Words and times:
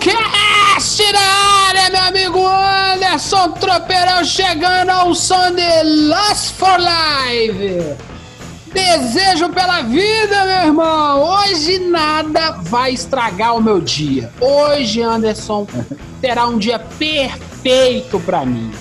Cast 0.00 1.12
na 1.12 1.20
área, 1.68 1.90
meu 1.90 2.02
amigo 2.04 2.48
Anderson 2.48 3.50
Tropeirão 3.50 4.24
chegando 4.24 4.88
ao 4.88 5.14
som 5.14 5.50
de 5.54 5.82
Lost 6.08 6.54
for 6.54 6.80
Live. 6.80 7.96
Desejo 8.72 9.50
pela 9.50 9.82
vida, 9.82 10.44
meu 10.46 10.66
irmão. 10.68 11.22
Hoje 11.22 11.78
nada 11.80 12.52
vai 12.62 12.94
estragar 12.94 13.54
o 13.54 13.62
meu 13.62 13.78
dia. 13.78 14.32
Hoje, 14.40 15.02
Anderson, 15.02 15.66
terá 16.22 16.46
um 16.46 16.56
dia 16.56 16.78
perfeito 16.78 18.18
pra 18.20 18.46
mim. 18.46 18.72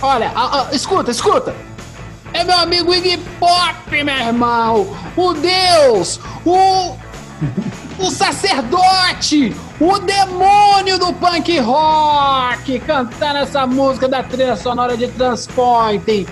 Olha, 0.00 0.32
ah, 0.34 0.66
ah, 0.70 0.74
escuta, 0.74 1.10
escuta. 1.10 1.54
É 2.32 2.42
meu 2.42 2.56
amigo 2.56 2.94
Iggy 2.94 3.18
Pop, 3.38 4.02
meu 4.02 4.14
irmão. 4.14 4.96
O 5.14 5.34
Deus, 5.34 6.18
o 6.42 6.96
o 8.04 8.10
sacerdote, 8.10 9.56
o 9.80 9.98
demônio 9.98 10.98
do 10.98 11.10
punk 11.14 11.58
rock, 11.58 12.78
cantando 12.80 13.38
essa 13.38 13.66
música 13.66 14.06
da 14.06 14.22
trilha 14.22 14.56
sonora 14.56 14.94
de 14.94 15.08
Transpointing. 15.08 16.26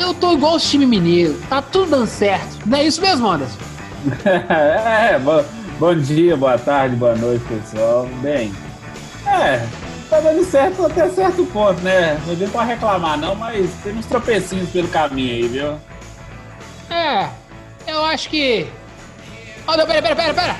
Eu 0.00 0.12
tô 0.12 0.32
igual 0.32 0.56
o 0.56 0.58
time 0.58 0.84
mineiro, 0.84 1.40
tá 1.48 1.62
tudo 1.62 1.90
dando 1.90 2.06
certo. 2.08 2.58
Não 2.66 2.78
é 2.78 2.84
isso 2.84 3.00
mesmo, 3.00 3.30
Anderson? 3.30 3.58
é, 4.26 5.18
bom, 5.20 5.44
bom 5.78 5.94
dia, 5.94 6.36
boa 6.36 6.58
tarde, 6.58 6.96
boa 6.96 7.14
noite, 7.14 7.44
pessoal. 7.44 8.08
Bem, 8.20 8.52
é, 9.24 9.64
tá 10.10 10.18
dando 10.18 10.44
certo 10.44 10.84
até 10.84 11.08
certo 11.10 11.44
ponto, 11.46 11.80
né? 11.82 12.20
Não 12.26 12.34
deu 12.34 12.48
pra 12.48 12.64
reclamar, 12.64 13.16
não, 13.16 13.36
mas 13.36 13.70
tem 13.84 13.96
uns 13.96 14.06
tropecinhos 14.06 14.68
pelo 14.70 14.88
caminho 14.88 15.32
aí, 15.32 15.46
viu? 15.46 15.74
É, 16.90 17.28
eu 17.86 18.04
acho 18.04 18.28
que. 18.28 18.66
Olha, 19.66 19.86
pera, 19.86 20.02
pera, 20.02 20.16
pera, 20.16 20.34
pera! 20.34 20.56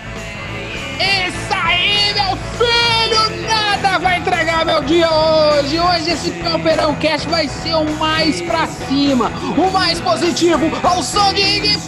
Isso 1.01 1.53
aí, 1.53 2.15
meu 2.15 2.37
filho! 2.57 3.49
Nada 3.49 3.99
vai 3.99 4.19
entregar 4.19 4.65
meu 4.65 4.81
dia 4.83 5.11
hoje! 5.11 5.81
Hoje 5.81 6.11
esse 6.13 6.31
Campeirão 6.31 6.95
Cast 6.95 7.29
vai 7.29 7.49
ser 7.49 7.75
o 7.75 7.85
mais 7.97 8.41
pra 8.43 8.67
cima, 8.69 9.33
o 9.57 9.71
mais 9.73 10.01
positivo, 10.01 10.71
ao 10.85 11.03
som 11.03 11.33
de 11.33 11.41
Iggy! 11.41 11.81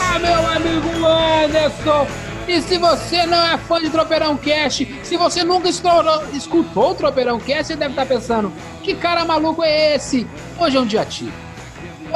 Ah, 0.00 0.18
meu 0.18 0.48
amigo 0.48 1.06
Anderson! 1.06 2.06
E 2.48 2.60
se 2.62 2.78
você 2.78 3.26
não 3.26 3.44
é 3.46 3.58
fã 3.58 3.80
de 3.80 3.90
Tropeirão 3.90 4.36
Cast, 4.36 4.92
se 5.04 5.16
você 5.16 5.44
nunca 5.44 5.68
estourou, 5.68 6.24
escutou 6.32 6.90
o 6.90 6.94
Tropeirão 6.96 7.38
Cast, 7.38 7.68
você 7.68 7.76
deve 7.76 7.92
estar 7.92 8.06
pensando: 8.06 8.52
que 8.82 8.94
cara 8.94 9.24
maluco 9.24 9.62
é 9.62 9.94
esse? 9.94 10.26
Hoje 10.58 10.76
é 10.76 10.80
um 10.80 10.86
dia 10.86 11.02
ativo. 11.02 11.45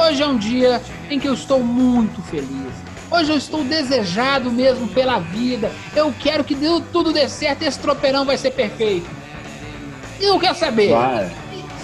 Hoje 0.01 0.23
é 0.23 0.27
um 0.27 0.35
dia 0.35 0.81
em 1.11 1.19
que 1.19 1.27
eu 1.27 1.33
estou 1.33 1.63
muito 1.63 2.23
feliz. 2.23 2.73
Hoje 3.11 3.31
eu 3.31 3.37
estou 3.37 3.63
desejado 3.63 4.49
mesmo 4.49 4.87
pela 4.87 5.19
vida. 5.19 5.71
Eu 5.95 6.11
quero 6.19 6.43
que 6.43 6.55
tudo 6.91 7.13
dê 7.13 7.29
certo. 7.29 7.61
Esse 7.61 7.77
tropeirão 7.77 8.25
vai 8.25 8.35
ser 8.35 8.51
perfeito. 8.51 9.07
E 10.19 10.25
eu 10.25 10.39
quero 10.39 10.55
saber. 10.55 10.91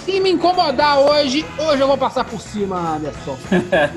Se 0.04 0.20
me 0.20 0.32
incomodar 0.32 1.00
hoje, 1.00 1.46
hoje 1.60 1.82
eu 1.82 1.88
vou 1.88 1.98
passar 1.98 2.24
por 2.24 2.42
cima, 2.42 2.96
Anderson. 2.96 3.38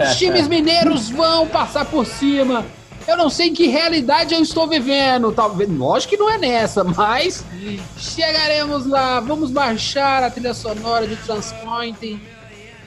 Os 0.04 0.16
times 0.16 0.48
mineiros 0.48 1.08
vão 1.08 1.46
passar 1.46 1.86
por 1.86 2.04
cima. 2.04 2.66
Eu 3.08 3.16
não 3.16 3.30
sei 3.30 3.48
em 3.48 3.54
que 3.54 3.68
realidade 3.68 4.34
eu 4.34 4.42
estou 4.42 4.68
vivendo. 4.68 5.32
Talvez, 5.32 5.70
lógico 5.70 6.10
que 6.10 6.16
não 6.18 6.28
é 6.28 6.36
nessa, 6.36 6.84
mas 6.84 7.42
chegaremos 7.96 8.86
lá. 8.86 9.20
Vamos 9.20 9.50
baixar 9.50 10.22
a 10.22 10.30
trilha 10.30 10.52
sonora 10.52 11.06
de 11.06 11.16
Transpointing. 11.16 12.20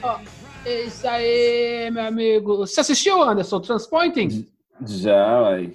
Ó, 0.02 0.18
é 0.64 0.82
isso 0.84 1.06
aí, 1.06 1.90
meu 1.90 2.04
amigo. 2.04 2.56
Você 2.58 2.80
assistiu, 2.80 3.22
Anderson, 3.22 3.60
Transpointing? 3.60 4.48
Já, 4.86 5.42
ué. 5.42 5.70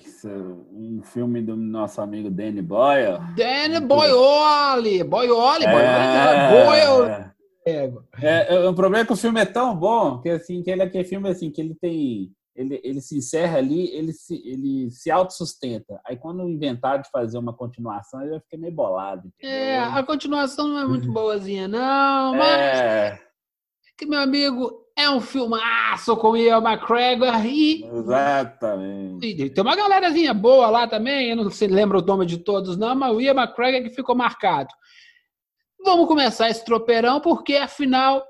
um 0.74 1.02
filme 1.04 1.42
do 1.42 1.56
nosso 1.56 2.02
amigo 2.02 2.30
Danny 2.30 2.62
Boyle. 2.62 3.20
Danny 3.36 3.80
Boyle! 3.80 5.04
Boyle, 5.04 5.34
É. 5.66 6.66
Boyle! 6.66 7.30
É, 7.66 8.56
é, 8.56 8.68
o 8.68 8.74
problema 8.74 9.04
é 9.04 9.06
que 9.06 9.14
o 9.14 9.18
filme 9.18 9.40
é 9.40 9.46
tão 9.46 9.76
bom 9.76 10.20
que 10.20 10.30
assim 10.30 10.64
que 10.64 10.72
ele 10.72 10.82
é 10.82 10.86
aquele 10.86 11.04
filme 11.04 11.30
assim 11.30 11.52
que 11.52 11.62
ele 11.62 11.76
tem 11.76 12.32
ele, 12.56 12.82
ele 12.84 13.00
se 13.00 13.18
encerra 13.18 13.58
ali, 13.58 13.88
ele 13.96 14.12
se, 14.12 14.36
ele 14.46 14.90
se 14.92 15.10
autossustenta. 15.10 16.02
Aí 16.06 16.18
quando 16.18 16.50
inventaram 16.50 17.02
de 17.02 17.10
fazer 17.10 17.38
uma 17.38 17.54
continuação, 17.54 18.22
eu 18.26 18.42
fiquei 18.42 18.60
meio 18.60 18.74
bolado. 18.74 19.32
entendeu? 19.38 19.56
É, 19.56 19.80
a 19.80 20.04
continuação 20.04 20.68
não 20.68 20.80
é 20.80 20.86
muito 20.86 21.10
boazinha, 21.10 21.70
não, 21.70 22.36
mas 22.36 22.80
É, 22.80 23.20
que, 24.00 24.06
meu 24.06 24.22
amigo, 24.22 24.86
é 24.98 25.10
um 25.10 25.20
filmaço 25.20 26.16
com 26.16 26.32
o 26.32 26.38
Ian 26.38 26.64
McGregor 26.64 27.46
e, 27.46 27.84
exatamente. 27.84 29.28
e 29.28 29.50
tem 29.50 29.62
uma 29.62 29.76
galerazinha 29.76 30.34
boa 30.34 30.70
lá 30.70 30.88
também, 30.88 31.30
eu 31.30 31.36
não 31.36 31.50
sei, 31.50 31.68
lembro 31.68 32.00
o 32.00 32.06
nome 32.06 32.26
de 32.26 32.38
todos 32.38 32.78
não, 32.78 32.96
mas 32.96 33.14
o 33.14 33.20
Ian 33.20 33.34
McGregor 33.34 33.84
que 33.84 33.96
ficou 33.96 34.16
marcado. 34.16 34.70
Vamos 35.84 36.08
começar 36.08 36.50
esse 36.50 36.64
tropeirão, 36.64 37.20
porque 37.20 37.56
afinal, 37.58 38.26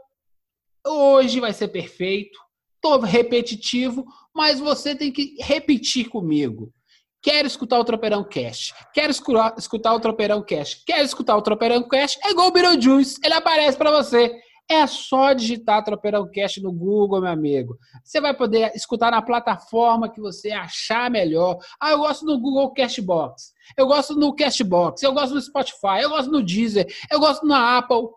hoje 0.85 1.39
vai 1.39 1.53
ser 1.53 1.67
perfeito, 1.67 2.37
tô 2.81 2.97
repetitivo, 2.97 4.03
mas 4.35 4.59
você 4.59 4.95
tem 4.95 5.11
que 5.11 5.35
repetir 5.39 6.09
comigo. 6.09 6.73
Quero 7.21 7.47
escutar 7.47 7.77
o 7.77 7.83
Tropeirão 7.83 8.23
Cash. 8.23 8.73
Quero 8.93 9.11
escutar, 9.11 9.53
escutar 9.57 9.93
o 9.93 9.99
Tropeirão 9.99 10.41
Cash. 10.41 10.83
Quero 10.85 11.03
escutar 11.03 11.35
o 11.35 11.41
Tropeirão 11.41 11.85
Cash. 11.85 12.17
É 12.23 12.31
igual 12.31 12.47
o 12.47 12.51
Beetlejuice. 12.51 13.19
Ele 13.21 13.33
aparece 13.33 13.77
para 13.77 13.91
você. 13.91 14.33
É 14.71 14.85
só 14.85 15.33
digitar 15.33 15.83
Tropeirão 15.83 16.29
Cast 16.29 16.61
no 16.61 16.71
Google, 16.71 17.21
meu 17.21 17.31
amigo. 17.31 17.75
Você 18.03 18.21
vai 18.21 18.35
poder 18.35 18.71
escutar 18.75 19.09
na 19.09 19.19
plataforma 19.19 20.07
que 20.07 20.21
você 20.21 20.51
achar 20.51 21.09
melhor. 21.09 21.57
Ah, 21.81 21.89
eu 21.89 21.97
gosto 21.97 22.23
no 22.23 22.39
Google 22.39 22.71
Cashbox. 22.71 23.51
Eu 23.75 23.87
gosto 23.87 24.13
no 24.13 24.35
Cashbox. 24.35 25.01
Eu 25.01 25.11
gosto 25.11 25.33
no 25.33 25.41
Spotify. 25.41 26.03
Eu 26.03 26.11
gosto 26.11 26.31
no 26.31 26.43
Deezer. 26.43 26.85
Eu 27.11 27.19
gosto 27.19 27.47
na 27.47 27.79
Apple. 27.79 28.09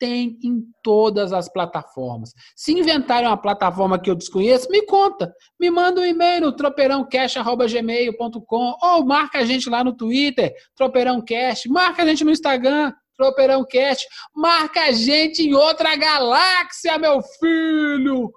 Tem 0.00 0.36
em 0.42 0.64
todas 0.82 1.32
as 1.32 1.48
plataformas. 1.48 2.32
Se 2.56 2.72
inventarem 2.72 3.28
uma 3.28 3.36
plataforma 3.36 3.96
que 3.96 4.10
eu 4.10 4.16
desconheço, 4.16 4.68
me 4.68 4.84
conta. 4.86 5.32
Me 5.60 5.70
manda 5.70 6.00
um 6.00 6.04
e-mail 6.04 6.40
no 6.40 6.50
tropeirãocast.gmail.com 6.52 8.76
ou 8.82 9.04
marca 9.04 9.38
a 9.38 9.44
gente 9.44 9.70
lá 9.70 9.84
no 9.84 9.94
Twitter, 9.94 10.52
Tropeirão 10.74 11.22
Cast. 11.22 11.68
Marca 11.68 12.02
a 12.02 12.06
gente 12.06 12.24
no 12.24 12.32
Instagram, 12.32 12.92
Tropeirão 13.20 13.62
Cast. 13.66 14.08
Marca 14.34 14.84
a 14.84 14.92
gente 14.92 15.42
em 15.42 15.52
outra 15.52 15.94
galáxia, 15.94 16.96
meu 16.96 17.20
filho! 17.20 18.32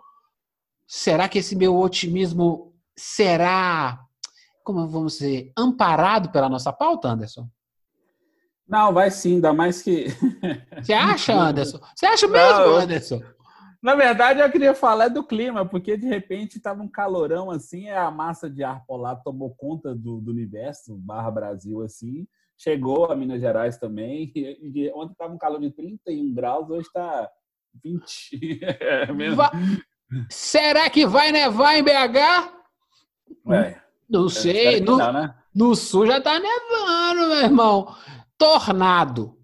Será 0.85 1.29
que 1.29 1.39
esse 1.39 1.55
meu 1.55 1.77
otimismo 1.77 2.75
será, 2.93 3.97
como 4.61 4.85
vamos 4.85 5.13
dizer, 5.13 5.53
amparado 5.57 6.31
pela 6.31 6.49
nossa 6.49 6.73
pauta, 6.73 7.07
Anderson? 7.07 7.47
Não, 8.67 8.93
vai 8.93 9.09
sim, 9.09 9.35
ainda 9.35 9.53
mais 9.53 9.81
que. 9.81 10.07
Você 10.81 10.91
acha, 10.91 11.31
Anderson? 11.33 11.79
Você 11.95 12.05
acha 12.05 12.27
mesmo, 12.27 12.59
Não. 12.59 12.75
Anderson? 12.75 13.21
Na 13.81 13.95
verdade, 13.95 14.41
eu 14.41 14.51
queria 14.51 14.75
falar 14.75 15.07
do 15.07 15.23
clima, 15.23 15.65
porque 15.65 15.95
de 15.95 16.07
repente 16.07 16.57
estava 16.57 16.83
um 16.83 16.89
calorão 16.89 17.49
assim, 17.49 17.89
a 17.89 18.11
massa 18.11 18.49
de 18.49 18.63
ar 18.65 18.85
polar 18.85 19.15
tomou 19.23 19.55
conta 19.55 19.95
do, 19.95 20.19
do 20.19 20.31
universo, 20.31 20.95
barra 20.97 21.31
Brasil, 21.31 21.81
assim. 21.81 22.27
Chegou 22.57 23.11
a 23.11 23.15
Minas 23.15 23.41
Gerais 23.41 23.77
também. 23.77 24.31
E, 24.35 24.91
ontem 24.95 25.11
estava 25.13 25.33
um 25.33 25.37
calor 25.37 25.59
de 25.59 25.71
31 25.71 26.33
graus, 26.33 26.69
hoje 26.69 26.87
está 26.87 27.29
20. 27.83 28.59
É 28.71 29.11
mesmo? 29.11 29.35
Va- 29.37 29.51
Será 30.29 30.89
que 30.89 31.05
vai 31.07 31.31
nevar 31.31 31.75
em 31.77 31.83
BH? 31.83 32.53
É, 33.51 33.81
Não 34.09 34.23
eu 34.23 34.29
sei. 34.29 34.79
No, 34.79 34.97
não, 34.97 35.11
né? 35.11 35.35
no 35.55 35.75
sul 35.75 36.05
já 36.05 36.21
tá 36.21 36.39
nevando, 36.39 37.27
meu 37.29 37.37
irmão. 37.43 37.95
Tornado. 38.37 39.37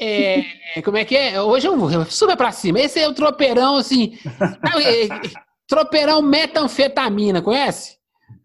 É, 0.00 0.42
como 0.82 0.96
é 0.96 1.04
que 1.04 1.16
é? 1.16 1.40
Hoje 1.40 1.68
eu 1.68 1.76
vou 1.76 2.04
super 2.06 2.36
pra 2.36 2.50
cima. 2.52 2.80
Esse 2.80 2.98
é 2.98 3.06
o 3.08 3.14
tropeirão, 3.14 3.76
assim. 3.76 4.18
é, 4.24 5.08
tropeirão 5.68 6.22
metanfetamina, 6.22 7.40
conhece? 7.42 7.98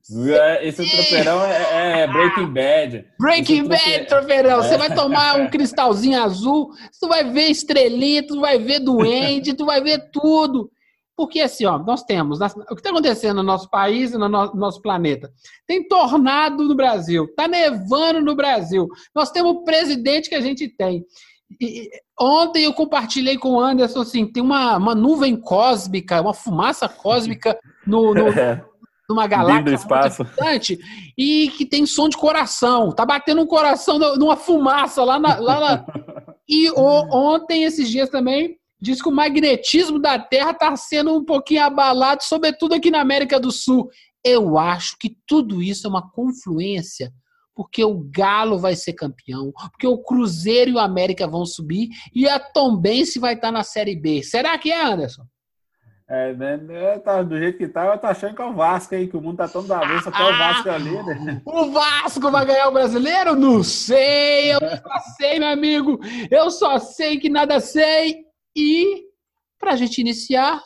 É, 0.10 0.68
Esse 0.68 0.90
tropeirão 0.90 1.44
é, 1.44 2.02
é 2.02 2.08
Breaking 2.08 2.54
Bad. 2.54 3.06
Breaking 3.20 3.68
Bad, 3.68 3.82
trope- 3.84 4.06
tropeirão. 4.06 4.64
Você 4.64 4.76
É. 4.76 4.78
vai 4.78 4.94
tomar 4.96 5.36
um 5.40 5.50
cristalzinho 5.50 6.22
azul, 6.24 6.70
tu 7.00 7.08
vai 7.08 7.24
ver 7.26 7.48
estrelinha, 7.48 8.26
tu 8.26 8.40
vai 8.40 8.58
ver 8.58 8.80
duende, 8.80 9.54
tu 9.54 9.66
vai 9.66 9.82
ver 9.82 10.10
tudo. 10.12 10.70
Porque 11.16 11.42
assim, 11.42 11.66
ó, 11.66 11.78
nós 11.80 12.04
temos 12.04 12.40
o 12.40 12.48
que 12.68 12.74
está 12.76 12.92
acontecendo 12.92 13.38
no 13.38 13.44
nosso 13.44 13.70
país 13.70 14.14
e 14.14 14.18
no 14.18 14.30
nosso 14.30 14.82
planeta. 14.82 15.30
Tem 15.66 15.86
tornado 15.88 16.64
no 16.64 16.76
Brasil, 16.76 17.26
está 17.26 17.48
nevando 17.48 18.22
no 18.22 18.36
Brasil. 18.36 18.88
Nós 19.16 19.32
temos 19.32 19.52
o 19.52 19.64
presidente 19.64 20.30
que 20.30 20.36
a 20.36 20.42
gente 20.42 20.70
tem. 20.70 21.04
E, 21.60 21.90
ontem 22.20 22.66
eu 22.66 22.74
compartilhei 22.74 23.38
com 23.38 23.54
o 23.54 23.60
Anderson 23.60 24.02
assim, 24.02 24.32
tem 24.32 24.44
uma, 24.44 24.78
uma 24.78 24.94
nuvem 24.94 25.36
cósmica, 25.36 26.22
uma 26.22 26.34
fumaça 26.34 26.88
cósmica 26.88 27.58
no, 27.86 28.14
no 28.14 28.26
numa 29.10 29.26
galáxia 29.28 29.76
espaço. 29.76 30.24
distante 30.24 30.80
e 31.18 31.50
que 31.58 31.66
tem 31.66 31.86
som 31.86 32.10
de 32.10 32.18
coração. 32.18 32.92
Tá 32.92 33.06
batendo 33.06 33.42
um 33.42 33.48
coração 33.48 33.98
numa 33.98 34.36
fumaça 34.36 35.04
lá 35.04 35.20
na. 35.20 35.40
Lá 35.40 35.60
na... 35.60 35.86
E 36.50 36.72
o, 36.72 37.10
ontem, 37.12 37.66
esses 37.66 37.90
dias 37.90 38.10
também, 38.10 38.56
diz 38.80 39.02
que 39.02 39.10
o 39.10 39.12
magnetismo 39.12 40.00
da 40.00 40.18
Terra 40.18 40.52
está 40.52 40.74
sendo 40.78 41.14
um 41.14 41.26
pouquinho 41.26 41.64
abalado, 41.64 42.24
sobretudo 42.24 42.74
aqui 42.74 42.90
na 42.90 43.02
América 43.02 43.38
do 43.38 43.52
Sul. 43.52 43.90
Eu 44.24 44.58
acho 44.58 44.96
que 44.98 45.18
tudo 45.28 45.62
isso 45.62 45.86
é 45.86 45.90
uma 45.90 46.10
confluência, 46.10 47.12
porque 47.54 47.84
o 47.84 48.02
Galo 48.16 48.58
vai 48.58 48.78
ser 48.78 48.94
campeão, 48.94 49.52
porque 49.72 49.86
o 49.86 49.98
Cruzeiro 49.98 50.72
e 50.72 50.74
o 50.76 50.80
América 50.80 51.28
vão 51.28 51.46
subir 51.46 51.90
e 52.16 52.30
a 52.30 52.40
Tombense 52.40 53.20
vai 53.20 53.34
estar 53.34 53.52
na 53.52 53.64
Série 53.64 53.98
B. 53.98 54.24
Será 54.24 54.58
que 54.58 54.72
é, 54.72 54.86
Anderson? 54.86 55.24
É, 56.10 56.32
né, 56.34 57.00
tá, 57.00 57.22
do 57.22 57.38
jeito 57.38 57.58
que 57.58 57.68
tá, 57.68 57.86
eu 57.86 57.98
tô 57.98 58.08
achando 58.08 58.34
que 58.34 58.42
é 58.42 58.46
o 58.46 58.54
Vasco 58.54 58.96
aí, 58.96 59.10
que 59.10 59.18
o 59.18 59.22
mundo 59.22 59.36
tá 59.36 59.48
tão 59.50 59.68
da 59.68 59.80
vez, 59.80 60.06
só 60.06 60.10
que 60.10 60.22
é 60.22 60.26
o 60.26 60.38
Vasco 60.38 60.70
ali, 60.70 61.04
né? 61.04 61.42
O 61.46 61.70
Vasco 61.70 62.32
vai 62.32 62.46
ganhar 62.46 62.70
o 62.70 62.72
brasileiro? 62.72 63.36
Não 63.36 63.62
sei, 63.62 64.54
eu 64.54 64.60
só 64.80 65.00
sei, 65.18 65.38
meu 65.38 65.50
amigo. 65.50 66.00
Eu 66.32 66.50
só 66.50 66.80
sei 66.80 67.20
que 67.20 67.28
nada 67.28 67.60
sei. 67.60 68.24
E, 68.56 69.04
pra 69.60 69.76
gente 69.76 70.00
iniciar, 70.00 70.64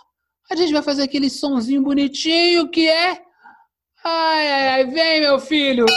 a 0.51 0.55
gente 0.55 0.71
vai 0.71 0.83
fazer 0.83 1.03
aquele 1.03 1.29
sonzinho 1.29 1.81
bonitinho 1.81 2.69
que 2.69 2.88
é. 2.88 3.19
Ai, 4.03 4.47
ai, 4.51 4.67
ai, 4.67 4.85
vem, 4.85 5.21
meu 5.21 5.39
filho! 5.39 5.88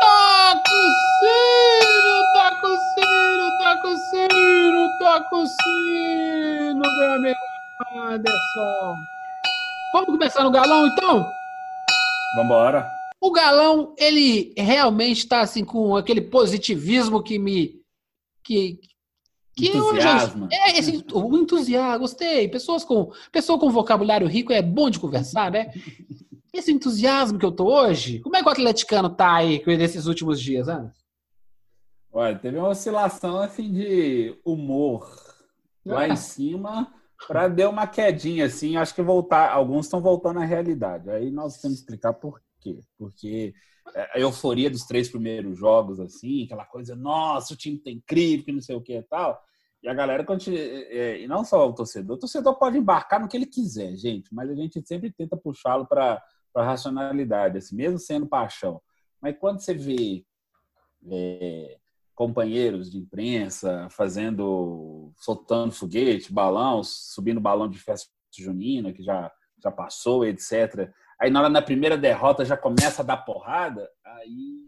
Toca 0.00 0.70
o 0.70 0.88
sino, 1.20 2.32
toca 2.32 2.66
o 2.66 2.76
sino, 2.94 3.58
toca 3.58 3.88
o 3.88 3.96
sino, 3.96 4.98
toca 4.98 5.36
o 5.36 5.46
sino, 5.46 6.80
meu 6.80 7.12
amigo 7.12 7.55
Anderson. 7.94 8.94
Vamos 9.92 10.06
começar 10.06 10.42
no 10.42 10.50
galão, 10.50 10.86
então? 10.86 11.26
Vambora. 12.36 12.90
O 13.20 13.30
galão, 13.30 13.94
ele 13.98 14.54
realmente 14.56 15.18
está 15.18 15.40
assim 15.40 15.64
com 15.64 15.96
aquele 15.96 16.20
positivismo 16.20 17.22
que 17.22 17.38
me 17.38 17.80
que 18.42 18.78
que 19.54 19.68
entusiasmo. 19.68 20.48
é 20.52 20.78
esse 20.78 21.02
o 21.12 21.36
entusiasmo, 21.36 22.00
gostei. 22.00 22.46
Pessoas 22.46 22.84
com 22.84 23.10
pessoa 23.32 23.58
com 23.58 23.70
vocabulário 23.70 24.26
rico 24.26 24.52
é 24.52 24.60
bom 24.60 24.90
de 24.90 25.00
conversar, 25.00 25.50
né? 25.50 25.70
Esse 26.52 26.72
entusiasmo 26.72 27.38
que 27.38 27.44
eu 27.44 27.52
tô 27.52 27.64
hoje, 27.64 28.20
como 28.20 28.36
é 28.36 28.42
que 28.42 28.48
o 28.48 28.52
atleticano 28.52 29.08
tá 29.08 29.34
aí 29.34 29.62
nesses 29.66 30.06
últimos 30.06 30.40
dias, 30.40 30.68
Ana? 30.68 30.92
Olha, 32.12 32.38
teve 32.38 32.58
uma 32.58 32.68
oscilação 32.68 33.40
assim 33.40 33.72
de 33.72 34.38
humor 34.44 35.10
lá 35.84 36.06
em 36.06 36.12
ah. 36.12 36.16
cima 36.16 36.92
para 37.26 37.48
deu 37.48 37.70
uma 37.70 37.86
quedinha 37.86 38.46
assim, 38.46 38.76
acho 38.76 38.94
que 38.94 39.02
voltar, 39.02 39.50
alguns 39.50 39.86
estão 39.86 40.00
voltando 40.00 40.40
à 40.40 40.44
realidade. 40.44 41.10
Aí 41.10 41.30
nós 41.30 41.60
temos 41.60 41.78
que 41.78 41.82
explicar 41.82 42.12
por 42.12 42.40
quê. 42.60 42.80
Porque 42.98 43.54
é, 43.94 44.18
a 44.18 44.20
euforia 44.20 44.70
dos 44.70 44.84
três 44.84 45.08
primeiros 45.08 45.58
jogos 45.58 46.00
assim, 46.00 46.44
aquela 46.44 46.64
coisa, 46.64 46.94
nossa, 46.94 47.54
o 47.54 47.56
time 47.56 47.78
tá 47.78 47.90
incrível, 47.90 48.44
que 48.44 48.52
não 48.52 48.60
sei 48.60 48.76
o 48.76 48.80
que 48.80 48.98
e 48.98 49.02
tal. 49.02 49.40
E 49.82 49.88
a 49.88 49.94
galera 49.94 50.24
continua, 50.24 50.58
é, 50.58 50.98
é, 50.98 51.20
e 51.20 51.28
não 51.28 51.44
só 51.44 51.68
o 51.68 51.72
torcedor, 51.72 52.16
o 52.16 52.20
torcedor 52.20 52.58
pode 52.58 52.78
embarcar 52.78 53.20
no 53.20 53.28
que 53.28 53.36
ele 53.36 53.46
quiser, 53.46 53.94
gente, 53.96 54.34
mas 54.34 54.50
a 54.50 54.54
gente 54.54 54.84
sempre 54.86 55.12
tenta 55.12 55.36
puxá-lo 55.36 55.86
para 55.86 56.22
a 56.54 56.64
racionalidade, 56.64 57.58
assim, 57.58 57.76
mesmo 57.76 57.98
sendo 57.98 58.26
paixão. 58.26 58.80
Mas 59.20 59.36
quando 59.38 59.60
você 59.60 59.74
vê 59.74 60.24
é, 61.08 61.78
companheiros 62.16 62.90
de 62.90 62.96
imprensa 62.96 63.88
fazendo, 63.90 65.12
soltando 65.18 65.72
foguete, 65.72 66.32
balão, 66.32 66.82
subindo 66.82 67.40
balão 67.40 67.68
de 67.68 67.78
festa 67.78 68.10
junina, 68.34 68.92
que 68.92 69.02
já, 69.02 69.30
já 69.62 69.70
passou, 69.70 70.24
etc. 70.24 70.90
Aí 71.20 71.30
na 71.30 71.40
hora 71.40 71.48
na 71.50 71.60
primeira 71.60 71.96
derrota 71.96 72.44
já 72.44 72.56
começa 72.56 73.02
a 73.02 73.04
dar 73.04 73.18
porrada, 73.18 73.88
aí 74.02 74.66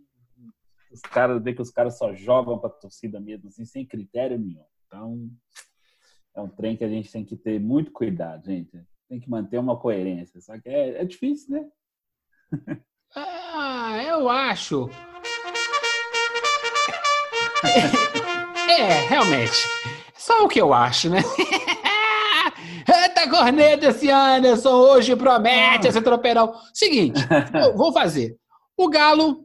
os 0.92 1.00
caras 1.00 1.42
vê 1.42 1.54
que 1.54 1.62
os 1.62 1.70
caras 1.70 1.96
só 1.96 2.14
jogam 2.14 2.58
para 2.58 2.70
torcida 2.70 3.18
mesmo, 3.18 3.48
assim, 3.48 3.64
sem 3.64 3.84
critério 3.84 4.38
nenhum. 4.38 4.64
Então, 4.86 5.30
é 6.34 6.40
um 6.40 6.48
trem 6.48 6.76
que 6.76 6.84
a 6.84 6.88
gente 6.88 7.10
tem 7.10 7.24
que 7.24 7.36
ter 7.36 7.58
muito 7.58 7.90
cuidado, 7.92 8.44
gente. 8.44 8.70
Tem 9.08 9.20
que 9.20 9.28
manter 9.28 9.58
uma 9.58 9.78
coerência. 9.78 10.40
Só 10.40 10.58
que 10.58 10.68
é, 10.68 11.00
é 11.00 11.04
difícil, 11.04 11.54
né? 11.54 11.68
ah, 13.14 14.02
eu 14.02 14.28
acho 14.28 14.88
é, 18.69 19.06
realmente. 19.08 19.66
Só 20.16 20.44
o 20.44 20.49
que 20.49 20.60
eu 20.60 20.72
acho, 20.72 21.10
né? 21.10 21.22
Eita 22.88 23.28
corneta 23.28 23.88
esse 23.88 24.10
Anderson 24.10 24.72
hoje 24.72 25.14
promete 25.14 25.88
esse 25.88 26.00
tropeirão. 26.00 26.55
Seguinte, 26.72 27.20
vou 27.76 27.93
fazer. 27.93 28.37
O 28.76 28.88
Galo 28.88 29.44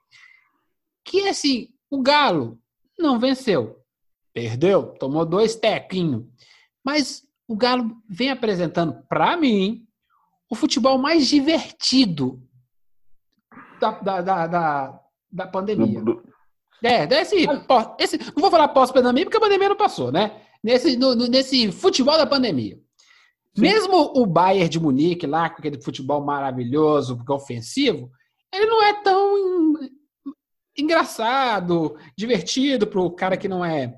que 1.05 1.29
assim, 1.29 1.69
o 1.89 2.03
Galo 2.03 2.59
não 2.99 3.21
venceu. 3.21 3.81
Perdeu, 4.35 4.87
tomou 4.99 5.25
dois 5.25 5.55
tequinhos. 5.55 6.25
Mas 6.85 7.23
o 7.47 7.57
Galo 7.57 7.97
vem 8.09 8.31
apresentando, 8.31 9.05
para 9.09 9.37
mim, 9.37 9.87
o 10.51 10.57
futebol 10.57 10.99
mais 10.99 11.29
divertido 11.29 12.43
da, 13.81 13.91
da, 13.91 14.47
da, 14.47 15.01
da, 15.31 15.47
pandemia. 15.47 16.01
Do, 16.01 16.15
do... 16.15 16.23
É, 16.83 17.07
desse, 17.07 17.47
esse, 17.99 18.19
não 18.19 18.41
vou 18.41 18.51
falar 18.51 18.69
pós-pandemia, 18.69 19.25
porque 19.25 19.37
a 19.37 19.41
pandemia 19.41 19.69
não 19.69 19.77
passou, 19.77 20.13
né? 20.13 20.41
Nesse, 20.63 20.97
no, 20.97 21.15
nesse 21.15 21.71
futebol 21.73 22.17
da 22.17 22.27
pandemia. 22.27 22.79
Sim. 23.55 23.63
Mesmo 23.63 24.13
o 24.15 24.27
Bayern 24.27 24.69
de 24.69 24.81
Munique 24.81 25.27
lá, 25.27 25.49
com 25.49 25.59
aquele 25.59 25.81
futebol 25.81 26.23
maravilhoso, 26.23 27.19
ofensivo, 27.29 28.11
ele 28.53 28.67
não 28.67 28.83
é 28.83 28.93
tão 29.03 29.75
engraçado, 30.77 31.97
divertido 32.17 32.87
para 32.87 33.01
o 33.01 33.11
cara 33.11 33.37
que 33.37 33.49
não 33.49 33.65
é 33.65 33.95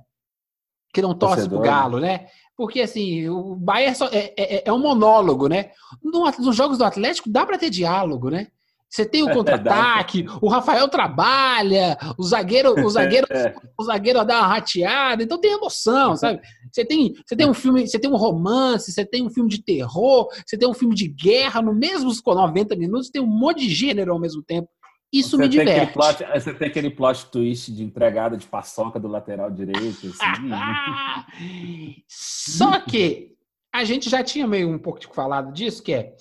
que 0.92 1.02
não 1.02 1.14
torce 1.14 1.48
Torcedor. 1.48 1.58
pro 1.58 1.66
né? 1.68 1.76
Galo, 1.76 2.00
né? 2.00 2.26
Porque 2.56 2.80
assim, 2.80 3.28
o 3.28 3.54
Bayern 3.54 3.96
é, 4.10 4.34
é, 4.36 4.68
é, 4.68 4.72
um 4.72 4.78
monólogo, 4.78 5.48
né? 5.48 5.70
nos 6.02 6.56
jogos 6.56 6.78
do 6.78 6.84
Atlético 6.84 7.28
dá 7.28 7.44
para 7.44 7.58
ter 7.58 7.70
diálogo, 7.70 8.30
né? 8.30 8.48
Você 8.90 9.04
tem 9.04 9.22
o 9.22 9.32
contra-ataque, 9.32 10.24
o 10.40 10.48
Rafael 10.48 10.88
trabalha, 10.88 11.98
o 12.16 12.22
zagueiro, 12.22 12.72
o 12.84 12.88
zagueiro, 12.90 13.26
é. 13.30 13.54
o 13.78 13.84
zagueiro 13.84 14.24
dá 14.24 14.38
uma 14.38 14.46
rateada, 14.46 15.22
então 15.22 15.38
tem 15.38 15.52
emoção, 15.52 16.16
sabe? 16.16 16.40
Você 16.72 16.84
tem, 16.84 17.14
você 17.26 17.36
tem 17.36 17.48
um 17.48 17.54
filme, 17.54 17.86
você 17.86 17.98
tem 17.98 18.10
um 18.10 18.16
romance, 18.16 18.90
você 18.90 19.04
tem 19.04 19.24
um 19.24 19.30
filme 19.30 19.50
de 19.50 19.62
terror, 19.62 20.28
você 20.46 20.56
tem 20.56 20.68
um 20.68 20.74
filme 20.74 20.94
de 20.94 21.06
guerra, 21.06 21.60
no 21.60 21.74
mesmo 21.74 22.10
90 22.26 22.76
minutos, 22.76 23.10
tem 23.10 23.20
um 23.20 23.26
monte 23.26 23.60
de 23.60 23.74
gênero 23.74 24.12
ao 24.12 24.18
mesmo 24.18 24.42
tempo. 24.42 24.68
Isso 25.12 25.36
você 25.36 25.42
me 25.42 25.48
diverte. 25.48 25.92
Plot, 25.92 26.24
você 26.34 26.54
tem 26.54 26.68
aquele 26.68 26.90
plot 26.90 27.26
twist 27.26 27.72
de 27.72 27.82
entregada 27.82 28.36
de 28.36 28.46
paçoca 28.46 29.00
do 29.00 29.08
lateral 29.08 29.50
direito. 29.50 30.08
Assim. 30.08 30.50
Só 32.06 32.78
que 32.80 33.32
a 33.72 33.84
gente 33.84 34.10
já 34.10 34.22
tinha 34.22 34.46
meio 34.46 34.68
um 34.68 34.78
pouco 34.78 35.00
de 35.00 35.06
falado 35.06 35.52
disso, 35.52 35.82
que 35.82 35.94
é 35.94 36.14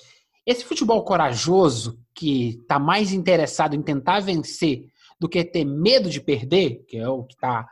esse 0.46 0.64
futebol 0.64 1.04
corajoso 1.04 2.00
que 2.18 2.60
está 2.62 2.80
mais 2.80 3.14
interessado 3.14 3.76
em 3.76 3.82
tentar 3.82 4.20
vencer 4.20 4.86
do 5.20 5.30
que 5.30 5.44
ter 5.46 5.64
medo 5.64 6.10
de 6.10 6.20
perder, 6.20 6.84
que 6.88 6.98
é 6.98 7.08
o 7.08 7.24
que 7.24 7.38
tá 7.38 7.68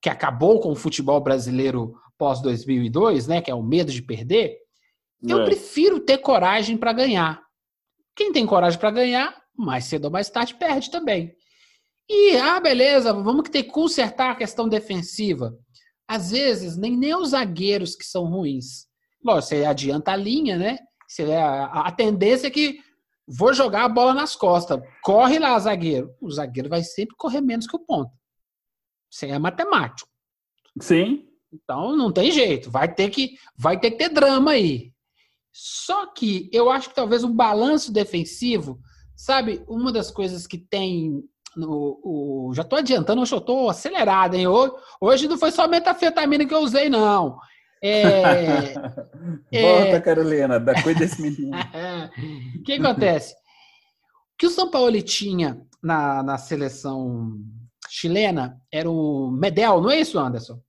que 0.00 0.08
acabou 0.08 0.60
com 0.60 0.72
o 0.72 0.76
futebol 0.76 1.20
brasileiro 1.20 1.94
pós 2.16 2.40
2002, 2.40 3.26
né, 3.26 3.42
que 3.42 3.50
é 3.50 3.54
o 3.54 3.62
medo 3.62 3.92
de 3.92 4.00
perder, 4.00 4.56
eu 5.22 5.40
é. 5.40 5.44
prefiro 5.44 6.00
ter 6.00 6.18
coragem 6.18 6.78
para 6.78 6.94
ganhar. 6.94 7.42
Quem 8.16 8.32
tem 8.32 8.46
coragem 8.46 8.78
para 8.78 8.90
ganhar, 8.90 9.36
mais 9.54 9.84
cedo 9.84 10.06
ou 10.06 10.10
mais 10.10 10.30
tarde 10.30 10.54
perde 10.54 10.90
também. 10.90 11.34
E 12.08 12.34
ah, 12.38 12.60
beleza, 12.60 13.12
vamos 13.12 13.50
ter 13.50 13.64
que 13.64 13.70
consertar 13.70 14.30
a 14.30 14.36
questão 14.36 14.66
defensiva. 14.66 15.54
Às 16.08 16.30
vezes 16.30 16.78
nem 16.78 16.96
nem 16.96 17.14
os 17.14 17.30
zagueiros 17.30 17.94
que 17.94 18.04
são 18.04 18.24
ruins. 18.24 18.86
lógico, 19.22 19.48
você 19.48 19.64
adianta 19.66 20.12
a 20.12 20.16
linha, 20.16 20.56
né? 20.56 20.78
Você, 21.06 21.24
a, 21.32 21.64
a 21.64 21.92
tendência 21.92 22.46
é 22.46 22.50
que 22.50 22.80
vou 23.26 23.52
jogar 23.52 23.84
a 23.84 23.88
bola 23.88 24.14
nas 24.14 24.36
costas. 24.36 24.80
Corre 25.02 25.38
lá, 25.38 25.58
zagueiro. 25.58 26.14
O 26.20 26.30
zagueiro 26.30 26.68
vai 26.68 26.82
sempre 26.82 27.16
correr 27.16 27.40
menos 27.40 27.66
que 27.66 27.76
o 27.76 27.80
ponto. 27.80 28.10
Isso 29.10 29.24
é 29.26 29.38
matemático. 29.38 30.08
Sim. 30.80 31.26
Então 31.52 31.96
não 31.96 32.12
tem 32.12 32.32
jeito, 32.32 32.68
vai 32.68 32.92
ter 32.92 33.10
que 33.10 33.36
vai 33.56 33.78
ter 33.78 33.92
que 33.92 33.98
ter 33.98 34.08
drama 34.08 34.52
aí. 34.52 34.92
Só 35.52 36.06
que 36.06 36.50
eu 36.52 36.68
acho 36.68 36.88
que 36.88 36.96
talvez 36.96 37.22
um 37.22 37.32
balanço 37.32 37.92
defensivo, 37.92 38.80
sabe, 39.14 39.64
uma 39.68 39.92
das 39.92 40.10
coisas 40.10 40.48
que 40.48 40.58
tem 40.58 41.22
no, 41.56 42.00
o, 42.02 42.52
já 42.52 42.62
estou 42.62 42.80
adiantando, 42.80 43.22
hoje 43.22 43.32
eu 43.32 43.38
estou 43.38 43.70
acelerado, 43.70 44.34
hein? 44.34 44.48
Hoje, 44.48 44.72
hoje 45.00 45.28
não 45.28 45.38
foi 45.38 45.52
só 45.52 45.68
metafetamina 45.68 46.44
que 46.44 46.52
eu 46.52 46.58
usei, 46.58 46.88
não. 46.88 47.38
É, 47.86 48.72
Volta, 49.52 49.96
é, 49.96 50.00
Carolina, 50.00 50.58
da 50.58 50.82
coisa 50.82 51.00
desse 51.00 51.20
menino. 51.20 51.50
O 52.58 52.62
que 52.62 52.72
acontece? 52.72 53.34
O 53.34 54.38
que 54.38 54.46
o 54.46 54.50
São 54.50 54.70
Paulo 54.70 55.00
tinha 55.02 55.60
na, 55.82 56.22
na 56.22 56.38
seleção 56.38 57.38
chilena 57.90 58.56
era 58.72 58.90
o 58.90 59.30
Medel, 59.30 59.82
não 59.82 59.90
é 59.90 60.00
isso, 60.00 60.18
Anderson? 60.18 60.62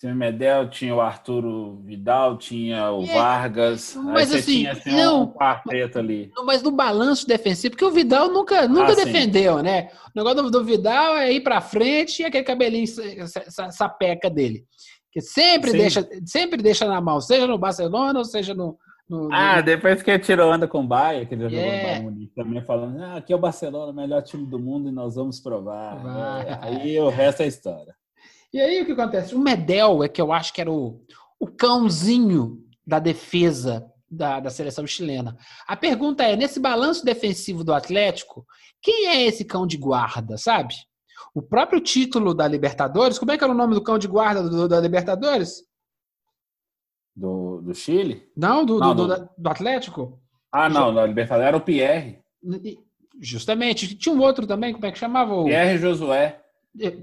Tinha 0.00 0.12
o 0.12 0.16
Medel, 0.16 0.70
tinha 0.70 0.94
o 0.94 1.00
Arturo 1.02 1.82
Vidal, 1.84 2.38
tinha 2.38 2.90
o 2.90 3.04
é, 3.04 3.14
Vargas. 3.14 3.94
Mas 3.96 4.32
assim, 4.32 4.60
tinha, 4.60 4.72
assim, 4.72 4.90
não, 4.90 5.24
um 5.24 5.32
quarteto 5.32 5.98
ali. 5.98 6.32
Mas 6.44 6.62
no 6.62 6.70
balanço 6.70 7.26
defensivo, 7.26 7.72
porque 7.72 7.84
o 7.84 7.90
Vidal 7.90 8.28
nunca, 8.28 8.66
nunca 8.66 8.92
ah, 8.92 8.96
defendeu, 8.96 9.58
sim. 9.58 9.62
né? 9.62 9.90
O 10.06 10.18
negócio 10.18 10.42
do, 10.42 10.50
do, 10.50 10.64
Vidal 10.64 11.16
é 11.16 11.30
ir 11.30 11.42
para 11.42 11.60
frente 11.60 12.22
e 12.22 12.24
aquele 12.24 12.44
cabelinho 12.44 12.86
sapeca 13.70 14.30
dele. 14.30 14.64
Que 15.14 15.20
sempre 15.20 15.70
deixa, 15.70 16.06
sempre 16.26 16.60
deixa 16.60 16.86
na 16.86 17.00
mão, 17.00 17.20
seja 17.20 17.46
no 17.46 17.56
Barcelona 17.56 18.18
ou 18.18 18.24
seja 18.24 18.52
no, 18.52 18.76
no, 19.08 19.32
ah, 19.32 19.60
depois 19.60 20.02
que 20.02 20.18
tirou 20.18 20.52
onda 20.52 20.66
com 20.66 20.80
o 20.80 20.86
Bahia, 20.86 21.24
que 21.24 21.34
ele 21.34 21.44
jogou 21.44 21.58
yeah. 21.58 22.00
no 22.00 22.10
Bayern 22.10 22.32
também 22.34 22.62
falando, 22.62 23.00
ah, 23.00 23.16
aqui 23.16 23.32
é 23.32 23.36
o 23.36 23.38
Barcelona, 23.38 23.92
o 23.92 23.94
melhor 23.94 24.22
time 24.22 24.44
do 24.44 24.58
mundo 24.58 24.88
e 24.88 24.92
nós 24.92 25.14
vamos 25.14 25.38
provar. 25.38 26.44
É, 26.44 26.58
aí 26.60 26.98
o 26.98 27.10
resto 27.10 27.42
é 27.42 27.46
história. 27.46 27.94
E 28.52 28.60
aí 28.60 28.82
o 28.82 28.86
que 28.86 28.92
acontece? 28.92 29.34
O 29.34 29.38
Medel 29.38 30.02
é 30.02 30.08
que 30.08 30.20
eu 30.20 30.32
acho 30.32 30.52
que 30.52 30.60
era 30.60 30.70
o, 30.70 31.00
o 31.38 31.46
cãozinho 31.46 32.58
da 32.86 32.98
defesa 32.98 33.86
da, 34.10 34.40
da 34.40 34.50
seleção 34.50 34.86
chilena. 34.86 35.36
A 35.66 35.76
pergunta 35.76 36.24
é: 36.24 36.34
nesse 36.34 36.58
balanço 36.58 37.04
defensivo 37.04 37.62
do 37.62 37.74
Atlético, 37.74 38.46
quem 38.80 39.08
é 39.08 39.22
esse 39.22 39.44
cão 39.44 39.66
de 39.66 39.76
guarda, 39.76 40.38
sabe? 40.38 40.74
O 41.34 41.42
próprio 41.42 41.80
título 41.80 42.32
da 42.32 42.46
Libertadores, 42.46 43.18
como 43.18 43.32
é 43.32 43.36
que 43.36 43.42
era 43.42 43.52
o 43.52 43.56
nome 43.56 43.74
do 43.74 43.82
cão 43.82 43.98
de 43.98 44.06
guarda 44.06 44.48
do, 44.48 44.68
da 44.68 44.80
Libertadores? 44.80 45.64
Do, 47.14 47.60
do 47.60 47.74
Chile? 47.74 48.30
Não, 48.36 48.64
do, 48.64 48.78
não, 48.78 48.94
do, 48.94 49.08
do, 49.08 49.28
do 49.36 49.48
Atlético. 49.48 50.20
Ah, 50.52 50.68
não, 50.68 50.94
da 50.94 51.04
Libertadores 51.04 51.48
era 51.48 51.56
o 51.56 51.60
Pierre. 51.60 52.20
Justamente. 53.20 53.96
Tinha 53.96 54.14
um 54.14 54.20
outro 54.20 54.46
também, 54.46 54.72
como 54.72 54.86
é 54.86 54.92
que 54.92 54.98
chamava? 54.98 55.42
Pierre 55.42 55.78
Josué. 55.78 56.40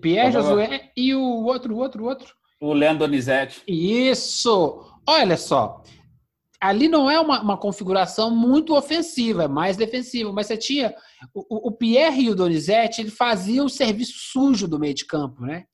Pierre 0.01 0.31
Josué 0.31 0.91
e 0.95 1.13
o 1.13 1.43
outro, 1.45 1.75
o 1.75 1.77
outro, 1.77 2.03
o 2.03 2.07
outro. 2.07 2.33
O 2.61 2.73
Leandro 2.73 3.07
Donizete. 3.07 3.63
Isso! 3.67 4.85
Olha 5.07 5.35
só. 5.35 5.81
Ali 6.61 6.87
não 6.87 7.09
é 7.09 7.19
uma, 7.19 7.41
uma, 7.41 7.57
configuração 7.57 8.29
muito 8.29 8.75
ofensiva, 8.75 9.45
é 9.45 9.47
mais 9.47 9.75
defensiva. 9.75 10.31
Mas 10.31 10.45
você 10.45 10.55
tinha. 10.55 10.93
O, 11.33 11.69
o 11.69 11.71
Pierre 11.71 12.25
e 12.25 12.29
o 12.29 12.35
Donizete 12.35 13.01
ele 13.01 13.09
faziam 13.09 13.65
o 13.65 13.69
serviço 13.69 14.13
sujo 14.15 14.67
do 14.67 14.79
meio 14.79 14.93
de 14.93 15.05
campo, 15.05 15.41
né? 15.41 15.65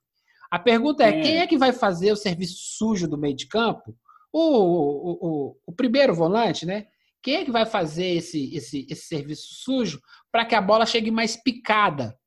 A 0.50 0.58
pergunta 0.58 1.04
é: 1.04 1.10
é. 1.10 1.22
quem 1.22 1.38
é 1.40 1.48
que 1.48 1.58
vai 1.58 1.74
fazer 1.74 2.12
o 2.14 2.16
serviço 2.16 2.56
sujo 2.58 3.06
do 3.06 3.18
meio 3.18 3.36
de 3.36 3.48
campo? 3.48 3.94
O, 4.32 4.40
o, 4.40 5.12
o, 5.22 5.58
o 5.66 5.72
primeiro 5.74 6.16
volante, 6.16 6.66
né? 6.66 6.88
Quem 7.22 7.36
é 7.36 7.46
que 7.46 7.52
vai 7.52 7.66
fazer 7.66 8.06
esse, 8.06 8.56
esse, 8.56 8.88
esse 8.90 9.08
serviço 9.08 9.56
sujo 9.56 10.02
para 10.32 10.46
que 10.46 10.56
a 10.56 10.62
bola 10.62 10.86
chegue 10.86 11.12
mais 11.12 11.36
picada 11.36 12.18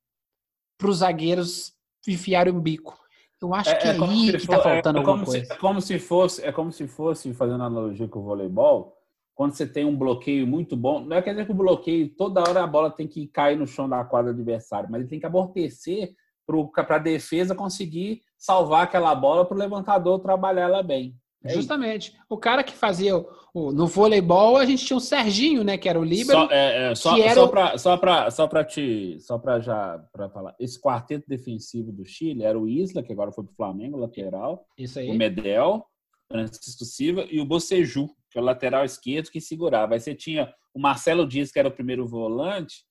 para 0.77 0.89
os 0.89 0.97
zagueiros 0.97 1.73
enfiarem 2.07 2.53
um 2.53 2.61
bico. 2.61 3.00
Eu 3.41 3.53
acho 3.55 3.69
é, 3.71 3.75
que 3.75 3.87
é, 3.87 3.97
é 3.97 4.03
aí 4.03 4.31
que 4.31 4.37
está 4.37 4.61
faltando 4.61 4.99
é, 4.99 5.01
alguma 5.01 5.25
coisa. 5.25 5.45
Se, 5.45 5.51
é 5.51 5.55
como 5.55 5.81
se 5.81 5.99
fosse, 5.99 6.45
é 6.45 6.51
como 6.51 6.71
se 6.71 6.87
fosse 6.87 7.33
fazendo 7.33 7.63
analogia 7.63 8.07
com 8.07 8.19
o 8.19 8.23
voleibol, 8.23 8.95
quando 9.33 9.53
você 9.53 9.65
tem 9.65 9.83
um 9.83 9.97
bloqueio 9.97 10.45
muito 10.45 10.77
bom, 10.77 10.99
não 10.99 11.17
é 11.17 11.21
quer 11.21 11.31
dizer 11.31 11.45
que 11.45 11.51
o 11.51 11.55
bloqueio 11.55 12.09
toda 12.09 12.41
hora 12.41 12.63
a 12.63 12.67
bola 12.67 12.91
tem 12.91 13.07
que 13.07 13.27
cair 13.27 13.57
no 13.57 13.65
chão 13.65 13.89
da 13.89 14.03
quadra 14.03 14.31
adversária, 14.31 14.87
mas 14.89 15.01
ele 15.01 15.09
tem 15.09 15.19
que 15.19 15.25
amortecer 15.25 16.13
para 16.45 16.95
a 16.95 16.99
defesa 16.99 17.55
conseguir 17.55 18.21
salvar 18.37 18.83
aquela 18.83 19.15
bola 19.15 19.45
para 19.45 19.55
o 19.55 19.59
levantador 19.59 20.19
trabalhar 20.19 20.63
ela 20.63 20.83
bem. 20.83 21.15
É 21.43 21.53
Justamente. 21.53 22.09
Isso. 22.09 22.19
O 22.29 22.37
cara 22.37 22.63
que 22.63 22.73
fazia 22.73 23.17
o, 23.17 23.71
no 23.71 23.87
voleibol, 23.87 24.57
a 24.57 24.65
gente 24.65 24.85
tinha 24.85 24.97
o 24.97 25.01
Serginho, 25.01 25.63
né, 25.63 25.77
que 25.77 25.89
era 25.89 25.99
o 25.99 26.03
líbero. 26.03 26.39
Só, 26.39 26.51
é, 26.51 26.91
é, 26.91 26.95
só, 26.95 27.17
era... 27.17 27.33
só 27.33 27.47
para 27.47 27.77
só 27.77 27.97
para 27.97 28.31
só 28.31 28.47
para 28.47 28.63
te 28.63 29.17
só 29.19 29.37
para 29.39 29.59
já 29.59 29.99
para 30.11 30.29
falar. 30.29 30.55
Esse 30.59 30.79
quarteto 30.79 31.25
defensivo 31.27 31.91
do 31.91 32.05
Chile 32.05 32.43
era 32.43 32.59
o 32.59 32.67
Isla, 32.67 33.01
que 33.01 33.11
agora 33.11 33.31
foi 33.31 33.43
pro 33.43 33.55
Flamengo, 33.55 33.97
lateral. 33.97 34.67
Isso 34.77 34.99
aí. 34.99 35.09
O 35.09 35.15
Medel, 35.15 35.83
Francisco 36.31 36.85
Silva 36.85 37.25
e 37.29 37.41
o 37.41 37.45
Boceju, 37.45 38.07
que 38.29 38.37
é 38.37 38.41
o 38.41 38.45
lateral 38.45 38.85
esquerdo 38.85 39.31
que 39.31 39.41
segurava. 39.41 39.95
Aí 39.95 39.99
você 39.99 40.13
tinha 40.13 40.53
o 40.73 40.79
Marcelo 40.79 41.27
Dias, 41.27 41.51
que 41.51 41.59
era 41.59 41.67
o 41.67 41.73
primeiro 41.73 42.07
volante, 42.07 42.85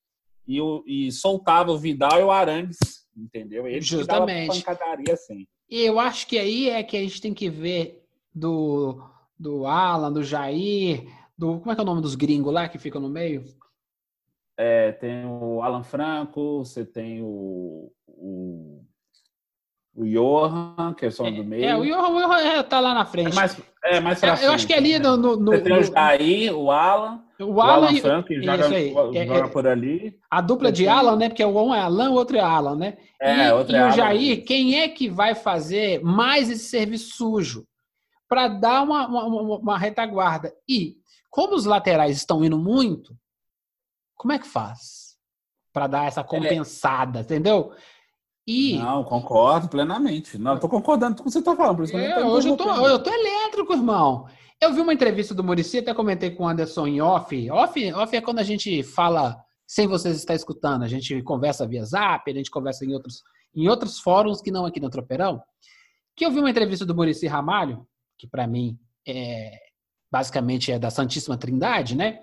e, 0.47 0.61
o, 0.61 0.83
e 0.87 1.11
soltava 1.13 1.71
o 1.71 1.79
Vidal 1.79 2.19
e 2.19 2.23
o 2.25 2.31
Arangues, 2.31 2.79
entendeu? 3.17 3.67
Ele 3.67 3.81
Justamente. 3.81 4.59
pancadaria 4.59 5.15
assim. 5.15 5.47
E 5.71 5.83
eu 5.83 6.01
acho 6.01 6.27
que 6.27 6.39
aí 6.39 6.69
é 6.69 6.83
que 6.83 6.97
a 6.97 7.01
gente 7.01 7.21
tem 7.21 7.33
que 7.33 7.49
ver 7.49 8.00
do, 8.35 9.03
do 9.39 9.67
Alan, 9.67 10.13
do 10.13 10.23
Jair, 10.23 11.07
do. 11.37 11.59
Como 11.59 11.73
é 11.73 11.75
que 11.75 11.81
é 11.81 11.85
o 11.85 11.87
nome 11.87 12.03
dos 12.03 12.15
gringos 12.15 12.53
lá 12.53 12.69
que 12.69 12.79
ficam 12.79 13.01
no 13.01 13.09
meio? 13.09 13.45
É, 14.57 14.93
tem 14.93 15.25
o 15.25 15.63
Alan 15.63 15.83
Franco, 15.83 16.59
você 16.59 16.85
tem 16.85 17.23
o, 17.23 17.91
o, 18.07 18.85
o 19.95 20.05
Johan, 20.05 20.95
que 20.97 21.07
é 21.07 21.11
só 21.11 21.27
é, 21.27 21.31
do 21.31 21.43
meio. 21.43 21.65
É, 21.65 21.77
o 21.77 21.83
Johan, 21.83 22.09
o 22.09 22.21
Johan 22.21 22.39
é, 22.41 22.63
tá 22.63 22.79
lá 22.79 22.93
na 22.93 23.07
frente. 23.07 23.33
É 23.33 23.35
mais, 23.35 23.61
é 23.85 24.01
mais 24.01 24.21
pra 24.21 24.39
é, 24.39 24.47
Eu 24.47 24.53
acho 24.53 24.67
que 24.67 24.75
é 24.75 24.77
ali 24.77 24.99
no. 24.99 25.17
no, 25.17 25.37
no 25.37 25.53
você 25.53 25.61
tem 25.63 25.79
o 25.79 25.83
Jair, 25.83 26.55
o 26.55 26.71
Alan. 26.71 27.25
O 27.41 27.59
Alan, 27.59 27.87
o 27.87 27.87
Alan 27.87 27.97
Franco, 27.97 28.29
que 28.29 28.43
joga, 28.43 28.69
joga 29.27 29.49
por 29.49 29.67
ali. 29.67 30.15
A 30.31 30.43
dupla 30.43 30.71
de 30.71 30.87
Alan, 30.87 31.17
né? 31.17 31.31
Porque 31.31 31.43
um 31.43 31.75
é 31.75 31.81
Alan, 31.81 32.11
o 32.11 32.15
outro 32.15 32.37
é 32.37 32.41
Alan, 32.41 32.77
né? 32.77 32.99
É, 33.19 33.49
e, 33.49 33.53
outro 33.53 33.75
e 33.75 33.79
é 33.79 33.89
o 33.89 33.91
Jair, 33.93 34.45
quem 34.45 34.79
é 34.79 34.89
que 34.89 35.09
vai 35.09 35.35
fazer 35.35 36.03
mais 36.03 36.51
esse 36.51 36.67
serviço 36.67 37.17
sujo? 37.17 37.67
Para 38.31 38.47
dar 38.47 38.85
uma, 38.85 39.09
uma, 39.09 39.59
uma, 39.59 39.77
retaguarda. 39.77 40.55
E, 40.69 40.97
como 41.29 41.57
os 41.57 41.65
laterais 41.65 42.17
estão 42.17 42.45
indo 42.45 42.57
muito, 42.57 43.13
como 44.17 44.33
é 44.33 44.39
que 44.39 44.47
faz? 44.47 45.17
Para 45.73 45.89
dar 45.89 46.07
essa 46.07 46.23
compensada, 46.23 47.19
é. 47.19 47.23
entendeu? 47.23 47.73
E... 48.47 48.79
Não, 48.79 49.03
concordo 49.03 49.69
plenamente. 49.69 50.39
Não, 50.39 50.55
estou 50.55 50.71
concordando 50.71 51.17
com 51.17 51.23
o 51.23 51.25
que 51.25 51.33
você 51.33 51.41
está 51.41 51.57
falando. 51.57 51.77
Por 51.77 51.85
isso 51.85 51.99
é, 51.99 52.25
hoje 52.25 52.49
eu 52.49 52.57
tô, 52.57 52.71
eu 52.87 53.03
tô 53.03 53.11
elétrico, 53.13 53.73
irmão. 53.73 54.29
Eu 54.61 54.73
vi 54.73 54.81
uma 54.81 54.95
entrevista 54.95 55.35
do 55.35 55.43
Murici, 55.43 55.79
até 55.79 55.93
comentei 55.93 56.31
com 56.31 56.45
o 56.45 56.49
Anderson 56.49 56.87
em 56.87 57.01
off. 57.01 57.51
off. 57.51 57.93
Off 57.95 58.17
é 58.17 58.21
quando 58.21 58.39
a 58.39 58.45
gente 58.45 58.85
fala 58.85 59.43
sem 59.67 59.89
vocês 59.89 60.17
estar 60.17 60.35
escutando. 60.35 60.85
A 60.85 60.89
gente 60.89 61.21
conversa 61.23 61.67
via 61.67 61.85
zap, 61.85 62.31
a 62.31 62.35
gente 62.35 62.51
conversa 62.51 62.85
em 62.85 62.95
outros, 62.95 63.25
em 63.53 63.69
outros 63.69 63.99
fóruns 63.99 64.41
que 64.41 64.53
não 64.53 64.67
aqui 64.67 64.79
no 64.79 64.91
Tropeirão. 64.91 65.43
Que 66.15 66.25
eu 66.25 66.31
vi 66.31 66.39
uma 66.39 66.51
entrevista 66.51 66.87
do 66.87 66.95
Murici 66.95 67.27
Ramalho, 67.27 67.87
que 68.21 68.27
para 68.27 68.47
mim 68.47 68.79
é 69.09 69.51
basicamente 70.13 70.71
é 70.71 70.79
da 70.79 70.91
Santíssima 70.91 71.39
Trindade, 71.39 71.97
né? 71.97 72.21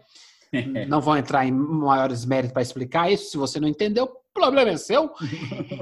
não 0.88 1.01
vou 1.01 1.18
entrar 1.18 1.46
em 1.46 1.51
maiores 1.51 2.24
méritos 2.24 2.54
para 2.54 2.62
explicar 2.62 3.12
isso. 3.12 3.32
Se 3.32 3.38
você 3.38 3.60
não 3.60 3.68
entendeu, 3.68 4.06
o 4.06 4.34
problema 4.34 4.72
é 4.72 4.77
seu. 4.77 5.12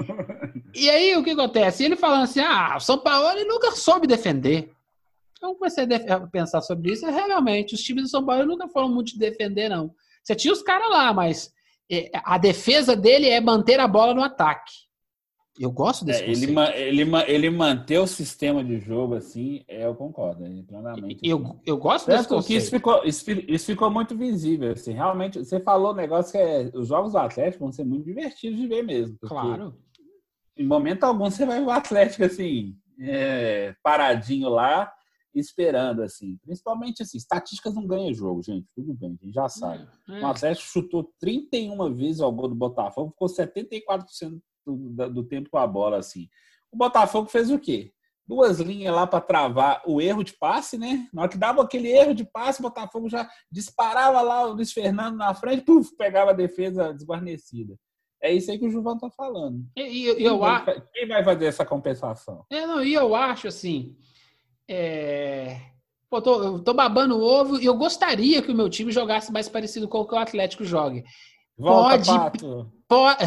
e 0.74 0.88
aí 0.88 1.14
o 1.16 1.22
que 1.22 1.30
acontece? 1.30 1.84
Ele 1.84 1.96
falando 1.96 2.22
assim: 2.24 2.40
ah, 2.40 2.74
o 2.76 2.80
São 2.80 2.98
Paulo 2.98 3.28
ele 3.30 3.44
nunca 3.44 3.72
soube 3.72 4.06
defender. 4.06 4.72
Então 5.36 5.54
comecei 5.54 5.84
a 5.84 6.20
pensar 6.26 6.62
sobre 6.62 6.92
isso. 6.92 7.04
Realmente, 7.04 7.74
os 7.74 7.82
times 7.82 8.04
do 8.04 8.08
São 8.08 8.24
Paulo 8.24 8.46
nunca 8.46 8.66
foram 8.68 8.88
muito 8.88 9.12
de 9.12 9.18
defender, 9.18 9.68
não. 9.68 9.94
Você 10.22 10.34
tinha 10.34 10.52
os 10.52 10.62
caras 10.62 10.88
lá, 10.88 11.12
mas 11.12 11.52
é, 11.92 12.10
a 12.24 12.38
defesa 12.38 12.96
dele 12.96 13.28
é 13.28 13.40
manter 13.40 13.78
a 13.78 13.86
bola 13.86 14.14
no 14.14 14.22
ataque. 14.22 14.72
Eu 15.58 15.70
gosto 15.70 16.04
desse 16.04 16.22
é, 16.22 16.30
ele, 16.30 16.52
ele, 16.74 17.16
ele 17.26 17.50
manter 17.50 17.98
o 17.98 18.06
sistema 18.06 18.62
de 18.62 18.78
jogo 18.78 19.14
assim, 19.14 19.64
é, 19.66 19.86
eu 19.86 19.94
concordo, 19.94 20.44
plenamente. 20.66 21.18
Eu, 21.22 21.38
assim. 21.38 21.60
eu 21.64 21.76
gosto 21.78 22.06
desse 22.06 22.28
conceito. 22.28 22.58
Isso 22.58 22.70
ficou, 22.70 23.04
isso, 23.04 23.30
isso, 23.30 23.66
ficou 23.66 23.90
muito 23.90 24.16
visível, 24.16 24.72
assim, 24.72 24.92
realmente, 24.92 25.38
você 25.38 25.58
falou 25.60 25.92
um 25.92 25.96
negócio 25.96 26.32
que 26.32 26.38
é, 26.38 26.70
os 26.74 26.88
jogos 26.88 27.12
do 27.12 27.18
Atlético 27.18 27.64
vão 27.64 27.72
ser 27.72 27.84
muito 27.84 28.04
divertidos 28.04 28.58
de 28.58 28.66
ver 28.66 28.82
mesmo. 28.82 29.16
Claro. 29.22 29.74
Em 30.56 30.66
momento 30.66 31.04
algum 31.04 31.30
você 31.30 31.46
vai 31.46 31.60
ver 31.60 31.66
o 31.66 31.70
Atlético, 31.70 32.24
assim, 32.24 32.76
é, 33.00 33.74
paradinho 33.82 34.48
lá, 34.48 34.92
esperando, 35.34 36.02
assim. 36.02 36.38
Principalmente, 36.42 37.02
assim, 37.02 37.16
estatísticas 37.16 37.74
não 37.74 37.86
ganham 37.86 38.12
jogo, 38.12 38.42
gente, 38.42 38.66
tudo 38.74 38.94
bem, 38.94 39.16
a 39.20 39.24
gente 39.24 39.34
já 39.34 39.48
sabe. 39.48 39.86
É, 40.08 40.18
é. 40.18 40.22
O 40.22 40.26
Atlético 40.26 40.66
chutou 40.66 41.12
31 41.20 41.94
vezes 41.94 42.20
ao 42.20 42.32
gol 42.32 42.48
do 42.48 42.54
Botafogo, 42.54 43.10
ficou 43.10 43.28
74% 43.28 44.40
do, 44.66 45.10
do 45.10 45.24
tempo 45.24 45.50
com 45.50 45.58
a 45.58 45.66
bola, 45.66 45.98
assim. 45.98 46.28
O 46.70 46.76
Botafogo 46.76 47.28
fez 47.28 47.50
o 47.50 47.58
quê? 47.58 47.92
duas 48.26 48.58
linhas 48.58 48.94
lá 48.94 49.06
para 49.06 49.20
travar 49.20 49.82
o 49.86 50.00
erro 50.00 50.24
de 50.24 50.32
passe, 50.32 50.76
né? 50.76 51.08
Na 51.12 51.22
hora 51.22 51.30
que 51.30 51.38
dava 51.38 51.62
aquele 51.62 51.88
erro 51.88 52.14
de 52.14 52.24
passe, 52.24 52.58
o 52.58 52.62
Botafogo 52.62 53.08
já 53.08 53.28
disparava 53.50 54.20
lá 54.20 54.46
o 54.46 54.54
Luiz 54.54 54.72
Fernando 54.72 55.16
na 55.16 55.32
frente, 55.32 55.64
puf, 55.64 55.94
pegava 55.96 56.32
a 56.32 56.34
defesa 56.34 56.92
desguarnecida. 56.92 57.76
É 58.20 58.32
isso 58.32 58.50
aí 58.50 58.58
que 58.58 58.66
o 58.66 58.70
Juvan 58.70 58.98
tá 58.98 59.10
falando. 59.10 59.64
E, 59.76 59.82
e 59.82 60.06
eu, 60.06 60.18
eu 60.18 60.38
quem, 60.38 60.38
vai, 60.38 60.82
quem 60.92 61.08
vai 61.08 61.24
fazer 61.24 61.46
essa 61.46 61.64
compensação? 61.64 62.44
É, 62.50 62.66
não, 62.66 62.82
e 62.82 62.94
eu 62.94 63.14
acho 63.14 63.46
assim. 63.46 63.96
É... 64.68 65.60
Pô, 66.10 66.20
tô, 66.20 66.42
eu 66.42 66.58
tô 66.60 66.72
babando 66.72 67.16
o 67.16 67.22
ovo 67.22 67.60
e 67.60 67.66
eu 67.66 67.74
gostaria 67.74 68.40
que 68.42 68.50
o 68.50 68.54
meu 68.54 68.68
time 68.70 68.90
jogasse 68.90 69.32
mais 69.32 69.48
parecido 69.48 69.86
com 69.86 69.98
o 69.98 70.06
que 70.06 70.14
o 70.14 70.18
Atlético 70.18 70.64
jogue. 70.64 71.04
Volta, 71.56 71.90
pode, 71.90 72.06
Pato. 72.06 72.72
pode. 72.88 73.24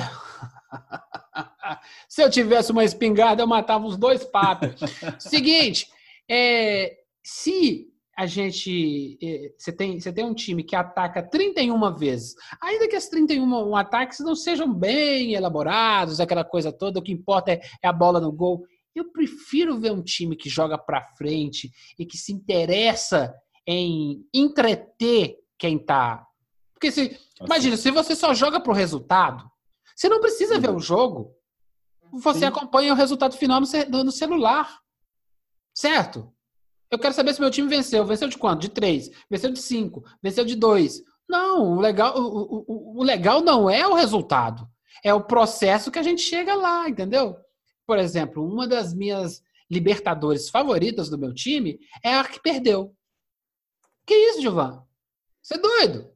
Se 2.08 2.24
eu 2.24 2.30
tivesse 2.30 2.72
uma 2.72 2.84
espingarda, 2.84 3.44
eu 3.44 3.48
matava 3.48 3.86
os 3.86 3.98
dois 3.98 4.24
patos. 4.24 4.76
Seguinte, 5.20 5.88
é, 6.30 6.98
se 7.24 7.88
a 8.18 8.26
gente. 8.26 9.18
É, 9.24 9.54
você 9.58 9.72
tem, 9.72 10.00
você 10.00 10.12
tem 10.12 10.26
um 10.26 10.34
time 10.34 10.64
que 10.64 10.76
ataca 10.76 11.24
31 11.24 11.96
vezes, 11.96 12.36
ainda 12.62 12.88
que 12.88 12.96
as 12.96 13.08
31 13.08 13.76
ataques 13.76 14.20
não 14.20 14.36
sejam 14.36 14.74
bem 14.74 15.34
elaborados, 15.34 16.20
aquela 16.20 16.44
coisa 16.44 16.72
toda, 16.72 17.00
o 17.00 17.02
que 17.02 17.14
importa 17.14 17.52
é, 17.52 17.62
é 17.82 17.88
a 17.88 17.94
bola 17.94 18.20
no 18.20 18.32
gol. 18.32 18.64
Eu 18.94 19.12
prefiro 19.12 19.80
ver 19.80 19.92
um 19.92 20.04
time 20.04 20.36
que 20.36 20.50
joga 20.50 20.78
para 20.78 21.06
frente 21.18 21.72
e 21.98 22.06
que 22.06 22.18
se 22.18 22.34
interessa 22.34 23.34
em 23.66 24.26
entreter 24.34 25.38
quem 25.58 25.80
tá. 25.80 26.26
Porque 26.74 26.92
se. 26.92 27.02
Assim. 27.02 27.46
Imagina, 27.46 27.78
se 27.78 27.90
você 27.90 28.16
só 28.16 28.34
joga 28.34 28.60
pro 28.60 28.74
resultado, 28.74 29.50
você 30.00 30.08
não 30.08 30.22
precisa 30.22 30.56
uhum. 30.56 30.62
ver 30.62 30.70
o 30.72 30.80
jogo. 30.80 31.36
Você 32.14 32.40
Sim. 32.40 32.46
acompanha 32.46 32.94
o 32.94 32.96
resultado 32.96 33.36
final 33.36 33.60
no 33.60 34.12
celular. 34.14 34.80
Certo? 35.76 36.34
Eu 36.90 36.98
quero 36.98 37.14
saber 37.14 37.34
se 37.34 37.42
meu 37.42 37.52
time 37.52 37.68
venceu. 37.68 38.06
Venceu 38.06 38.30
de 38.30 38.38
quanto? 38.38 38.62
De 38.62 38.70
três. 38.70 39.12
Venceu 39.30 39.52
de 39.52 39.60
cinco. 39.60 40.02
Venceu 40.24 40.46
de 40.46 40.56
dois. 40.56 41.04
Não, 41.28 41.74
o 41.74 41.82
legal, 41.82 42.18
o, 42.18 42.64
o, 42.66 43.00
o 43.02 43.04
legal 43.04 43.42
não 43.42 43.70
é 43.70 43.86
o 43.86 43.94
resultado. 43.94 44.66
É 45.04 45.14
o 45.14 45.26
processo 45.26 45.92
que 45.92 46.00
a 46.00 46.04
gente 46.04 46.22
chega 46.22 46.56
lá, 46.56 46.88
entendeu? 46.88 47.36
Por 47.86 48.00
exemplo, 48.00 48.48
uma 48.48 48.66
das 48.66 48.94
minhas 48.94 49.44
Libertadores 49.70 50.50
favoritas 50.50 51.10
do 51.10 51.18
meu 51.18 51.34
time 51.34 51.78
é 52.02 52.16
a 52.16 52.24
que 52.24 52.42
perdeu. 52.42 52.96
Que 54.08 54.16
isso, 54.16 54.42
Gilvan? 54.42 54.82
Você 55.42 55.56
é 55.56 55.58
doido? 55.58 56.12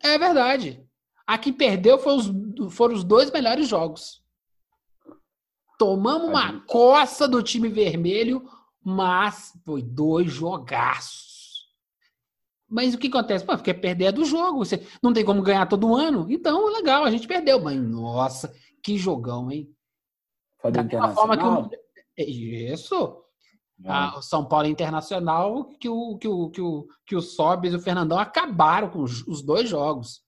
É 0.00 0.16
verdade. 0.16 0.83
A 1.26 1.38
que 1.38 1.52
perdeu 1.52 1.98
foram 1.98 2.16
os, 2.16 2.74
foram 2.74 2.94
os 2.94 3.04
dois 3.04 3.30
melhores 3.30 3.68
jogos. 3.68 4.22
Tomamos 5.78 6.28
uma 6.28 6.60
coça 6.66 7.26
do 7.26 7.42
time 7.42 7.68
vermelho, 7.68 8.48
mas 8.82 9.52
foi 9.64 9.82
dois 9.82 10.30
jogaços. 10.30 11.34
Mas 12.68 12.94
o 12.94 12.98
que 12.98 13.08
acontece? 13.08 13.44
Pô, 13.44 13.54
porque 13.54 13.72
perder 13.72 14.06
é 14.06 14.12
do 14.12 14.24
jogo. 14.24 14.64
Você 14.64 14.86
não 15.02 15.12
tem 15.12 15.24
como 15.24 15.42
ganhar 15.42 15.66
todo 15.66 15.94
ano. 15.94 16.26
Então, 16.28 16.66
legal, 16.72 17.04
a 17.04 17.10
gente 17.10 17.28
perdeu. 17.28 17.60
Mas, 17.60 17.80
nossa, 17.80 18.52
que 18.82 18.98
jogão, 18.98 19.50
hein? 19.50 19.72
Foi 20.60 20.72
da 20.72 20.82
mesma 20.82 21.10
forma 21.10 21.36
que 21.36 21.44
o... 21.44 21.70
Isso. 22.16 23.22
Ah, 23.86 24.16
o 24.16 24.22
São 24.22 24.44
Paulo 24.44 24.66
Internacional, 24.66 25.66
que 25.78 25.88
o, 25.88 26.16
que 26.16 26.26
o, 26.26 26.50
que 26.50 26.60
o, 26.60 26.88
que 27.06 27.16
o 27.16 27.20
Sobis 27.20 27.72
e 27.72 27.76
o 27.76 27.80
Fernandão 27.80 28.18
acabaram 28.18 28.88
com 28.88 29.02
os, 29.02 29.26
os 29.26 29.42
dois 29.42 29.68
jogos. 29.68 30.23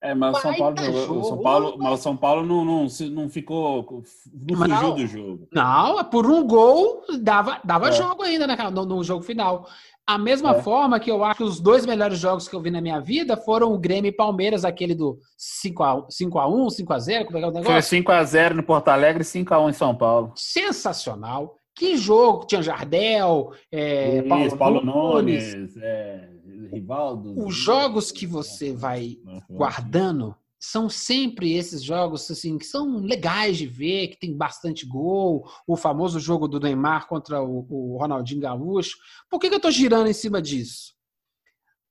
É, 0.00 0.14
mas 0.14 0.36
o 0.36 0.40
São 0.40 0.54
Paulo, 0.54 0.76
o 1.18 1.24
São 1.24 1.38
Paulo, 1.42 1.76
mas 1.78 2.00
São 2.00 2.16
Paulo 2.16 2.46
não, 2.46 2.64
não, 2.64 2.86
não 3.10 3.28
ficou. 3.28 4.04
Não 4.32 4.56
fugiu 4.56 4.68
não, 4.68 4.94
do 4.94 5.06
jogo. 5.06 5.48
Não, 5.52 6.04
por 6.04 6.24
um 6.30 6.46
gol 6.46 7.02
dava, 7.20 7.60
dava 7.64 7.88
é. 7.88 7.92
jogo 7.92 8.22
ainda 8.22 8.46
né, 8.46 8.56
no, 8.70 8.86
no, 8.86 9.02
jogo 9.02 9.24
final. 9.24 9.66
A 10.06 10.16
mesma 10.16 10.56
é. 10.56 10.62
forma 10.62 11.00
que 11.00 11.10
eu 11.10 11.24
acho 11.24 11.38
que 11.38 11.42
os 11.42 11.60
dois 11.60 11.84
melhores 11.84 12.18
jogos 12.18 12.48
que 12.48 12.54
eu 12.54 12.60
vi 12.60 12.70
na 12.70 12.80
minha 12.80 13.00
vida 13.00 13.36
foram 13.36 13.72
o 13.72 13.78
Grêmio 13.78 14.08
e 14.08 14.12
Palmeiras, 14.12 14.64
aquele 14.64 14.94
do 14.94 15.18
5x1, 15.36 16.06
5x0, 16.06 17.24
como 17.26 17.36
é 17.36 17.40
que 17.40 17.44
é 17.44 17.48
o 17.48 17.52
negócio? 17.52 17.64
Foi 17.64 18.00
5x0 18.00 18.54
no 18.54 18.62
Porto 18.62 18.88
Alegre 18.88 19.22
e 19.22 19.26
5x1 19.26 19.68
em 19.68 19.72
São 19.72 19.94
Paulo. 19.96 20.32
Sensacional. 20.36 21.58
Que 21.74 21.96
jogo! 21.96 22.44
Tinha 22.44 22.60
Jardel, 22.60 23.52
é, 23.70 24.18
Isso, 24.18 24.28
Paulo, 24.28 24.56
Paulo 24.56 24.84
Nunes, 24.84 25.54
Nunes 25.54 25.76
é, 25.76 26.28
Rivaldo. 26.66 27.38
Os 27.44 27.54
jogos 27.54 28.10
que 28.10 28.26
você 28.26 28.72
vai 28.72 29.18
guardando 29.48 30.36
são 30.58 30.88
sempre 30.88 31.54
esses 31.54 31.82
jogos 31.82 32.28
assim 32.30 32.58
que 32.58 32.66
são 32.66 32.98
legais 32.98 33.56
de 33.56 33.66
ver, 33.66 34.08
que 34.08 34.18
tem 34.18 34.36
bastante 34.36 34.84
gol, 34.84 35.48
o 35.66 35.76
famoso 35.76 36.18
jogo 36.18 36.48
do 36.48 36.58
Neymar 36.58 37.06
contra 37.06 37.40
o, 37.40 37.66
o 37.70 37.96
Ronaldinho 37.96 38.40
Gaúcho. 38.40 38.98
Por 39.30 39.38
que, 39.38 39.48
que 39.48 39.54
eu 39.54 39.58
estou 39.58 39.70
girando 39.70 40.08
em 40.08 40.12
cima 40.12 40.42
disso? 40.42 40.94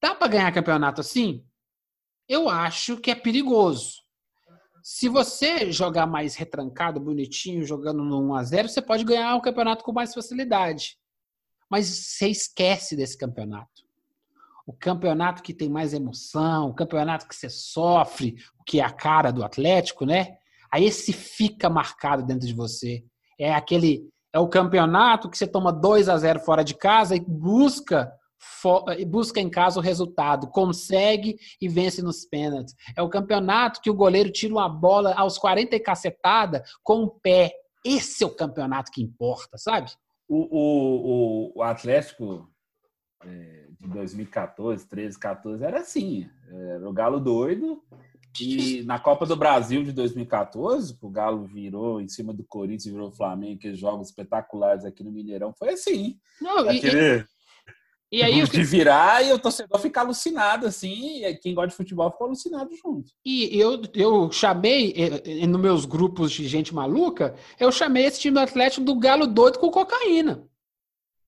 Dá 0.01 0.13
para 0.13 0.27
ganhar 0.27 0.51
campeonato 0.51 0.99
assim? 0.99 1.45
Eu 2.27 2.49
acho 2.49 2.97
que 2.97 3.10
é 3.10 3.15
perigoso. 3.15 4.01
Se 4.84 5.08
você 5.08 5.71
jogar 5.71 6.06
mais 6.06 6.36
retrancado, 6.36 6.99
bonitinho, 6.99 7.63
jogando 7.63 8.03
no 8.03 8.21
1 8.30 8.36
a 8.36 8.43
0, 8.43 8.69
você 8.69 8.82
pode 8.82 9.03
ganhar 9.03 9.36
o 9.36 9.41
campeonato 9.41 9.84
com 9.84 9.93
mais 9.93 10.13
facilidade. 10.13 10.97
Mas 11.69 11.88
você 11.88 12.27
esquece 12.27 12.95
desse 12.95 13.17
campeonato 13.17 13.87
o 14.67 14.73
campeonato 14.73 15.41
que 15.41 15.53
tem 15.53 15.69
mais 15.69 15.93
emoção, 15.93 16.67
o 16.67 16.73
campeonato 16.73 17.25
que 17.25 17.34
você 17.34 17.49
sofre, 17.49 18.36
o 18.60 18.65
que 18.65 18.82
é 18.82 18.84
a 18.84 18.91
cara 18.91 19.32
do 19.32 19.45
Atlético, 19.45 20.06
né? 20.06 20.36
Aí 20.69 20.84
esse 20.84 21.13
fica 21.13 21.69
marcado 21.69 22.21
dentro 22.21 22.45
de 22.45 22.53
você. 22.53 23.06
É 23.39 23.53
aquele 23.53 24.10
é 24.34 24.39
o 24.39 24.49
campeonato 24.49 25.30
que 25.30 25.38
você 25.38 25.47
toma 25.47 25.71
2 25.71 26.10
a 26.10 26.17
0 26.17 26.41
fora 26.41 26.63
de 26.63 26.75
casa 26.75 27.15
e 27.15 27.19
busca 27.21 28.12
busca 29.08 29.39
em 29.39 29.49
casa 29.49 29.80
o 29.80 29.82
resultado, 29.82 30.47
consegue 30.47 31.39
e 31.60 31.67
vence 31.67 32.03
nos 32.03 32.25
pênaltis. 32.25 32.75
É 32.95 33.01
o 33.01 33.10
campeonato 33.10 33.82
que 33.82 33.89
o 33.89 33.95
goleiro 33.95 34.32
tira 34.32 34.53
uma 34.53 34.69
bola 34.69 35.13
aos 35.15 35.38
40 35.38 35.75
e 35.75 35.80
cacetada 35.80 36.63
com 36.84 37.03
o 37.03 37.10
pé. 37.10 37.51
Esse 37.84 38.23
é 38.23 38.27
o 38.27 38.36
campeonato 38.36 38.91
que 38.91 39.01
importa, 39.01 39.58
sabe? 39.58 39.91
O, 40.27 41.56
o, 41.56 41.60
o 41.60 41.63
Atlético 41.63 42.47
é, 43.23 43.67
de 43.80 43.88
2014, 43.88 44.88
13, 44.88 45.19
14, 45.19 45.63
era 45.63 45.80
assim. 45.80 46.30
Era 46.49 46.89
o 46.89 46.93
Galo 46.93 47.19
doido. 47.19 47.82
E 48.39 48.84
na 48.84 48.99
Copa 48.99 49.25
do 49.25 49.36
Brasil 49.36 49.84
de 49.84 49.91
2014, 49.91 50.95
o 51.01 51.10
Galo 51.10 51.45
virou 51.45 51.99
em 51.99 52.08
cima 52.08 52.34
do 52.34 52.43
Corinthians, 52.43 52.86
virou 52.86 53.08
o 53.10 53.15
Flamengo, 53.15 53.56
aqueles 53.56 53.80
jogos 53.80 54.10
espetaculares 54.10 54.86
aqui 54.86 55.03
no 55.03 55.12
Mineirão, 55.12 55.53
foi 55.58 55.69
assim. 55.69 56.19
Não, 56.39 56.60
Aquele... 56.60 57.25
e, 58.12 58.19
e, 58.19 58.23
aí 58.23 58.43
de 58.43 58.63
virar 58.63 59.25
e 59.25 59.34
o 59.34 59.39
torcedor 59.39 59.80
ficar 59.80 60.01
alucinado 60.01 60.67
assim, 60.67 61.25
e 61.25 61.36
quem 61.38 61.56
gosta 61.56 61.69
de 61.69 61.75
futebol 61.75 62.12
ficou 62.12 62.27
alucinado 62.27 62.69
junto. 62.75 63.12
E 63.25 63.60
eu, 63.60 63.82
eu 63.95 64.32
chamei, 64.32 64.93
nos 65.47 65.62
meus 65.62 65.86
grupos 65.86 66.32
de 66.32 66.47
gente 66.47 66.75
maluca, 66.75 67.34
eu 67.60 67.71
chamei 67.71 68.06
esse 68.06 68.19
time 68.19 68.36
do 68.36 68.39
Atlético 68.39 68.86
do 68.86 68.99
Galo 68.99 69.25
doido 69.25 69.58
com 69.58 69.71
cocaína. 69.71 70.47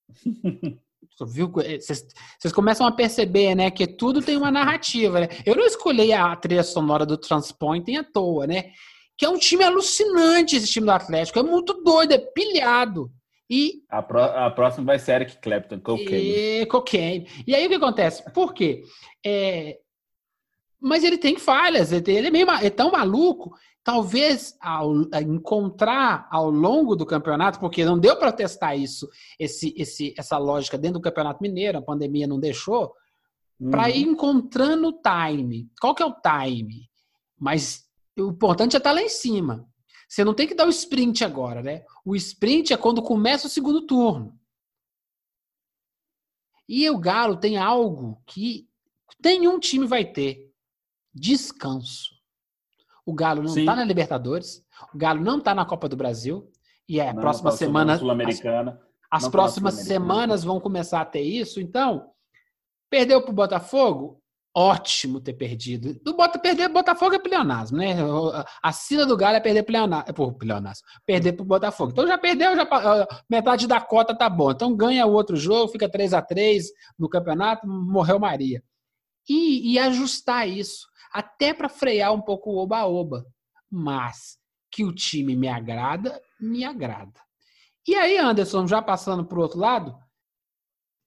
viu? 1.26 1.52
Vocês 1.52 2.54
começam 2.54 2.86
a 2.86 2.92
perceber, 2.92 3.56
né, 3.56 3.72
que 3.72 3.88
tudo 3.88 4.22
tem 4.22 4.38
uma 4.38 4.52
narrativa, 4.52 5.22
né? 5.22 5.28
Eu 5.46 5.56
não 5.56 5.66
escolhi 5.66 6.14
a 6.14 6.36
trilha 6.36 6.64
sonora 6.64 7.06
do 7.06 7.18
Transpointing 7.18 7.98
à 7.98 8.04
toa, 8.04 8.48
né? 8.48 8.72
Que 9.18 9.26
é 9.26 9.30
um 9.30 9.38
time 9.38 9.64
alucinante 9.64 10.56
esse 10.56 10.68
time 10.68 10.86
do 10.86 10.92
Atlético, 10.92 11.40
é 11.40 11.44
muito 11.44 11.84
doido, 11.84 12.14
é 12.14 12.18
pilhado. 12.18 13.12
E 13.50 13.82
a, 13.90 14.02
pro, 14.02 14.22
a 14.22 14.52
próxima 14.52 14.86
vai 14.86 15.00
ser 15.00 15.14
Eric 15.14 15.38
Clapton, 15.42 15.80
Cocaine. 15.80 16.62
E, 16.62 16.66
cocaine. 16.68 17.28
E 17.48 17.56
aí 17.56 17.66
o 17.66 17.70
que 17.70 17.76
acontece? 17.76 18.24
Por 18.32 18.54
quê? 18.54 18.84
É, 19.26 19.80
mas 20.80 21.04
ele 21.04 21.18
tem 21.18 21.38
falhas, 21.38 21.92
ele 21.92 22.28
é, 22.28 22.32
meio, 22.32 22.50
é 22.50 22.70
tão 22.70 22.92
maluco 22.92 23.54
talvez 23.84 24.56
ao 24.60 24.94
encontrar 25.22 26.28
ao 26.32 26.50
longo 26.50 26.96
do 26.96 27.06
campeonato, 27.06 27.60
porque 27.60 27.86
não 27.86 27.98
deu 27.98 28.18
para 28.18 28.32
testar 28.32 28.76
isso, 28.76 29.10
esse, 29.40 29.74
esse, 29.78 30.14
essa 30.18 30.38
lógica 30.38 30.78
dentro 30.78 31.00
do 31.00 31.04
Campeonato 31.04 31.42
Mineiro, 31.42 31.78
a 31.78 31.82
pandemia 31.82 32.28
não 32.28 32.40
deixou, 32.40 32.94
uhum. 33.60 33.72
para 33.72 33.90
ir 33.90 34.04
encontrando 34.04 34.90
o 34.90 35.02
time. 35.02 35.70
Qual 35.80 35.96
que 35.96 36.04
é 36.04 36.06
o 36.06 36.16
time? 36.16 36.90
Mas 37.38 37.88
o 38.18 38.30
importante 38.30 38.76
é 38.76 38.78
estar 38.78 38.92
tá 38.92 38.96
lá 38.96 39.02
em 39.02 39.10
cima. 39.10 39.68
Você 40.08 40.24
não 40.24 40.34
tem 40.34 40.48
que 40.48 40.56
dar 40.56 40.66
o 40.66 40.72
sprint 40.72 41.24
agora, 41.24 41.62
né? 41.62 41.84
O 42.04 42.16
sprint 42.16 42.74
é 42.74 42.78
quando 42.78 43.02
começa 43.02 43.48
o 43.48 43.50
segundo 43.50 43.86
turno. 43.86 44.38
E 46.68 46.90
o 46.90 46.98
Galo 47.00 47.38
tem 47.38 47.58
algo 47.58 48.22
que 48.26 48.68
nenhum 49.24 49.60
time 49.60 49.86
vai 49.86 50.06
ter: 50.06 50.52
descanso. 51.14 52.19
O 53.10 53.14
Galo 53.14 53.42
não 53.42 53.58
está 53.58 53.76
na 53.76 53.84
Libertadores, 53.84 54.64
o 54.94 54.98
Galo 54.98 55.22
não 55.22 55.40
está 55.40 55.56
na 55.56 55.66
Copa 55.66 55.90
do 55.90 55.98
Brasil, 55.98 56.48
e 56.88 57.00
é 57.00 57.10
a 57.10 57.14
não, 57.14 57.22
próxima 57.22 57.52
semana. 57.52 57.98
Sul-Americana. 57.98 58.80
As, 59.12 59.24
as 59.24 59.30
próximas 59.30 59.74
semanas 59.74 60.44
vão 60.44 60.60
começar 60.60 61.02
a 61.02 61.06
ter 61.06 61.22
isso, 61.22 61.60
então, 61.60 62.12
perdeu 62.90 63.22
para 63.22 63.32
o 63.32 63.36
Botafogo? 63.36 64.20
ótimo 64.56 65.22
ter 65.22 65.34
perdido. 65.34 65.94
Do 66.04 66.16
Bota, 66.16 66.40
perder 66.40 66.68
Botafogo 66.70 67.16
é 67.16 67.20
pleonasmo, 67.20 67.78
né? 67.78 67.96
A 68.62 68.72
sina 68.72 69.06
do 69.06 69.16
Galo 69.16 69.38
é 69.38 69.40
perder 69.40 69.64
pleonasmo, 69.64 70.10
é 70.10 70.12
por 70.12 70.34
pleonasmo, 70.34 70.86
perder 71.06 71.34
pro 71.34 71.46
Botafogo. 71.46 71.92
Então 71.92 72.06
já 72.06 72.18
perdeu, 72.18 72.56
já 72.56 72.68
metade 73.30 73.68
da 73.68 73.80
cota 73.80 74.14
tá 74.14 74.30
bom. 74.30 74.52
Então 74.52 74.76
ganha 74.76 75.06
o 75.06 75.14
outro 75.14 75.38
jogo, 75.38 75.72
fica 75.72 75.88
3 75.88 76.14
a 76.14 76.22
3 76.22 76.68
no 76.98 77.08
campeonato, 77.08 77.68
morreu 77.68 78.20
Maria. 78.20 78.62
E, 79.30 79.74
e 79.74 79.80
ajustar 79.80 80.50
isso, 80.50 80.88
até 81.14 81.54
para 81.54 81.70
frear 81.70 82.14
um 82.14 82.22
pouco 82.22 82.52
o 82.52 82.58
oba-oba. 82.58 83.26
Mas 83.72 84.38
que 84.72 84.84
o 84.84 84.94
time 84.94 85.36
me 85.36 85.48
agrada, 85.48 86.22
me 86.40 86.64
agrada. 86.64 87.20
E 87.88 87.96
aí, 87.96 88.18
Anderson, 88.18 88.68
já 88.68 88.82
passando 88.82 89.26
para 89.26 89.40
o 89.40 89.42
outro 89.42 89.60
lado, 89.60 89.98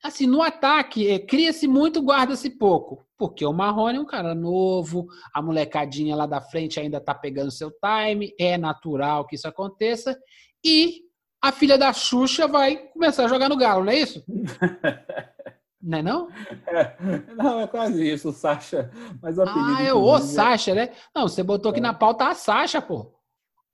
assim, 0.03 0.27
no 0.27 0.43
ataque, 0.43 1.09
é, 1.09 1.19
cria-se 1.19 1.69
muito, 1.69 2.03
guarda-se 2.03 2.51
pouco. 2.51 3.07
Porque 3.17 3.47
o 3.47 3.53
Marrone 3.53 3.99
é 3.99 4.01
um 4.01 4.07
cara 4.07 4.35
novo, 4.35 5.07
a 5.33 5.41
molecadinha 5.41 6.17
lá 6.17 6.27
da 6.27 6.41
frente 6.41 6.81
ainda 6.81 7.01
tá 7.01 7.15
pegando 7.15 7.53
seu 7.53 7.71
time, 7.71 8.35
é 8.39 8.59
natural 8.59 9.27
que 9.27 9.37
isso 9.37 9.47
aconteça. 9.47 10.19
E 10.65 11.03
a 11.41 11.53
filha 11.53 11.79
da 11.79 11.93
Xuxa 11.93 12.49
vai 12.49 12.77
começar 12.89 13.25
a 13.25 13.29
jogar 13.29 13.49
no 13.49 13.57
Galo, 13.57 13.85
não 13.85 13.93
é 13.93 13.99
isso? 13.99 14.25
Não 15.83 15.99
é 15.99 16.03
não? 16.03 16.29
É, 16.67 16.97
não, 17.35 17.61
é 17.61 17.67
quase 17.67 18.09
isso, 18.09 18.29
o 18.29 18.33
Sasha. 18.33 18.91
Mas 19.21 19.37
o 19.37 19.43
ah, 19.43 19.83
é 19.83 19.93
o 19.93 20.19
Sasha, 20.21 20.75
né? 20.75 20.91
Não, 21.15 21.27
você 21.27 21.43
botou 21.43 21.71
aqui 21.71 21.81
é. 21.81 21.83
na 21.83 21.93
pauta 21.93 22.29
a 22.29 22.35
Sasha, 22.35 22.81
pô. 22.81 23.13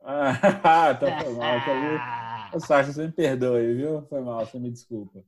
Ah, 0.03 0.33
tá 0.95 1.23
foi 1.23 1.35
mal. 1.35 1.61
Tá 1.65 2.51
o 2.55 2.61
Sasha, 2.61 2.93
você 2.93 3.07
me 3.07 3.13
perdoe, 3.13 3.75
viu? 3.75 4.07
Foi 4.09 4.23
mal, 4.23 4.47
você 4.47 4.59
me 4.59 4.71
desculpa. 4.71 5.23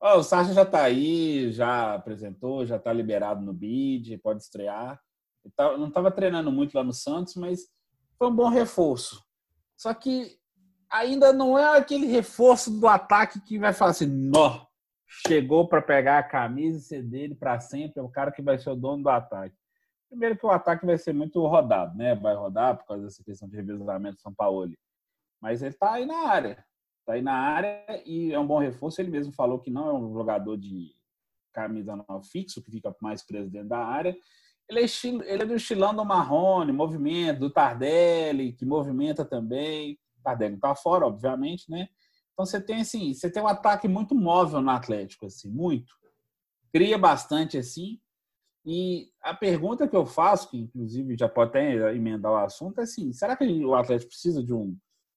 Oh, 0.00 0.18
o 0.18 0.22
Sasha 0.22 0.52
já 0.52 0.62
está 0.62 0.82
aí, 0.82 1.50
já 1.50 1.94
apresentou, 1.94 2.66
já 2.66 2.76
está 2.76 2.92
liberado 2.92 3.40
no 3.40 3.52
bid, 3.52 4.18
pode 4.18 4.42
estrear. 4.42 5.00
Tá, 5.56 5.76
não 5.78 5.88
estava 5.88 6.10
treinando 6.10 6.52
muito 6.52 6.74
lá 6.76 6.84
no 6.84 6.92
Santos, 6.92 7.34
mas 7.36 7.60
foi 8.18 8.28
um 8.28 8.34
bom 8.34 8.48
reforço. 8.48 9.24
Só 9.76 9.94
que 9.94 10.36
ainda 10.90 11.32
não 11.32 11.58
é 11.58 11.78
aquele 11.78 12.06
reforço 12.06 12.70
do 12.70 12.86
ataque 12.86 13.40
que 13.40 13.58
vai 13.58 13.72
falar 13.72 13.92
assim, 13.92 14.06
nó, 14.06 14.67
chegou 15.08 15.66
para 15.66 15.80
pegar 15.80 16.18
a 16.18 16.22
camisa 16.22 16.78
e 16.78 16.82
ser 16.82 17.02
dele 17.02 17.34
para 17.34 17.58
sempre, 17.58 17.98
é 17.98 18.02
o 18.02 18.10
cara 18.10 18.30
que 18.30 18.42
vai 18.42 18.58
ser 18.58 18.70
o 18.70 18.76
dono 18.76 19.02
do 19.02 19.08
ataque. 19.08 19.56
Primeiro 20.08 20.36
que 20.36 20.46
o 20.46 20.50
ataque 20.50 20.86
vai 20.86 20.98
ser 20.98 21.12
muito 21.12 21.44
rodado, 21.46 21.96
né? 21.96 22.14
Vai 22.14 22.34
rodar 22.34 22.76
por 22.76 22.86
causa 22.86 23.04
dessa 23.04 23.24
questão 23.24 23.48
de 23.48 23.56
revezamento 23.56 24.20
São 24.20 24.32
Paulo. 24.34 24.70
Mas 25.40 25.62
ele 25.62 25.74
está 25.74 25.92
aí 25.92 26.06
na 26.06 26.28
área. 26.28 26.64
Está 27.00 27.14
aí 27.14 27.22
na 27.22 27.34
área 27.34 27.84
e 28.06 28.32
é 28.32 28.38
um 28.38 28.46
bom 28.46 28.58
reforço. 28.58 29.00
Ele 29.00 29.10
mesmo 29.10 29.32
falou 29.32 29.58
que 29.58 29.70
não 29.70 29.88
é 29.88 29.92
um 29.94 30.12
jogador 30.12 30.56
de 30.56 30.92
camisa 31.52 31.96
não 32.08 32.22
fixo, 32.22 32.62
que 32.62 32.70
fica 32.70 32.94
mais 33.00 33.22
preso 33.22 33.50
dentro 33.50 33.68
da 33.68 33.78
área. 33.78 34.16
Ele 34.68 34.80
é, 34.80 34.84
estilo, 34.84 35.22
ele 35.24 35.42
é 35.42 35.46
do 35.46 35.54
estilão 35.54 35.94
do 35.94 36.04
Marrone, 36.04 36.72
movimento, 36.72 37.40
do 37.40 37.50
Tardelli, 37.50 38.52
que 38.52 38.66
movimenta 38.66 39.24
também. 39.24 39.98
Tardelli 40.22 40.54
está 40.54 40.74
fora, 40.74 41.06
obviamente, 41.06 41.70
né? 41.70 41.88
Então 42.38 42.46
você 42.46 42.60
tem 42.60 42.82
assim, 42.82 43.12
você 43.12 43.28
tem 43.28 43.42
um 43.42 43.48
ataque 43.48 43.88
muito 43.88 44.14
móvel 44.14 44.62
no 44.62 44.70
Atlético, 44.70 45.26
assim, 45.26 45.50
muito. 45.50 45.92
Cria 46.72 46.96
bastante 46.96 47.58
assim. 47.58 47.98
E 48.64 49.08
a 49.20 49.34
pergunta 49.34 49.88
que 49.88 49.96
eu 49.96 50.06
faço, 50.06 50.48
que 50.48 50.56
inclusive 50.56 51.16
já 51.18 51.28
pode 51.28 51.50
até 51.50 51.92
emendar 51.96 52.30
o 52.30 52.36
assunto, 52.36 52.78
é 52.78 52.84
assim: 52.84 53.12
será 53.12 53.36
que 53.36 53.44
o 53.64 53.74
Atlético 53.74 54.10
precisa 54.10 54.40
de 54.40 54.54
um 54.54 54.76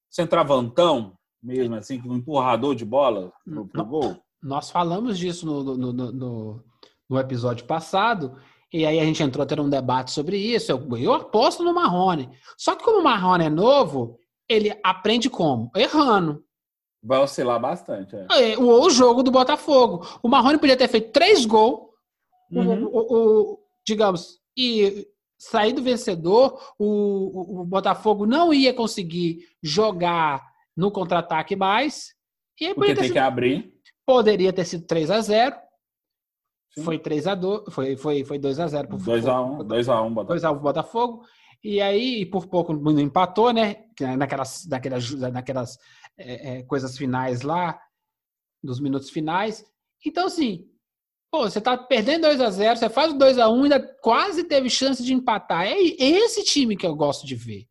centravantão 0.09 1.15
mesmo, 1.43 1.75
assim, 1.75 2.01
um 2.03 2.15
empurrador 2.15 2.73
de 2.73 2.85
bola 2.85 3.31
pro, 3.45 3.67
pro 3.67 3.85
gol? 3.85 4.17
Nós 4.41 4.71
falamos 4.71 5.19
disso 5.19 5.45
no, 5.45 5.77
no, 5.77 5.93
no, 5.93 6.63
no, 7.07 7.19
episódio 7.19 7.67
passado, 7.67 8.35
e 8.73 8.83
aí 8.83 8.99
a 8.99 9.05
gente 9.05 9.21
entrou 9.21 9.45
ter 9.45 9.59
um 9.59 9.69
debate 9.69 10.09
sobre 10.09 10.37
isso. 10.37 10.71
Eu, 10.71 10.97
eu 10.97 11.13
aposto 11.13 11.63
no 11.63 11.71
Marrone. 11.71 12.31
Só 12.57 12.75
que 12.75 12.83
como 12.83 12.99
o 12.99 13.03
Marrone 13.03 13.45
é 13.45 13.49
novo, 13.49 14.17
ele 14.49 14.75
aprende 14.83 15.29
como? 15.29 15.69
Errando. 15.75 16.43
Vai 17.03 17.19
oscilar 17.19 17.59
bastante. 17.59 18.15
É. 18.15 18.51
É, 18.51 18.57
o, 18.57 18.83
o, 18.83 18.89
jogo 18.89 19.23
do 19.23 19.31
Botafogo. 19.31 20.05
O 20.21 20.27
Marrone 20.27 20.59
podia 20.59 20.77
ter 20.77 20.87
feito 20.87 21.11
três 21.11 21.45
gols, 21.45 21.89
uhum. 22.51 22.85
o, 22.85 22.99
o, 22.99 23.59
digamos, 23.85 24.39
e 24.55 25.07
saído 25.37 25.81
vencedor. 25.81 26.59
O, 26.77 27.65
Botafogo 27.65 28.25
não 28.25 28.53
ia 28.53 28.73
conseguir 28.73 29.39
jogar 29.63 30.43
no 30.77 30.91
contra-ataque 30.91 31.55
mais. 31.55 32.13
E 32.59 32.73
Porque 32.75 32.93
tem 32.93 33.05
sido, 33.05 33.13
que 33.13 33.19
abrir. 33.19 33.73
Poderia 34.05 34.53
ter 34.53 34.65
sido 34.65 34.85
3 34.85 35.09
a 35.09 35.21
0 35.21 35.55
Sim. 36.73 36.83
Foi 36.83 36.97
3 36.97 37.27
a 37.27 37.35
2 37.35 37.63
foi, 37.69 37.97
foi, 37.97 38.23
foi 38.23 38.39
2 38.39 38.59
a 38.59 38.67
0 38.67 38.97
2 38.97 39.27
a 39.27 39.41
1 39.41 39.63
2 39.65 39.89
a 39.89 40.01
1 40.01 40.13
Botafogo. 40.13 40.27
2 40.27 40.43
a 40.43 40.51
1 40.51 40.59
Botafogo. 40.59 41.23
E 41.63 41.79
aí, 41.79 42.25
por 42.25 42.47
pouco, 42.47 42.73
não 42.73 42.99
empatou, 42.99 43.53
né? 43.53 43.85
Naquelas, 44.17 44.65
naquelas, 44.67 45.11
naquelas 45.11 45.77
é, 46.21 46.59
é, 46.59 46.63
coisas 46.63 46.97
finais 46.97 47.41
lá, 47.41 47.79
dos 48.63 48.79
minutos 48.79 49.09
finais. 49.09 49.65
Então, 50.05 50.27
assim, 50.27 50.67
pô, 51.31 51.49
você 51.49 51.61
tá 51.61 51.77
perdendo 51.77 52.23
2 52.23 52.41
a 52.41 52.49
0 52.49 52.77
você 52.77 52.89
faz 52.89 53.13
o 53.13 53.17
2 53.17 53.37
a 53.37 53.49
1 53.49 53.63
ainda 53.63 53.79
quase 54.01 54.43
teve 54.43 54.69
chance 54.69 55.03
de 55.03 55.13
empatar. 55.13 55.65
É 55.65 55.79
esse 55.79 56.43
time 56.43 56.75
que 56.75 56.85
eu 56.85 56.95
gosto 56.95 57.25
de 57.25 57.35
ver. 57.35 57.67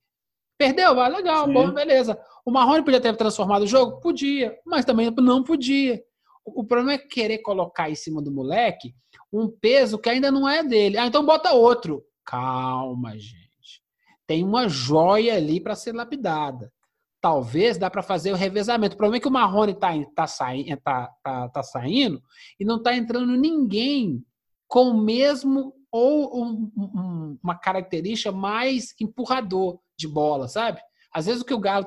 Perdeu? 0.59 0.95
Vai, 0.95 1.11
legal, 1.11 1.47
Sim. 1.47 1.53
bom, 1.55 1.71
beleza. 1.73 2.21
O 2.45 2.51
Marrone 2.51 2.85
podia 2.85 3.01
ter 3.01 3.17
transformado 3.17 3.63
o 3.63 3.67
jogo? 3.67 4.01
Podia, 4.01 4.59
mas 4.67 4.85
também 4.85 5.11
não 5.11 5.43
podia. 5.43 6.03
O 6.45 6.65
problema 6.65 6.95
é 6.95 6.99
querer 6.99 7.39
colocar 7.39 7.91
em 7.91 7.95
cima 7.95 8.21
do 8.21 8.31
moleque 8.31 8.95
um 9.33 9.49
peso 9.49 9.99
que 9.99 10.09
ainda 10.09 10.31
não 10.31 10.49
é 10.49 10.63
dele. 10.65 10.99
Ah, 10.99 11.07
então 11.07 11.25
bota 11.25 11.53
outro. 11.53 12.05
Calma, 12.25 13.13
gente. 13.19 13.83
Tem 14.27 14.45
uma 14.45 14.69
joia 14.69 15.37
ali 15.37 15.61
para 15.61 15.75
ser 15.75 15.95
lapidada. 15.95 16.73
Talvez 17.21 17.77
dá 17.77 17.91
para 17.91 18.03
fazer 18.03 18.33
o 18.33 18.37
revezamento. 18.37 18.95
O 18.95 18.97
problema 18.97 19.19
é 19.19 19.21
que 19.21 19.29
o 19.29 19.33
Marrone 19.33 19.73
está 19.73 19.93
tá, 20.15 20.27
saindo, 20.27 20.77
tá, 20.79 21.11
tá, 21.23 21.49
tá 21.49 21.63
saindo 21.63 22.23
e 22.59 22.65
não 22.65 22.77
está 22.77 22.97
entrando 22.97 23.37
ninguém 23.37 24.25
com 24.67 24.91
o 24.91 25.03
mesmo 25.03 25.75
ou 25.93 26.45
um, 26.45 26.73
um, 26.77 27.39
uma 27.43 27.59
característica 27.59 28.31
mais 28.31 28.95
empurrador 29.01 29.81
de 29.99 30.07
bola, 30.07 30.49
sabe? 30.49 30.81
Às 31.13 31.27
vezes 31.27 31.43
o 31.43 31.45
que 31.45 31.53
o 31.53 31.59
Galo 31.59 31.87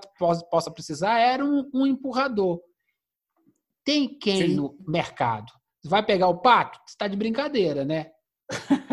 possa 0.51 0.69
precisar 0.69 1.17
era 1.19 1.43
um, 1.43 1.69
um 1.73 1.87
empurrador. 1.87 2.61
Tem 3.83 4.07
quem 4.07 4.49
Sim. 4.49 4.55
no 4.55 4.77
mercado? 4.87 5.51
Vai 5.83 6.05
pegar 6.05 6.27
o 6.27 6.39
pato? 6.39 6.79
Você 6.85 6.93
está 6.93 7.07
de 7.07 7.17
brincadeira, 7.17 7.83
né? 7.85 8.11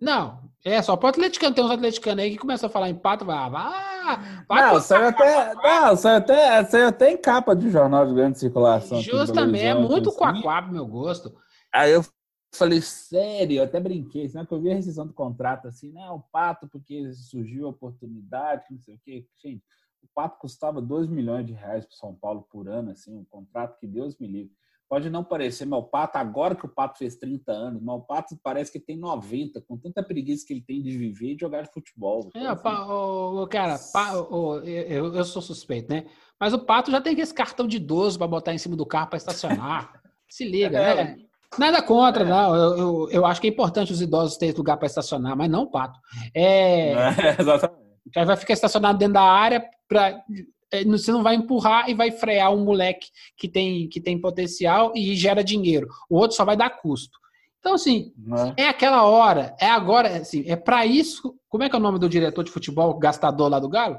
Não, 0.00 0.40
é 0.64 0.82
só 0.82 0.96
para 0.96 1.06
o 1.06 1.10
atleticano. 1.10 1.54
Tem 1.54 1.64
uns 1.64 1.70
atleticanos 1.70 2.24
aí 2.24 2.30
que 2.30 2.38
começam 2.38 2.68
a 2.68 2.72
falar 2.72 2.88
em 2.88 2.94
pato, 2.94 3.24
vai, 3.24 3.36
ah, 3.36 4.44
pato, 4.48 4.74
não, 4.74 4.80
saiu 4.80 5.08
até, 5.08 5.54
não, 5.54 5.96
saiu 5.96 6.16
até, 6.16 6.64
saiu 6.64 6.86
até 6.88 7.10
em 7.10 7.16
capa 7.16 7.54
de 7.54 7.70
jornal 7.70 8.06
de 8.06 8.14
grande 8.14 8.38
circulação. 8.38 9.00
Justamente, 9.00 9.64
é 9.64 9.74
muito 9.74 10.08
assim. 10.08 10.18
quaquá 10.18 10.62
pro 10.62 10.72
meu 10.72 10.86
gosto. 10.86 11.34
Aí 11.72 11.92
eu 11.92 12.04
falei, 12.52 12.80
sério, 12.80 13.58
eu 13.58 13.64
até 13.64 13.78
brinquei, 13.78 14.28
senão 14.28 14.46
que 14.46 14.52
eu 14.52 14.60
vi 14.60 14.70
a 14.70 14.74
rescisão 14.74 15.06
do 15.06 15.12
contrato 15.12 15.68
assim, 15.68 15.92
né? 15.92 16.08
O 16.10 16.20
Pato, 16.20 16.66
porque 16.68 17.12
surgiu 17.12 17.66
a 17.66 17.70
oportunidade, 17.70 18.64
não 18.70 18.80
sei 18.80 18.94
o 18.94 19.00
quê. 19.04 19.26
Gente, 19.42 19.62
o 20.02 20.08
Pato 20.14 20.38
custava 20.38 20.80
2 20.80 21.08
milhões 21.08 21.46
de 21.46 21.52
reais 21.52 21.84
para 21.84 21.96
São 21.96 22.14
Paulo 22.14 22.46
por 22.50 22.68
ano, 22.68 22.90
assim, 22.90 23.16
um 23.16 23.24
contrato 23.24 23.78
que 23.78 23.86
Deus 23.86 24.16
me 24.18 24.26
livre. 24.26 24.52
Pode 24.88 25.10
não 25.10 25.24
parecer, 25.24 25.66
mas 25.66 25.80
o 25.80 25.82
Pato, 25.82 26.16
agora 26.16 26.54
que 26.54 26.64
o 26.64 26.68
Pato 26.68 26.98
fez 26.98 27.16
30 27.16 27.50
anos, 27.50 27.82
mas 27.82 27.96
o 27.96 28.00
Pato 28.00 28.38
parece 28.40 28.70
que 28.70 28.78
tem 28.78 28.96
90, 28.96 29.60
com 29.62 29.76
tanta 29.76 30.00
preguiça 30.00 30.46
que 30.46 30.52
ele 30.52 30.62
tem 30.62 30.80
de 30.80 30.96
viver 30.96 31.34
e 31.34 31.38
jogar 31.38 31.62
de 31.62 31.72
futebol. 31.72 32.30
É, 32.34 32.46
assim. 32.46 32.62
pa, 32.62 32.86
o, 32.86 33.46
cara, 33.48 33.80
pa, 33.92 34.16
o, 34.16 34.60
eu, 34.60 35.12
eu 35.12 35.24
sou 35.24 35.42
suspeito, 35.42 35.92
né? 35.92 36.06
Mas 36.38 36.52
o 36.52 36.58
Pato 36.60 36.92
já 36.92 37.00
tem 37.00 37.18
esse 37.18 37.34
cartão 37.34 37.66
de 37.66 37.78
idoso 37.78 38.16
para 38.16 38.28
botar 38.28 38.54
em 38.54 38.58
cima 38.58 38.76
do 38.76 38.86
carro 38.86 39.08
para 39.08 39.16
estacionar. 39.16 40.00
Se 40.30 40.44
liga, 40.44 40.78
é, 40.78 40.94
né? 40.94 41.16
Nada 41.58 41.82
contra, 41.82 42.22
é. 42.22 42.28
não. 42.28 42.54
Eu, 42.54 42.78
eu, 42.78 43.10
eu, 43.10 43.26
acho 43.26 43.40
que 43.40 43.48
é 43.48 43.50
importante 43.50 43.92
os 43.92 44.00
idosos 44.00 44.36
terem 44.36 44.54
lugar 44.54 44.76
para 44.76 44.86
estacionar, 44.86 45.36
mas 45.36 45.50
não 45.50 45.62
o 45.62 45.70
pato. 45.70 45.98
É, 46.34 46.92
é 46.92 47.36
exatamente. 47.40 47.86
Aí 48.14 48.24
vai 48.24 48.36
ficar 48.36 48.52
estacionado 48.52 48.98
dentro 48.98 49.14
da 49.14 49.22
área, 49.22 49.64
pra, 49.88 50.10
é, 50.10 50.22
você 50.86 51.12
não 51.12 51.22
vai 51.22 51.34
empurrar 51.36 51.88
e 51.88 51.94
vai 51.94 52.10
frear 52.10 52.52
um 52.52 52.64
moleque 52.64 53.08
que 53.36 53.48
tem, 53.48 53.88
que 53.88 54.00
tem 54.00 54.20
potencial 54.20 54.92
e 54.94 55.14
gera 55.14 55.44
dinheiro. 55.44 55.88
O 56.10 56.16
outro 56.16 56.36
só 56.36 56.44
vai 56.44 56.56
dar 56.56 56.70
custo. 56.70 57.18
Então, 57.60 57.74
assim, 57.74 58.12
é. 58.56 58.64
é 58.64 58.68
aquela 58.68 59.04
hora, 59.04 59.56
é 59.60 59.68
agora, 59.68 60.18
assim, 60.18 60.44
é 60.46 60.54
para 60.54 60.86
isso. 60.86 61.36
Como 61.48 61.64
é 61.64 61.68
que 61.68 61.74
é 61.74 61.78
o 61.78 61.82
nome 61.82 61.98
do 61.98 62.08
diretor 62.08 62.44
de 62.44 62.50
futebol 62.50 62.94
gastador 62.98 63.48
lá 63.48 63.58
do 63.58 63.68
Galo? 63.68 63.98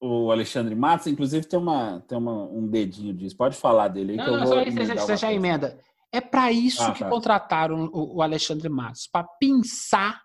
O 0.00 0.30
Alexandre 0.30 0.74
Matos, 0.74 1.06
inclusive, 1.06 1.46
tem, 1.46 1.58
uma, 1.58 2.00
tem 2.06 2.16
uma, 2.16 2.44
um 2.44 2.66
dedinho 2.66 3.14
disso. 3.14 3.36
Pode 3.36 3.56
falar 3.56 3.88
dele 3.88 4.12
aí. 4.12 4.16
Não, 4.16 4.24
que 4.24 4.30
eu 4.30 4.36
não, 4.38 4.46
vou 4.46 4.86
só 4.86 5.06
você 5.06 5.16
já 5.16 5.32
emenda. 5.32 5.78
É 6.12 6.20
para 6.20 6.52
isso 6.52 6.82
ah, 6.82 6.92
que 6.92 7.00
tá. 7.00 7.08
contrataram 7.08 7.90
o, 7.92 8.22
Alexandre 8.22 8.68
Matos 8.68 9.06
para 9.06 9.24
pensar 9.24 10.22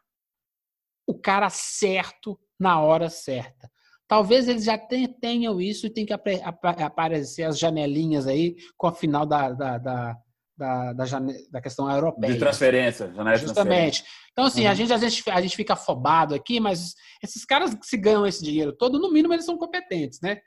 o 1.07 1.17
cara 1.17 1.49
certo 1.49 2.39
na 2.59 2.79
hora 2.79 3.09
certa. 3.09 3.70
Talvez 4.11 4.49
eles 4.49 4.65
já 4.65 4.77
tenham 4.77 5.61
isso 5.61 5.87
e 5.87 5.89
tem 5.89 6.05
que 6.05 6.11
aparecer 6.11 7.43
as 7.43 7.57
janelinhas 7.57 8.27
aí 8.27 8.57
com 8.77 8.87
a 8.87 8.91
final 8.91 9.25
da, 9.25 9.53
da, 9.53 9.77
da, 9.77 10.17
da, 10.57 10.91
da, 10.91 11.05
da 11.49 11.61
questão 11.61 11.89
europeia. 11.89 12.33
De 12.33 12.37
transferência, 12.37 13.09
janela 13.13 13.37
Justamente. 13.37 14.03
Então, 14.33 14.43
assim, 14.43 14.65
uhum. 14.65 14.71
a, 14.71 14.73
gente, 14.73 14.91
a, 14.91 14.97
gente, 14.97 15.29
a 15.29 15.39
gente 15.39 15.55
fica 15.55 15.75
afobado 15.75 16.35
aqui, 16.35 16.59
mas 16.59 16.93
esses 17.23 17.45
caras 17.45 17.73
que 17.73 17.87
se 17.87 17.95
ganham 17.95 18.27
esse 18.27 18.43
dinheiro 18.43 18.75
todo, 18.75 18.99
no 18.99 19.13
mínimo, 19.13 19.33
eles 19.33 19.45
são 19.45 19.57
competentes, 19.57 20.19
né? 20.19 20.41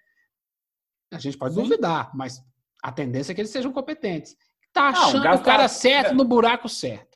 A 1.10 1.18
gente 1.18 1.38
pode 1.38 1.54
Sim. 1.54 1.62
duvidar, 1.62 2.10
mas 2.14 2.42
a 2.82 2.92
tendência 2.92 3.32
é 3.32 3.34
que 3.34 3.40
eles 3.40 3.50
sejam 3.50 3.72
competentes. 3.72 4.36
Tá 4.74 4.88
achando 4.88 5.24
Não, 5.24 5.36
o 5.36 5.42
cara 5.42 5.68
certo 5.68 6.12
no 6.12 6.24
buraco 6.24 6.68
certo. 6.68 7.13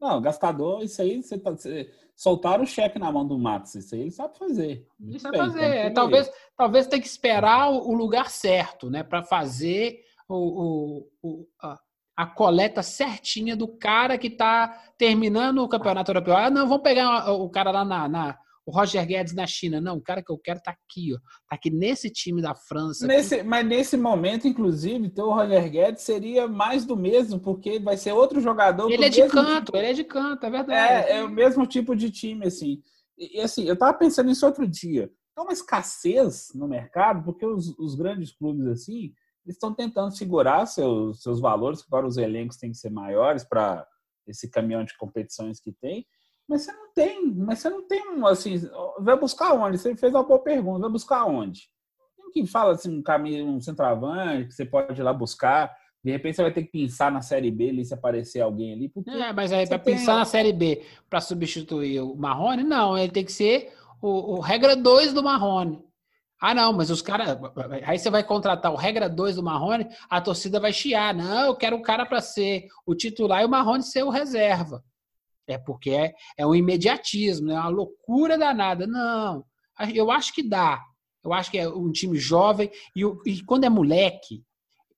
Não, 0.00 0.20
gastador, 0.20 0.82
isso 0.82 1.02
aí, 1.02 1.22
você, 1.22 1.38
tá, 1.38 1.50
você 1.50 1.92
soltaram 2.16 2.64
o 2.64 2.66
cheque 2.66 2.98
na 2.98 3.12
mão 3.12 3.26
do 3.26 3.38
Matos, 3.38 3.74
isso 3.74 3.94
aí 3.94 4.02
ele 4.02 4.10
sabe 4.10 4.38
fazer. 4.38 4.86
Ele 4.98 5.18
sabe 5.18 5.36
bem, 5.36 5.46
fazer. 5.46 5.64
É, 5.64 5.90
talvez, 5.90 6.30
talvez 6.56 6.86
tenha 6.86 7.02
que 7.02 7.08
esperar 7.08 7.70
o, 7.70 7.90
o 7.90 7.94
lugar 7.94 8.30
certo, 8.30 8.88
né, 8.88 9.02
para 9.02 9.22
fazer 9.22 10.00
o, 10.26 10.34
o, 10.34 11.08
o 11.22 11.46
a, 11.60 11.78
a, 12.16 12.26
coleta 12.26 12.82
certinha 12.82 13.54
do 13.54 13.68
cara 13.68 14.16
que 14.16 14.28
está 14.28 14.68
terminando 14.96 15.58
o 15.58 15.68
campeonato 15.68 16.10
europeu. 16.10 16.36
Ah, 16.36 16.48
não, 16.48 16.66
vamos 16.66 16.82
pegar 16.82 17.30
o 17.32 17.50
cara 17.50 17.70
lá 17.70 17.84
na, 17.84 18.08
na 18.08 18.38
o 18.66 18.72
Roger 18.72 19.06
Guedes 19.06 19.34
na 19.34 19.46
China. 19.46 19.80
Não, 19.80 19.96
o 19.96 20.02
cara 20.02 20.22
que 20.22 20.30
eu 20.30 20.38
quero 20.38 20.60
tá 20.60 20.70
aqui, 20.70 21.14
ó. 21.14 21.18
Tá 21.48 21.56
aqui 21.56 21.70
nesse 21.70 22.10
time 22.10 22.40
da 22.40 22.54
França. 22.54 23.06
Nesse, 23.06 23.42
mas 23.42 23.66
nesse 23.66 23.96
momento, 23.96 24.46
inclusive, 24.46 25.10
ter 25.10 25.22
o 25.22 25.32
Roger 25.32 25.70
Guedes 25.70 26.02
seria 26.02 26.46
mais 26.46 26.84
do 26.84 26.96
mesmo, 26.96 27.40
porque 27.40 27.78
vai 27.78 27.96
ser 27.96 28.12
outro 28.12 28.40
jogador. 28.40 28.90
Ele 28.90 29.04
é 29.04 29.08
de 29.08 29.26
canto, 29.28 29.66
tipo. 29.66 29.76
ele 29.76 29.86
é 29.86 29.92
de 29.92 30.04
canto, 30.04 30.44
é 30.46 30.50
verdade. 30.50 31.08
É, 31.08 31.18
é 31.18 31.24
o 31.24 31.28
mesmo 31.28 31.66
tipo 31.66 31.96
de 31.96 32.10
time, 32.10 32.46
assim. 32.46 32.80
E, 33.18 33.38
e 33.38 33.40
assim, 33.40 33.64
eu 33.64 33.76
tava 33.76 33.94
pensando 33.94 34.26
nisso 34.26 34.46
outro 34.46 34.66
dia. 34.66 35.10
Tá 35.34 35.42
uma 35.42 35.52
escassez 35.52 36.48
no 36.54 36.68
mercado, 36.68 37.24
porque 37.24 37.46
os, 37.46 37.76
os 37.78 37.94
grandes 37.94 38.32
clubes, 38.32 38.66
assim, 38.66 39.12
estão 39.46 39.74
tentando 39.74 40.16
segurar 40.16 40.66
seus, 40.66 41.22
seus 41.22 41.40
valores, 41.40 41.82
agora 41.86 42.06
os 42.06 42.16
elencos 42.16 42.56
têm 42.56 42.70
que 42.70 42.78
ser 42.78 42.90
maiores 42.90 43.44
para 43.44 43.86
esse 44.26 44.48
caminhão 44.48 44.84
de 44.84 44.96
competições 44.96 45.60
que 45.60 45.72
tem. 45.72 46.06
Mas 46.50 46.62
você 46.62 46.72
não 46.72 46.92
tem, 46.92 47.32
mas 47.32 47.58
você 47.60 47.70
não 47.70 47.86
tem 47.86 48.10
um 48.10 48.26
assim, 48.26 48.60
vai 48.98 49.16
buscar 49.16 49.54
onde? 49.54 49.78
Você 49.78 49.94
fez 49.94 50.12
uma 50.12 50.24
boa 50.24 50.40
pergunta, 50.40 50.80
vai 50.80 50.90
buscar 50.90 51.24
onde? 51.24 51.68
Quem 52.32 52.44
fala 52.44 52.72
assim, 52.72 52.98
um 52.98 53.02
caminho, 53.02 53.46
um 53.46 53.60
centroavante 53.60 54.48
que 54.48 54.54
você 54.54 54.64
pode 54.64 55.00
ir 55.00 55.04
lá 55.04 55.12
buscar. 55.12 55.72
De 56.02 56.10
repente 56.10 56.34
você 56.34 56.42
vai 56.42 56.52
ter 56.52 56.64
que 56.64 56.72
pensar 56.72 57.12
na 57.12 57.22
Série 57.22 57.52
B 57.52 57.68
ali, 57.68 57.84
se 57.84 57.94
aparecer 57.94 58.40
alguém 58.40 58.72
ali. 58.72 58.88
Porque 58.88 59.08
é, 59.10 59.32
mas 59.32 59.52
aí 59.52 59.64
para 59.68 59.78
pensar 59.78 60.16
na 60.16 60.24
Série 60.24 60.52
B 60.52 60.82
para 61.08 61.20
substituir 61.20 62.00
o 62.00 62.16
Marrone, 62.16 62.64
não, 62.64 62.98
ele 62.98 63.12
tem 63.12 63.24
que 63.24 63.32
ser 63.32 63.72
o, 64.02 64.34
o 64.38 64.40
regra 64.40 64.74
2 64.74 65.12
do 65.12 65.22
Marrone. 65.22 65.80
Ah, 66.40 66.54
não, 66.54 66.72
mas 66.72 66.90
os 66.90 67.02
caras. 67.02 67.38
Aí 67.84 67.96
você 67.96 68.10
vai 68.10 68.24
contratar 68.24 68.72
o 68.72 68.76
regra 68.76 69.08
2 69.08 69.36
do 69.36 69.42
Marrone, 69.42 69.86
a 70.08 70.20
torcida 70.20 70.58
vai 70.58 70.72
chiar. 70.72 71.14
Não, 71.14 71.46
eu 71.46 71.54
quero 71.54 71.76
o 71.76 71.82
cara 71.82 72.04
para 72.04 72.20
ser 72.20 72.66
o 72.84 72.94
titular 72.94 73.42
e 73.42 73.44
o 73.44 73.48
Marrone 73.48 73.84
ser 73.84 74.02
o 74.02 74.10
reserva. 74.10 74.82
É 75.46 75.58
porque 75.58 75.90
é, 75.90 76.12
é 76.36 76.46
um 76.46 76.54
imediatismo, 76.54 77.50
é 77.50 77.54
uma 77.54 77.68
loucura 77.68 78.38
danada. 78.38 78.86
Não, 78.86 79.44
eu 79.94 80.10
acho 80.10 80.32
que 80.32 80.42
dá. 80.42 80.82
Eu 81.22 81.32
acho 81.32 81.50
que 81.50 81.58
é 81.58 81.68
um 81.68 81.92
time 81.92 82.18
jovem 82.18 82.70
e, 82.96 83.02
e 83.26 83.42
quando 83.44 83.64
é 83.64 83.68
moleque, 83.68 84.42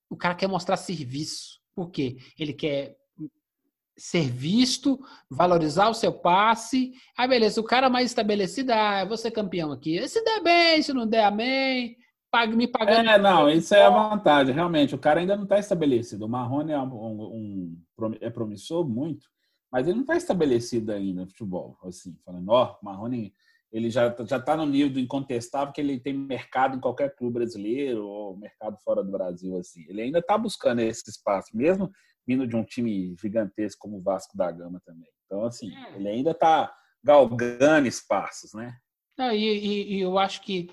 o 0.09 0.17
cara 0.17 0.35
quer 0.35 0.47
mostrar 0.47 0.77
serviço. 0.77 1.61
Por 1.75 1.91
quê? 1.91 2.17
Ele 2.39 2.53
quer 2.53 2.97
ser 3.97 4.29
visto, 4.29 4.99
valorizar 5.31 5.89
o 5.89 5.95
seu 5.95 6.13
passe. 6.13 6.93
Ah, 7.17 7.27
beleza, 7.27 7.61
o 7.61 7.65
cara 7.65 7.89
mais 7.89 8.07
estabelecido, 8.07 8.73
ah, 8.73 9.01
eu 9.01 9.09
vou 9.09 9.17
ser 9.17 9.31
campeão 9.31 9.73
aqui. 9.73 10.07
Se 10.09 10.23
der 10.25 10.43
bem, 10.43 10.83
se 10.83 10.93
não 10.93 11.07
der, 11.07 11.25
amém. 11.25 11.97
Pague, 12.31 12.57
me 12.57 12.67
pagando. 12.67 13.09
É, 13.11 13.19
não, 13.19 13.49
isso 13.49 13.75
é 13.75 13.85
a 13.85 13.91
vantagem, 13.91 14.55
realmente. 14.55 14.95
O 14.95 14.99
cara 14.99 15.21
ainda 15.21 15.37
não 15.37 15.45
está 15.45 15.59
estabelecido. 15.59 16.25
O 16.25 16.29
Marrone 16.29 16.73
é, 16.73 16.79
um, 16.79 17.77
um, 17.99 18.17
é 18.21 18.31
promissor 18.31 18.89
muito, 18.89 19.27
mas 19.73 19.87
ele 19.87 19.97
não 19.97 20.03
está 20.03 20.17
estabelecido 20.17 20.93
ainda 20.93 21.23
no 21.23 21.29
futebol. 21.29 21.79
Assim, 21.83 22.15
falando, 22.25 22.51
ó, 22.51 22.77
oh, 22.79 22.85
Marrone, 22.85 23.35
ele 23.73 23.89
já 23.89 24.15
já 24.27 24.37
está 24.37 24.55
no 24.55 24.67
nível 24.67 24.93
do 24.93 25.01
incontestável 25.01 25.73
que 25.73 25.81
ele 25.81 25.99
tem 25.99 26.13
mercado 26.13 26.77
em 26.77 26.81
qualquer 26.81 27.17
clube 27.17 27.39
brasileiro 27.39 28.07
ou 28.07 28.37
mercado 28.37 28.77
fora 28.85 29.03
do 29.03 29.11
Brasil. 29.11 29.57
assim. 29.57 29.85
Ele 29.89 30.03
ainda 30.03 30.19
está 30.19 30.37
buscando 30.37 30.81
esse 30.81 31.09
espaço, 31.09 31.57
mesmo 31.57 31.91
vindo 32.27 32.47
de 32.47 32.55
um 32.55 32.63
time 32.63 33.17
gigantesco 33.21 33.81
como 33.81 33.97
o 33.97 34.03
Vasco 34.03 34.37
da 34.37 34.53
Gama 34.53 34.81
também. 34.85 35.09
Então, 35.25 35.45
assim, 35.45 35.75
é. 35.75 35.97
ele 35.97 36.09
ainda 36.09 36.33
está 36.33 36.73
galgando 37.03 37.89
espaços, 37.89 38.53
né? 38.53 38.77
e, 39.35 39.37
e, 39.37 39.95
e 39.95 40.01
eu 40.01 40.19
acho 40.19 40.43
que 40.43 40.71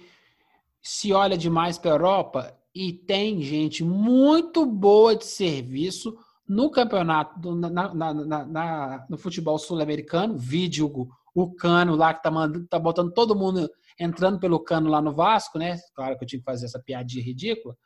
se 0.82 1.14
olha 1.14 1.38
demais 1.38 1.78
para 1.78 1.92
a 1.92 1.94
Europa 1.94 2.60
e 2.76 2.94
tem 2.94 3.42
gente 3.42 3.84
muito 3.84 4.66
boa 4.66 5.16
de 5.16 5.26
serviço 5.26 6.18
no 6.50 6.72
campeonato, 6.72 7.40
do, 7.40 7.56
na, 7.56 7.94
na, 7.94 8.14
na, 8.46 9.06
no 9.08 9.20
futebol 9.20 9.60
sul-americano, 9.60 10.36
vídeo 10.36 11.08
o 11.36 11.54
Cano 11.54 11.96
lá 11.96 12.12
que 12.12 12.24
tá, 12.24 12.32
mandando, 12.32 12.68
tá 12.68 12.80
botando 12.80 13.14
todo 13.14 13.36
mundo 13.36 13.70
entrando 14.00 14.40
pelo 14.40 14.60
Cano 14.60 14.90
lá 14.90 15.00
no 15.00 15.14
Vasco, 15.14 15.60
né? 15.60 15.78
Claro 15.94 16.18
que 16.18 16.24
eu 16.24 16.28
tive 16.28 16.42
que 16.42 16.52
fazer 16.52 16.66
essa 16.66 16.82
piadinha 16.84 17.24
ridícula. 17.24 17.78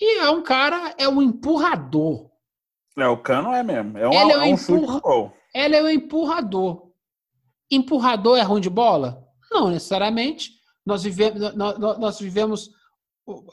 E 0.00 0.18
é 0.20 0.30
um 0.30 0.42
cara, 0.42 0.94
é 0.96 1.08
um 1.08 1.20
empurrador. 1.20 2.30
É, 2.96 3.08
o 3.08 3.18
Cano 3.18 3.52
é 3.52 3.64
mesmo. 3.64 3.98
É, 3.98 4.06
uma, 4.06 4.14
Ele 4.14 4.32
é, 4.32 4.36
um, 4.36 4.42
é 4.42 4.44
um 4.44 4.46
empurra... 4.46 5.32
Ele 5.52 5.76
é 5.76 5.82
um 5.82 5.88
empurrador. 5.88 6.92
Empurrador 7.70 8.38
é 8.38 8.42
ruim 8.42 8.60
de 8.60 8.70
bola? 8.70 9.26
Não 9.50 9.70
necessariamente. 9.70 10.52
Nós 10.86 11.02
vivemos, 11.02 11.54
nós, 11.56 11.78
nós 11.78 12.20
vivemos 12.20 12.70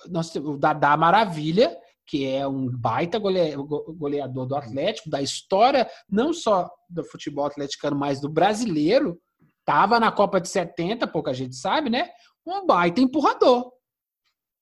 nós, 0.10 0.34
o 0.36 0.58
Dadá 0.58 0.96
Maravilha, 0.96 1.76
que 2.10 2.26
é 2.28 2.48
um 2.48 2.68
baita 2.68 3.20
goleador 3.20 4.48
do 4.48 4.56
Atlético, 4.56 5.12
da 5.12 5.22
história, 5.22 5.88
não 6.10 6.34
só 6.34 6.68
do 6.90 7.04
futebol 7.04 7.46
atleticano, 7.46 7.96
mas 7.96 8.20
do 8.20 8.28
brasileiro. 8.28 9.22
Tava 9.64 10.00
na 10.00 10.12
Copa 10.12 10.42
de 10.42 10.50
70, 10.50 11.06
pouca 11.06 11.32
gente 11.36 11.56
sabe, 11.56 11.92
né? 11.92 12.10
Um 12.44 12.66
baita 12.66 13.00
empurrador. 13.00 13.72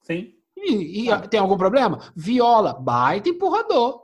Sim. 0.01 0.33
E, 0.57 1.05
e 1.05 1.11
ah. 1.11 1.21
tem 1.21 1.39
algum 1.39 1.55
problema? 1.55 1.99
Viola, 2.13 2.73
baita 2.73 3.29
empurrador. 3.29 4.03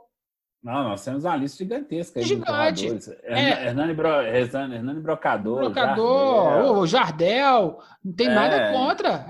Não, 0.62 0.84
nós 0.84 1.04
temos 1.04 1.26
uma 1.26 1.36
lista 1.36 1.58
gigantesca. 1.58 2.22
Gigante. 2.22 2.88
É. 3.24 3.66
Hernani, 3.66 3.92
Bro, 3.92 4.22
Hernani 4.22 5.00
Brocador. 5.00 5.64
Brocador, 5.64 6.44
Jardel. 6.46 6.72
o 6.72 6.86
Jardel. 6.86 7.78
Não 8.02 8.12
tem 8.14 8.28
é. 8.28 8.34
nada 8.34 8.72
contra. 8.72 9.26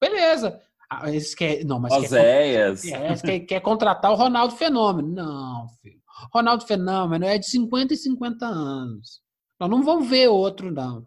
Beleza. 0.00 0.60
Ah, 0.90 1.08
eles 1.08 1.34
querem, 1.34 1.64
não, 1.64 1.80
mas 1.80 1.92
Oséias. 1.92 2.82
Quer, 2.82 3.20
quer, 3.22 3.40
quer 3.40 3.60
contratar 3.60 4.12
o 4.12 4.16
Ronaldo 4.16 4.54
Fenômeno. 4.54 5.08
Não, 5.08 5.68
filho. 5.80 6.00
Ronaldo 6.32 6.66
Fenômeno 6.66 7.24
é 7.24 7.38
de 7.38 7.48
50 7.48 7.94
e 7.94 7.96
50 7.96 8.46
anos. 8.46 9.20
Nós 9.58 9.70
não 9.70 9.82
vamos 9.82 10.08
ver 10.08 10.28
outro, 10.28 10.70
não. 10.70 11.06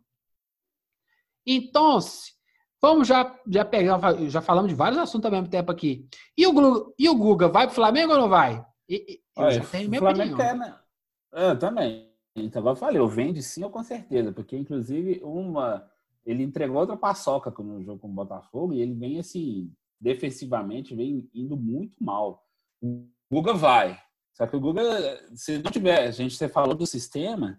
Então, 1.46 2.00
vamos 2.82 3.08
já, 3.08 3.40
já 3.48 3.64
pegar, 3.64 4.00
já 4.28 4.42
falamos 4.42 4.70
de 4.70 4.76
vários 4.76 5.00
assuntos 5.00 5.26
ao 5.26 5.32
mesmo 5.32 5.50
tempo 5.50 5.72
aqui. 5.72 6.08
E 6.38 6.46
o, 6.46 6.94
e 7.00 7.10
o 7.10 7.16
Guga, 7.16 7.48
vai 7.48 7.68
pro 7.68 7.76
Flamengo 7.76 8.14
ou 8.14 8.20
não 8.20 8.30
vai? 8.30 8.64
E, 8.90 9.22
eu 9.36 9.44
Olha, 9.44 9.52
já 9.52 9.66
tenho 9.66 9.90
minha 9.90 10.02
Flamengo 10.02 10.34
opinião. 10.34 10.38
Quer, 10.38 10.56
né? 10.56 10.76
Eu 11.32 11.58
também. 11.58 12.12
Então, 12.36 12.66
eu 12.68 12.76
falei, 12.76 13.00
eu 13.00 13.08
vende 13.08 13.42
sim, 13.42 13.64
eu 13.64 13.70
com 13.70 13.84
certeza, 13.84 14.32
porque 14.32 14.56
inclusive 14.56 15.22
uma 15.24 15.90
ele 16.28 16.44
entregou 16.44 16.78
outra 16.78 16.98
paçoca 16.98 17.52
no 17.64 17.82
jogo 17.82 18.02
com 18.02 18.10
o 18.10 18.14
Botafogo 18.14 18.74
e 18.74 18.82
ele 18.82 18.94
vem 18.94 19.18
assim, 19.18 19.72
defensivamente, 20.00 20.94
vem 20.94 21.28
indo 21.34 21.56
muito 21.56 21.96
mal. 22.04 22.44
O 22.84 23.08
Guga 23.32 23.54
vai. 23.54 23.98
Só 24.34 24.46
que 24.46 24.56
o 24.56 24.60
Guga, 24.60 24.84
se 25.34 25.58
não 25.60 25.72
tiver, 25.72 26.06
a 26.06 26.12
gente 26.12 26.36
você 26.36 26.50
falou 26.50 26.76
do 26.76 26.86
sistema, 26.86 27.58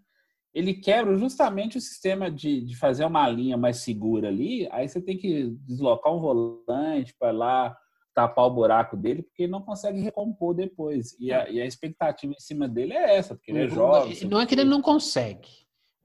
ele 0.55 0.75
quebra 0.75 1.17
justamente 1.17 1.79
o 1.79 1.81
sistema 1.81 2.31
de, 2.31 2.61
de 2.61 2.77
fazer 2.77 3.07
uma 3.07 3.27
linha 3.29 3.57
mais 3.57 3.79
segura 3.79 4.29
ali, 4.29 4.69
aí 4.71 4.87
você 4.87 5.01
tem 5.01 5.17
que 5.17 5.57
deslocar 5.67 6.15
um 6.15 6.21
volante 6.21 7.15
para 7.19 7.31
lá 7.31 7.77
tapar 8.15 8.47
o 8.47 8.51
buraco 8.51 8.97
dele, 8.97 9.23
porque 9.23 9.45
ele 9.45 9.53
não 9.53 9.63
consegue 9.63 10.01
recompor 10.01 10.53
depois. 10.53 11.17
E 11.19 11.33
a, 11.33 11.49
e 11.49 11.61
a 11.61 11.65
expectativa 11.65 12.33
em 12.33 12.41
cima 12.41 12.69
dele 12.69 12.93
é 12.93 13.17
essa, 13.17 13.35
porque 13.35 13.51
ele 13.51 13.65
é 13.65 13.69
jovem. 13.69 14.15
Não 14.29 14.41
é 14.41 14.47
que 14.47 14.55
ele 14.55 14.65
não 14.65 14.83
consegue. 14.83 15.49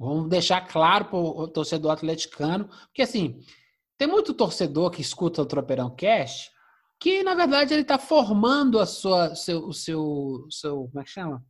Vamos 0.04 0.30
deixar 0.30 0.62
claro 0.62 1.06
para 1.06 1.18
o 1.18 1.48
torcedor 1.48 1.92
atleticano, 1.92 2.68
porque 2.86 3.02
assim, 3.02 3.40
tem 3.98 4.08
muito 4.08 4.34
torcedor 4.34 4.92
que 4.92 5.02
escuta 5.02 5.42
o 5.42 5.46
Tropeirão 5.46 5.96
Cash 5.96 6.52
que, 7.04 7.22
na 7.22 7.36
verdade, 7.36 7.74
ele 7.74 7.82
está 7.82 7.98
formando 7.98 8.80
a 8.80 8.86
sua, 8.86 9.36
seu, 9.36 9.68
o 9.68 9.74
seu, 9.74 10.48
seu, 10.50 10.88
como 10.88 11.02
é 11.02 11.04
que 11.04 11.10
chama? 11.10 11.44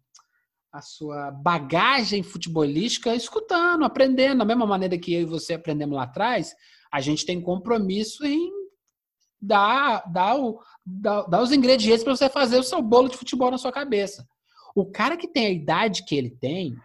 A 0.71 0.81
sua 0.81 1.29
bagagem 1.29 2.23
futebolística 2.23 3.13
escutando, 3.13 3.85
aprendendo. 3.85 4.39
Da 4.39 4.45
mesma 4.45 4.65
maneira 4.65 4.97
que 4.97 5.13
eu 5.13 5.21
e 5.21 5.25
você 5.25 5.53
aprendemos 5.53 5.95
lá 5.95 6.05
atrás, 6.05 6.55
a 6.91 6.99
gente 6.99 7.23
tem 7.23 7.39
compromisso 7.39 8.25
em 8.25 8.51
dar, 9.39 10.11
dar, 10.11 10.39
o, 10.39 10.59
dar, 10.83 11.21
dar 11.27 11.43
os 11.43 11.51
ingredientes 11.51 12.03
para 12.03 12.15
você 12.15 12.27
fazer 12.27 12.57
o 12.57 12.63
seu 12.63 12.81
bolo 12.81 13.07
de 13.07 13.17
futebol 13.17 13.51
na 13.51 13.59
sua 13.59 13.71
cabeça. 13.71 14.27
O 14.75 14.87
cara 14.87 15.15
que 15.15 15.27
tem 15.27 15.45
a 15.45 15.51
idade 15.51 16.03
que 16.03 16.15
ele 16.15 16.31
tem, 16.31 16.75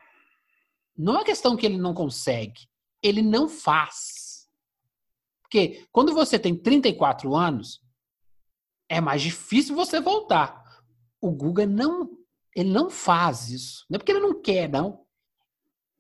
não 0.99 1.17
é 1.19 1.25
questão 1.25 1.57
que 1.57 1.65
ele 1.65 1.79
não 1.79 1.95
consegue, 1.95 2.69
ele 3.01 3.23
não 3.23 3.49
faz. 3.49 4.49
Porque 5.43 5.87
quando 5.93 6.13
você 6.13 6.39
tem 6.39 6.55
34 6.55 7.35
anos, 7.35 7.81
é 8.89 9.01
mais 9.01 9.23
difícil 9.23 9.77
você 9.77 10.01
voltar. 10.01 10.63
o 11.21 11.31
Guga 11.31 11.67
não, 11.67 12.11
ele 12.55 12.71
não 12.71 12.91
faz 12.91 13.51
isso. 13.51 13.87
Não 13.89 13.97
é 13.97 13.99
porque 13.99 14.13
ele 14.13 14.21
não 14.21 14.41
quer, 14.41 14.69
não. 14.69 15.05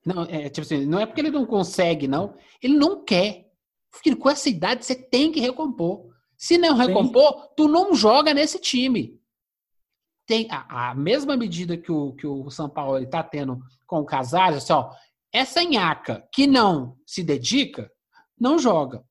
Não 0.05 0.23
é, 0.25 0.49
tipo 0.49 0.65
assim, 0.65 0.87
não 0.87 0.99
é 0.99 1.07
porque 1.07 1.21
ele 1.21 1.31
não 1.31 1.47
consegue, 1.47 2.09
não. 2.09 2.35
Ele 2.63 2.77
não 2.77 3.05
quer. 3.05 3.47
Porque 3.91 4.15
com 4.15 4.29
essa 4.29 4.49
idade 4.49 4.85
você 4.85 4.95
tem 4.95 5.31
que 5.33 5.41
recompor. 5.41 6.09
Se 6.37 6.57
não 6.57 6.77
recompor, 6.77 7.49
tu 7.57 7.69
não 7.69 7.95
joga 7.95 8.33
nesse 8.33 8.61
time. 8.61 9.18
Tem 10.29 10.47
a, 10.51 10.91
a, 10.91 10.95
mesma 10.95 11.39
medida 11.39 11.79
que 11.79 11.91
o, 11.91 12.13
que 12.13 12.27
o 12.27 12.51
São 12.51 12.69
Paulo 12.69 12.99
está 12.99 13.23
tendo 13.23 13.59
com 13.87 14.01
o 14.01 14.05
Casares, 14.05 14.59
assim, 14.59 14.75
ó, 14.75 14.91
essa 15.33 15.65
nhaca 15.65 16.23
que 16.31 16.47
não 16.47 16.99
se 17.07 17.23
dedica, 17.23 17.91
não 18.39 18.59
joga. 18.59 19.03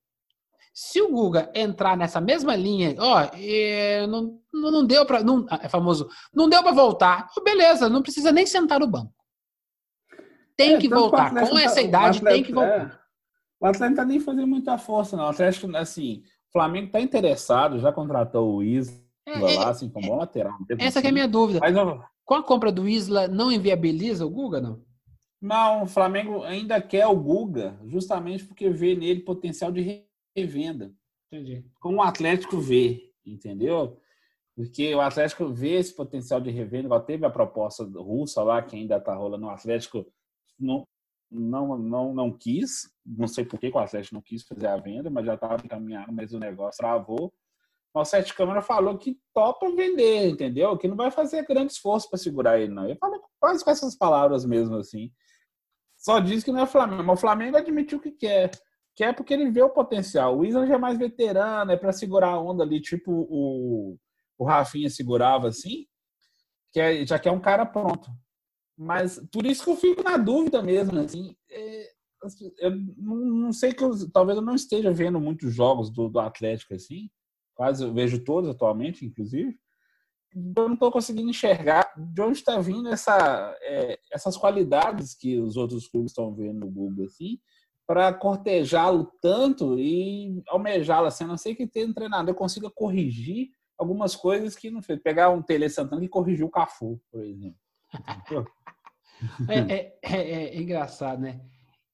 Se 0.72 1.02
o 1.02 1.10
Guga 1.10 1.50
entrar 1.56 1.96
nessa 1.96 2.20
mesma 2.20 2.54
linha, 2.54 2.94
ó, 3.00 3.28
é, 3.34 4.06
não, 4.06 4.40
não 4.54 4.86
deu 4.86 5.04
para, 5.04 5.24
não, 5.24 5.44
é 5.60 5.68
famoso, 5.68 6.08
não 6.32 6.48
deu 6.48 6.62
para 6.62 6.70
voltar, 6.70 7.28
beleza, 7.42 7.88
não 7.88 8.00
precisa 8.00 8.30
nem 8.30 8.46
sentar 8.46 8.78
no 8.78 8.86
banco. 8.86 9.12
Tem 10.56 10.74
é, 10.74 10.78
que 10.78 10.88
voltar. 10.88 11.30
Com 11.30 11.34
tá- 11.34 11.62
essa 11.62 11.82
idade, 11.82 12.18
atleta, 12.18 12.36
tem 12.36 12.44
que 12.44 12.52
voltar. 12.52 12.92
É, 12.92 12.98
o 13.58 13.66
Atlético 13.66 13.88
não 13.88 13.96
tá 13.96 14.04
nem 14.04 14.20
fazendo 14.20 14.46
muita 14.46 14.78
força, 14.78 15.16
não. 15.16 15.24
O 15.24 15.30
Atlético, 15.30 15.76
assim, 15.76 16.22
o 16.48 16.52
Flamengo 16.52 16.86
está 16.86 17.00
interessado, 17.00 17.80
já 17.80 17.92
contratou 17.92 18.54
o 18.54 18.62
Isla 18.62 19.07
é, 19.28 19.54
é 19.54 19.58
lá, 19.58 19.70
assim, 19.70 19.88
como 19.88 20.08
bom 20.08 20.16
lateral. 20.16 20.56
Essa 20.78 21.00
é 21.00 21.08
a 21.08 21.12
minha 21.12 21.28
dúvida. 21.28 21.60
Mas, 21.60 21.74
Com 22.24 22.34
a 22.34 22.42
compra 22.42 22.70
do 22.70 22.88
Isla, 22.88 23.28
não 23.28 23.50
inviabiliza 23.50 24.26
o 24.26 24.30
Guga, 24.30 24.60
não? 24.60 24.82
Não, 25.40 25.84
o 25.84 25.86
Flamengo 25.86 26.42
ainda 26.42 26.80
quer 26.80 27.06
o 27.06 27.16
Guga, 27.16 27.78
justamente 27.86 28.44
porque 28.44 28.68
vê 28.70 28.94
nele 28.94 29.20
potencial 29.20 29.70
de 29.70 30.04
revenda. 30.36 30.92
Entendi. 31.30 31.64
Como 31.80 31.98
o 31.98 32.02
Atlético 32.02 32.58
vê, 32.58 33.12
entendeu? 33.24 34.00
Porque 34.56 34.92
o 34.92 35.00
Atlético 35.00 35.48
vê 35.48 35.74
esse 35.74 35.94
potencial 35.94 36.40
de 36.40 36.50
revenda, 36.50 36.86
igual 36.86 37.00
teve 37.00 37.24
a 37.24 37.30
proposta 37.30 37.84
russa 37.84 38.42
lá, 38.42 38.60
que 38.60 38.74
ainda 38.74 38.96
está 38.96 39.14
rolando. 39.14 39.46
O 39.46 39.50
Atlético 39.50 40.04
não, 40.58 40.84
não, 41.30 41.78
não, 41.78 42.12
não 42.12 42.32
quis, 42.32 42.90
não 43.06 43.28
sei 43.28 43.44
por 43.44 43.60
que 43.60 43.68
o 43.68 43.78
Atlético 43.78 44.16
não 44.16 44.22
quis 44.22 44.42
fazer 44.42 44.66
a 44.66 44.76
venda, 44.76 45.08
mas 45.10 45.26
já 45.26 45.34
estava 45.34 45.64
encaminhado, 45.64 46.12
mas 46.12 46.32
o 46.32 46.40
negócio 46.40 46.78
travou. 46.78 47.32
O 48.00 48.04
Sete 48.04 48.34
Câmara 48.34 48.62
falou 48.62 48.96
que 48.96 49.18
topa 49.34 49.70
vender, 49.74 50.28
entendeu? 50.28 50.76
Que 50.76 50.88
não 50.88 50.96
vai 50.96 51.10
fazer 51.10 51.46
grande 51.46 51.72
esforço 51.72 52.08
para 52.08 52.18
segurar 52.18 52.60
ele, 52.60 52.72
não. 52.72 52.84
Ele 52.84 52.96
falou 52.96 53.20
quase 53.40 53.64
com 53.64 53.70
essas 53.70 53.96
palavras 53.96 54.44
mesmo, 54.44 54.76
assim. 54.76 55.12
Só 55.96 56.20
diz 56.20 56.44
que 56.44 56.52
não 56.52 56.60
é 56.60 56.66
Flamengo, 56.66 57.02
mas 57.02 57.18
o 57.18 57.20
Flamengo 57.20 57.56
admitiu 57.56 58.00
que 58.00 58.12
quer. 58.12 58.50
Quer 58.94 59.14
porque 59.14 59.34
ele 59.34 59.50
vê 59.50 59.62
o 59.62 59.70
potencial. 59.70 60.38
O 60.38 60.44
Isla 60.44 60.66
já 60.66 60.74
é 60.74 60.78
mais 60.78 60.98
veterano, 60.98 61.72
é 61.72 61.76
para 61.76 61.92
segurar 61.92 62.30
a 62.30 62.40
onda 62.40 62.62
ali, 62.62 62.80
tipo 62.80 63.10
o, 63.12 63.96
o 64.38 64.44
Rafinha 64.44 64.88
segurava 64.88 65.48
assim, 65.48 65.86
que 66.72 66.80
é, 66.80 67.04
já 67.04 67.18
que 67.18 67.28
é 67.28 67.32
um 67.32 67.40
cara 67.40 67.66
pronto. 67.66 68.10
Mas 68.76 69.20
por 69.32 69.44
isso 69.44 69.64
que 69.64 69.70
eu 69.70 69.76
fico 69.76 70.02
na 70.02 70.16
dúvida 70.16 70.62
mesmo, 70.62 71.00
assim. 71.00 71.34
É, 71.50 71.90
eu 72.58 72.70
não 72.96 73.52
sei 73.52 73.72
que 73.72 73.82
eu, 73.82 73.90
talvez 74.10 74.36
eu 74.36 74.44
não 74.44 74.54
esteja 74.54 74.92
vendo 74.92 75.20
muitos 75.20 75.54
jogos 75.54 75.90
do, 75.90 76.08
do 76.08 76.20
Atlético 76.20 76.74
assim. 76.74 77.08
Quase 77.58 77.84
eu 77.84 77.92
vejo 77.92 78.24
todos 78.24 78.48
atualmente, 78.48 79.04
inclusive 79.04 79.58
eu 80.34 80.68
não 80.68 80.74
estou 80.74 80.90
conseguindo 80.90 81.30
enxergar 81.30 81.92
de 81.96 82.22
onde 82.22 82.38
está 82.38 82.58
vindo 82.58 82.88
essa, 82.88 83.56
é, 83.62 83.98
essas 84.12 84.36
qualidades 84.36 85.14
que 85.14 85.38
os 85.38 85.56
outros 85.56 85.88
clubes 85.88 86.12
estão 86.12 86.34
vendo 86.34 86.60
no 86.60 86.70
Google, 86.70 87.06
assim, 87.06 87.38
para 87.86 88.12
cortejá-lo 88.12 89.10
tanto 89.22 89.78
e 89.78 90.42
almejá-lo, 90.48 91.06
assim, 91.06 91.24
a 91.24 91.28
não 91.28 91.38
ser 91.38 91.54
que 91.54 91.66
tenha 91.66 91.86
um 91.86 91.94
treinador 91.94 92.34
consiga 92.34 92.70
corrigir 92.70 93.48
algumas 93.78 94.14
coisas 94.14 94.54
que 94.54 94.70
não 94.70 94.82
fez. 94.82 95.00
Pegar 95.02 95.30
um 95.30 95.42
Tele 95.42 95.68
Santana 95.70 96.04
e 96.04 96.08
corrigir 96.08 96.44
o 96.44 96.50
Cafu, 96.50 97.00
por 97.10 97.24
exemplo. 97.24 97.58
é, 99.48 99.74
é, 99.74 99.98
é, 100.02 100.56
é 100.56 100.60
engraçado, 100.60 101.20
né? 101.22 101.40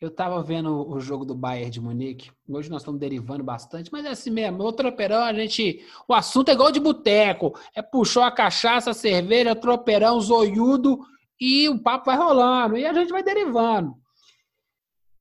Eu 0.04 0.08
estava 0.08 0.42
vendo 0.42 0.86
o 0.86 1.00
jogo 1.00 1.24
do 1.24 1.34
Bayern 1.34 1.70
de 1.70 1.80
Munique. 1.80 2.30
Hoje 2.46 2.68
nós 2.68 2.82
estamos 2.82 3.00
derivando 3.00 3.42
bastante, 3.42 3.90
mas 3.90 4.04
é 4.04 4.10
assim 4.10 4.30
mesmo. 4.30 4.62
O 4.62 4.70
tropeirão, 4.70 5.24
a 5.24 5.32
gente. 5.32 5.82
O 6.06 6.12
assunto 6.12 6.50
é 6.50 6.52
igual 6.52 6.70
de 6.70 6.78
boteco. 6.78 7.58
É 7.74 7.80
puxou 7.80 8.22
a 8.22 8.30
cachaça, 8.30 8.90
a 8.90 8.94
cerveja, 8.94 9.56
tropeirão, 9.56 10.20
zoiudo 10.20 11.00
e 11.40 11.70
o 11.70 11.78
papo 11.78 12.04
vai 12.04 12.18
rolando. 12.18 12.76
E 12.76 12.84
a 12.84 12.92
gente 12.92 13.10
vai 13.10 13.22
derivando. 13.22 13.94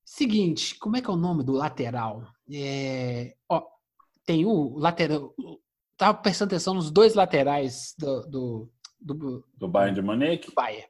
Seguinte, 0.04 0.78
como 0.78 0.98
é 0.98 1.02
que 1.02 1.10
é 1.10 1.14
o 1.14 1.16
nome 1.16 1.46
do 1.46 1.54
lateral? 1.54 2.22
É, 2.54 3.36
ó, 3.48 3.64
tem 4.26 4.46
o 4.46 4.78
lateral. 4.78 5.34
Tava 5.96 6.18
prestando 6.18 6.50
atenção 6.50 6.74
nos 6.74 6.92
dois 6.92 7.14
laterais 7.14 7.96
do. 7.98 8.22
Do, 8.28 8.72
do, 9.00 9.46
do 9.58 9.68
Bayern 9.70 9.96
de 9.96 10.02
Munique? 10.02 10.54
Bayern. 10.54 10.90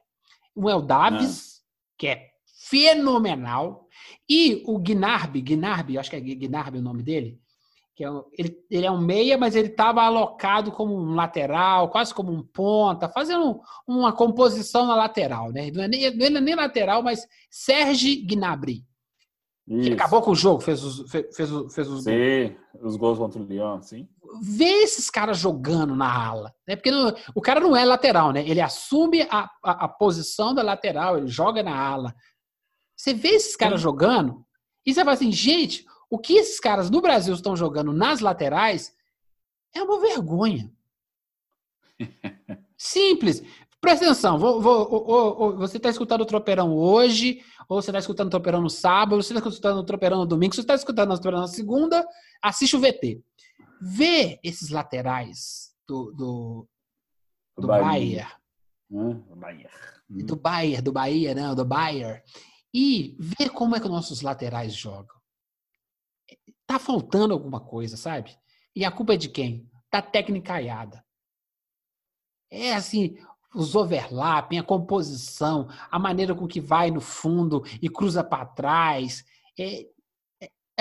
Um 0.56 0.68
é 0.68 0.74
o 0.74 0.82
Davis, 0.82 1.60
ah. 1.60 1.64
que 1.96 2.08
é 2.08 2.34
fenomenal. 2.64 3.83
E 4.28 4.62
o 4.66 4.78
Gnarby, 4.78 5.40
Gnarby, 5.42 5.98
acho 5.98 6.10
que 6.10 6.16
é 6.16 6.20
Gnarby 6.20 6.78
o 6.78 6.82
nome 6.82 7.02
dele, 7.02 7.38
que 7.94 8.04
é, 8.04 8.08
ele, 8.36 8.56
ele 8.70 8.86
é 8.86 8.90
um 8.90 9.00
meia, 9.00 9.38
mas 9.38 9.54
ele 9.54 9.68
estava 9.68 10.02
alocado 10.02 10.72
como 10.72 10.94
um 10.94 11.14
lateral, 11.14 11.90
quase 11.90 12.12
como 12.12 12.32
um 12.32 12.42
ponta, 12.42 13.08
fazendo 13.08 13.60
uma 13.86 14.12
composição 14.12 14.86
na 14.86 14.96
lateral, 14.96 15.52
né? 15.52 15.70
Não 15.70 15.84
é 15.84 15.88
nem, 15.88 16.16
não 16.16 16.38
é 16.38 16.40
nem 16.40 16.54
lateral, 16.54 17.02
mas 17.02 17.26
Serge 17.50 18.16
Gnabry. 18.16 18.84
Ele 19.66 19.94
acabou 19.94 20.20
com 20.20 20.32
o 20.32 20.34
jogo, 20.34 20.60
fez 20.60 20.84
os, 20.84 21.10
fez, 21.10 21.34
fez, 21.34 21.50
fez 21.72 21.88
os 21.88 22.04
sim, 22.04 22.54
gols. 22.74 22.84
os 22.84 22.96
gols 22.96 23.18
contra 23.18 23.40
o 23.40 23.46
Lyon, 23.46 23.80
sim. 23.80 24.06
Vê 24.42 24.82
esses 24.82 25.08
caras 25.08 25.38
jogando 25.38 25.96
na 25.96 26.12
ala, 26.12 26.52
né? 26.68 26.76
Porque 26.76 26.90
não, 26.90 27.14
o 27.34 27.40
cara 27.40 27.60
não 27.60 27.74
é 27.74 27.82
lateral, 27.82 28.30
né? 28.30 28.46
Ele 28.46 28.60
assume 28.60 29.22
a, 29.22 29.48
a, 29.64 29.84
a 29.84 29.88
posição 29.88 30.54
da 30.54 30.62
lateral, 30.62 31.16
ele 31.16 31.28
joga 31.28 31.62
na 31.62 31.74
ala, 31.74 32.14
você 32.96 33.12
vê 33.12 33.30
esses 33.30 33.56
caras 33.56 33.80
jogando 33.80 34.44
e 34.86 34.92
você 34.92 35.00
fala 35.00 35.14
assim, 35.14 35.32
gente, 35.32 35.86
o 36.10 36.18
que 36.18 36.34
esses 36.34 36.60
caras 36.60 36.90
no 36.90 37.00
Brasil 37.00 37.34
estão 37.34 37.56
jogando 37.56 37.92
nas 37.92 38.20
laterais 38.20 38.94
é 39.74 39.82
uma 39.82 40.00
vergonha. 40.00 40.72
Simples. 42.76 43.42
Presta 43.80 44.06
atenção, 44.06 44.38
vou, 44.38 44.62
vou, 44.62 45.56
você 45.58 45.76
está 45.76 45.90
escutando 45.90 46.22
o 46.22 46.26
Tropeirão 46.26 46.74
hoje, 46.74 47.42
ou 47.68 47.82
você 47.82 47.90
está 47.90 47.98
escutando 47.98 48.28
o 48.28 48.30
Tropeirão 48.30 48.62
no 48.62 48.70
sábado, 48.70 49.16
ou 49.16 49.22
você 49.22 49.34
está 49.34 49.46
escutando 49.46 49.78
o 49.78 49.84
Tropeirão 49.84 50.18
no 50.20 50.26
domingo, 50.26 50.54
se 50.54 50.56
você 50.56 50.62
está 50.62 50.74
escutando 50.74 51.10
o 51.10 51.14
Tropeirão 51.14 51.40
na 51.40 51.48
segunda, 51.48 52.02
assiste 52.42 52.76
o 52.76 52.80
VT. 52.80 53.22
Vê 53.82 54.40
esses 54.42 54.70
laterais 54.70 55.74
do, 55.86 56.12
do, 56.12 56.68
do 57.58 57.66
Bahia. 57.66 58.26
Hum, 58.90 59.22
Bahia. 59.36 59.68
Do 60.08 60.36
Bahia, 60.36 60.80
do 60.80 60.92
Bahia, 60.92 61.34
não, 61.34 61.54
do 61.54 61.64
Bayern 61.64 62.22
e 62.74 63.16
ver 63.20 63.50
como 63.50 63.76
é 63.76 63.80
que 63.80 63.88
nossos 63.88 64.20
laterais 64.20 64.74
jogam. 64.74 65.16
Tá 66.66 66.78
faltando 66.80 67.32
alguma 67.32 67.60
coisa, 67.60 67.96
sabe? 67.96 68.36
E 68.74 68.84
a 68.84 68.90
culpa 68.90 69.14
é 69.14 69.16
de 69.16 69.28
quem? 69.28 69.70
Da 69.92 70.02
técnica 70.02 70.60
É 72.50 72.74
assim, 72.74 73.16
os 73.54 73.76
overlapping, 73.76 74.58
a 74.58 74.64
composição, 74.64 75.68
a 75.88 75.98
maneira 75.98 76.34
com 76.34 76.48
que 76.48 76.60
vai 76.60 76.90
no 76.90 77.00
fundo 77.00 77.62
e 77.80 77.88
cruza 77.88 78.24
para 78.24 78.44
trás. 78.44 79.24
É, 79.58 79.86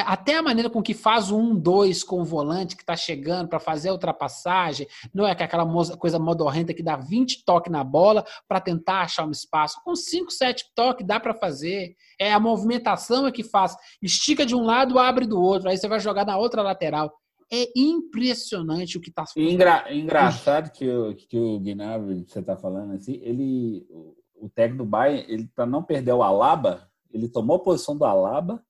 até 0.01 0.37
a 0.37 0.41
maneira 0.41 0.69
com 0.69 0.81
que 0.81 0.93
faz 0.93 1.29
o 1.29 1.37
1-2 1.37 2.03
com 2.03 2.21
o 2.21 2.25
volante 2.25 2.75
que 2.75 2.81
está 2.81 2.95
chegando 2.95 3.47
para 3.47 3.59
fazer 3.59 3.89
a 3.89 3.93
ultrapassagem, 3.93 4.87
não 5.13 5.27
é 5.27 5.31
aquela 5.31 5.65
coisa 5.97 6.17
modorrenta 6.17 6.73
que 6.73 6.81
dá 6.81 6.95
20 6.95 7.45
toques 7.45 7.71
na 7.71 7.83
bola 7.83 8.25
para 8.47 8.59
tentar 8.59 9.01
achar 9.01 9.25
um 9.27 9.31
espaço. 9.31 9.79
Com 9.83 9.95
5, 9.95 10.31
7 10.31 10.65
toques 10.75 11.05
dá 11.05 11.19
para 11.19 11.33
fazer. 11.33 11.95
É 12.19 12.33
a 12.33 12.39
movimentação 12.39 13.27
é 13.27 13.31
que 13.31 13.43
faz. 13.43 13.75
Estica 14.01 14.45
de 14.45 14.55
um 14.55 14.63
lado, 14.63 14.97
abre 14.97 15.27
do 15.27 15.39
outro, 15.39 15.69
aí 15.69 15.77
você 15.77 15.87
vai 15.87 15.99
jogar 15.99 16.25
na 16.25 16.37
outra 16.37 16.63
lateral. 16.63 17.13
É 17.51 17.67
impressionante 17.75 18.97
o 18.97 19.01
que 19.01 19.09
está. 19.09 19.25
Engra, 19.37 19.93
engraçado 19.93 20.71
que 20.71 20.89
o, 20.89 21.15
que 21.15 21.37
o 21.37 21.59
Gnabry, 21.59 22.25
você 22.27 22.39
está 22.39 22.57
falando 22.57 22.93
assim, 22.93 23.19
ele, 23.21 23.85
o, 23.91 24.15
o 24.45 24.49
técnico 24.49 24.83
do 24.83 24.89
Bayern, 24.89 25.31
ele 25.31 25.47
para 25.53 25.67
não 25.67 25.83
perder 25.83 26.13
o 26.13 26.23
Alaba, 26.23 26.89
ele 27.11 27.27
tomou 27.29 27.57
a 27.57 27.63
posição 27.63 27.95
do 27.95 28.05
Alaba 28.05 28.63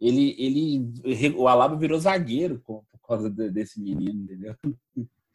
ele, 0.00 0.34
ele, 0.38 1.34
o 1.36 1.46
Alaba 1.46 1.76
virou 1.76 1.98
zagueiro 1.98 2.60
por, 2.64 2.82
por 2.90 3.06
causa 3.06 3.28
de, 3.28 3.50
desse 3.50 3.80
menino, 3.80 4.24
entendeu? 4.24 4.54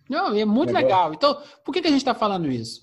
Não, 0.10 0.34
é 0.34 0.46
muito 0.46 0.74
legal. 0.74 1.14
Então, 1.14 1.42
por 1.64 1.72
que, 1.72 1.82
que 1.82 1.88
a 1.88 1.92
gente 1.92 2.02
está 2.02 2.16
falando 2.16 2.50
isso? 2.50 2.82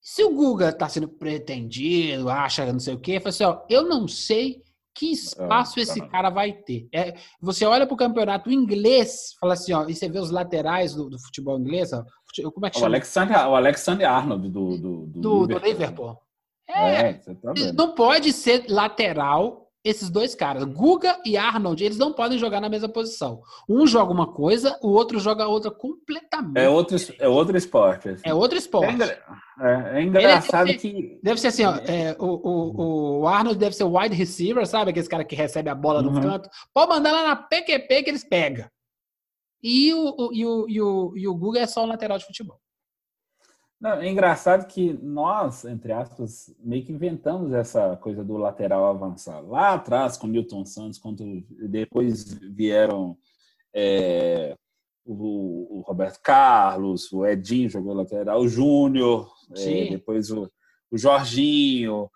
Se 0.00 0.22
o 0.24 0.32
Guga 0.32 0.68
está 0.68 0.88
sendo 0.88 1.08
pretendido, 1.08 2.28
acha 2.28 2.72
não 2.72 2.80
sei 2.80 2.94
o 2.94 3.00
quê, 3.00 3.18
fala 3.18 3.30
assim, 3.30 3.44
ó, 3.44 3.60
eu 3.68 3.88
não 3.88 4.06
sei 4.06 4.62
que 4.94 5.12
espaço 5.12 5.78
ah, 5.78 5.82
esse 5.82 6.00
tá. 6.00 6.08
cara 6.08 6.30
vai 6.30 6.52
ter. 6.52 6.88
É, 6.92 7.14
você 7.40 7.66
olha 7.66 7.86
para 7.86 7.94
o 7.94 7.98
campeonato 7.98 8.50
inglês, 8.50 9.34
fala 9.38 9.52
assim, 9.52 9.72
ó, 9.72 9.86
e 9.88 9.94
você 9.94 10.08
vê 10.08 10.18
os 10.18 10.30
laterais 10.30 10.94
do, 10.94 11.10
do 11.10 11.18
futebol 11.18 11.58
inglês, 11.58 11.92
ó, 11.92 12.04
como 12.52 12.66
é 12.66 12.70
que 12.70 12.76
chama? 12.76 12.86
O 12.86 12.90
Alexander, 12.90 13.48
o 13.48 13.56
Alexander 13.56 14.10
Arnold 14.10 14.48
do, 14.48 14.78
do, 14.78 15.06
do, 15.06 15.46
do 15.46 15.58
Liverpool. 15.58 15.68
Liverpool. 15.68 16.18
É, 16.68 17.00
é 17.00 17.12
tá 17.14 17.54
não 17.74 17.94
pode 17.94 18.32
ser 18.32 18.66
lateral 18.68 19.65
esses 19.86 20.10
dois 20.10 20.34
caras, 20.34 20.64
Guga 20.64 21.20
e 21.24 21.36
Arnold, 21.36 21.82
eles 21.84 21.96
não 21.96 22.12
podem 22.12 22.38
jogar 22.38 22.60
na 22.60 22.68
mesma 22.68 22.88
posição. 22.88 23.40
Um 23.68 23.86
joga 23.86 24.12
uma 24.12 24.32
coisa, 24.32 24.78
o 24.82 24.88
outro 24.88 25.20
joga 25.20 25.46
outra 25.46 25.70
completamente. 25.70 26.58
É 26.58 26.68
outro, 26.68 26.96
é 27.18 27.28
outro 27.28 27.56
esporte. 27.56 28.08
Assim. 28.08 28.22
É 28.24 28.34
outro 28.34 28.58
esporte. 28.58 29.02
É, 29.60 29.98
é 29.98 30.02
engraçado 30.02 30.66
deve 30.66 30.78
que. 30.78 30.92
Ser, 30.92 31.20
deve 31.22 31.40
ser 31.40 31.46
assim, 31.48 31.64
ó, 31.64 31.76
é, 31.76 32.16
o, 32.18 32.26
o, 32.26 33.20
o, 33.20 33.28
Arnold 33.28 33.58
deve 33.58 33.76
ser 33.76 33.84
o 33.84 33.96
wide 33.96 34.14
receiver, 34.14 34.66
sabe? 34.66 34.90
Aquele 34.90 35.06
cara 35.06 35.24
que 35.24 35.36
recebe 35.36 35.70
a 35.70 35.74
bola 35.74 36.02
no 36.02 36.10
uhum. 36.10 36.20
canto. 36.20 36.50
Pode 36.74 36.90
mandar 36.90 37.12
lá 37.12 37.28
na 37.28 37.36
PQP 37.36 38.02
que 38.02 38.10
eles 38.10 38.24
pegam. 38.24 38.68
E 39.62 39.94
o, 39.94 40.30
e, 40.32 40.44
o, 40.44 40.68
e, 40.68 40.80
o, 40.80 41.12
e 41.16 41.28
o 41.28 41.34
Guga 41.34 41.60
é 41.60 41.66
só 41.66 41.84
o 41.84 41.86
lateral 41.86 42.18
de 42.18 42.26
futebol. 42.26 42.60
Não, 43.78 43.92
é 43.92 44.08
engraçado 44.08 44.66
que 44.66 44.94
nós, 45.02 45.64
entre 45.66 45.92
aspas, 45.92 46.54
meio 46.58 46.84
que 46.84 46.92
inventamos 46.92 47.52
essa 47.52 47.94
coisa 47.96 48.24
do 48.24 48.36
lateral 48.38 48.86
avançar. 48.86 49.40
Lá 49.40 49.74
atrás, 49.74 50.16
com 50.16 50.26
Newton 50.26 50.64
Santos, 50.64 50.98
quando 50.98 51.44
depois 51.68 52.32
vieram 52.54 53.18
é, 53.74 54.56
o, 55.04 55.78
o, 55.78 55.80
Roberto 55.82 56.20
Carlos, 56.22 57.12
o 57.12 57.26
Edinho 57.26 57.68
jogou 57.68 57.92
lateral, 57.92 58.40
o 58.40 58.48
Júnior, 58.48 59.30
é, 59.54 59.90
depois 59.90 60.30
o, 60.30 60.50
o 60.90 60.96
Jorginho. 60.96 62.10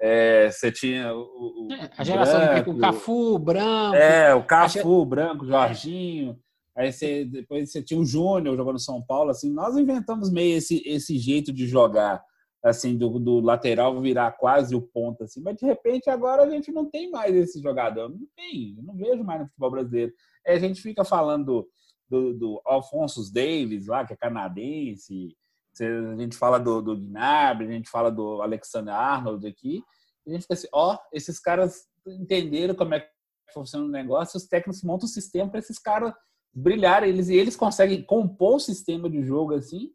É, 0.00 0.50
você 0.50 0.72
tinha 0.72 1.14
o, 1.14 1.68
o 1.68 1.72
é, 1.72 1.90
a 1.96 2.02
geração 2.02 2.40
branco, 2.40 2.72
do 2.74 2.80
Cafu, 2.80 3.38
Branco. 3.38 3.94
É, 3.94 4.34
o 4.34 4.44
Cafu, 4.44 4.88
o 4.88 5.06
Branco, 5.06 5.46
Jorginho. 5.46 6.38
Aí 6.76 6.92
você, 6.92 7.24
depois 7.24 7.70
você 7.70 7.82
tinha 7.82 8.00
o 8.00 8.04
Júnior 8.04 8.56
jogando 8.56 8.80
São 8.80 9.00
Paulo, 9.00 9.30
assim, 9.30 9.52
nós 9.52 9.76
inventamos 9.76 10.30
meio 10.30 10.58
esse, 10.58 10.82
esse 10.84 11.16
jeito 11.18 11.52
de 11.52 11.68
jogar, 11.68 12.22
assim, 12.64 12.96
do, 12.96 13.20
do 13.20 13.38
lateral 13.38 14.00
virar 14.00 14.32
quase 14.32 14.74
o 14.74 14.82
ponto, 14.82 15.22
assim, 15.22 15.40
mas 15.40 15.56
de 15.56 15.64
repente 15.64 16.10
agora 16.10 16.42
a 16.42 16.50
gente 16.50 16.72
não 16.72 16.90
tem 16.90 17.10
mais 17.10 17.34
esse 17.34 17.62
jogador, 17.62 18.08
não 18.08 18.26
tem, 18.34 18.74
não 18.82 18.96
vejo 18.96 19.22
mais 19.22 19.42
no 19.42 19.46
futebol 19.46 19.70
brasileiro. 19.70 20.12
É, 20.44 20.54
a 20.54 20.58
gente 20.58 20.82
fica 20.82 21.04
falando 21.04 21.68
do, 22.08 22.34
do, 22.34 22.62
Alfonso 22.64 23.32
Davis 23.32 23.86
lá, 23.86 24.04
que 24.04 24.12
é 24.12 24.16
canadense, 24.16 25.36
a 25.80 26.16
gente 26.20 26.36
fala 26.36 26.58
do, 26.58 26.82
do 26.82 26.96
Gnabry, 26.96 27.68
a 27.68 27.72
gente 27.72 27.90
fala 27.90 28.10
do 28.10 28.42
Alexander 28.42 28.94
Arnold 28.94 29.46
aqui, 29.46 29.82
a 30.26 30.30
gente 30.30 30.42
fica 30.42 30.54
assim, 30.54 30.68
ó, 30.72 30.98
esses 31.12 31.38
caras 31.38 31.86
entenderam 32.04 32.74
como 32.74 32.94
é 32.94 33.00
que 33.00 33.08
funciona 33.52 33.84
o 33.84 33.88
negócio, 33.88 34.36
os 34.36 34.46
técnicos 34.46 34.82
montam 34.82 35.06
um 35.06 35.08
sistema 35.08 35.48
para 35.48 35.60
esses 35.60 35.78
caras 35.78 36.12
brilhar, 36.54 37.02
eles, 37.02 37.28
e 37.28 37.34
eles 37.34 37.56
conseguem 37.56 38.02
compor 38.02 38.56
o 38.56 38.60
sistema 38.60 39.10
de 39.10 39.22
jogo 39.22 39.54
assim, 39.54 39.90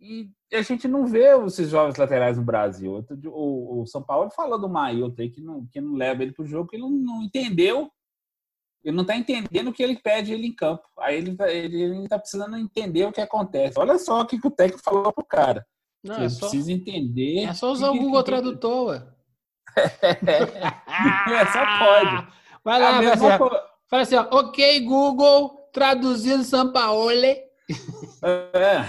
e 0.00 0.30
a 0.52 0.62
gente 0.62 0.86
não 0.86 1.06
vê 1.06 1.34
esses 1.46 1.70
jovens 1.70 1.96
laterais 1.96 2.36
no 2.36 2.44
Brasil. 2.44 3.04
O, 3.26 3.82
o 3.82 3.86
São 3.86 4.02
Paulo 4.02 4.30
falou 4.30 4.58
do 4.58 4.68
Mailton 4.68 5.30
que 5.30 5.40
não, 5.40 5.66
que 5.66 5.80
não 5.80 5.94
leva 5.94 6.22
ele 6.22 6.32
para 6.32 6.44
o 6.44 6.46
jogo, 6.46 6.68
que 6.68 6.76
ele 6.76 6.82
não, 6.82 6.90
não, 6.90 7.22
entendeu, 7.22 7.90
ele 8.84 8.94
não 8.94 9.02
está 9.02 9.16
entendendo 9.16 9.68
o 9.68 9.72
que 9.72 9.82
ele 9.82 9.98
pede 9.98 10.34
ele 10.34 10.48
em 10.48 10.54
campo. 10.54 10.82
Aí 10.98 11.16
ele 11.16 11.30
está 11.30 11.50
ele 11.50 12.08
tá 12.08 12.18
precisando 12.18 12.56
entender 12.56 13.06
o 13.06 13.12
que 13.12 13.20
acontece. 13.20 13.78
Olha 13.78 13.98
só 13.98 14.20
o 14.20 14.26
que, 14.26 14.36
o 14.36 14.50
técnico 14.50 14.84
falou 14.84 15.10
pro 15.12 15.24
cara. 15.24 15.66
Não, 16.02 16.16
ele 16.16 16.26
é 16.26 16.28
só, 16.28 16.40
precisa 16.40 16.70
entender. 16.70 17.44
É 17.44 17.54
só 17.54 17.72
usar 17.72 17.90
o 17.90 17.98
Google 17.98 18.22
Tradutor, 18.22 18.88
ué. 18.88 19.06
é, 20.04 21.46
só 21.46 21.78
pode. 21.78 22.28
Vai 22.62 22.80
lá, 22.80 23.00
vai 23.00 23.06
assim, 23.06 23.26
fala 23.88 24.02
assim, 24.02 24.16
ó, 24.16 24.28
ok, 24.30 24.80
Google, 24.80 25.63
traduzindo 25.74 26.44
São 26.44 26.72
Paulo. 26.72 27.10
É, 27.10 28.86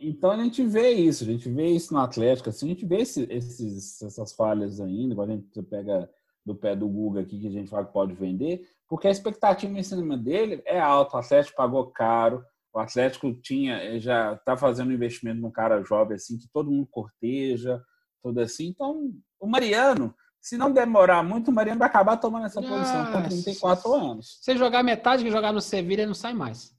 então 0.00 0.30
a 0.30 0.36
gente 0.38 0.64
vê 0.66 0.90
isso, 0.90 1.22
a 1.22 1.26
gente 1.26 1.48
vê 1.48 1.66
isso 1.66 1.92
no 1.92 2.00
Atlético, 2.00 2.48
assim, 2.48 2.66
a 2.66 2.68
gente 2.70 2.86
vê 2.86 3.02
esse, 3.02 3.26
esses, 3.30 4.00
essas 4.02 4.32
falhas 4.32 4.80
ainda, 4.80 5.14
quando 5.14 5.30
a 5.30 5.34
gente 5.34 5.62
pega 5.62 6.10
do 6.44 6.56
pé 6.56 6.74
do 6.74 6.88
Google 6.88 7.22
aqui 7.22 7.38
que 7.38 7.46
a 7.46 7.50
gente 7.50 7.70
fala 7.70 7.86
que 7.86 7.92
pode 7.92 8.14
vender, 8.14 8.66
porque 8.88 9.06
a 9.06 9.10
expectativa 9.10 9.78
em 9.78 9.82
cima 9.82 10.16
dele 10.16 10.62
é 10.64 10.80
alta, 10.80 11.16
o 11.16 11.20
Atlético 11.20 11.56
pagou 11.56 11.86
caro, 11.90 12.42
o 12.74 12.78
Atlético 12.80 13.32
tinha, 13.34 13.76
eh, 13.76 14.00
já 14.00 14.32
está 14.32 14.56
fazendo 14.56 14.88
um 14.88 14.94
investimento 14.94 15.40
num 15.40 15.50
cara 15.50 15.84
jovem 15.84 16.16
assim, 16.16 16.38
que 16.38 16.48
todo 16.52 16.70
mundo 16.70 16.88
corteja, 16.90 17.80
tudo 18.22 18.40
assim, 18.40 18.68
então 18.68 19.12
o 19.38 19.46
Mariano 19.46 20.14
se 20.42 20.58
não 20.58 20.72
demorar 20.72 21.22
muito, 21.22 21.52
o 21.52 21.54
Mariano 21.54 21.78
vai 21.78 21.88
acabar 21.88 22.16
tomando 22.16 22.46
essa 22.46 22.60
posição 22.60 23.12
com 23.12 23.22
34 23.22 23.94
anos. 23.94 24.38
Se 24.42 24.56
jogar 24.56 24.82
metade 24.82 25.22
que 25.22 25.30
jogar 25.30 25.52
no 25.52 25.60
Sevilha, 25.60 26.00
ele 26.00 26.08
não 26.08 26.14
sai 26.14 26.34
mais. 26.34 26.74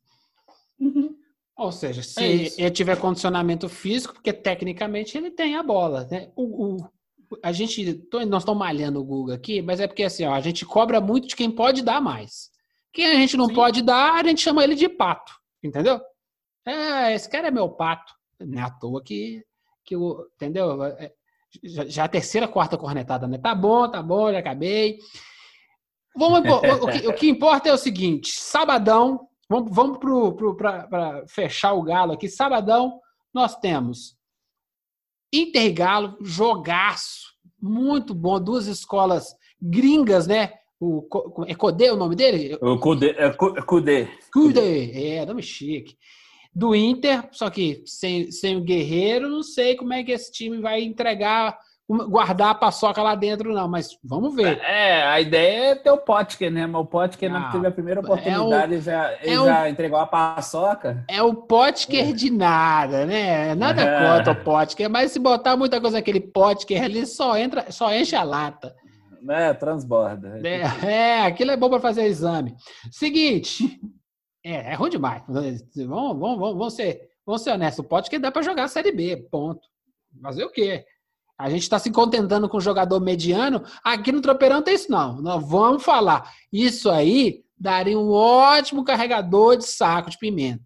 Uhum. 0.78 1.16
Ou 1.56 1.72
seja, 1.72 2.04
se 2.04 2.20
é 2.20 2.62
ele 2.62 2.72
tiver 2.72 3.00
condicionamento 3.00 3.70
físico, 3.70 4.16
porque 4.16 4.34
tecnicamente 4.34 5.18
ele 5.18 5.32
tem 5.32 5.56
a 5.56 5.64
bola. 5.64 6.06
Né? 6.12 6.30
O, 6.36 6.76
o, 6.76 6.90
a 7.42 7.54
gente, 7.54 8.06
nós 8.28 8.42
estamos 8.42 8.60
malhando 8.60 9.00
o 9.00 9.06
Google 9.06 9.34
aqui, 9.34 9.62
mas 9.62 9.80
é 9.80 9.88
porque 9.88 10.04
assim, 10.04 10.26
ó, 10.26 10.34
a 10.34 10.42
gente 10.42 10.66
cobra 10.66 11.00
muito 11.00 11.30
de 11.30 11.36
quem 11.36 11.50
pode 11.50 11.82
dar 11.82 12.02
mais. 12.02 12.52
Quem 12.92 13.06
a 13.06 13.16
gente 13.16 13.38
não 13.38 13.48
Sim. 13.48 13.54
pode 13.54 13.82
dar, 13.82 14.16
a 14.16 14.28
gente 14.28 14.42
chama 14.42 14.62
ele 14.62 14.76
de 14.76 14.90
pato, 14.90 15.32
entendeu? 15.64 16.02
É, 16.66 17.14
esse 17.14 17.30
cara 17.30 17.48
é 17.48 17.52
meu 17.52 17.70
pato. 17.70 18.14
Não 18.42 18.60
é 18.60 18.62
à 18.62 18.70
toa 18.70 19.02
que, 19.02 19.42
que 19.86 19.96
o, 19.96 20.28
entendeu? 20.36 20.84
É, 20.84 21.14
já, 21.64 21.86
já 21.86 22.04
a 22.06 22.10
terceira, 22.10 22.48
quarta 22.48 22.78
cornetada, 22.78 23.28
né? 23.28 23.38
Tá 23.38 23.54
bom, 23.54 23.90
tá 23.90 24.02
bom, 24.02 24.32
já 24.32 24.40
acabei. 24.40 24.98
Vamos, 26.16 26.40
o, 26.82 26.88
que, 26.88 27.08
o 27.08 27.14
que 27.14 27.30
importa 27.30 27.70
é 27.70 27.74
o 27.74 27.78
seguinte: 27.78 28.32
sabadão, 28.40 29.28
vamos, 29.50 29.74
vamos 29.74 29.98
para 30.58 31.24
fechar 31.28 31.74
o 31.74 31.84
galo 31.84 32.14
aqui. 32.14 32.30
Sabadão, 32.30 33.00
nós 33.34 33.56
temos 33.58 34.16
Inter 35.34 35.66
e 35.66 35.72
Galo, 35.72 36.18
jogaço, 36.22 37.34
muito 37.62 38.14
bom. 38.14 38.40
Duas 38.40 38.68
escolas 38.68 39.36
gringas, 39.62 40.28
né? 40.28 40.54
O, 40.80 41.08
é 41.48 41.56
Codê 41.56 41.90
o 41.90 41.96
nome 41.96 42.16
dele? 42.16 42.58
O 42.62 42.78
Cudê. 42.78 43.16
É 43.18 43.32
Cudê. 43.32 44.08
Cudê, 44.32 45.16
é, 45.16 45.26
nome 45.26 45.42
chique 45.42 45.98
do 46.56 46.76
Inter, 46.76 47.28
só 47.32 47.50
que 47.50 47.82
sem, 47.86 48.32
sem 48.32 48.58
o 48.58 48.62
Guerreiro, 48.62 49.28
não 49.30 49.44
sei 49.44 49.76
como 49.76 49.94
é 49.94 50.04
que 50.04 50.12
esse 50.12 50.32
time 50.32 50.60
vai 50.60 50.84
entregar, 50.84 51.58
guardar 51.90 52.52
a 52.52 52.56
paçoca 52.56 53.02
lá 53.02 53.16
dentro, 53.16 53.54
não, 53.54 53.68
mas 53.68 53.98
vamos 54.04 54.36
ver. 54.36 54.60
É, 54.62 55.04
a 55.04 55.20
ideia 55.20 55.72
é 55.72 55.76
ter 55.76 55.92
o 55.92 55.98
Potker, 55.98 56.52
né? 56.52 56.68
Mas 56.68 56.82
o 56.82 56.86
Potker 56.86 57.32
não, 57.32 57.40
não 57.40 57.52
teve 57.52 57.68
a 57.68 57.72
primeira 57.72 58.00
oportunidade, 58.02 58.76
é 58.76 58.78
o, 58.78 58.82
já, 58.82 59.14
ele 59.22 59.32
é 59.32 59.36
já 59.36 59.64
o, 59.64 59.68
entregou 59.68 60.00
a 60.00 60.06
paçoca. 60.06 61.04
É 61.10 61.22
o 61.22 61.34
Potker 61.34 62.10
é. 62.10 62.14
de 62.14 62.30
nada, 62.30 63.06
né? 63.06 63.56
Nada 63.56 63.82
é. 63.82 64.18
contra 64.18 64.34
o 64.34 64.44
Potker, 64.44 64.90
mas 64.90 65.12
se 65.12 65.20
botar 65.20 65.58
muita 65.58 65.82
coisa 65.82 65.98
naquele 65.98 66.22
Potker 66.22 66.84
ali, 66.84 67.06
só 67.06 67.38
entra, 67.38 67.72
só 67.72 67.94
enche 67.94 68.16
a 68.16 68.24
lata. 68.24 68.76
É, 69.30 69.54
transborda. 69.54 70.40
É, 70.44 70.86
é, 70.86 71.26
aquilo 71.26 71.52
é 71.52 71.58
bom 71.58 71.70
para 71.70 71.80
fazer 71.80 72.06
exame. 72.06 72.54
Seguinte, 72.92 73.80
é, 74.44 74.72
é 74.72 74.74
ruim 74.74 74.90
demais. 74.90 75.24
Vamos, 75.28 76.20
vamos, 76.20 76.40
vamos, 76.40 76.74
ser, 76.74 77.10
vamos 77.26 77.42
ser 77.42 77.52
honestos. 77.52 77.86
Pode 77.86 78.10
que 78.10 78.20
dá 78.20 78.32
para 78.32 78.42
jogar 78.42 78.66
a 78.66 78.68
Série 78.68 78.92
B, 78.92 79.18
ponto. 79.32 79.62
Fazer 80.22 80.44
o 80.44 80.52
quê? 80.52 80.86
A 81.38 81.50
gente 81.50 81.64
está 81.64 81.80
se 81.80 81.90
contentando 81.92 82.48
com 82.48 82.58
um 82.58 82.62
jogador 82.62 83.00
mediano. 83.00 83.64
Aqui 83.84 84.12
no 84.12 84.22
Tropeirão 84.22 84.62
tem 84.62 84.76
isso, 84.76 84.92
não. 84.92 85.22
Nós 85.22 85.48
vamos 85.48 85.84
falar. 85.84 86.32
Isso 86.52 86.90
aí 86.90 87.44
daria 87.58 87.98
um 87.98 88.12
ótimo 88.12 88.84
carregador 88.84 89.58
de 89.58 89.66
saco 89.66 90.10
de 90.10 90.18
pimenta. 90.18 90.64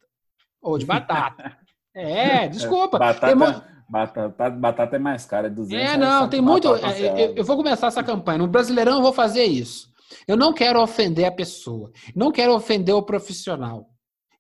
Ou 0.62 0.78
de 0.78 0.86
batata. 0.86 1.56
É, 2.00 2.48
desculpa. 2.48 3.00
Batata, 3.00 3.26
tem... 3.26 3.64
batata, 3.90 4.50
batata 4.52 4.96
é 4.98 5.00
mais 5.00 5.26
cara, 5.26 5.48
é 5.48 5.50
200 5.50 5.84
É, 5.84 5.98
não, 5.98 6.30
tem 6.30 6.40
muito. 6.40 6.76
É, 6.76 7.26
eu, 7.26 7.38
eu 7.38 7.44
vou 7.44 7.58
começar 7.58 7.88
essa 7.88 8.04
campanha. 8.04 8.38
No 8.38 8.48
Brasileirão 8.48 8.98
eu 8.98 9.02
vou 9.02 9.12
fazer 9.12 9.46
isso. 9.46 9.92
Eu 10.28 10.38
não 10.38 10.54
quero 10.54 10.82
ofender 10.82 11.26
a 11.26 11.32
pessoa, 11.32 11.92
não 12.16 12.32
quero 12.32 12.54
ofender 12.54 12.96
o 12.96 13.04
profissional. 13.04 13.90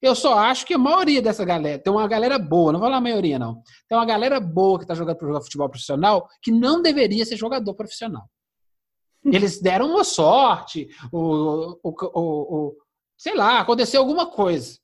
Eu 0.01 0.15
só 0.15 0.37
acho 0.37 0.65
que 0.65 0.75
a 0.75 0.77
maioria 0.77 1.21
dessa 1.21 1.43
galera, 1.43 1.79
tem 1.79 1.91
uma 1.91 2.07
galera 2.07 2.37
boa, 2.37 2.71
não 2.71 2.79
vou 2.79 2.87
falar 2.87 2.97
a 2.97 3.01
maioria 3.01 3.39
não, 3.39 3.63
tem 3.89 3.97
uma 3.97 4.05
galera 4.05 4.39
boa 4.39 4.77
que 4.77 4.83
está 4.83 4.93
jogando 4.93 5.17
para 5.17 5.27
jogar 5.27 5.41
futebol 5.41 5.69
profissional 5.69 6.27
que 6.41 6.51
não 6.51 6.81
deveria 6.81 7.25
ser 7.25 7.35
jogador 7.35 7.73
profissional. 7.73 8.29
Eles 9.25 9.59
deram 9.59 9.89
uma 9.89 10.03
sorte, 10.03 10.87
o, 11.11 11.79
o, 11.83 11.89
o, 11.91 12.77
sei 13.17 13.35
lá, 13.35 13.59
aconteceu 13.59 13.99
alguma 13.99 14.27
coisa. 14.27 14.77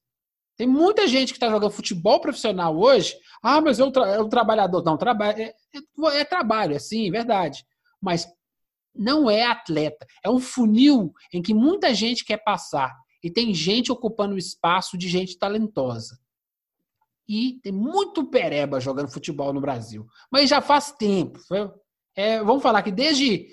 Tem 0.56 0.68
muita 0.68 1.08
gente 1.08 1.30
que 1.30 1.38
está 1.38 1.50
jogando 1.50 1.72
futebol 1.72 2.20
profissional 2.20 2.78
hoje. 2.78 3.16
Ah, 3.42 3.60
mas 3.60 3.80
eu, 3.80 3.92
tra 3.92 4.16
eu 4.16 4.30
trabalhador. 4.30 4.84
Não, 4.84 4.98
trabalho 4.98 5.42
é, 5.42 5.54
é, 5.74 6.20
é 6.20 6.26
trabalho, 6.26 6.76
é 6.76 6.80
sim, 6.80 7.10
verdade. 7.10 7.66
Mas 8.00 8.28
não 8.96 9.30
é 9.30 9.46
atleta. 9.46 10.06
É 10.24 10.30
um 10.30 10.40
funil 10.40 11.14
em 11.34 11.42
que 11.42 11.54
muita 11.54 11.94
gente 11.94 12.26
quer 12.26 12.38
passar 12.44 12.94
e 13.24 13.32
tem 13.32 13.54
gente 13.54 13.92
ocupando 13.92 14.36
o 14.36 14.38
espaço 14.38 14.98
de 14.98 15.08
gente 15.08 15.38
talentosa. 15.38 16.20
E 17.28 17.60
tem 17.64 17.72
muito 17.72 18.26
pereba 18.26 18.82
jogando 18.82 19.12
futebol 19.12 19.54
no 19.54 19.62
Brasil. 19.62 20.06
Mas 20.32 20.50
já 20.50 20.62
faz 20.62 20.92
tempo. 20.92 21.40
É, 22.16 22.44
vamos 22.44 22.62
falar 22.62 22.84
que 22.84 22.92
desde, 22.92 23.48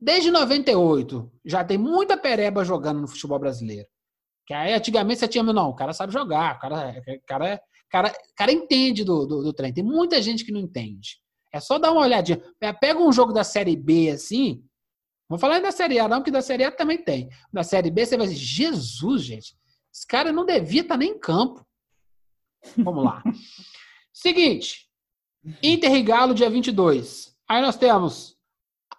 desde 0.00 0.30
98 0.30 1.30
já 1.44 1.64
tem 1.64 1.78
muita 1.78 2.16
pereba 2.16 2.64
jogando 2.64 3.00
no 3.00 3.08
futebol 3.08 3.38
brasileiro. 3.38 3.88
Que 4.46 4.52
aí 4.52 4.74
antigamente 4.74 5.20
você 5.20 5.28
tinha, 5.28 5.42
não, 5.44 5.70
o 5.70 5.74
cara 5.74 5.92
sabe 5.92 6.12
jogar, 6.12 6.56
o 6.56 6.58
cara, 6.58 7.02
cara, 7.26 7.62
cara, 7.88 8.14
cara 8.36 8.52
entende 8.52 9.04
do, 9.04 9.24
do, 9.26 9.42
do 9.42 9.52
trem. 9.52 9.72
Tem 9.72 9.84
muita 9.84 10.20
gente 10.20 10.44
que 10.44 10.52
não 10.52 10.60
entende. 10.60 11.18
É 11.52 11.60
só 11.60 11.78
dar 11.78 11.92
uma 11.92 12.02
olhadinha. 12.02 12.42
Pega 12.80 12.98
um 12.98 13.12
jogo 13.12 13.32
da 13.32 13.44
Série 13.44 13.76
B 13.76 14.10
assim, 14.10 14.62
Vou 15.34 15.38
falar 15.40 15.58
da 15.58 15.72
Série 15.72 15.98
A, 15.98 16.06
não, 16.06 16.18
porque 16.18 16.30
da 16.30 16.40
Série 16.40 16.62
A 16.62 16.70
também 16.70 16.96
tem. 16.96 17.28
Da 17.52 17.64
Série 17.64 17.90
B, 17.90 18.06
você 18.06 18.16
vai 18.16 18.28
dizer, 18.28 18.38
Jesus, 18.38 19.24
gente, 19.24 19.56
esse 19.92 20.06
cara 20.06 20.30
não 20.30 20.46
devia 20.46 20.82
estar 20.82 20.96
nem 20.96 21.10
em 21.10 21.18
campo. 21.18 21.66
Vamos 22.78 23.04
lá. 23.04 23.20
Seguinte, 24.14 24.88
Inter 25.60 25.92
e 25.92 26.02
Galo, 26.04 26.34
dia 26.34 26.48
22. 26.48 27.34
Aí 27.48 27.60
nós 27.60 27.76
temos 27.76 28.36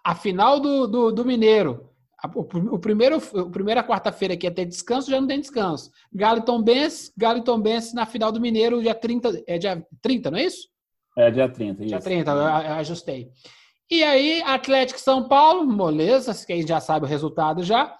a 0.04 0.14
final 0.14 0.60
do, 0.60 0.86
do, 0.86 1.10
do 1.10 1.24
Mineiro. 1.24 1.88
O, 2.34 2.78
primeiro, 2.78 3.16
o 3.16 3.50
primeira 3.50 3.82
quarta-feira 3.82 4.36
que 4.36 4.46
ia 4.46 4.50
ter 4.50 4.66
descanso, 4.66 5.10
já 5.10 5.18
não 5.18 5.26
tem 5.26 5.40
descanso. 5.40 5.90
Galo 6.12 6.40
e 6.40 6.44
Tombense, 6.44 7.12
Galo 7.16 7.38
e 7.38 7.44
Tombense 7.44 7.94
na 7.94 8.04
final 8.04 8.30
do 8.30 8.40
Mineiro, 8.40 8.82
dia 8.82 8.94
30, 8.94 9.42
é 9.46 9.56
dia 9.56 9.82
30, 10.02 10.30
não 10.30 10.38
é 10.38 10.44
isso? 10.44 10.68
É, 11.16 11.30
dia 11.30 11.48
30, 11.48 11.82
isso. 11.82 11.88
Dia 11.88 11.98
30, 11.98 12.30
eu 12.30 12.72
ajustei. 12.74 13.32
E 13.90 14.02
aí, 14.02 14.42
Atlético 14.42 14.98
São 14.98 15.28
Paulo, 15.28 15.64
moleza, 15.64 16.34
quem 16.44 16.66
já 16.66 16.80
sabe 16.80 17.06
o 17.06 17.08
resultado 17.08 17.62
já. 17.62 17.96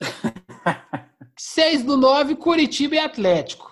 6 1.38 1.84
do 1.84 1.96
9, 1.96 2.36
Curitiba 2.36 2.94
e 2.94 2.98
Atlético. 2.98 3.70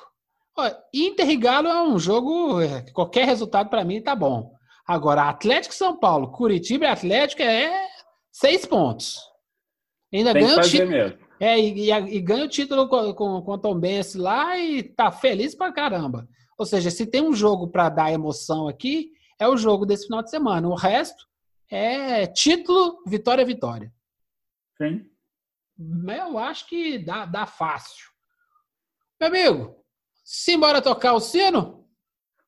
Inter 0.93 1.31
e 1.31 1.37
Galo 1.37 1.69
é 1.69 1.83
um 1.83 1.99
jogo, 1.99 2.61
é, 2.61 2.85
qualquer 2.93 3.25
resultado 3.25 3.71
para 3.71 3.85
mim 3.85 4.03
tá 4.03 4.15
bom. 4.15 4.53
Agora, 4.87 5.29
Atlético 5.29 5.75
São 5.75 5.99
Paulo, 5.99 6.33
Curitiba 6.33 6.85
e 6.85 6.89
Atlético 6.89 7.43
é 7.43 7.87
seis 8.31 8.67
pontos. 8.67 9.19
Ainda 10.13 10.33
Tem 10.33 10.43
ganha 10.43 10.59
o 10.59 10.63
título. 10.63 11.19
É, 11.39 11.59
e, 11.59 11.89
e, 11.89 11.91
e, 11.91 12.21
ganha 12.21 12.45
o 12.45 12.49
título 12.49 12.89
com, 12.89 13.15
com, 13.15 13.41
com 13.41 13.53
o 13.53 13.59
Tom 13.59 13.79
Benz 13.79 14.15
lá 14.15 14.59
e 14.59 14.83
tá 14.83 15.11
feliz 15.11 15.55
pra 15.55 15.73
caramba. 15.73 16.29
Ou 16.59 16.67
seja, 16.67 16.91
se 16.91 17.07
tem 17.07 17.23
um 17.23 17.33
jogo 17.33 17.69
para 17.69 17.89
dar 17.89 18.13
emoção 18.13 18.69
aqui, 18.69 19.13
é 19.41 19.49
o 19.49 19.57
jogo 19.57 19.87
desse 19.87 20.05
final 20.05 20.23
de 20.23 20.31
semana. 20.31 20.69
O 20.69 20.75
resto 20.75 21.27
é 21.69 22.27
título, 22.27 23.03
vitória, 23.07 23.45
vitória. 23.45 23.93
Sim. 24.77 25.07
Eu 25.79 26.39
acho 26.39 26.69
que 26.69 26.99
dá, 26.99 27.25
dá 27.25 27.47
fácil. 27.47 28.11
Meu 29.19 29.29
amigo, 29.29 29.77
simbora 30.23 30.83
tocar 30.83 31.15
o 31.15 31.21
sino? 31.21 31.87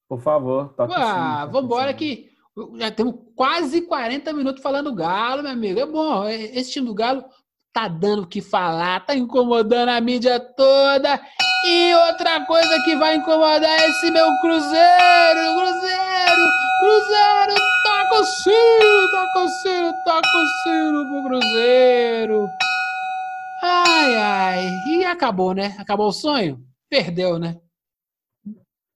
Por 0.07 0.21
favor, 0.21 0.75
toca 0.75 0.95
ah, 0.95 1.47
Vamos 1.47 1.65
embora 1.65 1.95
que 1.95 2.31
já 2.75 2.91
temos 2.91 3.15
quase 3.35 3.81
40 3.83 4.31
minutos 4.35 4.63
falando 4.63 4.95
Galo, 4.95 5.43
meu 5.43 5.53
amigo. 5.53 5.81
É 5.81 5.87
bom, 5.87 6.29
esse 6.29 6.73
time 6.73 6.87
do 6.87 6.95
Galo 6.95 7.25
tá 7.73 7.89
dando 7.89 8.25
o 8.25 8.27
que 8.27 8.43
falar, 8.43 9.07
tá 9.07 9.15
incomodando 9.15 9.89
a 9.89 10.01
mídia 10.01 10.39
toda. 10.39 11.21
E 11.65 11.95
outra 12.09 12.45
coisa 12.45 12.83
que 12.85 12.97
vai 12.97 13.17
incomodar 13.17 13.65
é 13.65 13.89
esse 13.89 14.11
meu 14.11 14.27
Cruzeiro, 14.41 15.55
Cruzeiro, 15.57 16.62
Cruzeiro, 16.83 17.55
toca 17.85 18.21
o 18.21 18.25
sino, 18.25 19.11
toca 19.13 19.39
o 19.39 19.49
sino, 19.49 19.93
toca 20.05 20.37
o 20.37 20.47
sino 20.65 21.09
pro 21.09 21.23
Cruzeiro. 21.29 22.49
Ai, 23.63 24.17
ai, 24.17 24.69
e 24.89 25.05
acabou, 25.05 25.55
né? 25.55 25.77
Acabou 25.79 26.09
o 26.09 26.13
sonho? 26.13 26.61
Perdeu, 26.91 27.39
né? 27.39 27.61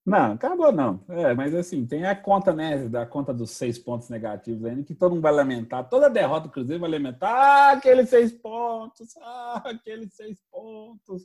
Não, 0.05 0.33
acabou 0.33 0.73
não. 0.73 1.01
É, 1.09 1.33
mas 1.33 1.55
assim, 1.55 1.87
tem 1.87 2.07
a 2.07 2.15
conta, 2.17 2.53
né, 2.53 2.89
da 2.89 3.07
conta 3.07 3.33
dos 3.33 3.51
seis 3.53 3.79
pontos 3.79 4.09
negativos 4.09 4.65
ainda, 4.65 4.83
que 4.83 4.95
todo 4.95 5.13
mundo 5.13 5.23
vai 5.23 5.33
lamentar. 5.33 5.89
Toda 5.89 6.11
derrota 6.11 6.49
do 6.49 6.53
Cruzeiro 6.53 6.81
vai 6.81 6.91
lamentar. 6.91 7.31
Ah, 7.33 7.71
aqueles 7.73 8.09
seis 8.09 8.33
pontos. 8.33 9.15
Ah, 9.23 9.63
aqueles 9.65 10.13
seis 10.13 10.41
pontos. 10.51 11.23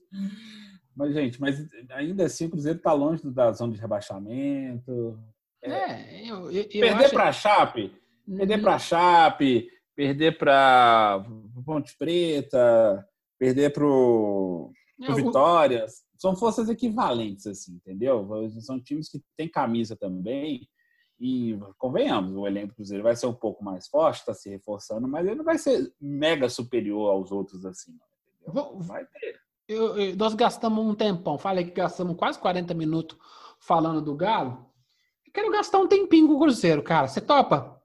Mas, 0.95 1.13
gente, 1.13 1.41
mas 1.41 1.59
ainda 1.89 2.25
assim 2.25 2.45
o 2.45 2.49
Cruzeiro 2.51 2.77
está 2.77 2.93
longe 2.93 3.27
da 3.31 3.51
zona 3.51 3.73
de 3.73 3.81
rebaixamento. 3.81 5.19
É, 5.63 5.69
é 5.69 6.31
eu, 6.31 6.51
eu, 6.51 6.67
perder 6.67 7.05
acho... 7.05 7.13
para 7.13 7.29
a 7.29 7.31
Chape, 7.31 7.93
perder 8.25 8.61
para 8.61 8.75
a 8.75 8.79
Chape, 8.79 9.69
perder 9.95 10.37
para 10.37 11.25
Ponte 11.65 11.95
Preta, 11.97 13.07
perder 13.37 13.71
para 13.71 13.85
o 13.85 14.71
Vitória 15.15 15.85
são 16.21 16.35
forças 16.35 16.69
equivalentes, 16.69 17.47
assim, 17.47 17.73
entendeu? 17.73 18.27
São 18.59 18.79
times 18.79 19.09
que 19.09 19.19
têm 19.35 19.49
camisa 19.49 19.95
também. 19.95 20.69
E 21.19 21.57
convenhamos, 21.79 22.35
o 22.35 22.45
elenco 22.45 22.75
Cruzeiro 22.75 23.03
vai 23.03 23.15
ser 23.15 23.25
um 23.25 23.33
pouco 23.33 23.63
mais 23.63 23.87
forte, 23.87 24.19
está 24.19 24.33
se 24.33 24.49
reforçando, 24.49 25.07
mas 25.07 25.25
ele 25.25 25.35
não 25.35 25.43
vai 25.45 25.57
ser 25.57 25.91
mega 25.99 26.47
superior 26.47 27.11
aos 27.11 27.31
outros 27.31 27.65
assim, 27.65 27.97
entendeu? 28.39 28.77
Vai 28.79 29.05
ter. 29.05 29.39
Eu, 29.67 29.97
eu, 29.97 30.15
nós 30.15 30.33
gastamos 30.35 30.83
um 30.85 30.93
tempão, 30.93 31.37
falei 31.37 31.65
que 31.65 31.71
gastamos 31.71 32.15
quase 32.15 32.39
40 32.39 32.73
minutos 32.73 33.17
falando 33.59 34.01
do 34.01 34.15
Galo. 34.15 34.70
Eu 35.31 35.33
quero 35.33 35.51
gastar 35.51 35.79
um 35.79 35.87
tempinho 35.87 36.27
com 36.27 36.33
o 36.33 36.39
Cruzeiro, 36.39 36.83
cara. 36.83 37.07
Você 37.07 37.21
topa? 37.21 37.81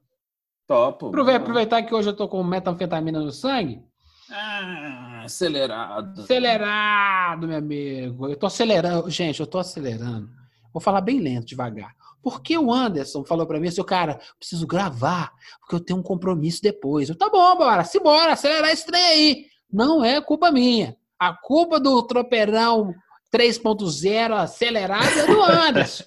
Topo. 0.67 1.13
Aproveitar 1.37 1.81
que 1.85 1.95
hoje 1.95 2.09
eu 2.09 2.17
tô 2.17 2.27
com 2.27 2.43
metanfetamina 2.43 3.21
no 3.21 3.31
sangue. 3.31 3.81
Ah, 4.29 5.23
acelerado. 5.25 6.23
Acelerado, 6.23 7.47
meu 7.47 7.57
amigo. 7.57 8.29
Eu 8.29 8.37
tô 8.37 8.47
acelerando. 8.47 9.09
Gente, 9.09 9.39
eu 9.39 9.47
tô 9.47 9.59
acelerando. 9.61 10.29
Vou 10.73 10.81
falar 10.81 11.01
bem 11.01 11.21
lento, 11.21 11.47
devagar. 11.47 11.95
Porque 12.21 12.59
o 12.59 12.73
Anderson 12.73 13.25
falou 13.25 13.47
para 13.47 13.61
mim 13.61 13.69
assim, 13.69 13.85
cara, 13.85 14.19
preciso 14.41 14.67
gravar, 14.67 15.33
porque 15.61 15.77
eu 15.77 15.81
tenho 15.81 16.01
um 16.01 16.03
compromisso 16.03 16.61
depois. 16.61 17.09
Eu, 17.09 17.17
tá 17.17 17.31
bom, 17.31 17.57
bora, 17.57 17.85
se 17.85 18.01
bora, 18.01 18.33
acelerar 18.33 18.73
esse 18.73 18.85
trem 18.85 19.05
aí. 19.05 19.47
Não 19.73 20.05
é 20.05 20.21
culpa 20.21 20.51
minha. 20.51 20.97
A 21.17 21.33
culpa 21.33 21.79
do 21.79 22.03
tropeirão 22.03 22.93
3.0 23.33 24.33
acelerado 24.33 25.17
é 25.17 25.27
do 25.29 25.39
Anderson. 25.47 26.05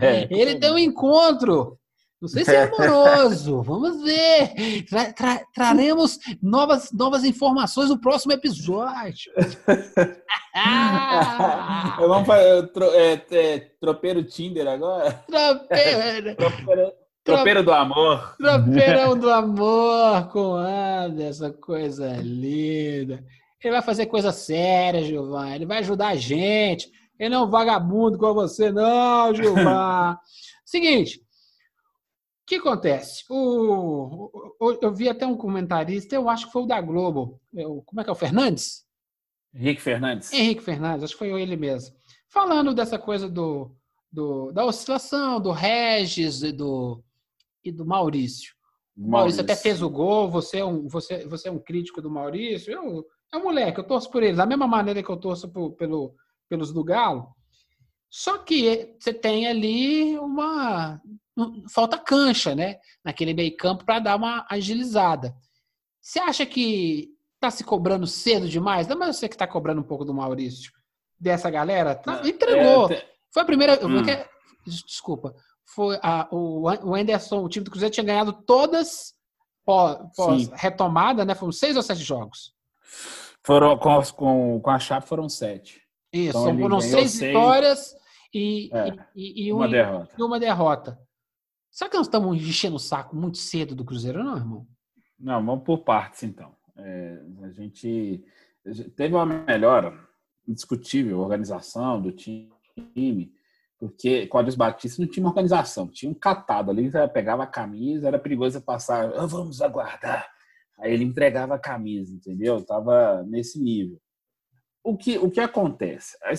É, 0.00 0.26
Ele 0.30 0.56
tem 0.56 0.70
um 0.72 0.78
encontro 0.78 1.78
não 2.20 2.28
sei 2.28 2.44
se 2.44 2.52
é 2.52 2.64
amoroso. 2.64 3.62
Vamos 3.62 4.02
ver. 4.02 4.82
Tra 4.88 5.12
tra 5.12 5.40
traremos 5.54 6.18
novas, 6.42 6.90
novas 6.92 7.22
informações 7.24 7.90
no 7.90 8.00
próximo 8.00 8.32
episódio. 8.32 9.32
Vamos 11.98 12.26
fazer 12.26 12.66
tro 12.72 12.86
é, 12.86 13.24
é, 13.30 13.58
tropeiro 13.80 14.24
Tinder 14.24 14.66
agora? 14.66 15.12
Tropeiro. 15.28 16.34
tropeiro, 16.34 16.92
tropeiro 17.22 17.62
do 17.62 17.72
amor. 17.72 18.34
Tropeirão 18.36 19.16
do 19.16 19.30
amor 19.30 20.28
com 20.32 20.54
Anderson, 20.54 21.52
coisa 21.52 22.16
linda. 22.16 23.24
Ele 23.62 23.72
vai 23.72 23.82
fazer 23.82 24.06
coisa 24.06 24.32
séria, 24.32 25.04
Gilvan. 25.04 25.54
Ele 25.54 25.66
vai 25.66 25.78
ajudar 25.78 26.08
a 26.08 26.16
gente. 26.16 26.90
Ele 27.18 27.30
não 27.30 27.42
é 27.42 27.46
um 27.46 27.50
vagabundo 27.50 28.18
como 28.18 28.34
você, 28.34 28.70
não, 28.70 29.34
Gilvan. 29.34 30.16
Seguinte, 30.64 31.20
que 32.48 32.56
acontece? 32.56 33.24
O, 33.28 34.30
o, 34.58 34.78
eu 34.80 34.94
vi 34.94 35.06
até 35.06 35.26
um 35.26 35.36
comentarista, 35.36 36.14
eu 36.14 36.30
acho 36.30 36.46
que 36.46 36.52
foi 36.52 36.62
o 36.62 36.66
da 36.66 36.80
Globo. 36.80 37.38
Eu, 37.52 37.82
como 37.84 38.00
é 38.00 38.04
que 38.04 38.08
é 38.08 38.12
o 38.12 38.16
Fernandes? 38.16 38.86
Henrique 39.54 39.82
Fernandes. 39.82 40.32
Henrique 40.32 40.62
Fernandes, 40.62 41.04
acho 41.04 41.12
que 41.12 41.18
foi 41.18 41.42
ele 41.42 41.56
mesmo. 41.56 41.94
Falando 42.26 42.72
dessa 42.72 42.98
coisa 42.98 43.28
do, 43.28 43.76
do 44.10 44.50
da 44.52 44.64
oscilação, 44.64 45.38
do 45.38 45.52
Regis 45.52 46.42
e 46.42 46.50
do, 46.50 47.04
e 47.62 47.70
do 47.70 47.84
Maurício. 47.84 48.54
O 48.96 49.10
Maurício 49.10 49.42
até 49.42 49.54
fez 49.54 49.82
o 49.82 49.90
gol, 49.90 50.30
você 50.30 50.58
é 50.58 50.64
um, 50.64 50.88
você, 50.88 51.26
você 51.26 51.48
é 51.48 51.52
um 51.52 51.58
crítico 51.58 52.00
do 52.00 52.10
Maurício. 52.10 52.72
Eu, 52.72 53.06
é 53.32 53.36
um 53.36 53.44
moleque, 53.44 53.78
eu 53.78 53.84
torço 53.84 54.10
por 54.10 54.22
ele, 54.22 54.36
da 54.36 54.46
mesma 54.46 54.66
maneira 54.66 55.02
que 55.02 55.10
eu 55.10 55.18
torço 55.18 55.50
por, 55.50 55.72
pelo, 55.72 56.14
pelos 56.48 56.72
do 56.72 56.82
Galo. 56.84 57.28
Só 58.10 58.38
que 58.38 58.96
você 58.98 59.12
tem 59.12 59.46
ali 59.46 60.18
uma 60.18 61.00
falta 61.70 61.98
cancha, 61.98 62.54
né? 62.54 62.78
Naquele 63.04 63.34
meio 63.34 63.56
campo 63.56 63.84
para 63.84 63.98
dar 63.98 64.16
uma 64.16 64.46
agilizada. 64.50 65.34
Você 66.00 66.18
acha 66.18 66.46
que 66.46 67.10
tá 67.38 67.50
se 67.50 67.62
cobrando 67.62 68.06
cedo 68.06 68.48
demais? 68.48 68.88
Não, 68.88 68.98
mas 68.98 69.16
você 69.16 69.28
que 69.28 69.36
tá 69.36 69.46
cobrando 69.46 69.80
um 69.80 69.84
pouco 69.84 70.04
do 70.04 70.14
Maurício, 70.14 70.72
dessa 71.20 71.50
galera, 71.50 71.94
tá, 71.94 72.26
entregou. 72.26 72.90
É, 72.90 73.06
Foi 73.32 73.42
a 73.42 73.46
primeira. 73.46 73.74
Hum. 73.86 74.02
Desculpa. 74.66 75.34
Foi 75.74 75.98
a, 76.02 76.26
o, 76.32 76.66
Anderson, 76.94 77.44
o 77.44 77.48
time 77.48 77.64
do 77.64 77.70
Cruzeiro 77.70 77.92
tinha 77.92 78.04
ganhado 78.04 78.32
todas 78.32 79.12
pós, 79.64 79.98
pós 80.16 80.48
retomada, 80.54 81.26
né? 81.26 81.34
Foram 81.34 81.52
seis 81.52 81.76
ou 81.76 81.82
sete 81.82 82.02
jogos. 82.02 82.54
Foram 83.44 83.76
com, 83.76 84.02
com, 84.14 84.60
com 84.60 84.70
a 84.70 84.78
Chape 84.78 85.06
foram 85.06 85.28
sete. 85.28 85.82
Isso, 86.26 86.38
então, 86.38 86.58
foram 86.58 86.80
seis, 86.80 87.12
seis 87.12 87.20
vitórias 87.20 87.94
e, 88.34 88.70
é, 88.72 88.96
e, 89.14 89.46
e, 89.46 89.52
uma, 89.52 89.68
derrota. 89.68 90.14
e 90.18 90.22
uma 90.22 90.40
derrota. 90.40 90.98
Será 91.70 91.90
que 91.90 91.96
nós 91.96 92.06
estamos 92.06 92.36
enchendo 92.36 92.76
o 92.76 92.80
saco 92.80 93.14
muito 93.14 93.38
cedo 93.38 93.74
do 93.74 93.84
Cruzeiro, 93.84 94.22
não, 94.22 94.36
irmão? 94.36 94.66
Não, 95.18 95.44
vamos 95.44 95.64
por 95.64 95.78
partes, 95.78 96.22
então. 96.22 96.54
É, 96.76 97.20
a 97.42 97.50
gente 97.50 98.24
teve 98.96 99.14
uma 99.14 99.26
melhora 99.26 99.98
indiscutível, 100.46 101.20
organização 101.20 102.00
do 102.00 102.12
time, 102.12 102.50
porque 103.78 104.26
Código 104.26 104.56
Batista 104.56 105.02
não 105.02 105.08
tinha 105.08 105.24
uma 105.24 105.30
organização, 105.30 105.86
tinha 105.88 106.10
um 106.10 106.14
catado 106.14 106.70
ali, 106.70 106.90
pegava 107.12 107.44
a 107.44 107.46
camisa, 107.46 108.08
era 108.08 108.18
perigoso 108.18 108.60
passar, 108.60 109.12
oh, 109.12 109.26
vamos 109.26 109.60
aguardar. 109.60 110.28
Aí 110.78 110.92
ele 110.92 111.04
entregava 111.04 111.54
a 111.54 111.58
camisa, 111.58 112.14
entendeu? 112.14 112.64
Tava 112.64 113.22
nesse 113.24 113.60
nível. 113.60 114.00
O 114.88 114.96
que, 114.96 115.18
o 115.18 115.30
que 115.30 115.38
acontece? 115.38 116.16
É, 116.24 116.32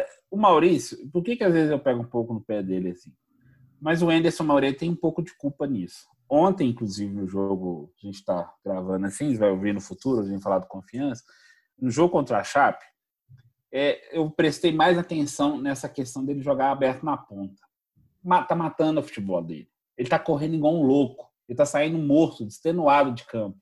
é, 0.00 0.08
o 0.28 0.36
Maurício, 0.36 1.08
por 1.12 1.22
que, 1.22 1.36
que 1.36 1.44
às 1.44 1.52
vezes 1.52 1.70
eu 1.70 1.78
pego 1.78 2.00
um 2.00 2.08
pouco 2.08 2.34
no 2.34 2.40
pé 2.40 2.60
dele 2.60 2.90
assim? 2.90 3.12
Mas 3.80 4.02
o 4.02 4.10
Anderson 4.10 4.42
Moreira 4.42 4.76
tem 4.76 4.90
um 4.90 4.96
pouco 4.96 5.22
de 5.22 5.32
culpa 5.36 5.64
nisso. 5.64 6.08
ontem, 6.28 6.70
inclusive, 6.70 7.14
no 7.14 7.24
jogo, 7.24 7.94
a 8.02 8.04
gente 8.04 8.16
está 8.16 8.52
gravando 8.64 9.06
assim, 9.06 9.36
vai 9.36 9.48
ouvir 9.48 9.72
no 9.72 9.80
futuro, 9.80 10.22
a 10.22 10.28
gente 10.28 10.42
falar 10.42 10.58
de 10.58 10.66
confiança, 10.66 11.22
no 11.78 11.88
jogo 11.88 12.10
contra 12.10 12.38
a 12.38 12.42
Chape, 12.42 12.84
é, 13.72 14.18
eu 14.18 14.28
prestei 14.28 14.72
mais 14.72 14.98
atenção 14.98 15.56
nessa 15.56 15.88
questão 15.88 16.24
dele 16.24 16.42
jogar 16.42 16.72
aberto 16.72 17.04
na 17.04 17.16
ponta. 17.16 17.62
Tá 18.48 18.56
matando 18.56 18.98
o 18.98 19.04
futebol 19.04 19.40
dele. 19.40 19.70
Ele 19.96 20.08
tá 20.08 20.18
correndo 20.18 20.56
igual 20.56 20.74
um 20.74 20.82
louco. 20.82 21.30
Ele 21.48 21.56
tá 21.56 21.64
saindo 21.64 21.96
morto, 21.96 22.42
extenuado 22.42 23.12
de 23.12 23.24
campo. 23.24 23.56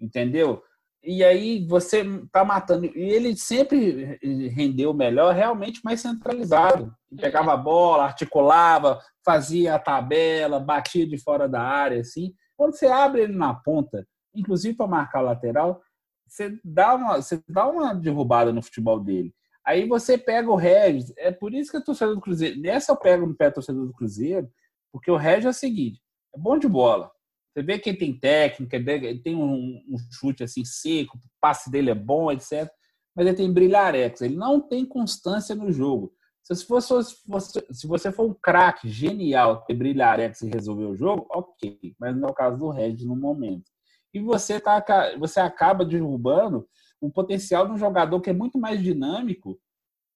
Entendeu? 0.00 0.62
E 1.04 1.22
aí 1.22 1.66
você 1.66 2.02
tá 2.32 2.44
matando. 2.44 2.86
E 2.86 3.00
ele 3.00 3.36
sempre 3.36 4.18
rendeu 4.48 4.94
melhor, 4.94 5.34
realmente 5.34 5.80
mais 5.84 6.00
centralizado. 6.00 6.92
Pegava 7.20 7.52
a 7.52 7.56
bola, 7.56 8.04
articulava, 8.04 9.00
fazia 9.24 9.74
a 9.74 9.78
tabela, 9.78 10.58
batia 10.58 11.06
de 11.06 11.18
fora 11.18 11.46
da 11.46 11.60
área, 11.60 12.00
assim. 12.00 12.32
Quando 12.56 12.74
você 12.74 12.86
abre 12.86 13.22
ele 13.22 13.36
na 13.36 13.52
ponta, 13.54 14.06
inclusive 14.34 14.76
para 14.76 14.86
marcar 14.86 15.20
lateral, 15.20 15.82
você 16.26 16.58
dá, 16.64 16.94
uma, 16.94 17.16
você 17.16 17.40
dá 17.48 17.68
uma 17.68 17.94
derrubada 17.94 18.52
no 18.52 18.62
futebol 18.62 18.98
dele. 18.98 19.32
Aí 19.64 19.86
você 19.86 20.16
pega 20.16 20.50
o 20.50 20.56
Regis. 20.56 21.12
É 21.16 21.30
por 21.30 21.54
isso 21.54 21.70
que 21.70 21.76
a 21.76 21.82
torcedor 21.82 22.14
do 22.14 22.20
Cruzeiro. 22.20 22.60
Nessa 22.60 22.92
eu 22.92 22.96
pego 22.96 23.26
no 23.26 23.34
pé 23.34 23.50
do 23.50 23.54
torcedor 23.54 23.86
do 23.86 23.92
Cruzeiro, 23.92 24.48
porque 24.92 25.10
o 25.10 25.16
Regis 25.16 25.46
é 25.46 25.50
o 25.50 25.54
seguinte: 25.54 26.00
é 26.34 26.38
bom 26.38 26.58
de 26.58 26.68
bola. 26.68 27.10
Você 27.54 27.62
vê 27.62 27.78
que 27.78 27.90
ele 27.90 27.98
tem 27.98 28.18
técnica, 28.18 28.76
ele 28.76 29.20
tem 29.20 29.36
um, 29.36 29.80
um 29.88 29.96
chute 30.10 30.42
assim 30.42 30.64
seco, 30.64 31.16
o 31.16 31.20
passe 31.40 31.70
dele 31.70 31.90
é 31.90 31.94
bom, 31.94 32.32
etc. 32.32 32.68
Mas 33.14 33.28
ele 33.28 33.36
tem 33.36 33.52
brilharex, 33.52 34.20
ele 34.20 34.34
não 34.34 34.60
tem 34.60 34.84
constância 34.84 35.54
no 35.54 35.70
jogo. 35.70 36.12
Se, 36.42 36.66
você, 36.66 37.64
se 37.70 37.86
você 37.86 38.12
for 38.12 38.28
um 38.28 38.34
craque 38.34 38.88
genial, 38.88 39.64
ter 39.64 39.74
brilharex 39.74 40.42
e 40.42 40.50
resolver 40.50 40.84
o 40.86 40.96
jogo, 40.96 41.26
ok. 41.30 41.94
Mas 41.98 42.16
não 42.16 42.28
é 42.28 42.30
o 42.32 42.34
caso 42.34 42.58
do 42.58 42.70
Regis 42.70 43.06
no 43.06 43.16
momento. 43.16 43.70
E 44.12 44.20
você, 44.20 44.60
tá, 44.60 44.84
você 45.16 45.38
acaba 45.38 45.84
derrubando 45.84 46.68
o 47.00 47.10
potencial 47.10 47.66
de 47.66 47.72
um 47.72 47.78
jogador 47.78 48.20
que 48.20 48.30
é 48.30 48.34
muito 48.34 48.58
mais 48.58 48.82
dinâmico, 48.82 49.58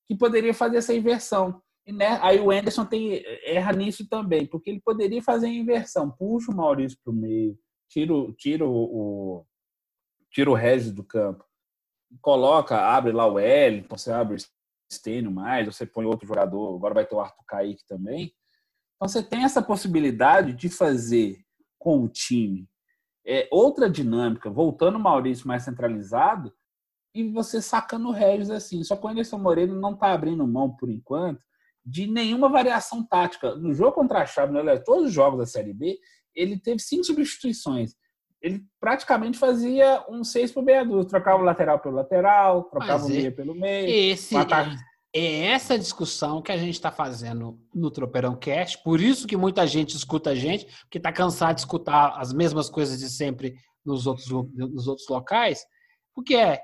que 0.06 0.16
poderia 0.16 0.52
fazer 0.52 0.78
essa 0.78 0.92
inversão. 0.92 1.62
Né, 1.92 2.18
aí 2.20 2.38
o 2.38 2.50
Anderson 2.50 2.84
tem, 2.84 3.22
erra 3.44 3.72
nisso 3.72 4.06
também, 4.08 4.46
porque 4.46 4.68
ele 4.68 4.80
poderia 4.80 5.22
fazer 5.22 5.46
a 5.46 5.50
inversão. 5.50 6.10
Puxa 6.10 6.52
o 6.52 6.56
Maurício 6.56 6.98
para 7.02 7.12
o 7.12 7.16
meio, 7.16 7.58
tira, 7.88 8.12
tira 8.36 8.66
o, 8.66 8.70
o, 8.70 9.46
tira 10.30 10.50
o 10.50 10.54
Regis 10.54 10.92
do 10.92 11.02
campo, 11.02 11.44
coloca, 12.20 12.78
abre 12.78 13.12
lá 13.12 13.26
o 13.26 13.38
L, 13.38 13.86
você 13.88 14.12
abre 14.12 14.36
o 14.36 14.92
Stênio 14.92 15.30
mais, 15.30 15.66
você 15.66 15.86
põe 15.86 16.04
outro 16.04 16.26
jogador, 16.26 16.76
agora 16.76 16.94
vai 16.94 17.06
ter 17.06 17.14
o 17.14 17.20
Arthur 17.20 17.44
Kaique 17.46 17.86
também. 17.86 18.34
Então 18.96 19.08
você 19.08 19.22
tem 19.22 19.44
essa 19.44 19.62
possibilidade 19.62 20.52
de 20.52 20.68
fazer 20.68 21.40
com 21.78 22.04
o 22.04 22.08
time 22.08 22.68
é, 23.28 23.46
outra 23.50 23.90
dinâmica, 23.90 24.50
voltando 24.50 24.96
o 24.96 25.00
Maurício 25.00 25.46
mais 25.46 25.62
centralizado, 25.62 26.50
e 27.14 27.30
você 27.30 27.60
sacando 27.60 28.08
o 28.08 28.12
Regis 28.12 28.50
assim. 28.50 28.82
Só 28.82 28.96
que 28.96 29.04
o 29.04 29.08
Anderson 29.08 29.38
Moreira 29.38 29.74
não 29.74 29.92
está 29.92 30.12
abrindo 30.12 30.46
mão, 30.46 30.74
por 30.74 30.90
enquanto, 30.90 31.42
de 31.88 32.06
nenhuma 32.06 32.48
variação 32.48 33.02
tática. 33.02 33.54
No 33.56 33.72
jogo 33.72 33.92
contra 33.92 34.20
a 34.20 34.26
Chave, 34.26 34.52
né, 34.52 34.76
todos 34.78 35.06
os 35.06 35.12
jogos 35.12 35.38
da 35.38 35.46
Série 35.46 35.72
B, 35.72 35.98
ele 36.34 36.58
teve 36.58 36.80
cinco 36.80 37.04
substituições. 37.04 37.94
Ele 38.40 38.62
praticamente 38.78 39.38
fazia 39.38 40.04
um 40.08 40.22
seis 40.22 40.52
por 40.52 40.62
meia 40.62 40.84
dúzia. 40.84 41.08
Trocava 41.08 41.42
o 41.42 41.44
lateral 41.44 41.78
pelo 41.80 41.96
lateral, 41.96 42.64
trocava 42.64 43.06
o 43.06 43.08
meia 43.08 43.32
pelo 43.32 43.54
meio. 43.54 43.88
Esse, 43.88 44.36
é, 44.36 44.40
é 45.14 45.46
essa 45.46 45.78
discussão 45.78 46.42
que 46.42 46.52
a 46.52 46.56
gente 46.56 46.74
está 46.74 46.92
fazendo 46.92 47.58
no 47.74 47.90
Tropeirão 47.90 48.36
Cast. 48.36 48.82
Por 48.84 49.00
isso 49.00 49.26
que 49.26 49.36
muita 49.36 49.66
gente 49.66 49.96
escuta 49.96 50.30
a 50.30 50.34
gente, 50.34 50.66
porque 50.82 50.98
está 50.98 51.10
cansado 51.10 51.54
de 51.54 51.62
escutar 51.62 52.20
as 52.20 52.32
mesmas 52.32 52.68
coisas 52.68 52.98
de 52.98 53.10
sempre 53.10 53.56
nos 53.84 54.06
outros, 54.06 54.28
nos 54.54 54.86
outros 54.86 55.08
locais. 55.08 55.64
Porque 56.14 56.36
é, 56.36 56.60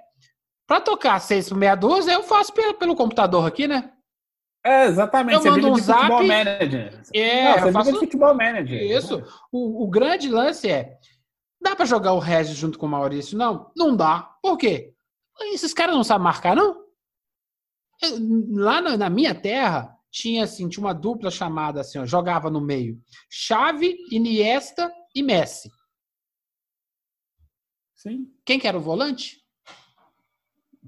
para 0.66 0.81
tocar 0.81 1.18
seis 1.18 1.49
por 1.49 1.57
meia 1.57 1.75
dúzia, 1.75 2.12
eu 2.12 2.22
faço 2.22 2.53
pelo, 2.53 2.75
pelo 2.75 2.95
computador 2.95 3.47
aqui, 3.47 3.66
né? 3.66 3.91
É, 4.64 4.86
exatamente. 4.86 5.44
Eu 5.44 5.52
mando 5.52 5.72
um 5.72 5.76
zap. 5.76 6.00
Futebol 6.00 6.26
manager. 6.26 7.00
É, 7.12 7.44
Não, 7.44 7.58
você 7.58 7.68
eu 7.68 7.72
faço 7.72 7.92
de 7.92 7.98
futebol 7.98 8.34
manager. 8.34 8.82
Isso. 8.82 9.22
O, 9.52 9.84
o 9.84 9.88
grande 9.88 10.30
lance 10.30 10.70
é: 10.70 10.98
dá 11.60 11.76
para 11.76 11.84
jogar 11.84 12.14
o 12.14 12.18
Regis 12.18 12.56
junto 12.56 12.78
com 12.78 12.86
o 12.86 12.88
Maurício? 12.88 13.36
Não, 13.36 13.70
não 13.76 13.94
dá. 13.94 14.22
Por 14.42 14.56
quê? 14.56 14.94
Esses 15.52 15.74
caras 15.74 15.94
não 15.94 16.02
sabem 16.02 16.24
marcar, 16.24 16.56
não? 16.56 16.82
Lá 18.52 18.80
na, 18.80 18.96
na, 18.96 19.10
minha 19.10 19.34
terra, 19.34 19.94
tinha 20.10 20.44
assim, 20.44 20.68
tinha 20.68 20.84
uma 20.84 20.94
dupla 20.94 21.30
chamada 21.30 21.80
assim, 21.80 21.98
ó, 21.98 22.06
jogava 22.06 22.50
no 22.50 22.60
meio. 22.60 22.98
Chave, 23.28 23.96
Iniesta 24.10 24.90
e 25.14 25.22
Messi. 25.22 25.70
Sim. 27.94 28.32
Quem 28.46 28.58
que 28.58 28.66
era 28.66 28.78
o 28.78 28.80
volante? 28.80 29.43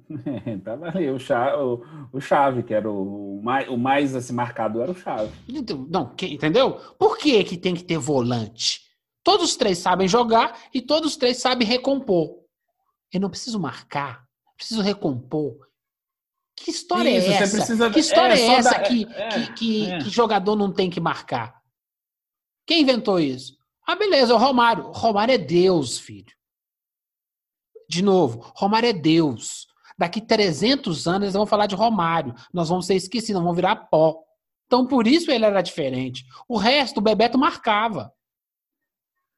tava 0.65 0.89
ali, 0.89 1.11
o, 1.11 1.19
Chave, 1.19 1.57
o, 1.57 1.83
o 2.13 2.21
Chave, 2.21 2.63
que 2.63 2.75
era 2.75 2.91
o, 2.91 3.41
mais, 3.43 3.69
o 3.69 3.77
mais 3.77 4.15
assim, 4.15 4.33
marcado, 4.33 4.81
era 4.81 4.91
o 4.91 4.95
Chave. 4.95 5.33
Então, 5.49 5.87
não, 5.91 6.15
que, 6.15 6.27
entendeu? 6.27 6.73
Por 6.99 7.19
que, 7.19 7.43
que 7.45 7.57
tem 7.57 7.75
que 7.75 7.85
ter 7.85 7.99
volante? 7.99 8.83
Todos 9.23 9.51
os 9.51 9.57
três 9.57 9.79
sabem 9.79 10.07
jogar 10.07 10.59
e 10.73 10.81
todos 10.81 11.13
os 11.13 11.17
três 11.17 11.39
sabem 11.39 11.67
recompor. 11.67 12.39
Eu 13.13 13.21
não 13.21 13.31
preciso 13.31 13.59
marcar, 13.59 14.25
preciso 14.57 14.83
recompor. 14.83 15.67
Que 16.55 16.71
história 16.71 17.11
é 17.11 17.19
Isso, 17.19 17.31
é 17.31 17.35
essa? 17.35 17.57
Precisa... 17.57 17.91
Que 17.91 18.01
história 18.01 18.35
é, 18.35 18.41
é 18.41 18.55
essa 18.55 18.71
da... 18.71 18.81
que, 18.81 19.07
é, 19.11 19.29
que, 19.29 19.53
que, 19.53 19.91
é. 19.91 19.99
que 19.99 20.11
jogador 20.11 20.57
não 20.57 20.73
tem 20.73 20.89
que 20.89 21.01
marcar? 21.01 21.61
Quem 22.67 22.83
inventou 22.83 23.21
isso? 23.21 23.57
Ah, 23.87 23.95
beleza, 23.95 24.35
o 24.35 24.39
Romário. 24.39 24.91
Romário 24.91 25.35
é 25.35 25.39
Deus, 25.39 25.99
filho. 25.99 26.35
De 27.89 28.03
novo, 28.03 28.53
Romário 28.57 28.89
é 28.89 28.93
Deus. 28.93 29.67
Daqui 29.99 30.21
300 30.21 31.07
anos 31.07 31.23
eles 31.23 31.35
vão 31.35 31.47
falar 31.47 31.67
de 31.67 31.75
Romário. 31.75 32.35
Nós 32.53 32.69
vamos 32.69 32.87
ser 32.87 32.95
esquecidos, 32.95 33.41
vamos 33.41 33.57
virar 33.57 33.77
pó. 33.77 34.23
Então, 34.67 34.87
por 34.87 35.07
isso 35.07 35.31
ele 35.31 35.45
era 35.45 35.63
diferente. 35.63 36.25
O 36.49 36.57
resto, 36.57 36.99
o 36.99 37.03
Bebeto 37.03 37.39
marcava. 37.39 38.13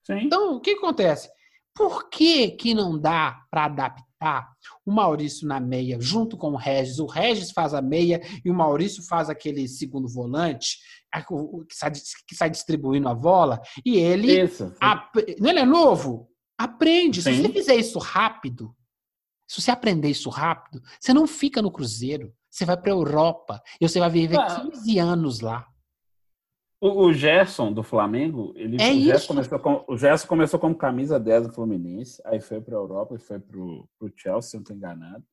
Sim. 0.07 0.21
Então, 0.25 0.57
o 0.57 0.61
que 0.61 0.71
acontece? 0.71 1.29
Por 1.75 2.09
que, 2.09 2.51
que 2.53 2.75
não 2.75 2.99
dá 2.99 3.45
para 3.51 3.67
adaptar 3.67 4.51
o 4.85 4.91
Maurício 4.91 5.47
na 5.47 5.61
meia 5.61 5.99
junto 6.01 6.37
com 6.37 6.53
o 6.53 6.57
Regis? 6.57 6.99
O 6.99 7.07
Regis 7.07 7.53
faz 7.53 7.73
a 7.73 7.81
meia 7.81 8.21
e 8.45 8.51
o 8.51 8.55
Maurício 8.55 9.03
faz 9.07 9.31
aquele 9.31 9.69
segundo 9.69 10.09
volante 10.09 10.79
que 11.69 11.75
sai, 11.75 11.93
que 12.27 12.35
sai 12.35 12.51
distribuindo 12.51 13.09
a 13.09 13.15
bola. 13.15 13.61
E 13.85 13.97
ele. 13.97 14.43
Isso. 14.43 14.73
Não, 15.39 15.51
ele 15.51 15.61
é 15.61 15.65
novo? 15.65 16.29
Aprende. 16.59 17.23
Sim. 17.23 17.35
Se 17.35 17.43
você 17.43 17.49
fizer 17.51 17.77
isso 17.77 17.99
rápido, 17.99 18.75
se 19.49 19.63
você 19.63 19.71
aprender 19.71 20.11
isso 20.11 20.29
rápido, 20.29 20.83
você 21.01 21.15
não 21.15 21.27
fica 21.27 21.63
no 21.63 21.73
Cruzeiro. 21.73 22.33
Você 22.51 22.65
vai 22.65 22.77
para 22.77 22.93
a 22.93 22.95
Europa 22.95 23.63
e 23.81 23.89
você 23.89 23.99
vai 23.99 24.11
viver 24.11 24.39
ah. 24.39 24.61
15 24.71 24.99
anos 24.99 25.41
lá. 25.41 25.67
O, 26.81 27.07
o 27.07 27.13
Gerson 27.13 27.73
do 27.73 27.83
Flamengo, 27.83 28.53
ele, 28.55 28.81
é 28.81 28.93
o, 28.93 29.01
Gerson 29.01 29.27
começou 29.27 29.59
com, 29.59 29.85
o 29.89 29.97
Gerson 29.97 30.29
começou 30.29 30.61
como 30.61 30.77
camisa 30.77 31.19
10 31.19 31.49
do 31.49 31.53
Fluminense, 31.53 32.23
aí 32.25 32.41
foi 32.41 32.61
para 32.61 32.77
a 32.77 32.79
Europa 32.79 33.17
e 33.17 33.19
foi 33.19 33.41
para 33.41 33.59
o 33.59 33.89
Chelsea, 34.15 34.51
se 34.51 34.57
não 34.57 34.63
estou 34.63 34.77
enganado. 34.77 35.25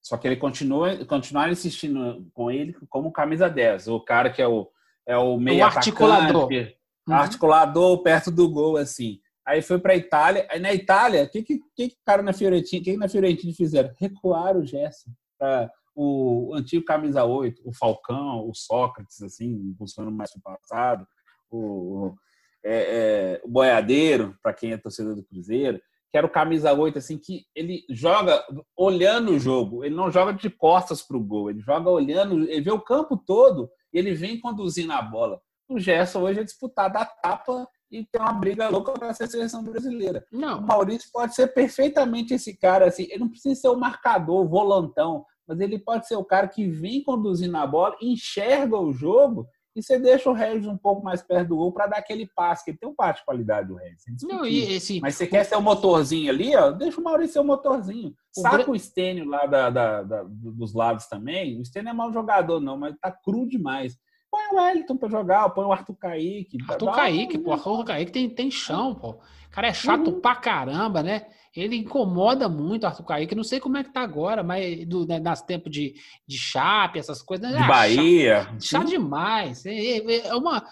Só 0.00 0.16
que 0.16 0.26
ele 0.26 0.36
continua, 0.36 1.04
continuar 1.04 1.50
insistindo 1.50 2.24
com 2.32 2.50
ele 2.50 2.72
como 2.88 3.12
camisa 3.12 3.50
10. 3.50 3.88
O 3.88 4.00
cara 4.00 4.30
que 4.30 4.40
é 4.40 4.46
o, 4.46 4.70
é 5.04 5.16
o 5.16 5.36
meio 5.36 5.60
o 5.60 5.64
articulador. 5.64 6.48
Uhum. 6.48 7.14
articulador 7.14 8.02
perto 8.02 8.30
do 8.30 8.48
gol, 8.48 8.76
assim. 8.76 9.20
Aí 9.46 9.62
foi 9.62 9.78
para 9.78 9.92
a 9.92 9.96
Itália. 9.96 10.46
Aí 10.50 10.58
na 10.58 10.74
Itália, 10.74 11.24
o 11.24 11.28
que, 11.28 11.42
que, 11.42 11.60
que, 11.74 11.88
que 11.90 11.96
cara 12.04 12.22
na 12.22 12.32
Fiorentina, 12.32 12.82
que, 12.82 12.92
que 12.92 12.96
na 12.96 13.08
Fiorentina 13.08 13.52
fizeram? 13.54 13.94
Recuaram 13.96 14.60
o 14.60 14.66
Gerson 14.66 15.10
para 15.38 15.70
o 15.94 16.52
antigo 16.54 16.84
camisa 16.84 17.24
8, 17.24 17.62
o 17.64 17.72
Falcão, 17.72 18.46
o 18.46 18.54
Sócrates, 18.54 19.22
assim, 19.22 19.74
funcionando 19.78 20.14
mais 20.14 20.30
no 20.34 20.42
passado, 20.42 21.06
o, 21.50 22.14
é, 22.62 23.38
é, 23.38 23.40
o 23.42 23.48
Boiadeiro, 23.48 24.36
para 24.42 24.52
quem 24.52 24.72
é 24.72 24.76
torcedor 24.76 25.14
do 25.14 25.24
Cruzeiro, 25.24 25.80
que 26.10 26.18
era 26.18 26.26
o 26.26 26.30
camisa 26.30 26.72
8, 26.72 26.98
assim, 26.98 27.16
que 27.16 27.46
ele 27.54 27.82
joga 27.88 28.44
olhando 28.76 29.32
o 29.32 29.38
jogo, 29.38 29.84
ele 29.84 29.94
não 29.94 30.10
joga 30.10 30.34
de 30.34 30.50
costas 30.50 31.00
para 31.02 31.16
o 31.16 31.22
gol, 31.22 31.48
ele 31.50 31.60
joga 31.60 31.88
olhando, 31.88 32.42
ele 32.48 32.60
vê 32.60 32.70
o 32.70 32.80
campo 32.80 33.16
todo 33.16 33.70
e 33.92 33.98
ele 33.98 34.12
vem 34.12 34.38
conduzindo 34.38 34.92
a 34.92 35.00
bola. 35.00 35.40
O 35.68 35.78
Gerson 35.78 36.20
hoje 36.20 36.40
é 36.40 36.44
disputado 36.44 36.98
a 36.98 37.04
tapa 37.04 37.66
e 37.90 38.04
tem 38.04 38.20
uma 38.20 38.32
briga 38.32 38.68
louca 38.68 38.92
para 38.92 39.14
ser 39.14 39.28
seleção 39.28 39.62
brasileira. 39.62 40.26
Não. 40.32 40.58
O 40.58 40.66
Maurício 40.66 41.08
pode 41.12 41.34
ser 41.34 41.48
perfeitamente 41.48 42.34
esse 42.34 42.56
cara, 42.56 42.86
assim, 42.86 43.04
ele 43.04 43.20
não 43.20 43.28
precisa 43.28 43.54
ser 43.54 43.68
o 43.68 43.76
marcador, 43.76 44.44
o 44.44 44.48
volantão, 44.48 45.24
mas 45.46 45.60
ele 45.60 45.78
pode 45.78 46.06
ser 46.06 46.16
o 46.16 46.24
cara 46.24 46.48
que 46.48 46.68
vem 46.68 47.02
conduzindo 47.02 47.56
a 47.56 47.66
bola, 47.66 47.96
enxerga 48.00 48.76
o 48.76 48.92
jogo 48.92 49.46
e 49.76 49.82
você 49.82 49.98
deixa 49.98 50.30
o 50.30 50.32
Regis 50.32 50.66
um 50.66 50.76
pouco 50.76 51.04
mais 51.04 51.20
perto 51.22 51.48
do 51.48 51.56
gol 51.56 51.70
para 51.70 51.86
dar 51.86 51.98
aquele 51.98 52.26
passe, 52.34 52.64
que 52.64 52.70
ele 52.70 52.78
tem 52.78 52.88
um 52.88 52.94
passe 52.94 53.20
de 53.20 53.26
qualidade 53.26 53.68
do 53.68 53.74
Regis. 53.74 54.04
Não, 54.22 54.46
e 54.46 54.78
Mas 55.02 55.16
você 55.16 55.24
o... 55.24 55.28
quer 55.28 55.44
ser 55.44 55.54
o 55.54 55.60
motorzinho 55.60 56.30
ali, 56.30 56.56
ó, 56.56 56.70
deixa 56.70 56.98
o 56.98 57.04
Maurício 57.04 57.34
ser 57.34 57.40
o 57.40 57.44
motorzinho. 57.44 58.14
O 58.34 58.40
Saca 58.40 58.56
gra... 58.56 58.70
o 58.70 58.78
Stênio 58.78 59.26
lá 59.26 59.44
da, 59.44 59.68
da, 59.68 60.02
da, 60.02 60.24
dos 60.26 60.72
lados 60.72 61.06
também. 61.06 61.60
O 61.60 61.64
Stênio 61.64 61.90
é 61.90 61.92
mau 61.92 62.10
jogador, 62.10 62.58
não, 62.58 62.78
mas 62.78 62.96
tá 62.98 63.12
cru 63.12 63.46
demais. 63.46 63.98
Põe 64.30 64.42
o 64.52 64.56
Wellington 64.56 64.96
pra 64.96 65.08
jogar, 65.08 65.48
põe 65.50 65.64
o 65.64 65.72
Arthur 65.72 65.94
Kaique. 65.94 66.58
Arthur 66.68 66.92
Kaique, 66.92 67.38
pô, 67.38 67.52
Arthur 67.52 67.84
Kaique 67.84 68.12
tem, 68.12 68.28
tem 68.28 68.50
chão, 68.50 68.94
pô. 68.94 69.10
O 69.10 69.50
cara 69.50 69.68
é 69.68 69.74
chato 69.74 70.10
uhum. 70.10 70.20
pra 70.20 70.34
caramba, 70.34 71.02
né? 71.02 71.26
Ele 71.54 71.76
incomoda 71.76 72.48
muito 72.48 72.84
o 72.84 72.86
Arthur 72.86 73.04
Kaique. 73.04 73.34
Não 73.34 73.44
sei 73.44 73.58
como 73.58 73.78
é 73.78 73.84
que 73.84 73.92
tá 73.92 74.02
agora, 74.02 74.42
mas 74.42 74.86
do, 74.86 75.06
né, 75.06 75.18
nas 75.18 75.40
tempos 75.40 75.72
de, 75.72 75.94
de 76.26 76.36
Chape, 76.36 76.98
essas 76.98 77.22
coisas. 77.22 77.50
De 77.50 77.56
ah, 77.56 77.66
Bahia. 77.66 78.42
Chato, 78.42 78.64
chato 78.64 78.88
demais. 78.88 79.64
É, 79.64 79.74
é, 79.74 80.26
é 80.28 80.34
uma 80.34 80.62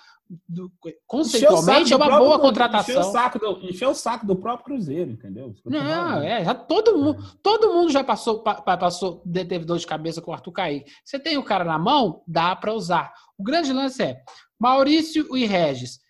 do, 0.49 0.72
conceitualmente 1.07 1.93
é 1.93 1.97
uma 1.97 2.07
próprio, 2.07 2.26
boa 2.26 2.39
contratação. 2.39 2.95
Encheu 2.95 3.09
o, 3.09 3.12
saco 3.12 3.39
do, 3.39 3.61
encheu 3.62 3.91
o 3.91 3.95
saco 3.95 4.26
do 4.26 4.37
próprio 4.37 4.64
Cruzeiro, 4.64 5.11
entendeu? 5.11 5.55
Não, 5.64 6.22
é, 6.22 6.45
já 6.45 6.55
todo 6.55 6.97
mundo, 6.99 7.37
todo 7.43 7.72
mundo 7.72 7.91
já 7.91 8.03
passou, 8.03 8.41
passou, 8.43 9.22
teve 9.32 9.64
dor 9.64 9.78
de 9.78 9.87
cabeça 9.87 10.20
com 10.20 10.30
o 10.30 10.35
Arthur 10.35 10.53
Caí. 10.53 10.85
Você 11.05 11.18
tem 11.18 11.37
o 11.39 11.43
cara 11.43 11.64
na 11.64 11.78
mão, 11.78 12.22
dá 12.26 12.55
para 12.57 12.72
usar. 12.72 13.12
O 13.37 13.43
grande 13.43 13.72
lance 13.72 14.03
é 14.03 14.22
Maurício 14.59 15.37
e 15.37 15.45
Regis. 15.45 16.01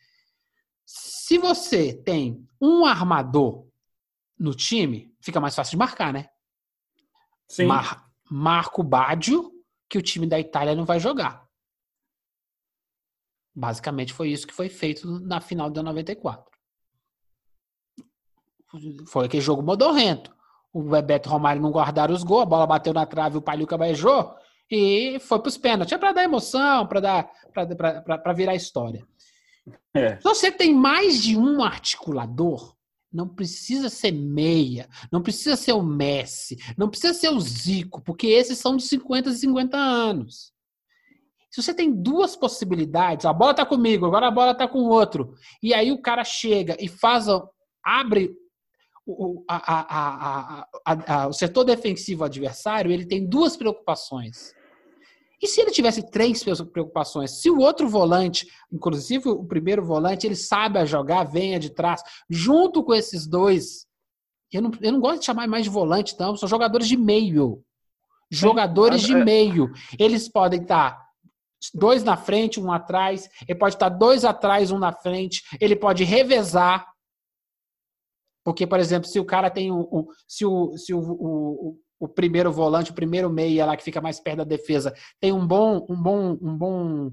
Se 0.84 1.38
você 1.38 1.92
tem 1.92 2.46
um 2.60 2.84
armador 2.84 3.66
no 4.38 4.54
time, 4.54 5.14
fica 5.20 5.40
mais 5.40 5.54
fácil 5.54 5.72
de 5.72 5.76
marcar, 5.78 6.12
né? 6.12 6.28
Sim. 7.48 7.66
Mar, 7.66 8.06
Marco 8.30 8.82
Baggio, 8.82 9.52
que 9.88 9.98
o 9.98 10.02
time 10.02 10.26
da 10.26 10.38
Itália 10.38 10.74
não 10.74 10.84
vai 10.84 10.98
jogar. 10.98 11.43
Basicamente 13.54 14.12
foi 14.12 14.30
isso 14.30 14.46
que 14.46 14.54
foi 14.54 14.68
feito 14.68 15.08
na 15.20 15.40
final 15.40 15.70
da 15.70 15.82
94. 15.82 16.44
Foi 19.06 19.26
aquele 19.26 19.42
jogo 19.42 19.62
modorrento. 19.62 20.34
O 20.72 20.82
Bebeto 20.82 21.28
Romário 21.28 21.62
não 21.62 21.70
guardaram 21.70 22.12
os 22.12 22.24
gols, 22.24 22.42
a 22.42 22.46
bola 22.46 22.66
bateu 22.66 22.92
na 22.92 23.06
trave, 23.06 23.38
o 23.38 23.42
Palhuca 23.42 23.78
beijou 23.78 24.34
e 24.68 25.18
foi 25.20 25.38
para 25.38 25.48
os 25.48 25.56
pênaltis. 25.56 25.92
É 25.92 25.98
para 25.98 26.12
dar 26.12 26.24
emoção, 26.24 26.86
para 26.86 27.00
dar 27.00 27.30
para 27.52 28.32
virar 28.32 28.56
história. 28.56 29.06
É. 29.94 30.16
Se 30.16 30.24
você 30.24 30.50
tem 30.50 30.74
mais 30.74 31.22
de 31.22 31.38
um 31.38 31.62
articulador, 31.62 32.74
não 33.12 33.28
precisa 33.28 33.88
ser 33.88 34.10
meia, 34.10 34.88
não 35.12 35.22
precisa 35.22 35.54
ser 35.54 35.72
o 35.72 35.82
Messi, 35.82 36.58
não 36.76 36.88
precisa 36.88 37.14
ser 37.14 37.28
o 37.28 37.40
Zico, 37.40 38.02
porque 38.02 38.26
esses 38.26 38.58
são 38.58 38.76
de 38.76 38.82
50 38.82 39.30
e 39.30 39.34
50 39.34 39.76
anos. 39.76 40.52
Se 41.54 41.62
você 41.62 41.72
tem 41.72 41.92
duas 41.92 42.34
possibilidades, 42.34 43.24
a 43.24 43.32
bola 43.32 43.52
está 43.52 43.64
comigo, 43.64 44.04
agora 44.04 44.26
a 44.26 44.30
bola 44.32 44.50
está 44.50 44.66
com 44.66 44.80
o 44.80 44.88
outro, 44.88 45.34
e 45.62 45.72
aí 45.72 45.92
o 45.92 46.02
cara 46.02 46.24
chega 46.24 46.76
e 46.80 46.88
faz, 46.88 47.26
abre 47.80 48.34
o, 49.06 49.44
a, 49.48 50.64
a, 50.64 50.68
a, 50.84 51.28
o 51.28 51.32
setor 51.32 51.62
defensivo 51.62 52.24
adversário, 52.24 52.90
ele 52.90 53.06
tem 53.06 53.24
duas 53.24 53.56
preocupações. 53.56 54.52
E 55.40 55.46
se 55.46 55.60
ele 55.60 55.70
tivesse 55.70 56.10
três 56.10 56.42
preocupações? 56.42 57.40
Se 57.40 57.48
o 57.48 57.60
outro 57.60 57.88
volante, 57.88 58.48
inclusive 58.72 59.28
o 59.28 59.44
primeiro 59.44 59.84
volante, 59.84 60.26
ele 60.26 60.34
sabe 60.34 60.80
a 60.80 60.84
jogar, 60.84 61.22
venha 61.22 61.60
de 61.60 61.70
trás, 61.70 62.02
junto 62.28 62.82
com 62.82 62.92
esses 62.92 63.28
dois. 63.28 63.86
Eu 64.52 64.60
não, 64.60 64.72
eu 64.80 64.90
não 64.90 64.98
gosto 64.98 65.20
de 65.20 65.26
chamar 65.26 65.46
mais 65.46 65.62
de 65.62 65.70
volante, 65.70 66.16
não, 66.18 66.36
são 66.36 66.48
jogadores 66.48 66.88
de 66.88 66.96
meio. 66.96 67.62
Jogadores 68.28 69.02
de 69.02 69.14
é 69.14 69.24
meio. 69.24 69.70
Eles 69.96 70.28
podem 70.28 70.60
estar 70.60 71.03
dois 71.72 72.02
na 72.02 72.16
frente, 72.16 72.60
um 72.60 72.72
atrás. 72.72 73.28
Ele 73.48 73.58
pode 73.58 73.76
estar 73.76 73.88
dois 73.88 74.24
atrás, 74.24 74.70
um 74.70 74.78
na 74.78 74.92
frente. 74.92 75.42
Ele 75.60 75.76
pode 75.76 76.04
revezar. 76.04 76.86
Porque, 78.44 78.66
por 78.66 78.78
exemplo, 78.78 79.08
se 79.08 79.18
o 79.18 79.24
cara 79.24 79.50
tem 79.50 79.70
um. 79.70 79.88
um 79.92 80.06
se 80.28 80.44
o, 80.44 80.76
se 80.76 80.92
o, 80.92 81.00
o, 81.00 81.78
o, 81.98 82.08
primeiro 82.08 82.52
volante, 82.52 82.90
o 82.90 82.94
primeiro 82.94 83.30
meia 83.30 83.64
lá 83.64 83.76
que 83.76 83.84
fica 83.84 84.00
mais 84.00 84.20
perto 84.20 84.38
da 84.38 84.44
defesa, 84.44 84.94
tem 85.20 85.32
um 85.32 85.46
bom, 85.46 85.86
um 85.88 86.00
bom, 86.00 86.38
um 86.42 86.56
bom, 86.56 87.10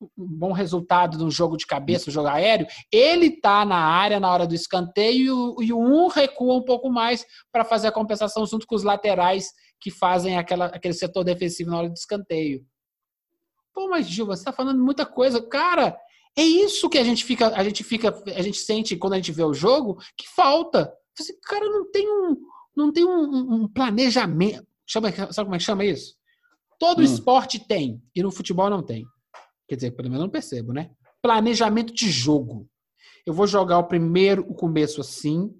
um 0.00 0.26
bom 0.38 0.52
resultado 0.52 1.18
no 1.18 1.30
jogo 1.30 1.56
de 1.56 1.66
cabeça, 1.66 2.06
no 2.06 2.12
jogo 2.12 2.28
aéreo, 2.28 2.66
ele 2.90 3.40
tá 3.40 3.64
na 3.64 3.78
área 3.78 4.18
na 4.18 4.32
hora 4.32 4.46
do 4.46 4.54
escanteio 4.54 5.54
e 5.60 5.72
o 5.72 5.78
um 5.78 6.08
recua 6.08 6.54
um 6.54 6.64
pouco 6.64 6.90
mais 6.90 7.24
para 7.52 7.64
fazer 7.64 7.88
a 7.88 7.92
compensação 7.92 8.44
junto 8.46 8.66
com 8.66 8.74
os 8.74 8.82
laterais 8.82 9.52
que 9.80 9.90
fazem 9.90 10.36
aquela, 10.36 10.66
aquele 10.66 10.94
setor 10.94 11.22
defensivo 11.22 11.70
na 11.70 11.78
hora 11.78 11.88
do 11.88 11.94
escanteio. 11.94 12.64
Pô, 13.78 13.86
mas 13.88 14.08
Gil, 14.08 14.26
você 14.26 14.42
tá 14.42 14.50
falando 14.50 14.82
muita 14.82 15.06
coisa. 15.06 15.40
Cara, 15.40 15.96
é 16.36 16.42
isso 16.42 16.90
que 16.90 16.98
a 16.98 17.04
gente 17.04 17.24
fica, 17.24 17.46
a 17.54 17.62
gente 17.62 17.84
fica, 17.84 18.08
a 18.26 18.42
gente 18.42 18.58
sente 18.58 18.96
quando 18.96 19.12
a 19.12 19.16
gente 19.18 19.30
vê 19.30 19.44
o 19.44 19.54
jogo 19.54 20.02
que 20.16 20.28
falta. 20.28 20.92
Você, 21.16 21.32
cara, 21.44 21.64
não 21.64 21.88
tem 21.88 22.04
um, 22.08 22.36
não 22.76 22.92
tem 22.92 23.04
um, 23.04 23.54
um 23.54 23.68
planejamento. 23.68 24.66
Chama, 24.84 25.12
sabe 25.12 25.44
como 25.44 25.54
é 25.54 25.58
que 25.58 25.64
chama 25.64 25.84
isso? 25.84 26.16
Todo 26.76 26.98
hum. 26.98 27.04
esporte 27.04 27.60
tem 27.60 28.02
e 28.16 28.20
no 28.20 28.32
futebol 28.32 28.68
não 28.68 28.82
tem. 28.82 29.06
Quer 29.68 29.76
dizer, 29.76 29.92
pelo 29.92 30.08
menos 30.08 30.22
eu 30.22 30.26
não 30.26 30.32
percebo, 30.32 30.72
né? 30.72 30.90
Planejamento 31.22 31.94
de 31.94 32.10
jogo. 32.10 32.68
Eu 33.24 33.32
vou 33.32 33.46
jogar 33.46 33.78
o 33.78 33.86
primeiro, 33.86 34.44
o 34.48 34.56
começo 34.56 35.00
assim, 35.00 35.54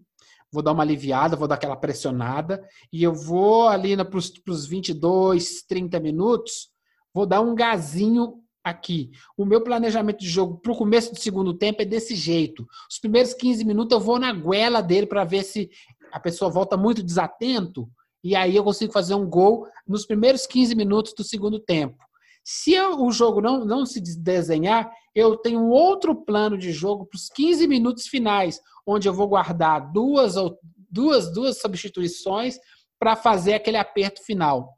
vou 0.51 0.61
dar 0.61 0.73
uma 0.73 0.83
aliviada, 0.83 1.37
vou 1.37 1.47
dar 1.47 1.55
aquela 1.55 1.77
pressionada, 1.77 2.69
e 2.93 3.01
eu 3.01 3.15
vou 3.15 3.69
ali 3.69 3.97
para 3.97 4.19
os 4.19 4.67
22, 4.67 5.63
30 5.69 6.01
minutos, 6.01 6.77
vou 7.19 7.27
dar 7.27 7.41
um 7.41 7.53
gazinho 7.53 8.35
aqui. 8.63 9.11
O 9.37 9.45
meu 9.45 9.61
planejamento 9.61 10.21
de 10.21 10.29
jogo 10.29 10.59
para 10.59 10.71
o 10.71 10.77
começo 10.77 11.13
do 11.13 11.19
segundo 11.19 11.53
tempo 11.53 11.83
é 11.83 11.85
desse 11.85 12.15
jeito. 12.15 12.65
Os 12.89 13.01
primeiros 13.01 13.35
15 13.35 13.65
minutos 13.65 13.93
eu 13.93 14.01
vou 14.01 14.21
na 14.21 14.33
goela 14.33 14.81
dele 14.81 15.05
para 15.05 15.25
ver 15.25 15.43
se 15.43 15.69
a 16.13 16.21
pessoa 16.21 16.49
volta 16.49 16.77
muito 16.77 17.03
desatento 17.03 17.91
e 18.23 18.37
aí 18.37 18.55
eu 18.55 18.63
consigo 18.63 18.93
fazer 18.93 19.15
um 19.15 19.29
gol 19.29 19.67
nos 19.85 20.07
primeiros 20.07 20.47
15 20.47 20.77
minutos 20.77 21.13
do 21.13 21.25
segundo 21.25 21.59
tempo. 21.59 21.97
Se 22.45 22.73
eu, 22.73 23.03
o 23.03 23.11
jogo 23.11 23.41
não, 23.41 23.65
não 23.65 23.85
se 23.85 24.01
desenhar, 24.17 24.89
eu 25.13 25.37
tenho 25.37 25.59
um 25.59 25.71
outro 25.71 26.15
plano 26.15 26.57
de 26.57 26.71
jogo 26.71 27.05
para 27.05 27.17
os 27.17 27.29
15 27.29 27.67
minutos 27.67 28.07
finais, 28.07 28.61
onde 28.87 29.09
eu 29.09 29.13
vou 29.13 29.27
guardar 29.27 29.93
duas 29.93 30.37
ou 30.37 30.57
duas, 30.89 31.33
duas 31.33 31.61
substituições 31.61 32.59
para 32.97 33.17
fazer 33.17 33.55
aquele 33.55 33.77
aperto 33.77 34.25
final. 34.25 34.73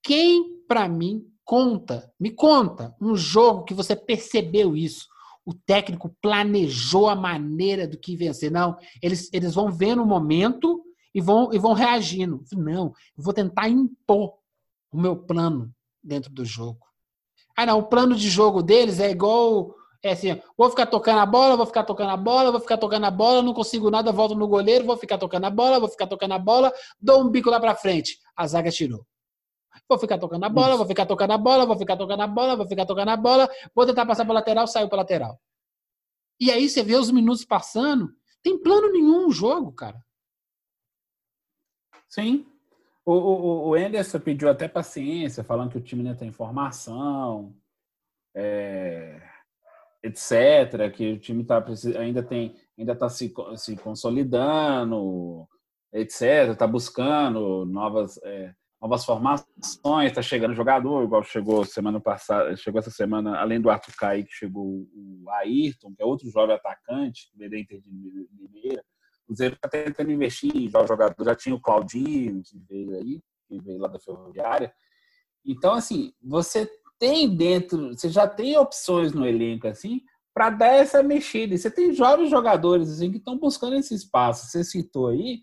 Quem, 0.00 0.62
para 0.68 0.88
mim, 0.88 1.31
conta, 1.44 2.12
me 2.18 2.30
conta 2.30 2.94
um 3.00 3.16
jogo 3.16 3.64
que 3.64 3.74
você 3.74 3.94
percebeu 3.94 4.76
isso. 4.76 5.06
O 5.44 5.52
técnico 5.52 6.14
planejou 6.20 7.08
a 7.08 7.16
maneira 7.16 7.86
do 7.86 7.98
que 7.98 8.16
vencer. 8.16 8.50
Não, 8.50 8.76
eles, 9.02 9.28
eles 9.32 9.54
vão 9.54 9.70
ver 9.70 9.96
no 9.96 10.06
momento 10.06 10.82
e 11.14 11.20
vão, 11.20 11.52
e 11.52 11.58
vão 11.58 11.72
reagindo. 11.72 12.44
Não, 12.52 12.92
eu 13.16 13.24
vou 13.24 13.34
tentar 13.34 13.68
impor 13.68 14.34
o 14.92 15.00
meu 15.00 15.16
plano 15.16 15.74
dentro 16.02 16.32
do 16.32 16.44
jogo. 16.44 16.86
Ah, 17.56 17.66
não, 17.66 17.78
o 17.78 17.84
plano 17.84 18.14
de 18.14 18.30
jogo 18.30 18.62
deles 18.62 19.00
é 19.00 19.10
igual. 19.10 19.74
É 20.02 20.12
assim, 20.12 20.40
vou 20.56 20.68
ficar 20.68 20.86
tocando 20.86 21.20
a 21.20 21.26
bola, 21.26 21.56
vou 21.56 21.66
ficar 21.66 21.84
tocando 21.84 22.10
a 22.10 22.16
bola, 22.16 22.50
vou 22.50 22.60
ficar 22.60 22.76
tocando 22.76 23.06
a 23.06 23.10
bola, 23.10 23.40
não 23.40 23.54
consigo 23.54 23.88
nada, 23.88 24.10
volto 24.10 24.34
no 24.34 24.48
goleiro, 24.48 24.84
vou 24.84 24.96
ficar 24.96 25.16
tocando 25.16 25.44
a 25.44 25.50
bola, 25.50 25.78
vou 25.78 25.88
ficar 25.88 26.08
tocando 26.08 26.32
a 26.32 26.38
bola, 26.38 26.72
dou 27.00 27.22
um 27.22 27.30
bico 27.30 27.48
lá 27.50 27.60
pra 27.60 27.76
frente. 27.76 28.18
A 28.36 28.46
zaga 28.46 28.70
tirou. 28.70 29.06
Vou 29.88 29.98
ficar 29.98 30.18
tocando 30.18 30.44
a 30.44 30.48
bola, 30.48 30.76
vou 30.76 30.86
ficar 30.86 31.06
tocando 31.06 31.32
a 31.32 31.38
bola, 31.38 31.66
vou 31.66 31.78
ficar 31.78 31.96
tocando 31.96 32.20
a 32.20 32.26
bola, 32.26 32.56
vou 32.56 32.66
ficar 32.66 32.86
tocando 32.86 33.08
a 33.08 33.16
bola, 33.16 33.48
vou 33.74 33.86
tentar 33.86 34.06
passar 34.06 34.24
para 34.24 34.34
lateral, 34.34 34.66
saiu 34.66 34.88
para 34.88 34.98
lateral. 34.98 35.40
E 36.40 36.50
aí 36.50 36.68
você 36.68 36.82
vê 36.82 36.94
os 36.94 37.10
minutos 37.10 37.44
passando, 37.44 38.14
tem 38.42 38.58
plano 38.58 38.90
nenhum 38.90 39.22
no 39.22 39.30
jogo, 39.30 39.72
cara. 39.72 40.04
Sim. 42.08 42.46
O, 43.04 43.12
o, 43.12 43.68
o 43.68 43.74
Anderson 43.74 44.20
pediu 44.20 44.48
até 44.48 44.68
paciência, 44.68 45.42
falando 45.42 45.70
que 45.70 45.78
o 45.78 45.82
time 45.82 46.02
ainda 46.06 46.18
tem 46.18 46.28
informação, 46.28 47.54
é, 48.34 49.20
etc., 50.02 50.92
que 50.94 51.12
o 51.12 51.18
time 51.18 51.44
tá, 51.44 51.64
ainda 51.98 52.22
tem, 52.22 52.56
ainda 52.78 52.92
está 52.92 53.08
se, 53.08 53.32
se 53.56 53.76
consolidando, 53.76 55.48
etc., 55.92 56.50
está 56.52 56.66
buscando 56.66 57.64
novas. 57.64 58.18
É, 58.22 58.54
novas 58.82 59.04
formações, 59.04 60.10
está 60.10 60.20
chegando 60.20 60.56
jogador, 60.56 61.04
igual 61.04 61.22
chegou 61.22 61.64
semana 61.64 62.00
passada, 62.00 62.56
chegou 62.56 62.80
essa 62.80 62.90
semana, 62.90 63.38
além 63.38 63.60
do 63.60 63.70
Arthur 63.70 63.94
Caí, 63.96 64.24
que 64.24 64.32
chegou 64.32 64.64
o 64.92 65.24
Ayrton, 65.30 65.94
que 65.94 66.02
é 66.02 66.04
outro 66.04 66.28
jovem 66.28 66.56
atacante, 66.56 67.30
que 67.30 67.38
veio 67.38 67.56
Inter 67.56 67.80
de 67.80 68.28
Limeira. 68.36 68.84
O 69.28 69.34
Zé 69.36 69.46
está 69.46 69.68
tentando 69.68 70.10
investir 70.10 70.54
em 70.56 70.68
jogador, 70.68 71.14
já 71.24 71.34
tinha 71.36 71.54
o 71.54 71.60
Claudinho, 71.60 72.42
que 72.42 72.58
veio 72.68 72.96
aí, 72.96 73.20
que 73.46 73.60
veio 73.60 73.78
lá 73.78 73.86
da 73.86 74.00
Ferroviária. 74.00 74.74
Então, 75.46 75.74
assim, 75.74 76.12
você 76.20 76.68
tem 76.98 77.36
dentro, 77.36 77.90
você 77.90 78.08
já 78.08 78.26
tem 78.26 78.58
opções 78.58 79.12
no 79.12 79.24
elenco, 79.24 79.68
assim, 79.68 80.00
para 80.34 80.50
dar 80.50 80.72
essa 80.74 81.04
mexida. 81.04 81.56
Você 81.56 81.70
tem 81.70 81.92
jovens 81.92 82.30
jogadores, 82.30 82.90
assim, 82.90 83.12
que 83.12 83.18
estão 83.18 83.38
buscando 83.38 83.76
esse 83.76 83.94
espaço. 83.94 84.48
Você 84.48 84.64
citou 84.64 85.08
aí, 85.08 85.40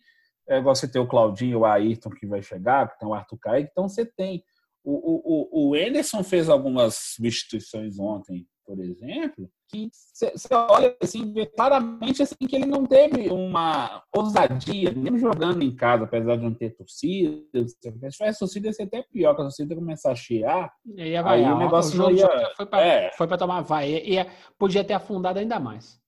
é, 0.49 0.61
você 0.61 0.87
tem 0.87 1.01
o 1.01 1.07
Claudinho, 1.07 1.59
o 1.59 1.65
Ayrton 1.65 2.09
que 2.09 2.25
vai 2.25 2.41
chegar, 2.41 2.89
que 2.89 2.99
tem 2.99 3.07
o 3.07 3.13
Arthur 3.13 3.37
Kaique, 3.37 3.69
então 3.71 3.87
você 3.87 4.05
tem. 4.05 4.43
O, 4.83 4.93
o, 4.93 5.69
o 5.69 5.75
Anderson 5.75 6.23
fez 6.23 6.49
algumas 6.49 6.95
substituições 6.95 7.99
ontem 7.99 8.47
por 8.69 8.79
exemplo, 8.81 9.49
que 9.67 9.89
você 9.91 10.31
olha 10.53 10.95
assim, 11.01 11.33
vê 11.33 11.47
claramente 11.47 12.21
assim, 12.21 12.35
que 12.35 12.55
ele 12.55 12.67
não 12.67 12.85
teve 12.85 13.27
uma 13.29 14.03
ousadia, 14.15 14.91
mesmo 14.91 15.17
jogando 15.17 15.63
em 15.63 15.75
casa, 15.75 16.03
apesar 16.03 16.35
de 16.35 16.43
não 16.43 16.53
ter 16.53 16.75
torcida. 16.75 17.67
Se 17.67 17.79
tivesse 17.79 18.37
torcida, 18.37 18.67
ia 18.67 18.73
ser 18.73 18.83
até 18.83 19.01
pior, 19.01 19.33
que 19.33 19.41
a 19.41 19.45
torcida 19.45 19.73
começar 19.73 20.11
a 20.11 20.15
chiar. 20.15 20.71
Ia 20.85 21.23
vai, 21.23 21.43
aí 21.43 21.51
o 21.51 21.57
negócio 21.57 21.93
o 21.93 21.95
jogo, 21.95 22.15
ia... 22.15 22.53
foi 22.55 22.67
para 22.67 22.85
é. 22.85 23.37
Tomar 23.39 23.61
vai. 23.61 23.89
Ia, 23.89 24.27
podia 24.55 24.83
ter 24.83 24.93
afundado 24.93 25.39
ainda 25.39 25.59
mais. 25.59 25.99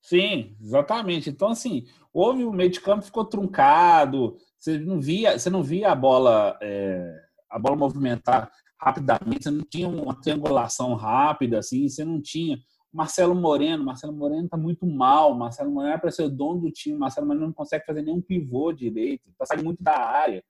Sim, 0.00 0.56
exatamente. 0.60 1.30
Então, 1.30 1.48
assim, 1.48 1.84
houve 2.12 2.44
o 2.44 2.52
meio 2.52 2.70
de 2.70 2.80
campo 2.80 3.04
ficou 3.04 3.24
truncado, 3.24 4.36
você 4.58 4.78
não 4.78 5.00
via, 5.00 5.38
você 5.38 5.48
não 5.48 5.62
via 5.62 5.90
a 5.90 5.94
bola, 5.94 6.58
é, 6.62 7.14
a 7.50 7.58
bola 7.58 7.76
movimentar 7.76 8.50
rapidamente, 8.80 9.44
você 9.44 9.50
não 9.50 9.64
tinha 9.64 9.88
uma 9.88 10.20
triangulação 10.20 10.94
rápida, 10.94 11.58
assim, 11.58 11.88
você 11.88 12.04
não 12.04 12.20
tinha. 12.20 12.58
Marcelo 12.92 13.34
Moreno, 13.34 13.84
Marcelo 13.84 14.12
Moreno 14.12 14.48
tá 14.48 14.56
muito 14.56 14.86
mal, 14.86 15.34
Marcelo 15.34 15.70
Moreno 15.70 15.94
é 15.94 15.98
para 15.98 16.10
ser 16.10 16.24
o 16.24 16.28
dono 16.28 16.60
do 16.60 16.70
time, 16.70 16.98
Marcelo 16.98 17.26
Moreno 17.26 17.46
não 17.46 17.52
consegue 17.52 17.86
fazer 17.86 18.02
nenhum 18.02 18.20
pivô 18.20 18.72
direito, 18.72 19.30
tá 19.38 19.46
saindo 19.46 19.64
muito 19.64 19.82
da 19.82 19.96
área. 19.96 20.44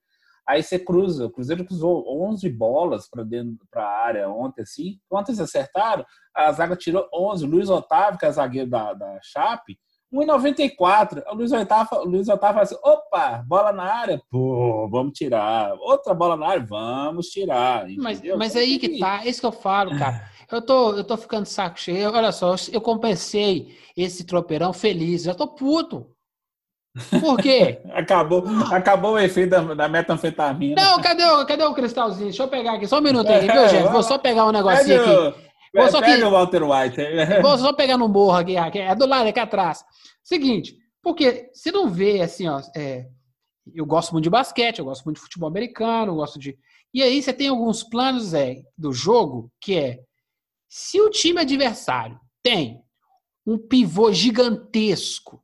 Aí 0.45 0.61
você 0.61 0.77
cruza, 0.77 1.25
o 1.25 1.29
Cruzeiro 1.29 1.63
cruzou 1.63 2.05
11 2.29 2.49
bolas 2.49 3.09
para 3.09 3.23
dentro 3.23 3.65
para 3.71 3.85
a 3.85 4.05
área 4.05 4.29
ontem, 4.29 4.61
assim. 4.61 4.99
Ontem 5.09 5.31
eles 5.31 5.39
acertaram, 5.39 6.05
a 6.35 6.51
zaga 6.51 6.75
tirou 6.75 7.07
11. 7.13 7.45
O 7.45 7.49
Luiz 7.49 7.69
Otávio, 7.69 8.19
que 8.19 8.25
é 8.25 8.31
zagueiro 8.31 8.69
da, 8.69 8.93
da 8.93 9.19
Chape, 9.21 9.79
1,94. 10.13 11.23
O 11.31 11.35
Luiz 11.35 11.51
Otávio, 11.51 11.97
o 11.99 12.05
Luiz 12.05 12.29
Otávio 12.29 12.53
fala 12.53 12.61
assim: 12.61 12.77
opa, 12.83 13.43
bola 13.47 13.73
na 13.73 13.83
área, 13.83 14.21
pô, 14.29 14.87
vamos 14.89 15.13
tirar. 15.13 15.73
Outra 15.79 16.13
bola 16.13 16.37
na 16.37 16.47
área, 16.47 16.65
vamos 16.65 17.27
tirar. 17.27 17.85
Mas, 17.97 18.21
mas 18.37 18.55
aí 18.55 18.77
que 18.77 18.99
tá, 18.99 19.25
é 19.25 19.29
isso 19.29 19.39
que 19.39 19.47
eu 19.47 19.51
falo, 19.51 19.97
cara. 19.97 20.31
Eu 20.51 20.61
tô, 20.61 20.95
eu 20.95 21.03
tô 21.03 21.17
ficando 21.17 21.45
saco 21.45 21.79
cheio. 21.79 22.13
Olha 22.13 22.31
só, 22.31 22.55
eu 22.71 22.79
compensei 22.79 23.75
esse 23.97 24.23
tropeirão 24.23 24.71
feliz. 24.71 25.23
Já 25.23 25.33
tô 25.33 25.47
puto. 25.47 26.05
Por 27.19 27.37
quê? 27.37 27.81
acabou, 27.91 28.43
acabou 28.71 29.13
o 29.13 29.19
efeito 29.19 29.49
da, 29.49 29.61
da, 29.73 29.89
metanfetamina. 29.89 30.79
Não, 30.79 31.01
cadê, 31.01 31.23
cadê 31.47 31.63
o 31.63 31.73
cristalzinho? 31.73 32.25
Deixa 32.25 32.43
eu 32.43 32.47
pegar 32.47 32.73
aqui, 32.73 32.87
só 32.87 32.99
um 32.99 33.01
minuto 33.01 33.31
aqui, 33.31 33.47
viu, 33.51 33.67
gente? 33.67 33.91
Vou 33.91 34.03
só 34.03 34.17
pegar 34.17 34.45
um 34.45 34.51
negocinho 34.51 35.01
aqui. 35.01 35.43
Vou 35.73 35.89
só 35.89 35.99
pega 36.01 36.27
o 36.27 36.31
Walter 36.31 36.63
White. 36.63 37.01
Vou 37.41 37.57
só 37.57 37.73
pegar 37.73 37.97
no 37.97 38.07
morro 38.07 38.37
aqui, 38.37 38.55
aqui, 38.55 38.79
é 38.79 38.93
do 38.95 39.07
lado, 39.07 39.27
aqui 39.27 39.39
atrás. 39.39 39.83
Seguinte, 40.23 40.77
porque 41.01 41.49
você 41.53 41.71
não 41.71 41.89
vê 41.89 42.21
assim, 42.21 42.47
ó. 42.47 42.61
É, 42.75 43.07
eu 43.73 43.85
gosto 43.85 44.11
muito 44.11 44.23
de 44.23 44.29
basquete, 44.29 44.79
eu 44.79 44.85
gosto 44.85 45.03
muito 45.05 45.17
de 45.17 45.23
futebol 45.23 45.49
americano, 45.49 46.11
eu 46.11 46.15
gosto 46.15 46.37
de. 46.37 46.57
E 46.93 47.01
aí 47.01 47.21
você 47.21 47.33
tem 47.33 47.47
alguns 47.47 47.83
planos 47.83 48.33
é, 48.33 48.61
do 48.77 48.93
jogo 48.93 49.51
que 49.59 49.75
é 49.75 49.99
se 50.69 51.01
o 51.01 51.09
time 51.09 51.39
adversário 51.39 52.19
tem 52.41 52.83
um 53.45 53.57
pivô 53.57 54.11
gigantesco, 54.11 55.43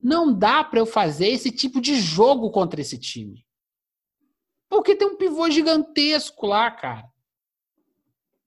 não 0.00 0.32
dá 0.36 0.62
para 0.64 0.80
eu 0.80 0.86
fazer 0.86 1.28
esse 1.28 1.50
tipo 1.50 1.80
de 1.80 2.00
jogo 2.00 2.50
contra 2.50 2.80
esse 2.80 2.98
time. 2.98 3.46
Porque 4.68 4.96
tem 4.96 5.06
um 5.06 5.16
pivô 5.16 5.50
gigantesco 5.50 6.46
lá, 6.46 6.70
cara. 6.70 7.11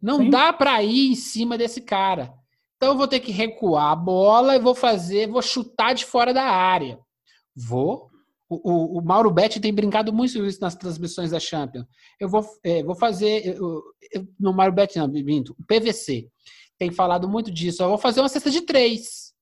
Não 0.06 0.20
Sim. 0.20 0.30
dá 0.30 0.54
para 0.54 0.84
ir 0.84 1.14
em 1.14 1.16
cima 1.16 1.58
desse 1.58 1.82
cara. 1.82 2.32
Então 2.78 2.90
eu 2.90 2.98
vou 2.98 3.08
ter 3.08 3.20
que 3.20 3.32
recuar 3.32 3.92
a 3.92 3.96
bola 3.96 4.56
e 4.56 4.60
vou 4.60 4.76
fazer, 4.76 5.28
vou 5.28 5.42
chutar 5.42 5.96
de 5.96 6.06
fora 6.06 6.32
da 6.32 6.44
área. 6.44 7.00
Vou. 7.56 8.12
O, 8.48 8.72
o, 8.72 9.00
o 9.00 9.02
Mauro 9.04 9.32
Betti 9.32 9.60
tem 9.60 9.74
brincado 9.74 10.14
muito 10.14 10.46
isso 10.46 10.62
nas 10.62 10.76
transmissões 10.76 11.32
da 11.32 11.40
Champions. 11.40 11.88
Eu 12.20 12.30
vou, 12.30 12.46
é, 12.64 12.84
vou 12.84 12.94
fazer. 12.94 13.48
Eu, 13.48 13.82
eu, 14.14 14.28
no 14.40 14.54
Mauro 14.54 14.74
Betti, 14.74 15.00
não, 15.00 15.08
minto, 15.08 15.56
o 15.58 15.66
PVC 15.66 16.30
tem 16.78 16.92
falado 16.92 17.28
muito 17.28 17.50
disso. 17.50 17.82
Eu 17.82 17.90
vou 17.90 17.98
fazer 17.98 18.20
uma 18.20 18.30
cesta 18.30 18.52
de 18.52 18.62
três. 18.62 19.34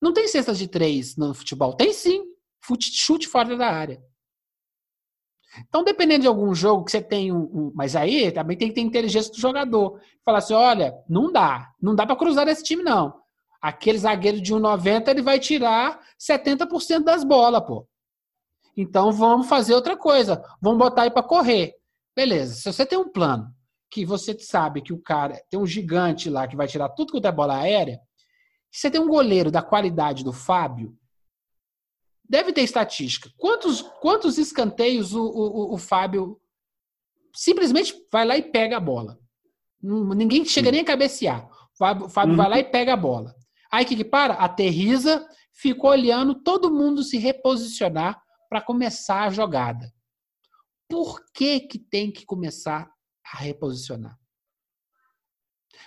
Não 0.00 0.12
tem 0.12 0.28
cestas 0.28 0.56
de 0.56 0.68
três 0.68 1.16
no 1.16 1.34
futebol. 1.34 1.74
Tem 1.74 1.92
sim. 1.92 2.22
Chute 2.80 3.26
fora 3.26 3.56
da 3.56 3.66
área. 3.66 4.00
Então, 5.68 5.84
dependendo 5.84 6.22
de 6.22 6.28
algum 6.28 6.54
jogo 6.54 6.84
que 6.84 6.90
você 6.90 7.00
tem 7.00 7.32
um, 7.32 7.42
um, 7.42 7.72
Mas 7.74 7.96
aí 7.96 8.30
também 8.32 8.56
tem 8.56 8.68
que 8.68 8.74
ter 8.74 8.80
inteligência 8.80 9.32
do 9.32 9.38
jogador. 9.38 10.00
Falar 10.24 10.38
assim: 10.38 10.54
olha, 10.54 10.94
não 11.08 11.30
dá. 11.30 11.70
Não 11.80 11.94
dá 11.94 12.06
para 12.06 12.16
cruzar 12.16 12.46
esse 12.48 12.62
time, 12.62 12.82
não. 12.82 13.14
Aquele 13.60 13.98
zagueiro 13.98 14.40
de 14.40 14.54
1,90 14.54 15.08
ele 15.08 15.22
vai 15.22 15.38
tirar 15.38 16.00
70% 16.20 17.04
das 17.04 17.24
bolas, 17.24 17.62
pô. 17.64 17.86
Então 18.76 19.10
vamos 19.10 19.48
fazer 19.48 19.74
outra 19.74 19.96
coisa. 19.96 20.42
Vamos 20.60 20.78
botar 20.78 21.02
aí 21.02 21.10
para 21.10 21.22
correr. 21.22 21.74
Beleza. 22.14 22.54
Se 22.54 22.72
você 22.72 22.84
tem 22.84 22.98
um 22.98 23.10
plano 23.10 23.50
que 23.90 24.04
você 24.04 24.38
sabe 24.38 24.82
que 24.82 24.92
o 24.92 25.00
cara 25.00 25.40
tem 25.48 25.58
um 25.58 25.66
gigante 25.66 26.28
lá 26.28 26.46
que 26.46 26.56
vai 26.56 26.66
tirar 26.66 26.90
tudo 26.90 27.12
que 27.12 27.26
é 27.26 27.32
bola 27.32 27.58
aérea, 27.58 27.98
você 28.70 28.90
tem 28.90 29.00
um 29.00 29.08
goleiro 29.08 29.50
da 29.50 29.62
qualidade 29.62 30.22
do 30.22 30.32
Fábio, 30.32 30.94
Deve 32.28 32.52
ter 32.52 32.62
estatística. 32.62 33.30
Quantos, 33.36 33.82
quantos 34.00 34.38
escanteios 34.38 35.14
o, 35.14 35.22
o, 35.22 35.74
o 35.74 35.78
Fábio 35.78 36.40
simplesmente 37.34 37.94
vai 38.12 38.24
lá 38.24 38.36
e 38.36 38.42
pega 38.42 38.76
a 38.76 38.80
bola? 38.80 39.18
Ninguém 39.82 40.44
chega 40.44 40.70
nem 40.70 40.80
a 40.80 40.84
cabecear. 40.84 41.46
O 41.46 41.76
Fábio, 41.76 42.06
o 42.06 42.08
Fábio 42.08 42.32
uhum. 42.32 42.36
vai 42.36 42.48
lá 42.48 42.58
e 42.58 42.64
pega 42.64 42.94
a 42.94 42.96
bola. 42.96 43.34
Aí 43.70 43.84
o 43.84 43.88
que, 43.88 43.96
que 43.96 44.04
para? 44.04 44.34
Aterriza, 44.34 45.26
fica 45.52 45.86
olhando 45.86 46.42
todo 46.42 46.72
mundo 46.72 47.02
se 47.02 47.18
reposicionar 47.18 48.20
para 48.48 48.60
começar 48.60 49.24
a 49.24 49.30
jogada. 49.30 49.92
Por 50.88 51.20
que, 51.32 51.60
que 51.60 51.78
tem 51.78 52.12
que 52.12 52.24
começar 52.24 52.90
a 53.32 53.38
reposicionar? 53.38 54.18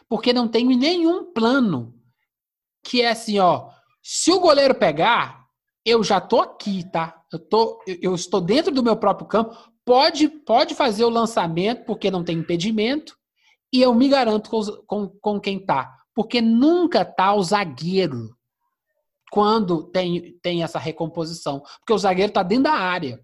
Porque 0.07 0.33
não 0.33 0.47
tem 0.47 0.65
nenhum 0.65 1.31
plano 1.31 1.99
que 2.83 3.01
é 3.01 3.09
assim, 3.09 3.39
ó. 3.39 3.71
Se 4.01 4.31
o 4.31 4.39
goleiro 4.39 4.75
pegar, 4.75 5.38
eu 5.85 6.03
já 6.03 6.19
tô 6.19 6.41
aqui, 6.41 6.83
tá? 6.91 7.21
Eu, 7.31 7.39
tô, 7.39 7.83
eu 8.01 8.13
estou 8.13 8.41
dentro 8.41 8.71
do 8.73 8.83
meu 8.83 8.95
próprio 8.95 9.27
campo. 9.27 9.55
Pode, 9.85 10.27
pode 10.27 10.75
fazer 10.75 11.03
o 11.03 11.09
lançamento, 11.09 11.85
porque 11.85 12.11
não 12.11 12.23
tem 12.23 12.37
impedimento, 12.37 13.17
e 13.71 13.81
eu 13.81 13.93
me 13.93 14.07
garanto 14.07 14.49
com, 14.49 14.61
com, 14.85 15.07
com 15.07 15.39
quem 15.39 15.63
tá. 15.63 15.95
Porque 16.13 16.41
nunca 16.41 17.05
tá 17.05 17.33
o 17.33 17.43
zagueiro 17.43 18.35
quando 19.31 19.83
tem, 19.83 20.37
tem 20.41 20.63
essa 20.63 20.79
recomposição. 20.79 21.61
Porque 21.79 21.93
o 21.93 21.97
zagueiro 21.97 22.33
tá 22.33 22.43
dentro 22.43 22.65
da 22.65 22.73
área. 22.73 23.19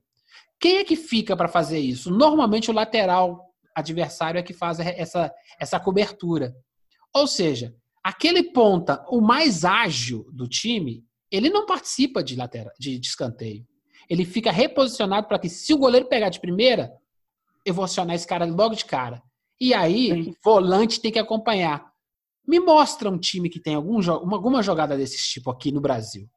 Quem 0.59 0.77
é 0.77 0.83
que 0.83 0.95
fica 0.95 1.35
para 1.35 1.47
fazer 1.47 1.79
isso? 1.79 2.11
Normalmente 2.11 2.69
o 2.71 2.73
lateral 2.73 3.43
adversário 3.75 4.39
é 4.39 4.43
que 4.43 4.53
faz 4.53 4.79
essa, 4.79 5.33
essa 5.59 5.79
cobertura. 5.79 6.55
Ou 7.13 7.27
seja, 7.27 7.75
aquele 8.03 8.43
ponta, 8.43 9.03
o 9.09 9.19
mais 9.19 9.65
ágil 9.65 10.25
do 10.31 10.47
time, 10.47 11.03
ele 11.35 11.49
não 11.49 11.65
participa 11.65 12.23
de 12.23 12.35
lateral, 12.35 12.73
de, 12.79 12.97
de 12.97 13.07
escanteio. 13.07 13.65
Ele 14.09 14.25
fica 14.25 14.51
reposicionado 14.51 15.27
para 15.27 15.39
que, 15.39 15.49
se 15.49 15.73
o 15.73 15.77
goleiro 15.77 16.07
pegar 16.07 16.29
de 16.29 16.39
primeira, 16.39 16.91
eu 17.65 17.73
vou 17.73 17.85
acionar 17.85 18.15
esse 18.15 18.27
cara 18.27 18.45
logo 18.45 18.75
de 18.75 18.85
cara. 18.85 19.21
E 19.59 19.73
aí, 19.73 20.29
o 20.29 20.35
volante 20.43 21.01
tem 21.01 21.11
que 21.11 21.19
acompanhar. 21.19 21.91
Me 22.47 22.59
mostra 22.59 23.09
um 23.09 23.17
time 23.17 23.49
que 23.49 23.59
tem 23.59 23.75
algum, 23.75 23.99
alguma 24.11 24.61
jogada 24.61 24.95
desse 24.95 25.17
tipo 25.17 25.49
aqui 25.49 25.71
no 25.71 25.81
Brasil. 25.81 26.29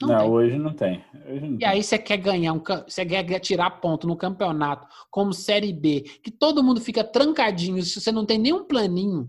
Não, 0.00 0.08
não 0.08 0.30
hoje 0.32 0.58
não 0.58 0.74
tem. 0.74 1.04
Hoje 1.28 1.40
não 1.40 1.54
e 1.54 1.58
tem. 1.58 1.68
aí 1.68 1.82
você 1.82 1.96
quer 1.96 2.16
ganhar, 2.16 2.52
um, 2.52 2.62
você 2.88 3.06
quer 3.06 3.38
tirar 3.38 3.70
ponto 3.70 4.06
no 4.06 4.16
campeonato 4.16 4.88
como 5.10 5.32
Série 5.32 5.72
B, 5.72 6.00
que 6.22 6.30
todo 6.30 6.62
mundo 6.62 6.80
fica 6.80 7.04
trancadinho, 7.04 7.80
se 7.82 8.00
você 8.00 8.10
não 8.10 8.26
tem 8.26 8.38
nenhum 8.38 8.64
planinho 8.64 9.28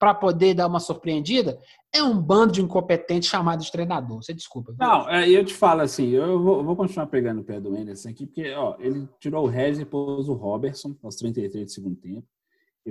para 0.00 0.14
poder 0.14 0.54
dar 0.54 0.66
uma 0.66 0.80
surpreendida, 0.80 1.60
é 1.94 2.02
um 2.02 2.18
bando 2.18 2.54
de 2.54 2.62
incompetentes 2.62 3.28
chamado 3.28 3.62
de 3.62 3.70
treinador. 3.70 4.22
Você 4.22 4.32
desculpa. 4.32 4.74
Não, 4.78 5.06
é, 5.10 5.28
eu 5.28 5.44
te 5.44 5.52
falo 5.52 5.82
assim, 5.82 6.08
eu 6.08 6.42
vou, 6.42 6.64
vou 6.64 6.74
continuar 6.74 7.06
pegando 7.06 7.42
o 7.42 7.44
pé 7.44 7.60
do 7.60 7.76
Anderson 7.76 8.08
aqui, 8.08 8.24
porque 8.24 8.50
ó, 8.54 8.76
ele 8.78 9.06
tirou 9.20 9.44
o 9.44 9.48
Regis 9.48 9.82
e 9.82 9.84
pôs 9.84 10.26
o 10.26 10.32
Robertson 10.32 10.96
aos 11.02 11.16
33 11.16 11.66
do 11.66 11.70
segundo 11.70 11.96
tempo. 11.96 12.26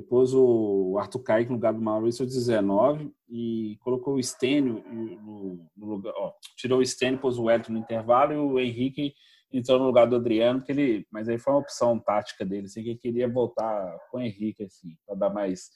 Pôs 0.07 0.33
o 0.33 0.97
Arthur 0.97 1.19
Kaique 1.19 1.49
no 1.49 1.57
lugar 1.57 1.73
do 1.73 1.81
Maurício 1.81 2.23
aos 2.23 2.33
19 2.33 3.11
e 3.27 3.77
colocou 3.81 4.13
o 4.13 4.23
Stênio 4.23 4.81
no, 4.87 5.67
no, 5.75 5.85
lugar. 5.85 6.13
Ó, 6.15 6.31
tirou 6.55 6.79
o 6.79 6.85
Stênio, 6.85 7.19
pôs 7.19 7.37
o 7.37 7.49
Elton 7.49 7.73
no 7.73 7.79
intervalo 7.79 8.31
e 8.31 8.37
o 8.37 8.59
Henrique 8.59 9.13
entrou 9.51 9.77
no 9.77 9.85
lugar 9.85 10.07
do 10.07 10.15
Adriano, 10.15 10.59
porque 10.59 10.71
ele, 10.71 11.07
mas 11.11 11.27
aí 11.27 11.37
foi 11.37 11.51
uma 11.51 11.59
opção 11.59 11.99
tática 11.99 12.45
dele, 12.45 12.67
assim, 12.67 12.83
que 12.83 12.91
ele 12.91 12.99
queria 12.99 13.27
voltar 13.27 13.97
com 14.09 14.19
o 14.19 14.21
Henrique, 14.21 14.63
assim, 14.63 14.95
para 15.05 15.15
dar 15.15 15.29
mais 15.31 15.69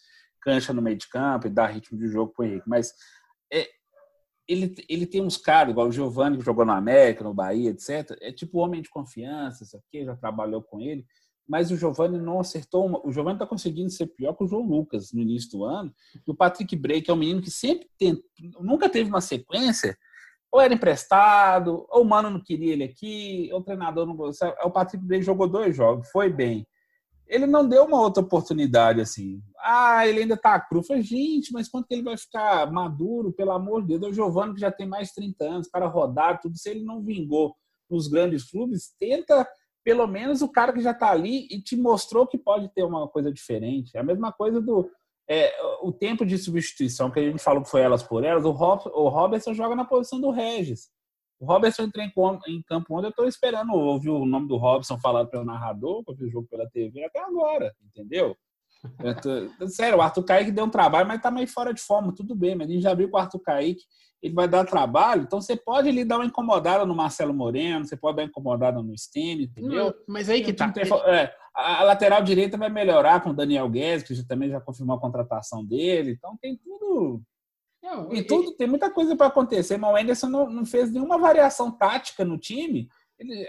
cancha 0.43 0.73
no 0.73 0.81
meio 0.81 0.97
de 0.97 1.07
campo 1.07 1.47
e 1.47 1.49
dar 1.49 1.67
ritmo 1.67 1.97
de 1.97 2.07
jogo 2.07 2.33
para 2.33 2.43
o 2.43 2.47
Henrique. 2.47 2.69
Mas 2.69 2.93
é, 3.51 3.67
ele, 4.47 4.75
ele 4.89 5.05
tem 5.05 5.21
uns 5.21 5.37
caras, 5.37 5.71
igual 5.71 5.87
o 5.87 5.91
Giovanni, 5.91 6.37
que 6.37 6.45
jogou 6.45 6.65
no 6.65 6.71
América, 6.71 7.23
no 7.23 7.33
Bahia, 7.33 7.69
etc. 7.69 8.17
É 8.21 8.31
tipo 8.31 8.59
homem 8.59 8.81
de 8.81 8.89
confiança, 8.89 9.63
isso 9.63 9.77
aqui, 9.77 10.03
já 10.03 10.15
trabalhou 10.15 10.61
com 10.61 10.81
ele. 10.81 11.05
Mas 11.47 11.71
o 11.71 11.77
Giovanni 11.77 12.17
não 12.17 12.39
acertou. 12.39 12.85
Uma... 12.85 13.05
O 13.05 13.11
Giovanni 13.11 13.35
está 13.35 13.45
conseguindo 13.45 13.89
ser 13.89 14.07
pior 14.07 14.33
que 14.33 14.43
o 14.43 14.47
João 14.47 14.63
Lucas 14.63 15.11
no 15.13 15.21
início 15.21 15.51
do 15.51 15.65
ano. 15.65 15.93
E 16.25 16.31
o 16.31 16.35
Patrick 16.35 16.75
Bray, 16.75 17.01
que 17.01 17.11
é 17.11 17.13
um 17.13 17.17
menino 17.17 17.41
que 17.41 17.51
sempre 17.51 17.89
tem, 17.97 18.21
nunca 18.59 18.89
teve 18.89 19.09
uma 19.09 19.21
sequência, 19.21 19.97
ou 20.51 20.61
era 20.61 20.73
emprestado, 20.73 21.85
ou 21.89 22.03
o 22.03 22.05
Mano 22.05 22.29
não 22.29 22.39
queria 22.41 22.73
ele 22.73 22.83
aqui, 22.83 23.49
ou 23.51 23.59
o 23.59 23.63
treinador 23.63 24.05
não 24.05 24.15
gostava. 24.15 24.55
O 24.63 24.71
Patrick 24.71 25.03
Bray 25.03 25.21
jogou 25.21 25.47
dois 25.47 25.75
jogos, 25.75 26.09
foi 26.11 26.29
bem 26.29 26.65
ele 27.33 27.47
não 27.47 27.67
deu 27.67 27.85
uma 27.85 27.99
outra 27.99 28.21
oportunidade 28.21 29.01
assim. 29.01 29.41
Ah, 29.57 30.07
ele 30.07 30.21
ainda 30.21 30.37
tá 30.37 30.59
cru. 30.59 30.83
falei, 30.83 31.01
gente, 31.01 31.51
mas 31.51 31.67
quando 31.67 31.87
que 31.87 31.93
ele 31.95 32.03
vai 32.03 32.15
ficar 32.15 32.71
maduro? 32.71 33.33
Pelo 33.33 33.51
amor 33.51 33.81
de 33.81 33.87
Deus, 33.87 34.03
é 34.03 34.07
o 34.07 34.13
Giovanni 34.13 34.53
que 34.53 34.59
já 34.59 34.71
tem 34.71 34.87
mais 34.87 35.07
de 35.07 35.15
30 35.15 35.43
anos, 35.43 35.67
cara 35.67 35.87
rodado, 35.87 36.41
tudo. 36.43 36.57
Se 36.57 36.69
ele 36.69 36.83
não 36.83 37.01
vingou 37.01 37.55
nos 37.89 38.07
grandes 38.07 38.49
clubes, 38.49 38.93
tenta 38.99 39.47
pelo 39.83 40.05
menos 40.05 40.43
o 40.43 40.47
cara 40.47 40.71
que 40.71 40.79
já 40.79 40.93
tá 40.93 41.09
ali 41.09 41.47
e 41.49 41.59
te 41.59 41.75
mostrou 41.75 42.27
que 42.27 42.37
pode 42.37 42.71
ter 42.73 42.83
uma 42.83 43.07
coisa 43.07 43.31
diferente. 43.31 43.97
É 43.97 43.99
a 43.99 44.03
mesma 44.03 44.31
coisa 44.31 44.61
do 44.61 44.89
é, 45.27 45.53
o 45.81 45.91
tempo 45.91 46.25
de 46.25 46.37
substituição 46.37 47.09
que 47.09 47.19
a 47.19 47.23
gente 47.23 47.41
falou 47.41 47.63
que 47.63 47.69
foi 47.69 47.81
elas 47.81 48.03
por 48.03 48.23
elas. 48.23 48.45
O, 48.45 48.51
Rob, 48.51 48.83
o 48.93 49.09
Robertson 49.09 49.53
joga 49.53 49.75
na 49.75 49.85
posição 49.85 50.21
do 50.21 50.29
Regis. 50.29 50.89
O 51.43 51.45
Robertson 51.45 51.83
entrou 51.83 52.05
em, 52.47 52.61
campo 52.61 52.95
ontem, 52.95 53.07
eu 53.07 53.09
estou 53.09 53.27
esperando 53.27 53.73
ouvir 53.73 54.09
o 54.09 54.25
nome 54.25 54.47
do 54.47 54.55
Robson 54.55 54.97
falado 54.97 55.27
pelo 55.27 55.43
narrador, 55.43 56.01
ver 56.15 56.25
o 56.25 56.29
jogo 56.29 56.47
pela 56.49 56.69
TV 56.69 57.03
até 57.03 57.19
agora, 57.19 57.73
entendeu? 57.85 58.33
Tô, 59.21 59.67
sério, 59.67 59.97
o 59.97 60.01
Arthur 60.01 60.23
Kaique 60.23 60.51
deu 60.51 60.63
um 60.63 60.69
trabalho, 60.69 61.05
mas 61.05 61.21
tá 61.21 61.29
meio 61.29 61.47
fora 61.47 61.73
de 61.73 61.81
forma, 61.81 62.15
tudo 62.15 62.33
bem, 62.33 62.55
mas 62.55 62.69
a 62.69 62.71
gente 62.71 62.81
já 62.81 62.93
viu 62.93 63.09
que 63.09 63.15
o 63.15 63.19
Arthur 63.19 63.39
Kaique 63.39 63.81
ele 64.21 64.33
vai 64.33 64.47
dar 64.47 64.63
trabalho, 64.63 65.23
então 65.23 65.41
você 65.41 65.57
pode 65.57 65.89
ali 65.89 66.05
dar 66.05 66.15
uma 66.15 66.25
incomodada 66.25 66.85
no 66.85 66.95
Marcelo 66.95 67.33
Moreno, 67.33 67.85
você 67.85 67.97
pode 67.97 68.15
dar 68.15 68.23
uma 68.23 68.29
incomodada 68.29 68.81
no 68.81 68.97
Stênio, 68.97 69.43
entendeu? 69.43 69.87
Não, 69.87 69.93
mas 70.07 70.29
aí 70.29 70.41
que 70.41 70.53
tá. 70.53 70.71
Tem, 70.71 70.85
é, 71.07 71.29
a 71.53 71.83
lateral 71.83 72.23
direita 72.23 72.57
vai 72.57 72.69
melhorar 72.69 73.21
com 73.21 73.31
o 73.31 73.35
Daniel 73.35 73.67
Guedes, 73.67 74.07
que 74.07 74.25
também 74.25 74.49
já 74.49 74.61
confirmou 74.61 74.95
a 74.95 75.01
contratação 75.01 75.63
dele, 75.65 76.11
então 76.11 76.37
tem 76.41 76.55
tudo 76.55 77.21
não, 77.83 78.13
e 78.13 78.23
tudo, 78.23 78.53
tem 78.53 78.65
muita 78.65 78.89
coisa 78.89 79.13
para 79.13 79.27
acontecer, 79.27 79.75
mas 79.75 79.93
o 79.93 79.97
Anderson 79.97 80.29
não, 80.29 80.49
não, 80.49 80.65
fez 80.65 80.89
nenhuma 80.89 81.17
variação 81.17 81.69
tática 81.69 82.23
no 82.23 82.37
time. 82.37 82.87
Ele, 83.19 83.45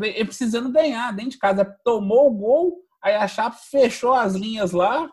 ele 0.00 0.24
precisando 0.24 0.70
ganhar 0.70 1.12
dentro 1.12 1.32
de 1.32 1.38
casa. 1.38 1.64
Tomou 1.82 2.28
o 2.28 2.34
gol, 2.34 2.84
aí 3.02 3.16
a 3.16 3.26
Chape 3.26 3.56
fechou 3.68 4.14
as 4.14 4.36
linhas 4.36 4.70
lá 4.70 5.10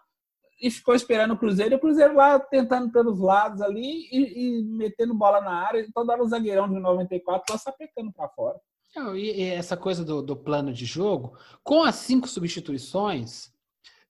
e 0.62 0.70
ficou 0.70 0.93
esperando 0.93 1.34
o 1.34 1.38
Cruzeiro. 1.38 1.74
E 1.74 1.78
o 1.78 1.80
Cruzeiro 1.80 2.16
lá 2.16 2.39
tentando 2.39 2.91
pelos 2.91 3.20
lados 3.20 3.60
ali 3.60 4.08
e, 4.12 4.60
e 4.60 4.64
metendo 4.64 5.16
bola 5.16 5.41
na 5.41 5.66
área. 5.66 5.82
Então 5.82 6.06
dava 6.06 6.22
o 6.22 6.28
zagueirão 6.28 6.72
de 6.72 6.80
94 6.80 7.51
lá 7.51 7.58
sapecando 7.58 8.14
para 8.14 8.30
fora. 8.30 8.60
Não, 8.95 9.16
e, 9.16 9.32
e 9.32 9.43
essa 9.45 9.76
coisa 9.76 10.06
do, 10.06 10.22
do 10.22 10.36
plano 10.36 10.72
de 10.72 10.86
jogo, 10.86 11.36
com 11.64 11.82
as 11.82 11.95
cinco 11.95 12.28
substituições, 12.28 13.51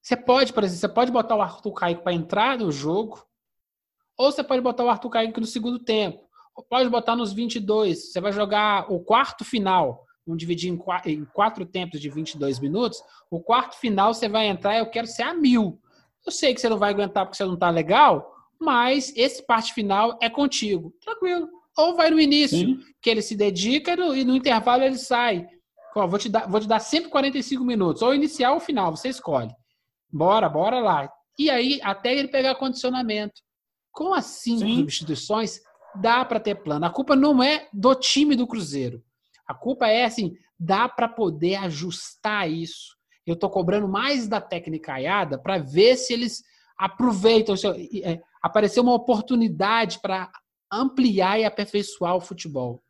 você 0.01 0.17
pode, 0.17 0.51
por 0.51 0.65
exemplo, 0.65 0.81
você 0.81 0.89
pode 0.89 1.11
botar 1.13 1.37
o 1.37 1.41
Arthur 1.41 1.71
Kaique 1.71 2.03
para 2.03 2.11
entrar 2.11 2.57
no 2.57 2.69
jogo 2.73 3.25
ou 4.17 4.31
você 4.31 4.43
pode 4.43 4.61
botar 4.61 4.83
o 4.83 4.89
Arthur 4.89 5.09
Kaique 5.09 5.39
no 5.39 5.45
segundo 5.45 5.79
tempo. 5.79 6.23
Ou 6.55 6.63
pode 6.63 6.89
botar 6.89 7.15
nos 7.15 7.33
22. 7.33 8.11
Você 8.11 8.21
vai 8.21 8.31
jogar 8.31 8.91
o 8.91 8.99
quarto 8.99 9.43
final. 9.43 10.05
Vamos 10.25 10.39
dividir 10.39 10.71
em 10.71 10.77
quatro, 10.77 11.09
em 11.09 11.25
quatro 11.25 11.65
tempos 11.65 11.99
de 11.99 12.09
22 12.09 12.59
minutos. 12.59 13.01
O 13.29 13.41
quarto 13.41 13.77
final 13.79 14.13
você 14.13 14.29
vai 14.29 14.47
entrar, 14.47 14.77
eu 14.77 14.89
quero 14.89 15.07
ser 15.07 15.23
a 15.23 15.33
mil. 15.33 15.79
Eu 16.25 16.31
sei 16.31 16.53
que 16.53 16.61
você 16.61 16.69
não 16.69 16.77
vai 16.77 16.91
aguentar 16.91 17.25
porque 17.25 17.35
você 17.35 17.43
não 17.43 17.57
tá 17.57 17.69
legal, 17.69 18.33
mas 18.59 19.11
esse 19.15 19.45
parte 19.45 19.73
final 19.73 20.17
é 20.21 20.29
contigo. 20.29 20.93
Tranquilo. 21.01 21.49
Ou 21.77 21.95
vai 21.95 22.09
no 22.09 22.19
início, 22.19 22.59
Sim. 22.59 22.79
que 23.01 23.09
ele 23.09 23.21
se 23.21 23.35
dedica 23.35 23.93
e 23.93 24.23
no 24.23 24.35
intervalo 24.35 24.83
ele 24.83 24.97
sai. 24.97 25.47
Ó, 25.95 26.07
vou, 26.07 26.19
te 26.19 26.29
dar, 26.29 26.47
vou 26.47 26.59
te 26.59 26.67
dar 26.67 26.79
sempre 26.79 27.09
45 27.09 27.63
minutos. 27.63 28.01
Ou 28.01 28.13
inicial 28.13 28.55
ou 28.55 28.59
final, 28.59 28.95
você 28.95 29.09
escolhe. 29.09 29.51
Bora, 30.11 30.47
bora 30.47 30.79
lá. 30.79 31.11
E 31.37 31.49
aí, 31.49 31.79
até 31.83 32.13
ele 32.13 32.27
pegar 32.27 32.55
condicionamento. 32.55 33.41
Com 33.93 34.11
as 34.11 34.25
cinco 34.25 34.61
Sim. 34.61 34.77
substituições, 34.77 35.61
dá 35.95 36.25
para 36.25 36.39
ter 36.39 36.55
plano. 36.55 36.83
A 36.85 36.89
culpa 36.89 37.15
não 37.15 37.43
é 37.43 37.69
do 37.71 37.93
time 37.93 38.35
do 38.35 38.47
Cruzeiro. 38.47 39.03
A 39.47 39.53
culpa 39.53 39.87
é 39.87 40.05
assim, 40.05 40.35
dá 40.59 40.89
para 40.89 41.07
poder 41.07 41.55
ajustar 41.57 42.49
isso. 42.49 42.97
Eu 43.25 43.35
estou 43.35 43.51
cobrando 43.51 43.87
mais 43.87 44.27
da 44.27 44.41
técnica 44.41 44.93
aiada 44.93 45.37
para 45.37 45.59
ver 45.59 45.95
se 45.95 46.11
eles 46.11 46.43
aproveitam. 46.75 47.55
Se 47.55 47.67
é, 48.03 48.19
apareceu 48.41 48.81
uma 48.81 48.95
oportunidade 48.95 49.99
para 50.01 50.29
ampliar 50.71 51.39
e 51.39 51.45
aperfeiçoar 51.45 52.15
o 52.15 52.21
futebol. 52.21 52.83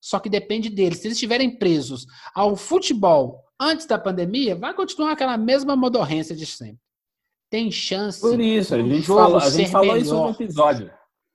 Só 0.00 0.20
que 0.20 0.30
depende 0.30 0.70
deles. 0.70 0.98
Se 0.98 1.08
eles 1.08 1.16
estiverem 1.16 1.58
presos 1.58 2.06
ao 2.32 2.54
futebol 2.54 3.42
antes 3.60 3.86
da 3.86 3.98
pandemia, 3.98 4.54
vai 4.54 4.72
continuar 4.72 5.12
aquela 5.12 5.36
mesma 5.36 5.74
modorrência 5.74 6.36
de 6.36 6.46
sempre 6.46 6.83
tem 7.50 7.70
chance. 7.70 8.20
Por 8.20 8.40
isso, 8.40 8.74
a 8.74 8.82
gente, 8.82 9.06
falou, 9.06 9.38
a 9.38 9.50
gente 9.50 9.70
falou 9.70 9.96
isso 9.96 10.14
no 10.14 10.30
episódio. 10.30 10.90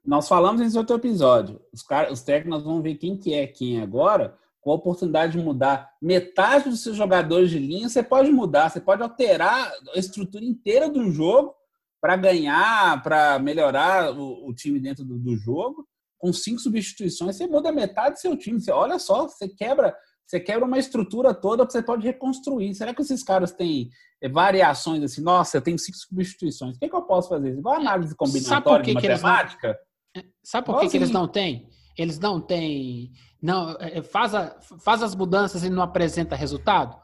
Nós 0.06 0.28
falamos 0.28 0.62
isso 0.62 0.74
no 0.74 0.80
outro 0.80 0.96
episódio. 0.96 1.62
Os, 1.72 1.82
cara, 1.84 2.12
os 2.12 2.22
técnicos 2.22 2.64
vão 2.64 2.82
ver 2.82 2.96
quem 2.96 3.18
que 3.18 3.34
é 3.34 3.46
quem 3.46 3.82
agora, 3.82 4.38
com 4.62 4.72
a 4.72 4.76
oportunidade 4.76 5.38
de 5.38 5.44
mudar 5.44 5.90
metade 6.02 6.70
dos 6.70 6.82
seus 6.82 6.96
jogadores 6.96 7.50
de 7.50 7.60
linha, 7.60 7.88
você 7.88 8.04
pode 8.04 8.32
mudar, 8.32 8.70
você 8.70 8.82
pode 8.82 9.02
alterar 9.02 9.72
a 9.94 10.00
estrutura 10.00 10.44
inteira 10.44 10.90
do 10.90 11.10
jogo 11.12 11.56
para 12.02 12.16
ganhar, 12.16 13.02
para 13.04 13.40
melhorar 13.40 14.12
o, 14.18 14.48
o, 14.48 14.54
time 14.54 14.80
dentro 14.80 15.04
do, 15.04 15.18
do, 15.18 15.36
jogo. 15.36 15.88
Com 16.18 16.34
cinco 16.34 16.60
substituições, 16.60 17.36
você 17.36 17.48
muda 17.48 17.72
metade 17.72 18.16
do 18.16 18.20
seu 18.20 18.36
time. 18.36 18.60
Você, 18.60 18.72
olha 18.72 19.00
só, 19.00 19.28
você 19.28 19.48
quebra 19.48 19.96
você 20.30 20.40
quebra 20.40 20.64
uma 20.64 20.78
estrutura 20.78 21.34
toda 21.34 21.66
que 21.66 21.74
você 21.74 21.82
pode 21.82 22.06
reconstruir. 22.06 22.76
Será 22.76 22.94
que 22.94 23.02
esses 23.02 23.24
caras 23.24 23.52
têm 23.52 23.90
é, 24.22 24.30
variações 24.30 25.02
assim? 25.02 25.24
Nossa, 25.24 25.58
eu 25.58 25.62
tenho 25.62 25.80
cinco 25.80 25.98
substituições. 25.98 26.76
O 26.76 26.80
que, 26.80 26.88
que 26.88 26.96
eu 26.96 27.02
posso 27.02 27.30
fazer? 27.30 27.58
Igual 27.58 27.78
análise 27.78 28.16
combinatória 28.16 28.86
de 28.86 28.94
matemática? 28.94 29.76
Não... 30.16 30.24
Sabe 30.44 30.68
por 30.68 30.80
que, 30.82 30.90
que 30.90 30.98
eles 30.98 31.10
não 31.10 31.28
têm? 31.28 31.68
Eles 31.98 32.20
não 32.20 32.40
têm. 32.40 33.12
Não, 33.42 33.72
é, 33.80 33.98
é, 33.98 34.04
faz, 34.04 34.36
a, 34.36 34.56
faz 34.80 35.02
as 35.02 35.16
mudanças 35.16 35.64
e 35.64 35.70
não 35.70 35.82
apresenta 35.82 36.36
resultado. 36.36 36.96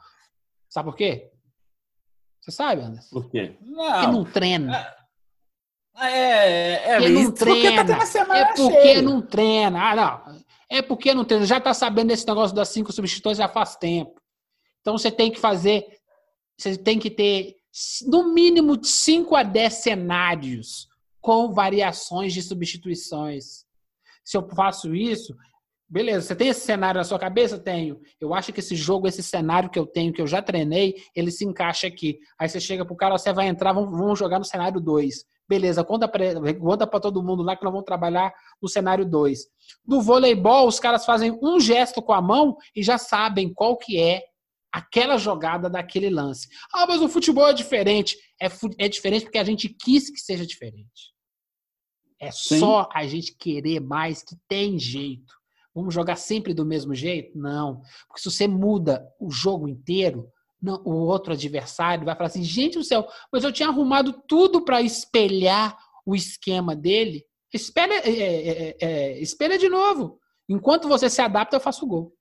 Sabe 0.68 0.88
por 0.88 0.96
quê? 0.96 1.32
Você 2.40 2.52
sabe, 2.52 2.82
Anderson? 2.82 3.10
Por 3.10 3.28
quê? 3.28 3.56
Não. 3.60 3.90
Porque 3.90 4.06
não 4.06 4.24
treina. 4.24 4.86
É, 5.98 6.10
é, 6.10 7.04
é 7.04 7.08
não 7.08 7.32
treina. 7.32 7.84
Porque 7.84 8.22
tá 8.22 8.38
é 8.38 8.44
porque 8.54 8.82
cheia. 8.82 9.02
não 9.02 9.20
treina. 9.20 9.90
Ah, 9.90 9.96
não. 9.96 10.45
É 10.68 10.82
porque 10.82 11.14
não 11.14 11.24
tem, 11.24 11.44
já 11.44 11.58
está 11.58 11.72
sabendo 11.72 12.08
desse 12.08 12.26
negócio 12.26 12.54
das 12.54 12.68
cinco 12.68 12.92
substituições 12.92 13.38
já 13.38 13.48
faz 13.48 13.76
tempo. 13.76 14.20
Então 14.80 14.96
você 14.96 15.10
tem 15.10 15.30
que 15.30 15.38
fazer, 15.38 15.86
você 16.58 16.76
tem 16.76 16.98
que 16.98 17.10
ter 17.10 17.56
no 18.06 18.32
mínimo 18.32 18.76
de 18.76 18.88
5 18.88 19.34
a 19.36 19.42
10 19.42 19.74
cenários 19.74 20.88
com 21.20 21.52
variações 21.52 22.32
de 22.32 22.42
substituições. 22.42 23.66
Se 24.24 24.36
eu 24.36 24.48
faço 24.48 24.94
isso, 24.94 25.36
beleza, 25.88 26.26
você 26.26 26.36
tem 26.36 26.48
esse 26.48 26.60
cenário 26.60 26.98
na 26.98 27.04
sua 27.04 27.18
cabeça? 27.18 27.58
Tenho. 27.58 28.00
Eu 28.20 28.32
acho 28.32 28.52
que 28.52 28.60
esse 28.60 28.74
jogo, 28.74 29.06
esse 29.06 29.22
cenário 29.22 29.68
que 29.68 29.78
eu 29.78 29.86
tenho, 29.86 30.12
que 30.12 30.22
eu 30.22 30.26
já 30.26 30.40
treinei, 30.40 30.94
ele 31.14 31.30
se 31.30 31.44
encaixa 31.44 31.86
aqui. 31.86 32.18
Aí 32.38 32.48
você 32.48 32.60
chega 32.60 32.84
pro 32.84 32.96
cara, 32.96 33.18
você 33.18 33.32
vai 33.32 33.46
entrar, 33.46 33.72
vamos, 33.72 33.90
vamos 33.90 34.18
jogar 34.18 34.38
no 34.38 34.44
cenário 34.44 34.80
2. 34.80 35.24
Beleza, 35.48 35.84
conta 35.84 36.08
para 36.08 37.00
todo 37.00 37.22
mundo 37.22 37.42
lá 37.42 37.56
que 37.56 37.62
nós 37.62 37.72
vamos 37.72 37.86
trabalhar 37.86 38.34
no 38.60 38.68
cenário 38.68 39.08
2. 39.08 39.38
Do 39.84 40.00
voleibol, 40.00 40.66
os 40.66 40.80
caras 40.80 41.04
fazem 41.04 41.38
um 41.40 41.60
gesto 41.60 42.02
com 42.02 42.12
a 42.12 42.20
mão 42.20 42.56
e 42.74 42.82
já 42.82 42.98
sabem 42.98 43.52
qual 43.54 43.76
que 43.76 44.00
é 44.00 44.24
aquela 44.72 45.16
jogada 45.16 45.70
daquele 45.70 46.10
lance. 46.10 46.48
Ah, 46.74 46.86
mas 46.86 47.00
o 47.00 47.08
futebol 47.08 47.48
é 47.48 47.52
diferente. 47.52 48.16
É, 48.40 48.48
é 48.78 48.88
diferente 48.88 49.24
porque 49.24 49.38
a 49.38 49.44
gente 49.44 49.68
quis 49.68 50.10
que 50.10 50.20
seja 50.20 50.44
diferente. 50.44 51.14
É 52.20 52.30
Sim. 52.30 52.58
só 52.58 52.88
a 52.92 53.06
gente 53.06 53.36
querer 53.36 53.80
mais 53.80 54.22
que 54.22 54.36
tem 54.48 54.78
jeito. 54.78 55.32
Vamos 55.74 55.94
jogar 55.94 56.16
sempre 56.16 56.52
do 56.52 56.64
mesmo 56.64 56.94
jeito? 56.94 57.38
Não. 57.38 57.82
Porque 58.08 58.22
se 58.22 58.30
você 58.30 58.48
muda 58.48 59.06
o 59.20 59.30
jogo 59.30 59.68
inteiro, 59.68 60.30
não, 60.66 60.82
o 60.84 61.06
outro 61.06 61.32
adversário 61.32 62.04
vai 62.04 62.16
falar 62.16 62.26
assim: 62.26 62.42
gente 62.42 62.76
do 62.76 62.82
céu, 62.82 63.06
mas 63.32 63.44
eu 63.44 63.52
tinha 63.52 63.68
arrumado 63.68 64.12
tudo 64.26 64.64
para 64.64 64.82
espelhar 64.82 65.78
o 66.04 66.14
esquema 66.16 66.74
dele. 66.74 67.24
Espelha, 67.54 67.94
é, 67.94 68.10
é, 68.10 68.68
é, 68.68 68.76
é, 68.80 69.20
espelha 69.20 69.56
de 69.56 69.68
novo. 69.68 70.18
Enquanto 70.48 70.88
você 70.88 71.08
se 71.08 71.22
adapta, 71.22 71.54
eu 71.54 71.60
faço 71.60 71.84
o 71.84 71.88
gol. 71.88 72.12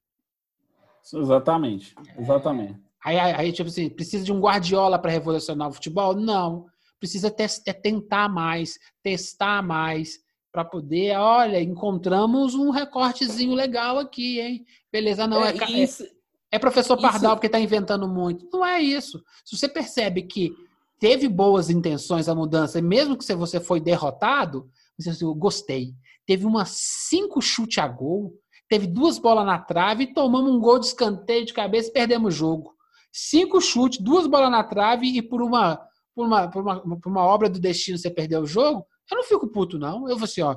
Exatamente. 1.12 1.96
Exatamente. 2.18 2.80
Aí, 3.04 3.20
aí, 3.20 3.34
aí, 3.34 3.52
tipo 3.52 3.70
assim, 3.70 3.89
precisa 3.89 4.24
de 4.24 4.32
um 4.32 4.39
Guardiola 4.39 5.00
para 5.00 5.12
revolucionar 5.12 5.70
o 5.70 5.74
futebol? 5.74 6.16
Não. 6.16 6.68
Precisa 7.00 7.34
é 7.66 7.74
tentar 7.74 8.30
mais, 8.30 8.80
testar 9.04 9.62
mais, 9.62 10.20
para 10.52 10.64
poder, 10.64 11.18
olha, 11.18 11.62
encontramos 11.62 12.56
um 12.56 12.70
recortezinho 12.70 13.54
legal 13.54 14.00
aqui, 14.00 14.39
hein? 14.39 14.66
Beleza, 14.89 15.28
não 15.28 15.43
é, 15.43 15.52
é 15.52 15.72
isso, 15.72 16.08
é 16.52 16.60
professor 16.60 17.00
Pardal 17.00 17.32
isso... 17.32 17.36
porque 17.36 17.48
está 17.48 17.60
inventando 17.60 18.08
muito. 18.08 18.48
Não 18.52 18.66
é 18.66 18.82
isso. 18.82 19.24
Se 19.43 19.58
você 19.58 19.68
percebe 19.68 20.24
que 20.24 20.54
teve 21.00 21.28
boas 21.28 21.70
intenções 21.70 22.30
a 22.30 22.36
mudança, 22.36 22.80
e 22.80 22.82
mesmo 22.82 23.18
que 23.18 23.34
você 23.34 23.60
foi 23.60 23.80
derrotado, 23.80 24.70
você 24.98 25.10
assim, 25.10 25.26
eu 25.26 25.36
gostei. 25.36 25.93
Teve 26.26 26.46
umas 26.46 26.70
cinco 27.10 27.41
chutes 27.41 27.78
a 27.78 27.88
gol, 27.88 28.34
teve 28.70 28.88
duas 28.88 29.18
bolas 29.18 29.46
na 29.46 29.60
trave, 29.60 30.14
tomamos 30.14 30.52
um 30.52 30.60
gol 30.60 30.80
de 30.80 30.88
escanteio 30.88 31.46
de 31.46 31.54
cabeça 31.54 31.89
e 31.89 31.93
perdemos 31.93 32.34
o 32.34 32.38
jogo. 32.38 32.74
Cinco 33.12 33.62
chutes, 33.62 34.00
duas 34.00 34.28
bolas 34.28 34.52
na 34.52 34.64
trave 34.64 35.08
e 35.08 35.22
por 35.22 35.41
uma, 35.41 35.80
por 36.14 36.26
uma, 36.26 36.48
por 36.50 36.62
uma, 36.62 36.80
por 36.82 37.10
uma 37.10 37.24
obra 37.24 37.50
do 37.50 37.60
destino 37.60 37.98
você 37.98 38.10
perdeu 38.10 38.41
o 38.41 38.48
jogo, 38.48 38.86
eu 39.12 39.18
não 39.18 39.24
fico 39.24 39.48
puto, 39.48 39.78
não. 39.78 40.10
Eu 40.10 40.18
vou 40.18 40.26
assim, 40.26 40.41
ó, 40.41 40.56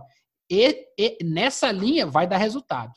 e, 0.50 0.86
e, 0.98 1.18
nessa 1.22 1.70
linha 1.70 2.06
vai 2.06 2.26
dar 2.26 2.38
resultado. 2.38 2.92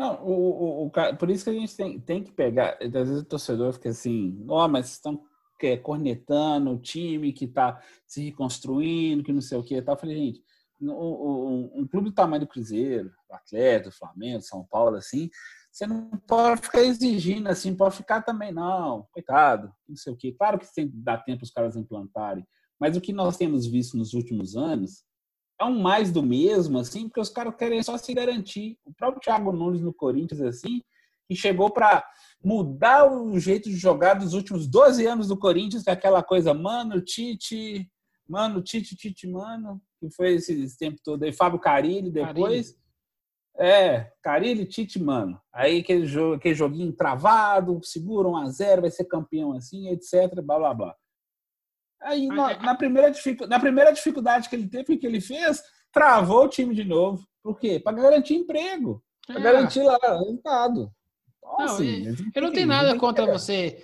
Não, 0.00 0.14
o, 0.24 0.32
o, 0.32 0.86
o, 0.86 1.16
por 1.18 1.28
isso 1.28 1.44
que 1.44 1.50
a 1.50 1.52
gente 1.52 1.76
tem, 1.76 2.00
tem 2.00 2.24
que 2.24 2.32
pegar. 2.32 2.78
Às 2.80 2.90
vezes 2.90 3.20
o 3.20 3.24
torcedor 3.24 3.74
fica 3.74 3.90
assim, 3.90 4.42
ó, 4.48 4.64
oh, 4.64 4.68
mas 4.68 4.92
estão 4.92 5.22
é, 5.60 5.76
cornetando 5.76 6.70
o 6.70 6.80
time 6.80 7.34
que 7.34 7.44
está 7.44 7.78
se 8.06 8.24
reconstruindo, 8.24 9.22
que 9.22 9.30
não 9.30 9.42
sei 9.42 9.58
o 9.58 9.62
que. 9.62 9.74
Eu 9.74 9.96
falei, 9.98 10.16
gente, 10.16 10.42
um, 10.80 11.86
clube 11.86 12.08
do 12.08 12.14
tamanho 12.14 12.40
do 12.40 12.46
Cruzeiro, 12.46 13.12
o 13.28 13.34
Atlético, 13.34 13.94
Flamengo, 13.94 14.40
São 14.40 14.64
Paulo, 14.70 14.96
assim, 14.96 15.28
você 15.70 15.86
não 15.86 16.08
pode 16.26 16.62
ficar 16.62 16.80
exigindo 16.80 17.50
assim, 17.50 17.76
pode 17.76 17.96
ficar 17.96 18.22
também, 18.22 18.52
não, 18.52 19.06
coitado, 19.12 19.70
não 19.86 19.96
sei 19.96 20.14
o 20.14 20.16
quê. 20.16 20.32
Claro 20.32 20.58
que 20.58 20.74
tem 20.74 20.90
dar 20.94 21.18
tempo 21.18 21.44
os 21.44 21.50
caras 21.50 21.76
implantarem, 21.76 22.46
mas 22.80 22.96
o 22.96 23.02
que 23.02 23.12
nós 23.12 23.36
temos 23.36 23.66
visto 23.66 23.98
nos 23.98 24.14
últimos 24.14 24.56
anos 24.56 25.04
é 25.60 25.64
um 25.64 25.78
mais 25.78 26.10
do 26.10 26.22
mesmo, 26.22 26.78
assim, 26.78 27.06
porque 27.06 27.20
os 27.20 27.28
caras 27.28 27.54
querem 27.54 27.82
só 27.82 27.98
se 27.98 28.14
garantir. 28.14 28.78
O 28.84 28.94
próprio 28.94 29.20
Thiago 29.20 29.52
Nunes 29.52 29.82
no 29.82 29.92
Corinthians, 29.92 30.40
assim, 30.40 30.82
que 31.28 31.36
chegou 31.36 31.70
para 31.70 32.02
mudar 32.42 33.12
o 33.12 33.38
jeito 33.38 33.68
de 33.68 33.76
jogar 33.76 34.14
dos 34.14 34.32
últimos 34.32 34.66
12 34.66 35.06
anos 35.06 35.28
do 35.28 35.36
Corinthians, 35.36 35.82
que 35.84 35.90
é 35.90 35.92
aquela 35.92 36.22
coisa, 36.22 36.54
mano, 36.54 37.00
Tite, 37.02 37.86
mano, 38.26 38.62
Tite, 38.62 38.96
Tite, 38.96 39.28
mano, 39.28 39.80
que 40.00 40.10
foi 40.10 40.34
esse 40.36 40.78
tempo 40.78 40.98
todo 41.04 41.24
aí, 41.24 41.32
Fábio 41.32 41.60
Carilli 41.60 42.10
depois. 42.10 42.70
Carilli. 42.72 42.80
É, 43.58 44.10
Carilli, 44.22 44.64
Tite, 44.64 44.98
mano. 44.98 45.38
Aí 45.52 45.80
aquele, 45.80 46.06
jogo, 46.06 46.36
aquele 46.36 46.54
joguinho 46.54 46.92
travado, 46.94 47.78
segura 47.84 48.26
1 48.28 48.36
a 48.38 48.50
0 48.50 48.80
vai 48.80 48.90
ser 48.90 49.04
campeão 49.04 49.52
assim, 49.52 49.88
etc, 49.88 50.40
blá, 50.42 50.58
blá, 50.58 50.72
blá. 50.72 50.96
Aí, 52.02 52.26
na, 52.28 52.58
na, 52.58 52.74
primeira 52.74 53.12
na 53.48 53.60
primeira 53.60 53.92
dificuldade 53.92 54.48
que 54.48 54.56
ele 54.56 54.68
teve, 54.68 54.94
o 54.94 54.98
que 54.98 55.06
ele 55.06 55.20
fez? 55.20 55.62
Travou 55.92 56.44
o 56.44 56.48
time 56.48 56.74
de 56.74 56.84
novo. 56.84 57.26
Por 57.42 57.58
quê? 57.58 57.78
Para 57.78 57.96
garantir 57.96 58.34
emprego. 58.34 59.02
Para 59.26 59.38
é. 59.38 59.42
garantir 59.42 59.82
lá 59.82 59.98
resultado. 60.02 60.90
Não, 61.42 61.60
assim, 61.60 62.06
eu, 62.06 62.14
eu 62.34 62.42
não 62.42 62.52
tenho 62.52 62.66
nada 62.66 62.96
contra 62.98 63.26
você 63.26 63.82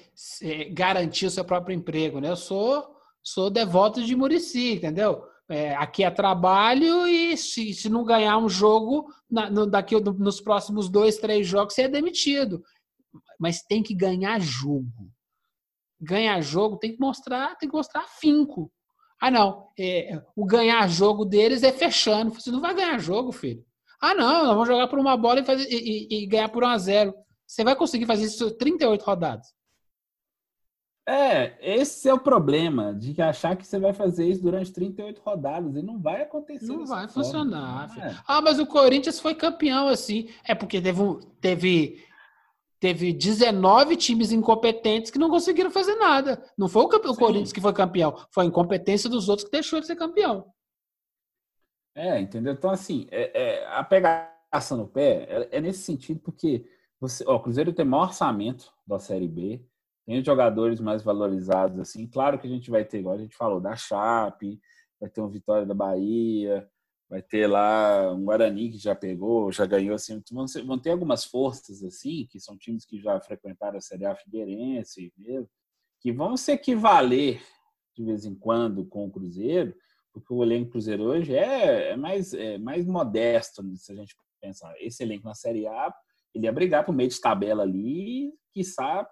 garantir 0.73 1.27
o 1.27 1.31
seu 1.31 1.45
próprio 1.45 1.75
emprego, 1.75 2.21
né? 2.21 2.31
Eu 2.31 2.37
sou, 2.37 2.87
sou 3.23 3.51
devoto 3.51 4.03
de 4.03 4.15
Murici, 4.15 4.75
entendeu? 4.75 5.25
É, 5.49 5.75
aqui 5.77 6.03
é 6.03 6.11
trabalho 6.11 7.07
e 7.07 7.37
se, 7.37 7.73
se 7.73 7.89
não 7.89 8.05
ganhar 8.05 8.39
um 8.39 8.49
jogo, 8.49 9.13
na, 9.31 9.51
no, 9.51 9.67
daqui 9.67 9.99
nos 10.01 10.41
próximos 10.41 10.89
dois, 10.89 11.19
três 11.19 11.47
jogos, 11.47 11.75
você 11.75 11.83
é 11.83 11.89
demitido. 11.89 12.63
Mas 13.39 13.63
tem 13.63 13.83
que 13.83 13.95
ganhar 13.95 14.41
jogo 14.41 15.11
ganhar 16.01 16.41
jogo 16.41 16.79
tem 16.79 16.93
que 16.93 17.01
mostrar, 17.01 17.57
tem 17.57 17.69
que 17.69 17.77
mostrar 17.77 18.07
finco. 18.09 18.71
Ah, 19.21 19.31
não, 19.31 19.69
é, 19.79 20.23
o 20.35 20.45
ganhar 20.45 20.87
jogo 20.89 21.25
deles 21.25 21.63
é 21.63 21.73
fechando. 21.73 22.35
Você 22.35 22.51
não 22.51 22.61
vai 22.61 22.75
ganhar 22.75 22.99
jogo, 22.99 23.33
filho. 23.33 23.65
Ah, 24.01 24.15
não, 24.15 24.45
nós 24.45 24.55
vamos 24.55 24.69
jogar 24.69 24.89
por 24.89 24.99
uma 24.99 25.17
bola 25.17 25.41
e, 25.41 25.45
fazer, 25.45 25.67
e, 25.71 26.25
e, 26.25 26.27
ganhar 26.27 26.51
por 26.51 26.63
1 26.63 26.67
a 26.67 26.79
0 26.79 27.15
Você 27.47 27.65
vai 27.65 27.75
conseguir 27.75 28.05
fazer 28.05 28.27
isso 28.27 28.51
38 28.51 29.03
rodadas. 29.03 29.57
É, 31.09 31.57
esse 31.61 32.09
é 32.09 32.13
o 32.13 32.19
problema 32.19 32.93
de 32.93 33.21
achar 33.23 33.57
que 33.57 33.65
você 33.65 33.79
vai 33.79 33.93
fazer 33.93 34.29
isso 34.29 34.43
durante 34.43 34.73
38 34.73 35.23
rodadas 35.25 35.77
e 35.77 35.83
não 35.83 36.01
vai 36.01 36.23
acontecer. 36.23 36.67
Não 36.67 36.85
vai 36.85 37.07
funcionar. 37.07 37.89
Não 37.97 38.03
é. 38.03 38.17
Ah, 38.27 38.43
mas 38.43 38.59
o 38.59 38.67
Corinthians 38.67 39.21
foi 39.21 39.33
campeão 39.33 39.87
assim. 39.87 40.29
É 40.45 40.53
porque 40.53 40.81
teve, 40.81 41.01
teve 41.41 42.05
teve 42.79 43.13
19 43.13 43.97
times 43.97 44.33
incompetentes 44.33 45.11
que 45.11 45.19
não 45.19 45.31
conseguiram 45.31 45.71
fazer 45.71 45.95
nada. 45.97 46.43
Não 46.57 46.69
foi 46.69 46.85
o, 46.85 46.87
o 46.87 47.17
Corinthians 47.17 47.53
que 47.53 47.61
foi 47.61 47.73
campeão, 47.73 48.17
foi 48.31 48.45
a 48.45 48.47
incompetência 48.47 49.09
dos 49.09 49.29
outros 49.29 49.47
que 49.47 49.53
deixou 49.53 49.79
ele 49.79 49.87
ser 49.87 49.97
campeão. 49.97 50.53
É, 51.95 52.21
entendeu? 52.21 52.53
Então, 52.53 52.71
assim, 52.71 53.07
é, 53.11 53.63
é, 53.63 53.67
a 53.69 53.83
pegação 53.83 54.77
no 54.77 54.87
pé 54.87 55.27
é, 55.29 55.57
é, 55.57 55.61
nesse 55.61 55.83
sentido, 55.83 56.21
porque 56.21 56.67
você, 57.01 57.25
ó, 57.27 57.37
o 57.37 57.41
Cruzeiro 57.41 57.73
tem 57.73 57.87
maior 57.87 58.09
orçamento 58.09 58.71
da 58.87 58.99
Série 58.99 59.27
B, 59.27 59.65
tem 60.05 60.19
os 60.19 60.25
jogadores 60.25 60.79
mais 60.79 61.03
valorizados, 61.03 61.79
assim. 61.81 62.07
Claro 62.07 62.39
que 62.39 62.47
a 62.47 62.51
gente 62.51 62.71
vai 62.71 62.85
ter, 62.85 62.99
igual 62.99 63.15
a 63.15 63.19
gente 63.19 63.35
falou, 63.35 63.61
da 63.61 63.75
Chape, 63.75 64.61
vai 65.01 65.09
ter 65.09 65.23
um 65.23 65.29
Vitória 65.29 65.67
da 65.67 65.75
Bahia, 65.75 66.69
vai 67.09 67.23
ter 67.23 67.47
lá 67.47 68.13
um 68.13 68.25
Guarani 68.25 68.71
que 68.71 68.79
já 68.79 68.95
pegou, 68.95 69.53
já 69.53 69.65
ganhou 69.65 69.95
assim, 69.95 70.23
vão 70.65 70.79
ter 70.79 70.91
algumas 70.91 71.25
forças 71.25 71.83
assim, 71.85 72.27
que 72.29 72.41
são 72.41 72.57
times 72.59 72.85
que 72.85 72.99
já 73.01 73.21
frequentaram 73.21 73.79
a 73.79 73.81
Série 73.81 74.07
A 74.07 74.15
Figueirense 74.15 75.13
mesmo, 75.17 75.49
que 76.01 76.13
vão 76.13 76.37
se 76.37 76.53
equivaler 76.53 77.43
de 77.97 78.05
vez 78.05 78.25
em 78.25 78.35
quando 78.35 78.85
com 78.85 79.07
o 79.07 79.11
Cruzeiro, 79.11 79.75
porque 80.13 80.33
o 80.33 80.43
elenco 80.43 80.71
Cruzeiro 80.71 81.05
hoje 81.05 81.35
é, 81.35 81.91
é 81.91 81.97
mais, 81.97 82.35
é 82.35 82.59
mais 82.59 82.87
modesto, 82.87 83.63
né, 83.63 83.75
se 83.77 83.93
a 83.93 83.95
gente 83.95 84.15
pensar. 84.41 84.75
Esse 84.79 85.03
elenco 85.03 85.25
na 85.27 85.35
Série 85.35 85.67
A, 85.67 85.95
ele 86.35 86.45
ia 86.45 86.53
brigar 86.53 86.85
por 86.85 86.95
meio 86.95 87.09
de 87.09 87.21
tabela 87.21 87.63
ali, 87.63 88.33
quiçá 88.53 89.09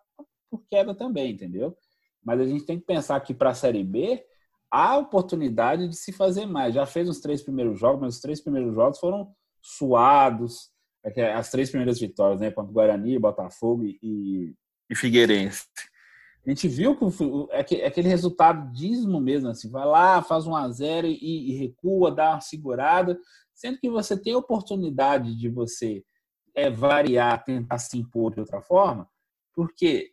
por 0.50 0.64
queda 0.70 0.94
também, 0.94 1.32
entendeu? 1.32 1.76
Mas 2.22 2.40
a 2.40 2.46
gente 2.46 2.64
tem 2.64 2.78
que 2.78 2.86
pensar 2.86 3.20
que 3.20 3.34
para 3.34 3.50
a 3.50 3.54
Série 3.54 3.84
B, 3.84 4.24
há 4.70 4.96
oportunidade 4.96 5.88
de 5.88 5.96
se 5.96 6.12
fazer 6.12 6.46
mais. 6.46 6.74
Já 6.74 6.86
fez 6.86 7.08
os 7.08 7.20
três 7.20 7.42
primeiros 7.42 7.78
jogos, 7.78 8.00
mas 8.00 8.14
os 8.16 8.20
três 8.20 8.40
primeiros 8.40 8.74
jogos 8.74 8.98
foram 8.98 9.32
suados. 9.60 10.70
É 11.04 11.32
as 11.32 11.50
três 11.50 11.70
primeiras 11.70 12.00
vitórias, 12.00 12.40
né? 12.40 12.50
Contra 12.50 12.70
o 12.70 12.74
Guarani, 12.74 13.18
Botafogo 13.18 13.84
e, 13.84 14.54
e 14.90 14.94
Figueirense. 14.96 15.66
A 16.46 16.50
gente 16.50 16.68
viu 16.68 16.94
que 17.66 17.76
é 17.76 17.86
aquele 17.86 18.08
resultado 18.08 18.70
dízimo 18.70 19.18
mesmo, 19.18 19.48
assim, 19.48 19.70
vai 19.70 19.86
lá, 19.86 20.20
faz 20.20 20.46
um 20.46 20.54
a 20.54 20.68
zero 20.70 21.06
e, 21.06 21.50
e 21.50 21.56
recua, 21.56 22.10
dá 22.10 22.32
uma 22.32 22.40
segurada, 22.40 23.18
sendo 23.54 23.78
que 23.78 23.88
você 23.88 24.14
tem 24.14 24.34
a 24.34 24.38
oportunidade 24.38 25.34
de 25.34 25.48
você 25.48 26.04
é, 26.54 26.68
variar, 26.68 27.42
tentar 27.44 27.78
se 27.78 27.96
impor 27.96 28.34
de 28.34 28.40
outra 28.40 28.60
forma, 28.60 29.08
porque 29.54 30.12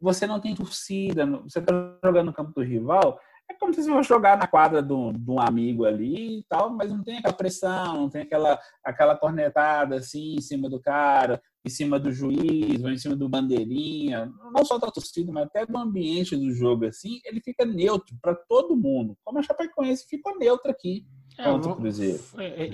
você 0.00 0.24
não 0.24 0.40
tem 0.40 0.54
torcida, 0.54 1.26
você 1.26 1.58
está 1.58 1.98
jogando 2.04 2.26
no 2.26 2.32
campo 2.32 2.52
do 2.52 2.62
rival, 2.62 3.18
é 3.52 3.58
como 3.58 3.72
se 3.72 3.82
você 3.82 3.90
fosse 3.90 4.08
jogar 4.08 4.36
na 4.36 4.46
quadra 4.46 4.82
de 4.82 4.92
um, 4.92 5.12
de 5.12 5.30
um, 5.30 5.40
amigo 5.40 5.84
ali 5.84 6.38
e 6.38 6.44
tal, 6.48 6.70
mas 6.70 6.90
não 6.90 7.02
tem 7.02 7.18
aquela 7.18 7.34
pressão, 7.34 7.94
não 7.94 8.08
tem 8.08 8.22
aquela, 8.22 8.58
aquela 8.84 9.16
cornetada 9.16 9.96
assim 9.96 10.34
em 10.34 10.40
cima 10.40 10.68
do 10.68 10.80
cara, 10.80 11.40
em 11.64 11.68
cima 11.68 11.98
do 11.98 12.10
juiz, 12.10 12.82
ou 12.82 12.90
em 12.90 12.98
cima 12.98 13.14
do 13.14 13.28
bandeirinha, 13.28 14.32
não 14.52 14.64
só 14.64 14.78
da 14.78 14.90
torcida, 14.90 15.30
mas 15.32 15.44
até 15.44 15.64
do 15.64 15.76
ambiente 15.78 16.36
do 16.36 16.52
jogo 16.52 16.86
assim, 16.86 17.20
ele 17.24 17.40
fica 17.40 17.64
neutro 17.64 18.16
para 18.20 18.34
todo 18.34 18.76
mundo. 18.76 19.16
Como 19.24 19.38
a 19.38 19.42
Chapecoense 19.42 20.06
ficou 20.08 20.38
neutro 20.38 20.70
aqui. 20.70 21.06
É, 21.38 21.44
contra 21.44 21.72
o 21.72 21.76
Cruzeiro. 21.76 22.22
É, 22.36 22.66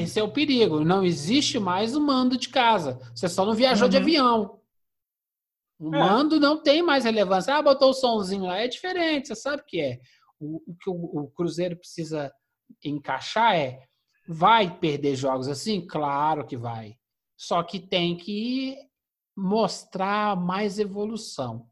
esse 0.00 0.18
é 0.18 0.22
o 0.22 0.32
perigo. 0.32 0.82
Não 0.82 1.04
existe 1.04 1.58
mais 1.58 1.94
o 1.94 2.00
mando 2.00 2.38
de 2.38 2.48
casa. 2.48 2.98
Você 3.14 3.28
só 3.28 3.44
não 3.44 3.52
viajou 3.52 3.84
uhum. 3.84 3.90
de 3.90 3.96
avião. 3.98 4.61
O 5.82 5.92
é. 5.92 5.98
mando 5.98 6.38
não 6.38 6.62
tem 6.62 6.80
mais 6.80 7.04
relevância. 7.04 7.56
Ah, 7.56 7.60
botou 7.60 7.90
o 7.90 7.94
somzinho 7.94 8.44
lá, 8.44 8.58
é 8.58 8.68
diferente, 8.68 9.26
você 9.26 9.34
sabe 9.34 9.64
que 9.66 9.80
é. 9.80 9.98
O, 10.38 10.62
o 10.64 10.76
que 10.76 10.88
o, 10.88 10.94
o 10.94 11.30
Cruzeiro 11.30 11.76
precisa 11.76 12.32
encaixar 12.84 13.56
é: 13.56 13.82
vai 14.28 14.78
perder 14.78 15.16
jogos 15.16 15.48
assim? 15.48 15.84
Claro 15.84 16.46
que 16.46 16.56
vai. 16.56 16.96
Só 17.36 17.64
que 17.64 17.80
tem 17.80 18.16
que 18.16 18.76
mostrar 19.36 20.36
mais 20.36 20.78
evolução. 20.78 21.66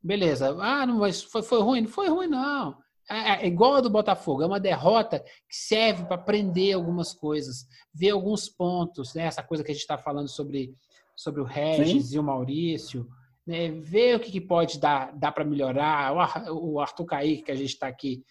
Beleza. 0.00 0.56
Ah, 0.60 0.86
não 0.86 1.00
foi, 1.12 1.42
foi 1.42 1.60
ruim? 1.60 1.80
Não 1.80 1.88
foi 1.88 2.08
ruim, 2.08 2.28
não. 2.28 2.78
É, 3.10 3.44
é 3.44 3.46
igual 3.48 3.74
a 3.74 3.80
do 3.80 3.90
Botafogo, 3.90 4.42
é 4.42 4.46
uma 4.46 4.60
derrota 4.60 5.18
que 5.18 5.56
serve 5.56 6.04
para 6.04 6.14
aprender 6.14 6.74
algumas 6.74 7.12
coisas, 7.12 7.66
ver 7.92 8.10
alguns 8.10 8.48
pontos, 8.48 9.14
né? 9.14 9.22
essa 9.22 9.42
coisa 9.42 9.64
que 9.64 9.70
a 9.70 9.74
gente 9.74 9.80
está 9.80 9.96
falando 9.96 10.28
sobre, 10.28 10.76
sobre 11.16 11.40
o 11.40 11.44
Regis 11.44 12.10
Sim. 12.10 12.16
e 12.16 12.18
o 12.18 12.22
Maurício, 12.22 13.08
né, 13.48 13.70
ver 13.70 14.16
o 14.16 14.20
que, 14.20 14.30
que 14.30 14.42
pode 14.42 14.78
dar, 14.78 15.10
dar 15.16 15.32
para 15.32 15.42
melhorar. 15.42 16.12
O 16.52 16.78
Arthur 16.78 17.06
Kaique, 17.06 17.44
que 17.44 17.50
a 17.50 17.56
gente 17.56 17.70
está 17.70 17.88
aqui 17.88 18.22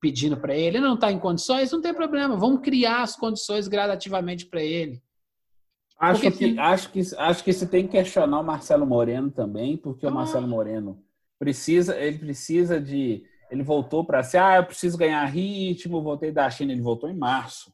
pedindo 0.00 0.36
para 0.36 0.54
ele, 0.54 0.76
ele 0.76 0.86
não 0.86 0.94
está 0.94 1.10
em 1.10 1.18
condições, 1.18 1.72
não 1.72 1.80
tem 1.80 1.92
problema, 1.92 2.36
vamos 2.36 2.60
criar 2.60 3.02
as 3.02 3.16
condições 3.16 3.66
gradativamente 3.66 4.46
para 4.46 4.62
ele. 4.62 5.02
Acho 5.98 6.20
porque 6.20 6.52
que, 6.52 6.58
acho, 6.58 6.92
que, 6.92 7.00
acho 7.18 7.44
que 7.44 7.52
você 7.52 7.66
tem 7.66 7.84
que 7.84 7.90
questionar 7.90 8.38
o 8.38 8.44
Marcelo 8.44 8.86
Moreno 8.86 9.28
também, 9.32 9.76
porque 9.76 10.06
ah. 10.06 10.10
o 10.10 10.14
Marcelo 10.14 10.46
Moreno 10.46 11.02
precisa, 11.36 11.98
ele 11.98 12.18
precisa 12.18 12.80
de. 12.80 13.24
Ele 13.50 13.62
voltou 13.64 14.04
para 14.04 14.22
ser, 14.22 14.38
ah, 14.38 14.56
eu 14.56 14.64
preciso 14.64 14.96
ganhar 14.96 15.24
ritmo, 15.26 16.02
voltei 16.02 16.30
da 16.30 16.48
China, 16.48 16.72
ele 16.72 16.80
voltou 16.80 17.10
em 17.10 17.16
março. 17.16 17.72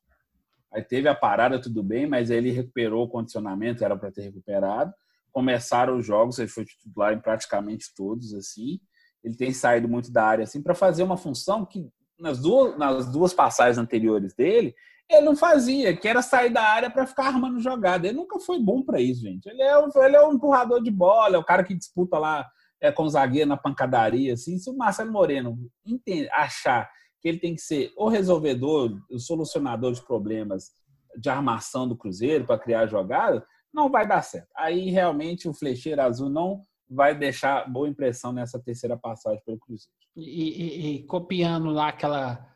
Aí 0.73 0.83
teve 0.83 1.09
a 1.09 1.15
parada, 1.15 1.61
tudo 1.61 1.83
bem, 1.83 2.07
mas 2.07 2.31
ele 2.31 2.51
recuperou 2.51 3.05
o 3.05 3.09
condicionamento, 3.09 3.85
era 3.85 3.97
para 3.97 4.11
ter 4.11 4.23
recuperado 4.23 4.93
começaram 5.33 5.99
os 5.99 6.07
jogos, 6.07 6.39
ele 6.39 6.49
foi 6.49 6.65
titular 6.65 7.13
em 7.13 7.21
praticamente 7.21 7.87
todos, 7.97 8.35
assim. 8.35 8.81
Ele 9.23 9.37
tem 9.37 9.53
saído 9.53 9.89
muito 9.89 10.13
da 10.13 10.25
área, 10.25 10.45
assim, 10.45 10.63
para 10.63 10.75
fazer 10.75 11.03
uma 11.03 11.17
função 11.17 11.65
que 11.65 11.89
nas 12.19 12.41
duas, 12.41 12.79
nas 12.79 13.11
duas 13.11 13.33
passagens 13.33 13.79
anteriores 13.79 14.35
dele, 14.35 14.75
ele 15.09 15.23
não 15.23 15.35
fazia, 15.35 15.97
que 15.97 16.07
era 16.07 16.23
sair 16.23 16.51
da 16.51 16.63
área 16.63 16.91
para 16.91 17.07
ficar 17.07 17.27
armando 17.27 17.59
jogada. 17.59 18.07
Ele 18.07 18.17
nunca 18.17 18.39
foi 18.39 18.61
bom 18.61 18.83
para 18.83 19.01
isso, 19.01 19.23
gente. 19.23 19.49
Ele 19.49 19.63
é, 19.63 19.77
um, 19.77 19.89
ele 19.97 20.17
é 20.17 20.25
um 20.25 20.35
empurrador 20.35 20.83
de 20.83 20.91
bola, 20.91 21.37
é 21.37 21.39
o 21.39 21.45
cara 21.45 21.65
que 21.65 21.75
disputa 21.75 22.17
lá 22.19 22.49
é, 22.81 22.93
com 22.93 23.03
o 23.03 23.09
zagueiro 23.09 23.49
na 23.49 23.57
pancadaria, 23.57 24.35
assim. 24.35 24.57
Se 24.59 24.71
o 24.71 24.77
Marcelo 24.77 25.11
Moreno 25.11 25.59
entende, 25.85 26.29
achar 26.31 26.89
que 27.21 27.29
ele 27.29 27.39
tem 27.39 27.55
que 27.55 27.61
ser 27.61 27.93
o 27.97 28.09
resolvedor, 28.09 28.97
o 29.11 29.19
solucionador 29.19 29.93
de 29.93 30.03
problemas 30.03 30.71
de 31.19 31.29
armação 31.29 31.89
do 31.89 31.97
Cruzeiro 31.97 32.47
para 32.47 32.59
criar 32.59 32.87
jogada, 32.87 33.45
não 33.73 33.91
vai 33.91 34.07
dar 34.07 34.23
certo. 34.23 34.49
Aí 34.57 34.91
realmente 34.91 35.49
o 35.49 35.55
flecheiro 35.55 36.03
azul 36.03 36.29
não 36.29 36.65
vai 36.89 37.15
deixar 37.15 37.71
boa 37.71 37.89
impressão 37.89 38.33
nessa 38.33 38.59
terceira 38.59 38.97
passagem 38.97 39.43
pelo 39.45 39.59
Cruzeiro. 39.59 39.93
E, 40.17 40.23
e, 40.23 40.97
e 40.97 41.03
copiando 41.05 41.71
lá 41.71 41.89
aquela 41.89 42.47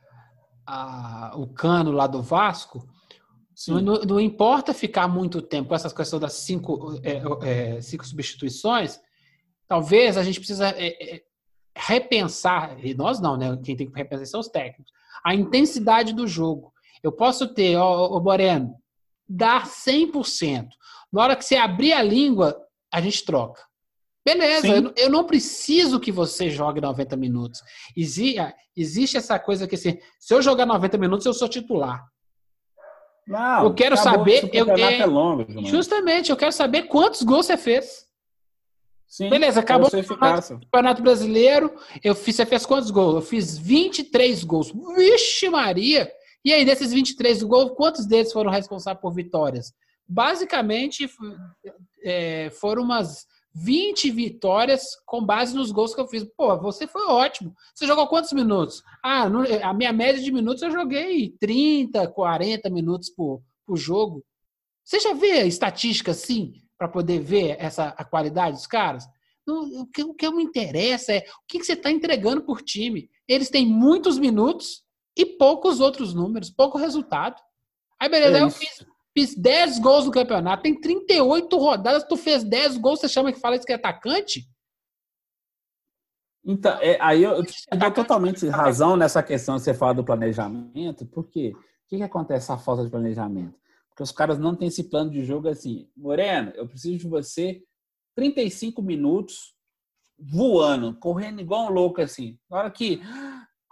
a, 0.66 1.32
o 1.36 1.46
cano 1.46 1.92
lá 1.92 2.06
do 2.06 2.22
Vasco, 2.22 2.86
não, 3.68 3.80
não, 3.80 4.20
importa 4.20 4.74
ficar 4.74 5.06
muito 5.06 5.40
tempo 5.40 5.68
com 5.68 5.74
essas 5.74 5.92
questões 5.92 6.20
das 6.20 6.32
cinco, 6.32 6.98
é, 7.02 7.76
é, 7.76 7.80
cinco 7.80 8.04
substituições, 8.04 9.00
talvez 9.68 10.16
a 10.16 10.24
gente 10.24 10.40
precisa 10.40 10.70
é, 10.70 11.16
é 11.16 11.22
repensar, 11.76 12.84
e 12.84 12.94
nós 12.94 13.20
não, 13.20 13.36
né? 13.36 13.56
Quem 13.62 13.76
tem 13.76 13.88
que 13.88 13.96
repensar 13.96 14.26
são 14.26 14.40
os 14.40 14.48
técnicos, 14.48 14.92
a 15.24 15.34
intensidade 15.34 16.12
do 16.12 16.26
jogo. 16.26 16.72
Eu 17.02 17.12
posso 17.12 17.52
ter, 17.54 17.76
ó, 17.76 18.16
ó 18.16 18.20
Moreno, 18.20 18.74
dar 19.28 19.66
100%. 19.66 20.68
Na 21.14 21.22
hora 21.22 21.36
que 21.36 21.44
você 21.44 21.54
abrir 21.54 21.92
a 21.92 22.02
língua, 22.02 22.60
a 22.92 23.00
gente 23.00 23.24
troca. 23.24 23.62
Beleza, 24.26 24.66
eu, 24.66 24.92
eu, 24.96 25.10
não 25.10 25.24
preciso 25.24 26.00
que 26.00 26.10
você 26.10 26.50
jogue 26.50 26.80
90 26.80 27.14
minutos. 27.16 27.60
Exi, 27.96 28.34
existe 28.76 29.16
essa 29.16 29.38
coisa 29.38 29.68
que 29.68 29.76
assim, 29.76 29.98
se 30.18 30.34
eu 30.34 30.42
jogar 30.42 30.66
90 30.66 30.98
minutos, 30.98 31.24
eu 31.24 31.32
sou 31.32 31.48
titular. 31.48 32.04
Não, 33.28 33.64
eu 33.64 33.74
quero 33.74 33.96
saber. 33.96 34.50
Eu, 34.52 34.68
é, 34.76 34.98
é 34.98 35.06
longo, 35.06 35.46
justamente, 35.64 36.30
eu 36.30 36.36
quero 36.36 36.52
saber 36.52 36.84
quantos 36.84 37.22
gols 37.22 37.46
você 37.46 37.56
fez. 37.56 38.06
Sim, 39.06 39.30
Beleza, 39.30 39.60
acabou 39.60 39.86
o 39.86 40.60
Campeonato 40.60 41.00
Brasileiro. 41.00 41.72
Eu 42.02 42.16
fiz, 42.16 42.34
você 42.34 42.44
fez 42.44 42.66
quantos 42.66 42.90
gols? 42.90 43.14
Eu 43.14 43.22
fiz 43.22 43.56
23 43.56 44.42
gols. 44.42 44.72
Vixe, 44.96 45.48
Maria! 45.48 46.10
E 46.44 46.52
aí, 46.52 46.64
desses 46.64 46.92
23 46.92 47.42
gols, 47.44 47.72
quantos 47.76 48.04
deles 48.04 48.32
foram 48.32 48.50
responsáveis 48.50 49.00
por 49.00 49.12
vitórias? 49.12 49.72
Basicamente, 50.06 51.08
é, 52.02 52.50
foram 52.50 52.82
umas 52.82 53.26
20 53.54 54.10
vitórias 54.10 54.82
com 55.06 55.24
base 55.24 55.54
nos 55.54 55.70
gols 55.70 55.94
que 55.94 56.00
eu 56.00 56.08
fiz. 56.08 56.24
Pô, 56.36 56.58
você 56.58 56.86
foi 56.86 57.06
ótimo. 57.06 57.54
Você 57.74 57.86
jogou 57.86 58.08
quantos 58.08 58.32
minutos? 58.32 58.82
Ah, 59.02 59.28
no, 59.28 59.44
a 59.62 59.72
minha 59.72 59.92
média 59.92 60.20
de 60.20 60.32
minutos 60.32 60.62
eu 60.62 60.72
joguei 60.72 61.30
30, 61.38 62.08
40 62.08 62.68
minutos 62.68 63.10
por, 63.10 63.42
por 63.64 63.76
jogo. 63.76 64.24
Você 64.84 64.98
já 64.98 65.14
vê 65.14 65.44
estatística 65.44 66.10
assim 66.10 66.54
para 66.76 66.88
poder 66.88 67.20
ver 67.20 67.56
essa 67.60 67.88
a 67.96 68.04
qualidade 68.04 68.56
dos 68.56 68.66
caras? 68.66 69.06
O 69.46 69.86
que, 69.86 70.02
o 70.02 70.14
que 70.14 70.30
me 70.30 70.42
interessa 70.42 71.12
é 71.12 71.18
o 71.18 71.46
que, 71.46 71.58
que 71.58 71.66
você 71.66 71.74
está 71.74 71.90
entregando 71.90 72.42
por 72.42 72.60
time. 72.60 73.08
Eles 73.28 73.50
têm 73.50 73.66
muitos 73.66 74.18
minutos 74.18 74.82
e 75.16 75.24
poucos 75.24 75.80
outros 75.80 76.12
números, 76.12 76.50
pouco 76.50 76.76
resultado. 76.76 77.40
Aí, 78.00 78.08
beleza, 78.08 78.38
é 78.38 78.42
eu 78.42 78.50
fiz 78.50 78.84
Fiz 79.16 79.34
10 79.34 79.78
gols 79.78 80.06
no 80.06 80.10
campeonato. 80.10 80.64
Tem 80.64 80.78
38 80.78 81.56
rodadas, 81.56 82.04
tu 82.04 82.16
fez 82.16 82.42
10 82.42 82.78
gols, 82.78 83.00
você 83.00 83.08
chama 83.08 83.32
que 83.32 83.38
fala 83.38 83.56
isso 83.56 83.64
que 83.64 83.72
é 83.72 83.76
atacante? 83.76 84.48
Então, 86.44 86.76
é, 86.82 86.98
aí 87.00 87.22
eu, 87.22 87.32
eu 87.32 87.44
te 87.44 87.54
dou 87.78 87.90
totalmente 87.90 88.46
razão 88.48 88.96
nessa 88.96 89.22
questão 89.22 89.56
que 89.56 89.62
você 89.62 89.72
fala 89.72 89.94
do 89.94 90.04
planejamento, 90.04 91.06
porque 91.06 91.52
o 91.52 91.88
que, 91.88 91.96
que 91.96 92.02
acontece 92.02 92.52
a 92.52 92.58
falta 92.58 92.84
de 92.84 92.90
planejamento? 92.90 93.58
Porque 93.88 94.02
os 94.02 94.12
caras 94.12 94.38
não 94.38 94.54
têm 94.54 94.68
esse 94.68 94.84
plano 94.84 95.10
de 95.10 95.24
jogo 95.24 95.48
assim, 95.48 95.88
Moreno, 95.96 96.52
eu 96.56 96.66
preciso 96.66 96.98
de 96.98 97.08
você 97.08 97.62
35 98.14 98.82
minutos 98.82 99.54
voando, 100.18 100.94
correndo 100.96 101.40
igual 101.40 101.66
um 101.66 101.72
louco 101.72 102.00
assim. 102.00 102.38
Na 102.50 102.58
hora 102.58 102.70
que 102.70 103.00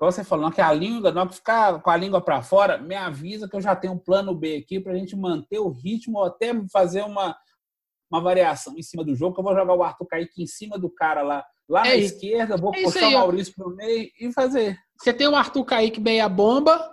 como 0.02 0.10
você 0.10 0.24
falou, 0.24 0.50
que 0.50 0.60
a 0.60 0.72
língua, 0.72 1.12
não 1.12 1.30
ficar 1.30 1.80
com 1.80 1.88
a 1.88 1.96
língua 1.96 2.20
para 2.20 2.42
fora, 2.42 2.76
me 2.76 2.96
avisa 2.96 3.48
que 3.48 3.54
eu 3.54 3.60
já 3.60 3.76
tenho 3.76 3.92
um 3.92 3.98
plano 3.98 4.34
B 4.34 4.56
aqui 4.56 4.80
para 4.80 4.94
a 4.94 4.96
gente 4.96 5.14
manter 5.14 5.60
o 5.60 5.68
ritmo 5.68 6.18
ou 6.18 6.24
até 6.24 6.52
fazer 6.72 7.02
uma, 7.02 7.36
uma 8.10 8.20
variação 8.20 8.76
em 8.76 8.82
cima 8.82 9.04
do 9.04 9.14
jogo, 9.14 9.32
que 9.32 9.38
eu 9.38 9.44
vou 9.44 9.54
jogar 9.54 9.72
o 9.72 9.80
Arthur 9.84 10.06
Kaique 10.06 10.42
em 10.42 10.46
cima 10.48 10.76
do 10.76 10.90
cara 10.90 11.22
lá, 11.22 11.44
lá 11.68 11.86
é 11.86 11.90
na 11.90 11.94
isso. 11.94 12.14
esquerda, 12.16 12.56
vou 12.56 12.74
é 12.74 12.82
puxar 12.82 13.06
o 13.06 13.12
Maurício 13.12 13.54
para 13.54 13.68
o 13.68 13.76
meio 13.76 14.10
e 14.18 14.32
fazer. 14.32 14.76
Você 14.98 15.12
tem 15.12 15.28
o 15.28 15.36
Arthur 15.36 15.64
Kaique 15.64 16.00
meia 16.00 16.28
bomba, 16.28 16.84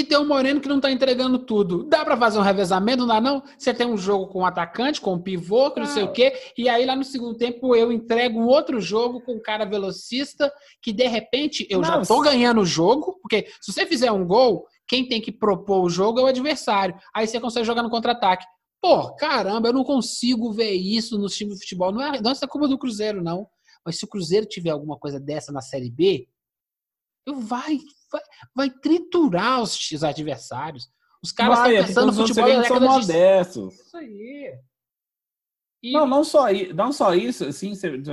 e 0.00 0.04
tem 0.04 0.18
um 0.18 0.26
Moreno 0.26 0.60
que 0.60 0.68
não 0.68 0.76
está 0.76 0.90
entregando 0.90 1.38
tudo. 1.38 1.84
Dá 1.84 2.04
para 2.04 2.16
fazer 2.18 2.38
um 2.38 2.42
revezamento, 2.42 2.98
não 2.98 3.06
dá 3.06 3.18
não? 3.18 3.42
Você 3.56 3.72
tem 3.72 3.86
um 3.86 3.96
jogo 3.96 4.26
com 4.26 4.40
um 4.40 4.46
atacante, 4.46 5.00
com 5.00 5.14
um 5.14 5.22
pivô, 5.22 5.70
com 5.70 5.80
não 5.80 5.86
sei 5.86 6.02
o 6.02 6.12
quê, 6.12 6.34
e 6.56 6.68
aí 6.68 6.84
lá 6.84 6.94
no 6.94 7.02
segundo 7.02 7.34
tempo 7.36 7.74
eu 7.74 7.90
entrego 7.90 8.38
um 8.38 8.46
outro 8.46 8.78
jogo 8.78 9.22
com 9.22 9.36
um 9.36 9.40
cara 9.40 9.64
velocista, 9.64 10.52
que 10.82 10.92
de 10.92 11.06
repente 11.06 11.66
eu 11.70 11.82
já 11.82 11.98
estou 12.00 12.20
ganhando 12.20 12.60
o 12.60 12.66
jogo, 12.66 13.18
porque 13.22 13.46
se 13.60 13.72
você 13.72 13.86
fizer 13.86 14.12
um 14.12 14.26
gol, 14.26 14.66
quem 14.86 15.08
tem 15.08 15.18
que 15.18 15.32
propor 15.32 15.82
o 15.84 15.88
jogo 15.88 16.20
é 16.20 16.22
o 16.24 16.26
adversário. 16.26 16.94
Aí 17.14 17.26
você 17.26 17.40
consegue 17.40 17.64
jogar 17.64 17.82
no 17.82 17.90
contra-ataque. 17.90 18.44
Pô, 18.82 19.14
caramba, 19.14 19.68
eu 19.68 19.72
não 19.72 19.82
consigo 19.82 20.52
ver 20.52 20.72
isso 20.72 21.18
nos 21.18 21.34
times 21.34 21.54
de 21.54 21.60
futebol. 21.60 21.90
Não 21.90 22.02
é, 22.02 22.20
não 22.20 22.30
é 22.30 22.46
culpa 22.46 22.68
do 22.68 22.78
Cruzeiro, 22.78 23.22
não. 23.22 23.48
Mas 23.84 23.98
se 23.98 24.04
o 24.04 24.08
Cruzeiro 24.08 24.46
tiver 24.46 24.70
alguma 24.70 24.98
coisa 24.98 25.18
dessa 25.18 25.50
na 25.50 25.62
Série 25.62 25.90
B, 25.90 26.28
vai, 27.26 27.78
vai, 28.10 28.22
vai 28.54 28.70
triturar 28.70 29.62
os, 29.62 29.90
os 29.90 30.04
adversários. 30.04 30.88
Os 31.22 31.32
caras 31.32 31.58
estão 31.58 31.84
pensando 31.86 32.06
no 32.06 32.12
futebol 32.12 32.48
da 32.48 32.64
são 32.64 32.80
modestos. 32.80 33.74
De... 33.74 33.80
Isso 33.80 33.96
aí. 33.96 34.58
E... 35.82 35.92
Não, 35.92 36.06
não 36.06 36.24
só, 36.24 36.46
não 36.74 36.92
só 36.92 37.14
isso, 37.14 37.44
assim, 37.44 37.72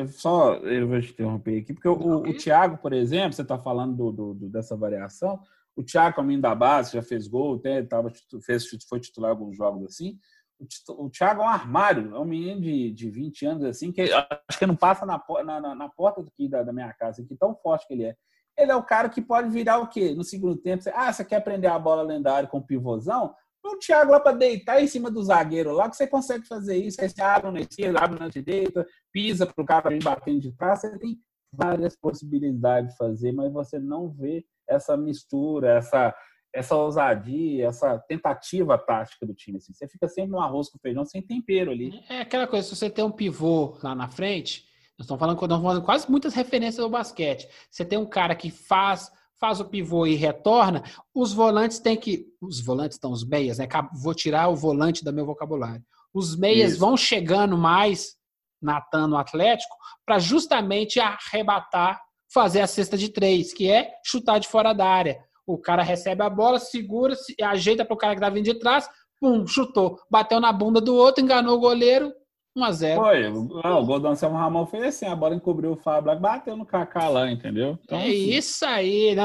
só 0.09 0.55
eu 0.55 0.87
vou 0.87 1.01
te 1.01 1.11
interromper 1.11 1.61
aqui, 1.61 1.73
porque 1.73 1.87
o, 1.87 2.17
o 2.17 2.37
Thiago, 2.37 2.77
por 2.77 2.93
exemplo, 2.93 3.33
você 3.33 3.41
está 3.41 3.57
falando 3.57 3.95
do, 3.95 4.11
do, 4.11 4.33
do, 4.33 4.49
dessa 4.49 4.75
variação, 4.75 5.41
o 5.75 5.83
Thiago, 5.83 6.17
caminho 6.17 6.41
da 6.41 6.53
base, 6.53 6.93
já 6.93 7.01
fez 7.01 7.27
gol, 7.27 7.55
até 7.55 7.81
tava, 7.81 8.11
fez, 8.45 8.67
foi 8.87 8.99
titular 8.99 9.31
alguns 9.31 9.57
jogos 9.57 9.85
assim. 9.85 10.19
O, 10.59 11.05
o 11.05 11.09
Thiago 11.09 11.41
é 11.41 11.45
um 11.45 11.49
armário, 11.49 12.15
é 12.15 12.19
um 12.19 12.25
menino 12.25 12.61
de, 12.61 12.91
de 12.91 13.09
20 13.09 13.45
anos, 13.45 13.63
assim, 13.63 13.91
que 13.91 14.01
acho 14.01 14.59
que 14.59 14.67
não 14.67 14.75
passa 14.75 15.05
na, 15.05 15.19
na, 15.43 15.73
na 15.73 15.89
porta 15.89 16.21
aqui 16.21 16.47
da, 16.47 16.61
da 16.63 16.73
minha 16.73 16.93
casa, 16.93 17.23
aqui, 17.23 17.35
tão 17.35 17.55
forte 17.55 17.87
que 17.87 17.93
ele 17.93 18.03
é 18.03 18.15
ele 18.57 18.71
é 18.71 18.75
o 18.75 18.83
cara 18.83 19.09
que 19.09 19.21
pode 19.21 19.49
virar 19.49 19.79
o 19.79 19.87
quê? 19.87 20.13
No 20.13 20.23
segundo 20.23 20.55
tempo, 20.57 20.83
você, 20.83 20.91
ah, 20.95 21.11
você 21.11 21.25
quer 21.25 21.37
aprender 21.37 21.67
a 21.67 21.79
bola 21.79 22.01
lendária 22.01 22.47
com 22.47 22.61
pivôzão? 22.61 23.33
O 23.65 23.77
Thiago 23.77 24.11
lá 24.11 24.19
para 24.19 24.35
deitar 24.35 24.83
em 24.83 24.87
cima 24.87 25.09
do 25.09 25.23
zagueiro 25.23 25.71
lá, 25.71 25.89
que 25.89 25.95
você 25.95 26.05
consegue 26.05 26.45
fazer 26.45 26.75
isso. 26.75 27.01
Aí 27.01 27.09
você 27.09 27.21
abre 27.21 27.49
na 27.49 27.61
esquerda, 27.61 27.99
abre 27.99 28.19
na 28.19 28.27
direita, 28.27 28.85
pisa 29.11 29.45
para 29.45 29.63
o 29.63 29.65
cara 29.65 29.89
batendo 30.03 30.41
de 30.41 30.51
trás. 30.51 30.81
Você 30.81 30.99
tem 30.99 31.17
várias 31.51 31.95
possibilidades 31.95 32.91
de 32.91 32.97
fazer, 32.97 33.31
mas 33.31 33.53
você 33.53 33.79
não 33.79 34.09
vê 34.09 34.45
essa 34.67 34.97
mistura, 34.97 35.77
essa, 35.77 36.13
essa 36.53 36.75
ousadia, 36.75 37.67
essa 37.67 37.97
tentativa 37.99 38.77
tática 38.77 39.25
do 39.25 39.33
time. 39.33 39.57
Assim. 39.57 39.73
Você 39.73 39.87
fica 39.87 40.09
sempre 40.09 40.31
no 40.31 40.41
arroz 40.41 40.69
com 40.69 40.77
feijão 40.79 41.05
sem 41.05 41.21
tempero 41.21 41.71
ali. 41.71 42.03
É 42.09 42.19
aquela 42.19 42.47
coisa, 42.47 42.67
se 42.67 42.75
você 42.75 42.89
tem 42.89 43.05
um 43.05 43.11
pivô 43.11 43.77
lá 43.81 43.95
na 43.95 44.09
frente, 44.09 44.65
nós 45.03 45.05
estamos 45.05 45.19
falando, 45.19 45.35
estamos 45.35 45.63
falando 45.63 45.83
quase 45.83 46.09
muitas 46.09 46.33
referências 46.33 46.83
ao 46.83 46.89
basquete. 46.89 47.47
Você 47.69 47.83
tem 47.83 47.99
um 47.99 48.05
cara 48.05 48.35
que 48.35 48.49
faz 48.49 49.11
faz 49.39 49.59
o 49.59 49.65
pivô 49.65 50.07
e 50.07 50.15
retorna, 50.15 50.83
os 51.13 51.33
volantes 51.33 51.77
têm 51.77 51.97
que. 51.97 52.27
Os 52.41 52.61
volantes 52.61 52.95
estão, 52.95 53.11
os 53.11 53.25
meias, 53.25 53.57
né? 53.57 53.67
Vou 54.01 54.13
tirar 54.13 54.47
o 54.47 54.55
volante 54.55 55.03
do 55.03 55.11
meu 55.11 55.25
vocabulário. 55.25 55.83
Os 56.13 56.33
meias 56.37 56.71
Isso. 56.71 56.79
vão 56.79 56.95
chegando 56.95 57.57
mais 57.57 58.15
natando 58.61 59.15
o 59.15 59.17
Atlético 59.17 59.75
para 60.05 60.17
justamente 60.17 60.97
arrebatar, 61.01 62.01
fazer 62.33 62.61
a 62.61 62.67
cesta 62.67 62.97
de 62.97 63.09
três, 63.09 63.53
que 63.53 63.69
é 63.69 63.91
chutar 64.05 64.39
de 64.39 64.47
fora 64.47 64.71
da 64.71 64.87
área. 64.87 65.19
O 65.45 65.57
cara 65.57 65.83
recebe 65.83 66.23
a 66.23 66.29
bola, 66.29 66.57
segura, 66.57 67.13
ajeita 67.41 67.83
para 67.83 67.93
o 67.93 67.97
cara 67.97 68.13
que 68.13 68.19
está 68.19 68.29
vindo 68.29 68.45
de 68.45 68.53
trás, 68.53 68.89
pum, 69.19 69.45
chutou. 69.45 69.99
Bateu 70.09 70.39
na 70.39 70.53
bunda 70.53 70.79
do 70.79 70.95
outro, 70.95 71.21
enganou 71.21 71.57
o 71.57 71.59
goleiro, 71.59 72.13
1x0. 72.57 72.95
Foi. 72.95 73.61
Ah, 73.63 73.79
o 73.79 73.85
gol 73.85 73.99
do 73.99 74.07
Anselmo 74.07 74.37
Ramon 74.37 74.65
foi 74.65 74.87
assim: 74.87 75.05
a 75.05 75.15
bola 75.15 75.35
encobriu 75.35 75.71
o 75.71 75.77
Fábio, 75.77 76.17
bateu 76.19 76.55
no 76.55 76.65
Kaká 76.65 77.09
lá, 77.09 77.31
entendeu? 77.31 77.79
Então, 77.83 77.97
é 77.97 78.03
assim. 78.03 78.29
isso 78.29 78.65
aí, 78.65 79.15
né? 79.15 79.23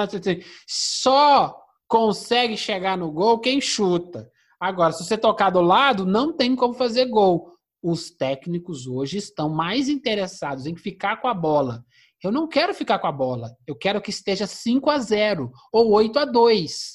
Só 0.66 1.56
consegue 1.86 2.56
chegar 2.56 2.96
no 2.96 3.10
gol 3.10 3.38
quem 3.38 3.60
chuta. 3.60 4.30
Agora, 4.60 4.92
se 4.92 5.04
você 5.04 5.16
tocar 5.16 5.50
do 5.50 5.60
lado, 5.60 6.04
não 6.04 6.32
tem 6.32 6.56
como 6.56 6.74
fazer 6.74 7.06
gol. 7.06 7.52
Os 7.82 8.10
técnicos 8.10 8.86
hoje 8.86 9.18
estão 9.18 9.48
mais 9.48 9.88
interessados 9.88 10.66
em 10.66 10.76
ficar 10.76 11.20
com 11.20 11.28
a 11.28 11.34
bola. 11.34 11.84
Eu 12.22 12.32
não 12.32 12.48
quero 12.48 12.74
ficar 12.74 12.98
com 12.98 13.06
a 13.06 13.12
bola. 13.12 13.56
Eu 13.66 13.76
quero 13.76 14.00
que 14.00 14.10
esteja 14.10 14.46
5 14.46 14.90
a 14.90 14.98
0 14.98 15.52
ou 15.72 15.92
8 15.92 16.18
a 16.18 16.24
2. 16.24 16.94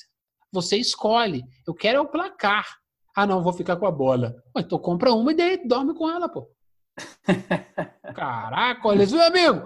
Você 0.51 0.77
escolhe. 0.77 1.41
Eu 1.65 1.73
quero 1.73 1.97
é 1.97 2.01
o 2.01 2.07
placar. 2.07 2.82
Ah, 3.15 3.27
não, 3.27 3.43
vou 3.43 3.53
ficar 3.53 3.75
com 3.75 3.85
a 3.85 3.91
bola. 3.91 4.35
então 4.57 4.79
compra 4.79 5.13
uma 5.13 5.31
e 5.31 5.35
daí 5.35 5.67
dorme 5.67 5.93
com 5.93 6.09
ela, 6.09 6.27
pô. 6.27 6.49
Caraca, 8.15 8.87
olha 8.87 9.03
isso, 9.03 9.15
meu 9.15 9.25
amigo. 9.25 9.63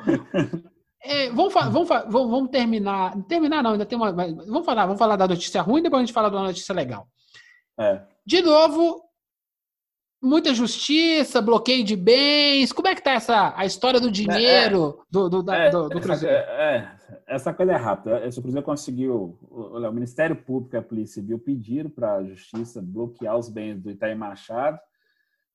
É, 1.02 1.30
vamos, 1.30 1.54
vamos, 1.54 1.88
vamos, 1.88 2.12
vamos, 2.12 2.50
terminar. 2.50 3.16
Terminar 3.24 3.64
não, 3.64 3.72
ainda 3.72 3.86
tem 3.86 3.98
uma. 3.98 4.12
Vamos 4.12 4.66
falar, 4.66 4.86
vamos 4.86 5.00
falar 5.00 5.16
da 5.16 5.28
notícia 5.28 5.62
ruim, 5.62 5.82
depois 5.82 6.02
a 6.02 6.06
gente 6.06 6.14
fala 6.14 6.30
da 6.30 6.42
notícia 6.42 6.74
legal. 6.74 7.08
É. 7.80 8.02
De 8.26 8.42
novo, 8.42 9.07
muita 10.22 10.54
justiça, 10.54 11.42
bloqueio 11.42 11.84
de 11.84 11.96
bens. 11.96 12.72
Como 12.72 12.88
é 12.88 12.96
que 12.96 13.04
tá 13.04 13.12
essa 13.12 13.54
a 13.56 13.66
história 13.66 14.00
do 14.00 14.12
dinheiro 14.12 15.00
é, 15.00 15.12
do, 15.12 15.30
do, 15.30 15.52
é, 15.52 15.70
do, 15.70 15.90
do, 15.90 16.02
Cruzeiro? 16.02 16.36
É, 16.36 16.40
é, 17.10 17.16
essa 17.28 17.54
coisa 17.54 17.74
é 17.74 17.76
rápida. 17.76 18.18
O 18.18 18.42
Cruzeiro 18.42 18.66
conseguiu. 18.66 19.38
O, 19.50 19.78
o 19.78 19.92
Ministério 19.92 20.36
Público 20.36 20.76
e 20.76 20.80
a 20.80 20.82
Polícia 20.82 21.22
Civil 21.22 21.40
pediram 21.40 21.90
para 21.90 22.16
a 22.16 22.24
Justiça 22.24 22.82
bloquear 22.82 23.38
os 23.38 23.50
bens 23.50 23.80
do 23.82 23.92
Itaí 23.92 24.16
Machado, 24.16 24.80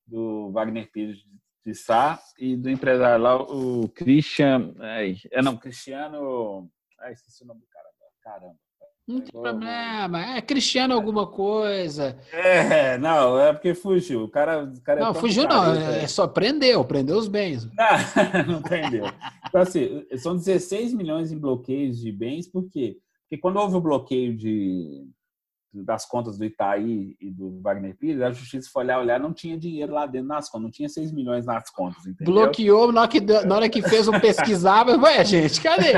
do 0.07 0.51
Wagner 0.53 0.91
Pires 0.91 1.19
de 1.65 1.75
Sá 1.75 2.21
e 2.39 2.57
do 2.57 2.69
empresário 2.69 3.23
lá, 3.23 3.41
o 3.41 3.89
Christian. 3.89 4.75
É, 4.81 5.43
não, 5.43 5.57
Cristiano. 5.57 6.71
Ai, 7.01 7.13
esqueci 7.13 7.43
o 7.45 7.47
nome 7.47 7.61
do 7.61 7.67
cara. 7.67 7.83
Caramba. 8.23 8.57
Não 9.07 9.21
tem 9.21 9.33
problema. 9.33 10.37
É 10.37 10.41
Cristiano 10.41 10.95
alguma 10.95 11.27
coisa. 11.27 12.17
É, 12.33 12.97
não, 12.99 13.39
é 13.39 13.53
porque 13.53 13.75
fugiu. 13.75 14.25
O 14.25 14.29
cara, 14.29 14.65
o 14.65 14.81
cara 14.81 15.01
é 15.01 15.03
não, 15.03 15.15
fugiu 15.15 15.45
não. 15.49 15.75
É, 15.75 16.05
é 16.05 16.07
só 16.07 16.27
prendeu, 16.29 16.85
prendeu 16.85 17.17
os 17.17 17.27
bens. 17.27 17.69
Não, 17.75 18.55
não 18.55 18.63
prendeu. 18.63 19.05
Então, 19.49 19.61
assim, 19.61 20.05
são 20.17 20.37
16 20.37 20.95
milhões 20.95 21.33
em 21.33 21.39
bloqueios 21.39 21.99
de 21.99 22.13
bens, 22.13 22.49
por 22.49 22.69
quê? 22.71 22.97
Porque 23.23 23.41
quando 23.41 23.57
houve 23.57 23.77
o 23.77 23.81
bloqueio 23.81 24.37
de, 24.37 25.07
das 25.73 26.07
contas 26.07 26.39
do 26.39 26.45
Itaí 26.45 27.17
e 27.21 27.31
do 27.31 27.61
Wagner 27.61 27.97
Pires, 27.97 28.23
a 28.23 28.31
justiça 28.31 28.71
foi 28.73 28.85
olhar, 28.85 29.01
olhar, 29.01 29.21
não 29.21 29.33
tinha 29.33 29.59
dinheiro 29.59 29.93
lá 29.93 30.07
dentro 30.07 30.29
nas 30.29 30.49
contas, 30.49 30.65
não 30.65 30.71
tinha 30.71 30.89
6 30.89 31.13
milhões 31.13 31.47
nas 31.47 31.71
contas, 31.71 32.07
entendeu? 32.07 32.35
Bloqueou 32.35 32.93
na 32.93 33.03
hora 33.03 33.11
que, 33.11 33.21
na 33.21 33.55
hora 33.55 33.69
que 33.69 33.83
fez 33.83 34.07
um 34.07 34.19
pesquisava, 34.21 34.97
ué, 34.97 35.25
gente, 35.25 35.61
cadê? 35.61 35.93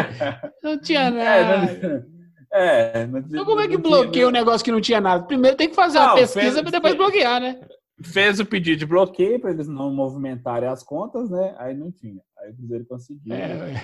Não 0.62 0.78
tinha 0.78 1.02
é, 1.02 1.10
nada. 1.10 2.14
É, 2.56 3.02
então 3.02 3.44
como 3.44 3.60
é 3.60 3.66
que 3.66 3.76
bloqueia 3.76 4.28
um 4.28 4.31
negócio 4.31 4.64
que 4.64 4.70
não 4.70 4.81
tinha 4.81 5.01
nada? 5.01 5.24
Primeiro 5.24 5.56
tem 5.56 5.68
que 5.68 5.74
fazer 5.74 5.98
não, 5.98 6.10
a 6.10 6.14
pesquisa 6.14 6.62
para 6.62 6.70
depois 6.70 6.94
bloquear, 6.94 7.40
né? 7.40 7.60
Fez 8.01 8.39
o 8.39 8.47
pedido 8.47 8.78
de 8.78 8.86
bloqueio 8.86 9.40
para 9.40 9.51
eles 9.51 9.66
não 9.66 9.93
movimentarem 9.93 10.68
as 10.68 10.82
contas, 10.82 11.28
né? 11.28 11.55
Aí 11.59 11.74
não 11.74 11.90
tinha. 11.90 12.20
Aí 12.39 12.51
o 12.51 12.56
Cruzeiro 12.56 12.86
conseguiu. 12.86 13.35
É, 13.35 13.48
né? 13.55 13.82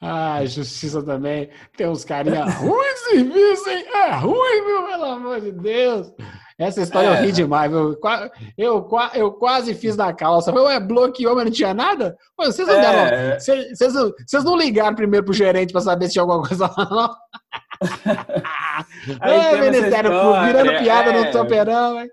Ah, 0.00 0.44
justiça 0.44 1.02
também. 1.02 1.48
Tem 1.76 1.88
uns 1.88 2.04
carinha 2.04 2.44
ruim 2.44 2.96
serviço, 3.08 3.68
hein? 3.70 3.84
É 3.92 4.14
ruim, 4.14 4.66
meu, 4.66 4.86
pelo 4.86 5.04
amor 5.04 5.40
de 5.40 5.52
Deus. 5.52 6.12
Essa 6.58 6.82
história 6.82 7.08
é. 7.08 7.20
eu 7.20 7.24
ri 7.24 7.32
demais. 7.32 7.72
Eu, 7.72 7.98
eu, 8.56 8.88
eu 9.14 9.32
quase 9.32 9.74
fiz 9.74 9.96
da 9.96 10.12
calça. 10.12 10.52
Falei, 10.52 10.68
ué, 10.68 10.80
bloqueou, 10.80 11.34
mas 11.34 11.44
não 11.44 11.52
tinha 11.52 11.74
nada? 11.74 12.16
Pô, 12.36 12.44
vocês, 12.44 12.66
não 12.66 12.74
é. 12.74 12.80
deram, 12.80 13.40
vocês, 13.40 13.78
vocês, 13.78 13.92
vocês, 14.26 14.44
não 14.44 14.56
ligaram 14.56 14.94
primeiro 14.94 15.24
pro 15.24 15.34
gerente 15.34 15.72
para 15.72 15.82
saber 15.82 16.06
se 16.06 16.12
tinha 16.12 16.22
alguma 16.22 16.46
coisa 16.46 16.66
lá, 16.66 16.88
não? 16.90 17.14
Aí, 19.20 19.60
Ministério 19.60 20.10
Público, 20.10 20.44
virando 20.44 20.78
piada 20.78 21.10
é, 21.10 21.24
no 21.24 21.32
toperão, 21.32 22.00
hein? 22.00 22.10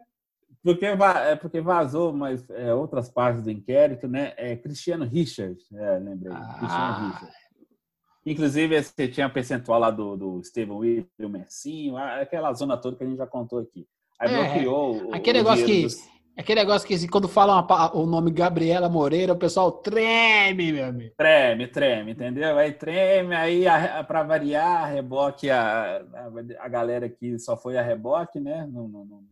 Porque, 0.63 0.85
é 0.85 1.35
porque 1.35 1.59
vazou 1.59 2.13
mas, 2.13 2.49
é, 2.49 2.73
outras 2.73 3.09
partes 3.09 3.43
do 3.43 3.51
inquérito, 3.51 4.07
né? 4.07 4.33
É 4.37 4.55
Cristiano 4.55 5.05
Richard, 5.05 5.57
é, 5.73 5.99
lembrei. 5.99 6.33
Ah. 6.33 6.55
Cristiano 6.59 7.11
Richard. 7.11 7.43
Inclusive, 8.25 8.81
você 8.81 9.07
tinha 9.07 9.29
percentual 9.29 9.79
lá 9.79 9.91
do, 9.91 10.15
do 10.15 10.43
Steven 10.43 10.77
William, 10.77 11.29
Mercinho, 11.29 11.97
aquela 11.97 12.53
zona 12.53 12.77
toda 12.77 12.95
que 12.95 13.03
a 13.03 13.07
gente 13.07 13.17
já 13.17 13.27
contou 13.27 13.59
aqui. 13.59 13.85
Aí 14.17 14.33
é, 14.33 14.37
bloqueou. 14.37 15.13
Aquele 15.13 15.39
o 15.39 15.43
negócio 15.43 15.65
que. 15.65 15.83
Dos... 15.83 16.12
Aquele 16.35 16.61
negócio 16.61 16.87
que 16.87 17.07
quando 17.07 17.27
falam 17.27 17.65
o 17.93 18.07
nome 18.07 18.31
Gabriela 18.31 18.89
Moreira, 18.89 19.33
o 19.33 19.37
pessoal 19.37 19.71
treme, 19.71 20.71
meu 20.71 20.85
amigo. 20.85 21.13
Treme, 21.15 21.67
treme, 21.67 22.11
entendeu? 22.13 22.57
Aí 22.57 22.71
treme, 22.71 23.35
aí 23.35 23.65
para 24.07 24.23
variar, 24.23 24.83
a 24.83 24.87
reboque, 24.87 25.51
a, 25.51 25.97
a, 25.97 26.65
a, 26.65 26.67
galera 26.67 27.07
que 27.07 27.37
só 27.37 27.55
foi 27.55 27.77
a 27.77 27.83
reboque, 27.83 28.39
né? 28.39 28.65
Não, 28.65 28.87
não, 28.87 29.05
não, 29.05 29.23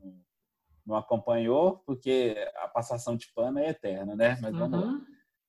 não, 0.86 0.96
acompanhou, 0.96 1.82
porque 1.88 2.36
a 2.58 2.68
passação 2.68 3.18
de 3.18 3.34
pano 3.34 3.58
é 3.58 3.70
eterna, 3.70 4.16
né? 4.16 4.38
Mas 4.40 4.56
vamos 4.56 4.80
uhum. 4.80 4.86
lá. 4.86 5.02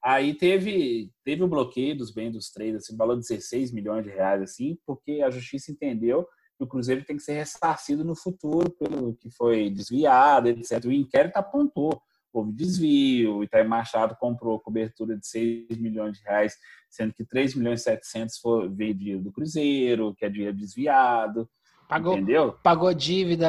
Aí 0.02 0.34
teve, 0.34 1.12
teve 1.22 1.44
o 1.44 1.48
bloqueio 1.48 1.96
dos 1.96 2.12
bens 2.12 2.32
dos 2.32 2.50
três, 2.50 2.74
assim, 2.74 2.96
valor 2.96 3.14
de 3.14 3.28
16 3.28 3.72
milhões 3.72 4.04
de 4.04 4.10
reais, 4.10 4.40
assim, 4.42 4.78
porque 4.86 5.20
a 5.20 5.30
justiça 5.30 5.70
entendeu 5.70 6.26
o 6.64 6.66
Cruzeiro 6.68 7.04
tem 7.04 7.16
que 7.16 7.22
ser 7.22 7.34
ressarcido 7.34 8.04
no 8.04 8.14
futuro 8.14 8.70
pelo 8.70 9.14
que 9.14 9.30
foi 9.30 9.70
desviado, 9.70 10.48
etc. 10.48 10.84
O 10.84 10.92
inquérito 10.92 11.36
apontou, 11.36 12.00
houve 12.32 12.52
desvio, 12.52 13.36
o 13.36 13.44
Itaí 13.44 13.66
Machado 13.66 14.16
comprou 14.18 14.58
cobertura 14.60 15.16
de 15.16 15.26
6 15.26 15.78
milhões 15.78 16.18
de 16.18 16.24
reais, 16.24 16.56
sendo 16.90 17.12
que 17.12 17.24
3 17.24 17.54
milhões 17.54 17.80
e 17.80 17.84
700 17.84 18.38
foi, 18.38 18.68
veio 18.68 18.94
dinheiro 18.94 19.22
do 19.22 19.32
Cruzeiro, 19.32 20.14
que 20.16 20.24
é 20.24 20.28
dinheiro 20.28 20.56
desviado. 20.56 21.48
Pagou, 21.92 22.14
entendeu? 22.14 22.54
Pagou 22.62 22.94
dívida. 22.94 23.46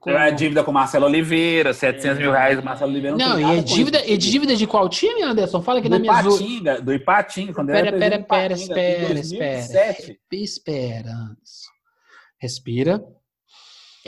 Com... 0.00 0.10
É 0.10 0.32
dívida 0.32 0.64
com 0.64 0.72
Marcelo 0.72 1.06
Oliveira, 1.06 1.72
700 1.72 2.16
é. 2.16 2.20
mil 2.20 2.32
reais 2.32 2.58
do 2.58 2.64
Marcelo 2.64 2.90
Oliveira. 2.90 3.16
Não, 3.16 3.38
não 3.38 3.54
e 3.54 3.58
é 3.58 3.62
dívida, 3.62 4.04
e 4.04 4.18
dívida 4.18 4.56
de 4.56 4.66
qual 4.66 4.88
time, 4.88 5.22
Anderson? 5.22 5.62
Fala 5.62 5.78
aqui 5.78 5.88
do 5.88 5.92
na 5.92 6.00
minha 6.00 6.12
Ipatinga, 6.12 6.80
Do 6.80 6.92
Ipatinga, 6.92 7.52
quando 7.52 7.68
pera, 7.68 7.88
era 7.88 7.98
pera, 7.98 8.24
pera, 8.24 8.52
espera, 8.54 9.20
espera. 9.20 10.16
Espera. 10.32 11.12
Respira. 12.40 13.04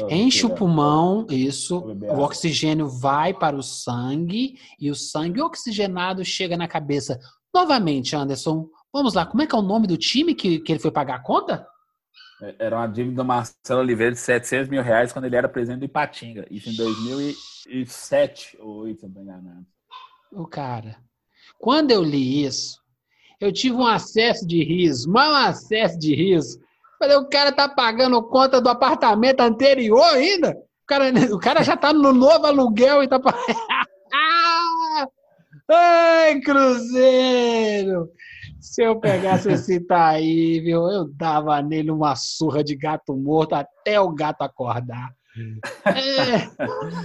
Enche 0.09 0.47
o 0.47 0.55
pulmão, 0.55 1.27
isso. 1.29 1.79
O 1.79 2.21
oxigênio 2.21 2.89
vai 2.89 3.35
para 3.35 3.55
o 3.55 3.63
sangue 3.63 4.59
e 4.81 4.91
o 4.91 4.95
sangue 4.95 5.43
oxigenado 5.43 6.25
chega 6.25 6.57
na 6.57 6.67
cabeça. 6.67 7.21
Novamente, 7.55 8.17
Anderson, 8.17 8.69
vamos 8.91 9.13
lá. 9.13 9.27
Como 9.27 9.43
é 9.43 9.47
que 9.47 9.55
é 9.55 9.59
o 9.59 9.63
nome 9.63 9.87
do 9.87 9.99
time 9.99 10.35
que, 10.35 10.61
que 10.61 10.73
ele 10.73 10.81
foi 10.81 10.91
pagar 10.91 11.17
a 11.17 11.23
conta? 11.23 11.67
É, 12.43 12.57
era 12.59 12.77
uma 12.77 12.87
dívida 12.87 13.17
do 13.17 13.25
Marcelo 13.25 13.81
Oliveira 13.81 14.13
de 14.13 14.19
700 14.19 14.69
mil 14.71 14.83
reais 14.83 15.13
quando 15.13 15.27
ele 15.27 15.37
era 15.37 15.49
presidente 15.49 15.81
do 15.81 15.85
Ipatinga. 15.85 16.47
Isso 16.51 16.71
em 16.71 16.75
2007 16.75 18.57
ou 18.61 18.85
2008, 18.85 18.99
se 18.99 19.03
não 19.03 19.09
estou 19.11 19.23
enganado. 19.23 19.67
O 20.33 20.47
cara, 20.47 20.97
quando 21.59 21.91
eu 21.91 22.03
li 22.03 22.45
isso, 22.45 22.81
eu 23.39 23.53
tive 23.53 23.77
um 23.77 23.87
acesso 23.87 24.47
de 24.47 24.65
riso, 24.65 25.11
mas 25.11 25.29
um 25.29 25.35
acesso 25.35 25.99
de 25.99 26.15
riso 26.15 26.62
Falei, 27.03 27.17
o 27.17 27.29
cara 27.29 27.51
tá 27.51 27.69
pagando 27.69 28.23
conta 28.23 28.61
do 28.61 28.69
apartamento 28.69 29.41
anterior 29.41 30.05
ainda? 30.05 30.51
O 30.51 30.87
cara, 30.87 31.07
o 31.35 31.39
cara 31.41 31.65
já 31.65 31.77
tá 31.77 31.93
no 31.93 32.13
novo 32.13 32.47
aluguel 32.47 33.03
e 33.03 33.09
tá 33.09 33.19
pagando. 33.19 33.43
Ai, 35.69 36.41
Cruzeiro! 36.41 38.09
Se 38.61 38.85
eu 38.85 39.01
pegasse 39.01 39.51
esse 39.51 39.79
Itaí, 39.79 40.61
viu, 40.61 40.89
eu 40.89 41.09
dava 41.13 41.61
nele 41.61 41.91
uma 41.91 42.15
surra 42.15 42.63
de 42.63 42.77
gato 42.77 43.17
morto 43.17 43.55
até 43.55 43.99
o 43.99 44.13
gato 44.13 44.43
acordar. 44.43 45.11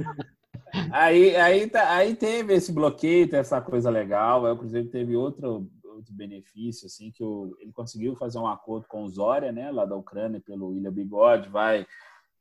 Aí, 0.92 1.36
aí, 1.36 1.68
tá, 1.68 1.96
aí 1.96 2.14
teve 2.14 2.54
esse 2.54 2.74
bloqueio, 2.74 3.34
essa 3.34 3.62
coisa 3.62 3.90
legal. 3.90 4.46
Aí 4.46 4.52
o 4.52 4.58
Cruzeiro 4.58 4.90
teve 4.90 5.16
outro, 5.16 5.66
outro 5.98 6.14
benefício, 6.14 6.86
assim, 6.86 7.12
que 7.12 7.24
o, 7.24 7.56
ele 7.60 7.72
conseguiu 7.72 8.16
fazer 8.16 8.40
um 8.40 8.48
acordo 8.48 8.88
com 8.88 9.04
o 9.04 9.10
Zória, 9.10 9.52
né, 9.52 9.72
lá 9.72 9.86
da 9.86 9.96
Ucrânia, 9.96 10.40
pelo 10.40 10.70
William 10.70 10.92
Bigode, 10.92 11.50
vai, 11.50 11.86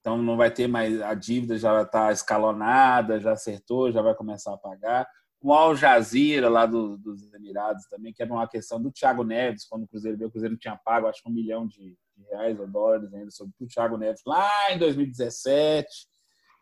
então 0.01 0.17
não 0.19 0.37
vai 0.37 0.51
ter 0.51 0.67
mais, 0.67 1.01
a 1.03 1.15
dívida 1.15 1.59
já 1.59 1.83
está 1.83 2.13
escalonada, 2.13 3.21
já 3.21 3.33
acertou, 3.33 3.91
já 3.91 4.01
vai 4.03 4.15
começar 4.15 4.55
a 4.55 4.59
pagar. 4.59 5.07
O 5.41 5.53
Al 5.53 5.77
Jazeera, 5.77 6.49
lá 6.49 6.65
do, 6.67 6.97
dos 6.97 7.33
Emirados 7.35 7.87
também, 7.89 8.13
que 8.13 8.23
era 8.23 8.33
uma 8.33 8.49
questão 8.49 8.81
do 8.81 8.91
Thiago 8.91 9.23
Neves, 9.23 9.67
quando 9.67 9.85
o 9.85 9.89
Cruzeiro 9.89 10.17
veio, 10.17 10.29
o 10.29 10.31
Cruzeiro 10.31 10.57
tinha 10.57 10.77
pago, 10.77 11.07
acho 11.07 11.23
que 11.23 11.29
um 11.29 11.33
milhão 11.33 11.67
de, 11.67 11.97
de 12.17 12.25
reais 12.31 12.59
ou 12.59 12.67
dólares 12.67 13.13
ainda 13.13 13.31
sobre 13.31 13.53
o 13.61 13.67
Thiago 13.67 13.97
Neves 13.97 14.23
lá 14.27 14.73
em 14.73 14.79
2017, 14.79 15.89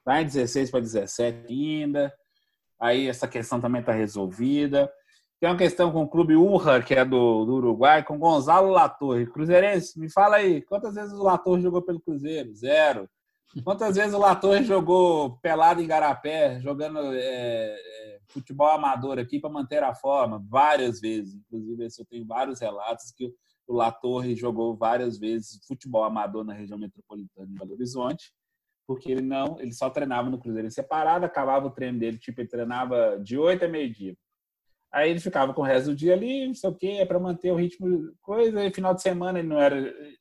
lá 0.06 0.20
em 0.20 0.26
16 0.26 0.70
para 0.70 0.80
17 0.80 1.52
ainda. 1.52 2.12
Aí 2.80 3.08
essa 3.08 3.28
questão 3.28 3.60
também 3.60 3.80
está 3.80 3.92
resolvida. 3.92 4.92
Tem 5.44 5.50
uma 5.50 5.58
questão 5.58 5.92
com 5.92 6.04
o 6.04 6.08
clube 6.08 6.34
Urra, 6.34 6.82
que 6.82 6.94
é 6.94 7.04
do, 7.04 7.44
do 7.44 7.56
Uruguai, 7.56 8.02
com 8.02 8.18
Gonzalo 8.18 8.70
Latorre. 8.70 9.26
Cruzeirense, 9.26 10.00
me 10.00 10.10
fala 10.10 10.36
aí, 10.36 10.62
quantas 10.62 10.94
vezes 10.94 11.12
o 11.12 11.22
Latorre 11.22 11.60
jogou 11.60 11.82
pelo 11.82 12.00
Cruzeiro? 12.00 12.54
Zero. 12.54 13.06
Quantas 13.62 13.94
vezes 13.94 14.14
o 14.14 14.18
Latorre 14.18 14.64
jogou 14.64 15.36
pelado 15.42 15.82
em 15.82 15.86
Garapé, 15.86 16.58
jogando 16.62 16.98
é, 17.12 17.76
é, 17.76 18.20
futebol 18.28 18.68
amador 18.68 19.18
aqui 19.18 19.38
para 19.38 19.50
manter 19.50 19.82
a 19.82 19.94
forma? 19.94 20.42
Várias 20.48 20.98
vezes. 20.98 21.34
Inclusive, 21.34 21.88
eu 21.98 22.06
tenho 22.06 22.26
vários 22.26 22.60
relatos 22.60 23.12
que 23.14 23.30
o 23.68 23.74
Latorre 23.74 24.34
jogou 24.34 24.74
várias 24.74 25.18
vezes 25.18 25.60
futebol 25.68 26.04
amador 26.04 26.42
na 26.42 26.54
região 26.54 26.78
metropolitana 26.78 27.46
de 27.46 27.52
Belo 27.52 27.72
Horizonte, 27.74 28.32
porque 28.86 29.12
ele 29.12 29.20
não, 29.20 29.60
ele 29.60 29.74
só 29.74 29.90
treinava 29.90 30.30
no 30.30 30.38
Cruzeiro 30.38 30.70
separado, 30.70 31.26
acabava 31.26 31.66
o 31.66 31.70
treino 31.70 31.98
dele, 31.98 32.16
tipo, 32.16 32.40
ele 32.40 32.48
treinava 32.48 33.18
de 33.22 33.36
8 33.36 33.66
a 33.66 33.68
meio-dia. 33.68 34.16
Aí 34.94 35.10
ele 35.10 35.18
ficava 35.18 35.52
com 35.52 35.60
o 35.60 35.64
resto 35.64 35.90
do 35.90 35.96
dia 35.96 36.14
ali, 36.14 36.46
não 36.46 36.54
sei 36.54 36.70
o 36.70 36.74
quê, 36.74 36.98
é 37.00 37.04
para 37.04 37.18
manter 37.18 37.50
o 37.50 37.56
ritmo, 37.56 38.12
coisa. 38.22 38.64
E 38.64 38.72
final 38.72 38.94
de 38.94 39.02
semana 39.02 39.40
ele 39.40 39.48
não 39.48 39.58
era 39.58 39.76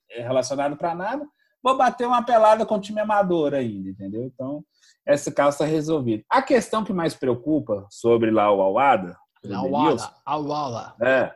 é, 0.09 0.23
relacionado 0.23 0.75
para 0.75 0.95
nada. 0.95 1.23
Vou 1.61 1.77
bater 1.77 2.07
uma 2.07 2.25
pelada 2.25 2.65
com 2.65 2.75
o 2.75 2.81
time 2.81 2.99
amador 2.99 3.53
ainda, 3.53 3.89
entendeu? 3.89 4.23
Então, 4.23 4.63
esse 5.05 5.31
caso 5.31 5.51
está 5.51 5.65
resolvido. 5.65 6.23
A 6.27 6.41
questão 6.41 6.83
que 6.83 6.91
mais 6.91 7.13
preocupa 7.13 7.85
sobre 7.87 8.31
lá 8.31 8.51
o 8.51 8.61
Awada, 8.61 9.15
Awada, 9.53 10.11
Awada. 10.25 10.95
É, 11.05 11.31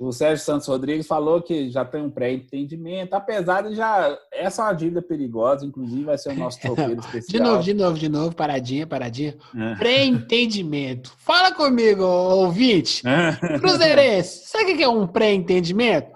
o 0.00 0.12
Sérgio 0.12 0.42
Santos 0.42 0.66
Rodrigues 0.66 1.06
falou 1.06 1.42
que 1.42 1.68
já 1.68 1.84
tem 1.84 2.00
um 2.00 2.10
pré-entendimento, 2.10 3.12
apesar 3.12 3.68
de 3.68 3.74
já. 3.74 4.18
Essa 4.32 4.62
é 4.62 4.64
uma 4.64 4.72
dívida 4.72 5.02
perigosa, 5.02 5.66
inclusive 5.66 6.04
vai 6.04 6.16
ser 6.16 6.30
o 6.30 6.38
nosso 6.38 6.58
tropeiro 6.62 6.98
especial. 7.00 7.22
De 7.28 7.38
novo, 7.38 7.62
de 7.62 7.74
novo, 7.74 7.98
de 7.98 8.08
novo, 8.08 8.34
paradinha, 8.34 8.86
paradinha. 8.86 9.36
É. 9.54 9.74
Pré-entendimento. 9.74 11.12
Fala 11.18 11.52
comigo, 11.52 12.02
ouvinte. 12.02 13.02
É. 13.06 13.58
Cruzeirense, 13.58 14.48
sabe 14.48 14.72
o 14.72 14.76
que 14.78 14.82
é 14.82 14.88
um 14.88 15.06
pré-entendimento? 15.06 16.10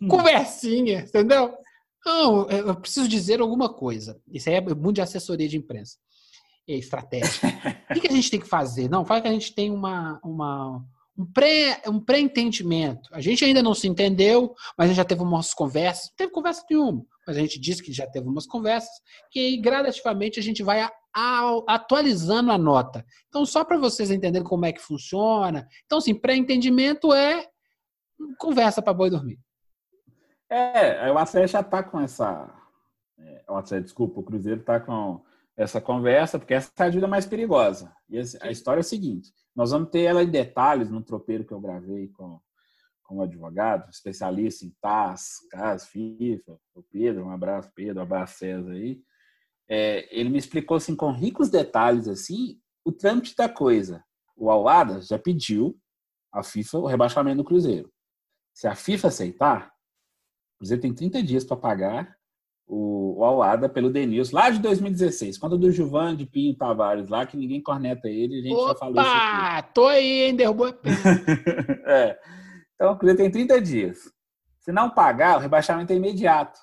Hum. 0.00 0.08
Conversinha, 0.08 1.02
entendeu? 1.02 1.54
Não, 2.04 2.50
eu 2.50 2.74
preciso 2.74 3.06
dizer 3.06 3.40
alguma 3.40 3.72
coisa. 3.72 4.20
Isso 4.32 4.48
aí 4.48 4.56
é 4.56 4.60
muito 4.60 4.96
de 4.96 5.00
assessoria 5.00 5.48
de 5.48 5.56
imprensa. 5.56 5.96
estratégica. 6.66 7.46
o 7.88 8.00
que, 8.00 8.08
a 8.08 8.12
gente 8.12 8.32
tem 8.32 8.40
que 8.40 8.48
fazer? 8.48 8.90
Não, 8.90 9.04
fala 9.04 9.20
que 9.20 9.28
a 9.28 9.32
gente 9.32 9.54
tem 9.54 9.70
uma, 9.70 10.18
uma, 10.24 10.84
um 11.16 11.26
pré 11.26 11.82
um 11.86 12.00
pré-entendimento. 12.00 13.08
A 13.12 13.20
gente 13.20 13.44
ainda 13.44 13.62
não 13.62 13.74
se 13.74 13.86
entendeu, 13.86 14.54
mas 14.76 14.86
a 14.86 14.88
gente 14.88 14.96
já 14.96 15.04
teve 15.04 15.22
umas 15.22 15.52
conversas. 15.52 16.08
Não 16.10 16.16
teve 16.16 16.32
conversa 16.32 16.64
nenhuma, 16.70 17.04
mas 17.26 17.36
a 17.36 17.40
gente 17.40 17.60
disse 17.60 17.82
que 17.82 17.92
já 17.92 18.06
teve 18.06 18.26
umas 18.26 18.46
conversas, 18.46 18.90
que 19.30 19.38
aí, 19.38 19.56
gradativamente 19.58 20.40
a 20.40 20.42
gente 20.42 20.62
vai 20.62 20.80
a, 20.80 20.92
a, 21.14 21.62
atualizando 21.68 22.50
a 22.50 22.58
nota. 22.58 23.04
Então, 23.28 23.44
só 23.44 23.64
para 23.64 23.78
vocês 23.78 24.10
entenderem 24.10 24.46
como 24.46 24.64
é 24.64 24.72
que 24.72 24.80
funciona. 24.80 25.68
Então, 25.84 25.98
assim, 25.98 26.14
pré-entendimento 26.14 27.12
é 27.12 27.46
conversa 28.38 28.80
para 28.80 28.94
boi 28.94 29.10
dormir. 29.10 29.38
É, 30.48 31.10
o 31.10 31.16
Atlético 31.16 31.52
já 31.52 31.60
está 31.60 31.82
com 31.82 32.00
essa. 32.00 32.50
É, 33.18 33.44
o 33.48 33.56
Atlético, 33.56 33.84
desculpa, 33.84 34.20
o 34.20 34.22
Cruzeiro 34.22 34.60
está 34.60 34.78
com 34.80 35.22
essa 35.56 35.80
conversa, 35.80 36.38
porque 36.38 36.54
essa 36.54 36.70
é 36.78 36.82
a 36.82 36.88
dívida 36.88 37.08
mais 37.08 37.26
perigosa. 37.26 37.92
E 38.08 38.18
a 38.40 38.50
história 38.50 38.80
é 38.80 38.82
a 38.82 38.84
seguinte: 38.84 39.32
nós 39.54 39.70
vamos 39.70 39.90
ter 39.90 40.02
ela 40.02 40.22
em 40.22 40.30
detalhes 40.30 40.90
no 40.90 41.02
tropeiro 41.02 41.44
que 41.44 41.52
eu 41.52 41.60
gravei 41.60 42.08
com, 42.08 42.40
com 43.02 43.18
o 43.18 43.22
advogado, 43.22 43.90
especialista 43.90 44.64
em 44.64 44.74
TAS, 44.80 45.46
CAS, 45.50 45.86
FIFA, 45.86 46.58
o 46.74 46.82
Pedro, 46.82 47.26
um 47.26 47.30
abraço, 47.30 47.70
Pedro, 47.74 48.00
um 48.00 48.02
abraço, 48.02 48.38
César 48.38 48.72
aí. 48.72 49.02
É, 49.68 50.08
ele 50.10 50.30
me 50.30 50.38
explicou 50.38 50.76
assim, 50.76 50.96
com 50.96 51.12
ricos 51.12 51.50
detalhes 51.50 52.08
assim, 52.08 52.60
o 52.84 52.90
trâmite 52.90 53.34
da 53.36 53.48
coisa. 53.48 54.04
O 54.36 54.50
Alada 54.50 55.00
já 55.02 55.18
pediu 55.18 55.78
à 56.32 56.42
FIFA 56.42 56.78
o 56.78 56.86
rebaixamento 56.86 57.38
do 57.38 57.44
Cruzeiro. 57.44 57.92
Se 58.54 58.66
a 58.66 58.74
FIFA 58.74 59.08
aceitar, 59.08 59.68
o 60.54 60.58
Cruzeiro 60.58 60.82
tem 60.82 60.94
30 60.94 61.22
dias 61.22 61.44
para 61.44 61.56
pagar 61.56 62.16
o, 62.74 63.18
o 63.18 63.24
Alada 63.24 63.68
pelo 63.68 63.90
Denilson, 63.90 64.34
lá 64.34 64.48
de 64.48 64.58
2016, 64.58 65.36
quando 65.36 65.58
do 65.58 65.70
Gilvan 65.70 66.16
de 66.16 66.24
Pinho 66.24 66.56
Tavares, 66.56 67.10
lá 67.10 67.26
que 67.26 67.36
ninguém 67.36 67.60
corneta 67.60 68.08
ele, 68.08 68.38
a 68.38 68.42
gente 68.42 68.54
Opa, 68.54 68.68
já 68.68 68.74
falou 68.76 69.02
isso 69.02 69.12
aqui. 69.12 69.74
tô 69.74 69.86
aí, 69.86 70.22
hein, 70.22 70.34
derrubou 70.34 70.68
é. 71.84 72.18
Então 72.74 72.92
o 72.92 72.96
Cruzeiro 72.96 73.18
tem 73.18 73.30
30 73.30 73.60
dias. 73.60 74.10
Se 74.58 74.72
não 74.72 74.88
pagar, 74.88 75.36
o 75.36 75.40
rebaixamento 75.40 75.92
é 75.92 75.96
imediato, 75.96 76.58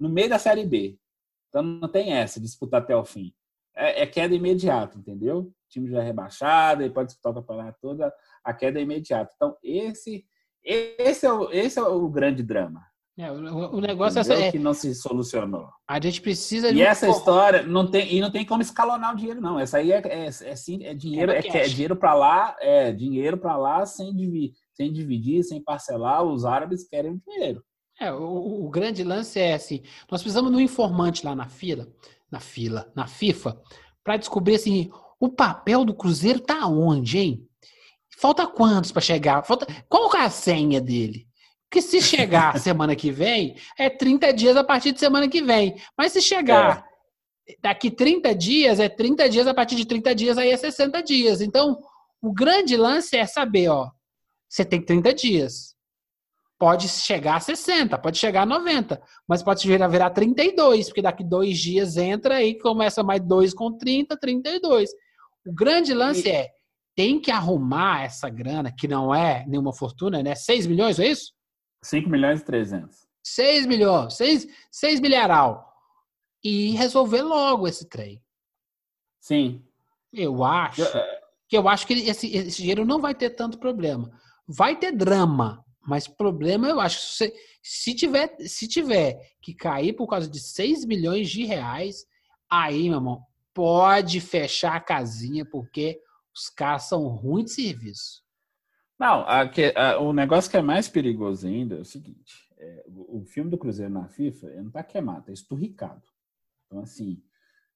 no 0.00 0.08
meio 0.08 0.30
da 0.30 0.38
Série 0.38 0.64
B. 0.64 0.98
Então 1.50 1.62
não 1.62 1.88
tem 1.88 2.14
essa, 2.14 2.40
disputar 2.40 2.80
até 2.80 2.96
o 2.96 3.04
fim. 3.04 3.30
É, 3.76 4.02
é 4.02 4.06
queda 4.06 4.34
imediata, 4.34 4.96
entendeu? 4.96 5.40
O 5.40 5.54
time 5.68 5.90
já 5.90 6.00
é 6.00 6.04
rebaixado, 6.04 6.82
e 6.82 6.88
pode 6.88 7.08
disputar 7.08 7.32
o 7.32 7.34
campeonato 7.34 7.78
todo, 7.82 8.02
a 8.42 8.54
queda 8.54 8.78
é 8.78 8.82
imediata. 8.82 9.30
Então 9.36 9.58
esse, 9.62 10.24
esse, 10.64 11.26
é, 11.26 11.32
o, 11.32 11.50
esse 11.52 11.78
é 11.78 11.82
o 11.82 12.08
grande 12.08 12.42
drama. 12.42 12.82
É, 13.16 13.30
o, 13.30 13.76
o, 13.76 13.80
negócio 13.80 14.18
Entendeu? 14.20 14.38
é, 14.42 14.50
que 14.50 14.58
não 14.58 14.74
se 14.74 14.92
solucionou. 14.92 15.68
A 15.86 16.00
gente 16.00 16.20
precisa. 16.20 16.70
E 16.70 16.82
essa 16.82 17.08
história 17.08 17.62
não 17.62 17.88
tem 17.88 18.12
e 18.12 18.20
não 18.20 18.28
tem 18.28 18.44
como 18.44 18.60
escalonar 18.60 19.14
o 19.14 19.16
dinheiro 19.16 19.40
não. 19.40 19.58
Essa 19.58 19.78
aí 19.78 19.92
é 19.92 20.02
é, 20.04 20.26
é, 20.26 20.56
sim, 20.56 20.84
é 20.84 20.92
dinheiro 20.94 21.30
é, 21.30 21.38
é, 21.38 21.56
é 21.58 21.68
dinheiro 21.68 21.94
para 21.94 22.12
lá 22.12 22.56
é 22.60 22.90
dinheiro 22.90 23.38
para 23.38 23.56
lá 23.56 23.86
sem 23.86 24.12
dividir, 24.14 24.54
sem 24.72 24.92
dividir, 24.92 25.44
sem 25.44 25.62
parcelar. 25.62 26.24
Os 26.24 26.44
árabes 26.44 26.88
querem 26.88 27.22
dinheiro. 27.24 27.62
É, 28.00 28.12
o, 28.12 28.64
o, 28.64 28.68
grande 28.68 29.04
lance 29.04 29.38
é 29.38 29.54
assim: 29.54 29.82
nós 30.10 30.20
precisamos 30.20 30.50
de 30.50 30.56
um 30.56 30.60
informante 30.60 31.24
lá 31.24 31.36
na 31.36 31.46
fila, 31.46 31.86
na 32.28 32.40
fila, 32.40 32.90
na 32.96 33.06
FIFA, 33.06 33.60
para 34.02 34.16
descobrir 34.16 34.56
assim 34.56 34.90
o 35.20 35.28
papel 35.28 35.84
do 35.84 35.94
Cruzeiro 35.94 36.40
tá 36.40 36.66
onde, 36.66 37.18
hein? 37.18 37.48
Falta 38.18 38.44
quantos 38.44 38.90
para 38.90 39.00
chegar? 39.00 39.44
Falta 39.44 39.66
qual 39.88 40.12
é 40.16 40.24
a 40.24 40.30
senha 40.30 40.80
dele? 40.80 41.28
Porque 41.68 41.82
se 41.82 42.00
chegar 42.00 42.58
semana 42.60 42.94
que 42.94 43.10
vem, 43.10 43.56
é 43.78 43.90
30 43.90 44.32
dias 44.32 44.56
a 44.56 44.64
partir 44.64 44.92
de 44.92 45.00
semana 45.00 45.28
que 45.28 45.42
vem. 45.42 45.74
Mas 45.98 46.12
se 46.12 46.20
chegar 46.20 46.86
é. 47.48 47.54
daqui 47.60 47.90
30 47.90 48.34
dias, 48.34 48.80
é 48.80 48.88
30 48.88 49.28
dias 49.28 49.46
a 49.46 49.54
partir 49.54 49.74
de 49.74 49.86
30 49.86 50.14
dias, 50.14 50.38
aí 50.38 50.50
é 50.50 50.56
60 50.56 51.02
dias. 51.02 51.40
Então, 51.40 51.78
o 52.22 52.32
grande 52.32 52.76
lance 52.76 53.16
é 53.16 53.26
saber, 53.26 53.68
ó, 53.68 53.90
você 54.48 54.64
tem 54.64 54.80
30 54.80 55.12
dias. 55.12 55.74
Pode 56.56 56.88
chegar 56.88 57.36
a 57.36 57.40
60, 57.40 57.98
pode 57.98 58.16
chegar 58.16 58.42
a 58.42 58.46
90, 58.46 59.02
mas 59.28 59.42
pode 59.42 59.66
virar, 59.66 59.88
virar 59.88 60.10
32, 60.10 60.86
porque 60.86 61.02
daqui 61.02 61.24
dois 61.24 61.58
dias 61.58 61.96
entra 61.96 62.42
e 62.42 62.56
começa 62.58 63.02
mais 63.02 63.20
dois 63.20 63.52
com 63.52 63.76
30, 63.76 64.16
32. 64.16 64.90
O 65.44 65.52
grande 65.52 65.92
lance 65.92 66.28
e... 66.28 66.30
é, 66.30 66.48
tem 66.96 67.20
que 67.20 67.30
arrumar 67.30 68.04
essa 68.04 68.30
grana, 68.30 68.72
que 68.72 68.88
não 68.88 69.14
é 69.14 69.44
nenhuma 69.46 69.74
fortuna, 69.74 70.22
né? 70.22 70.34
6 70.34 70.66
milhões, 70.66 70.98
é 70.98 71.08
isso? 71.08 71.33
5 71.84 72.08
milhões 72.08 72.40
e 72.40 72.44
300. 72.44 73.06
6 73.22 73.66
milhões, 73.66 74.14
6, 74.14 74.46
6 74.70 75.00
milharal. 75.00 75.72
E 76.42 76.70
resolver 76.72 77.22
logo 77.22 77.66
esse 77.66 77.88
trem. 77.88 78.22
Sim. 79.20 79.64
Eu 80.12 80.44
acho 80.44 80.82
eu, 80.82 80.86
é. 80.86 81.20
que 81.48 81.56
eu 81.56 81.68
acho 81.68 81.86
que 81.86 81.94
esse, 81.94 82.34
esse 82.36 82.60
dinheiro 82.60 82.84
não 82.84 83.00
vai 83.00 83.14
ter 83.14 83.30
tanto 83.30 83.58
problema. 83.58 84.12
Vai 84.46 84.78
ter 84.78 84.92
drama, 84.92 85.64
mas 85.86 86.06
problema 86.06 86.68
eu 86.68 86.80
acho 86.80 86.98
que 86.98 87.14
se, 87.14 87.34
se 87.62 87.94
tiver 87.94 88.36
se 88.40 88.68
tiver 88.68 89.32
que 89.40 89.54
cair 89.54 89.94
por 89.94 90.06
causa 90.06 90.28
de 90.28 90.38
6 90.38 90.84
milhões 90.84 91.30
de 91.30 91.44
reais, 91.44 92.06
aí, 92.50 92.84
meu 92.88 92.98
irmão, 92.98 93.22
pode 93.54 94.20
fechar 94.20 94.76
a 94.76 94.80
casinha 94.80 95.44
porque 95.44 96.00
os 96.34 96.48
caras 96.48 96.84
são 96.84 97.06
ruins 97.08 97.46
de 97.46 97.52
serviço. 97.52 98.23
Não, 98.98 99.24
a, 99.26 99.42
a, 99.42 99.98
o 99.98 100.12
negócio 100.12 100.50
que 100.50 100.56
é 100.56 100.62
mais 100.62 100.88
perigoso 100.88 101.46
ainda 101.46 101.76
é 101.76 101.80
o 101.80 101.84
seguinte: 101.84 102.48
é, 102.58 102.84
o, 102.86 103.20
o, 103.20 103.24
filme 103.24 103.50
do 103.50 103.58
Cruzeiro 103.58 103.92
na 103.92 104.08
FIFA 104.08 104.48
não 104.56 104.68
está 104.68 104.82
queimado, 104.82 105.30
é 105.30 105.32
esturricado. 105.32 106.02
Então, 106.66 106.80
assim, 106.80 107.22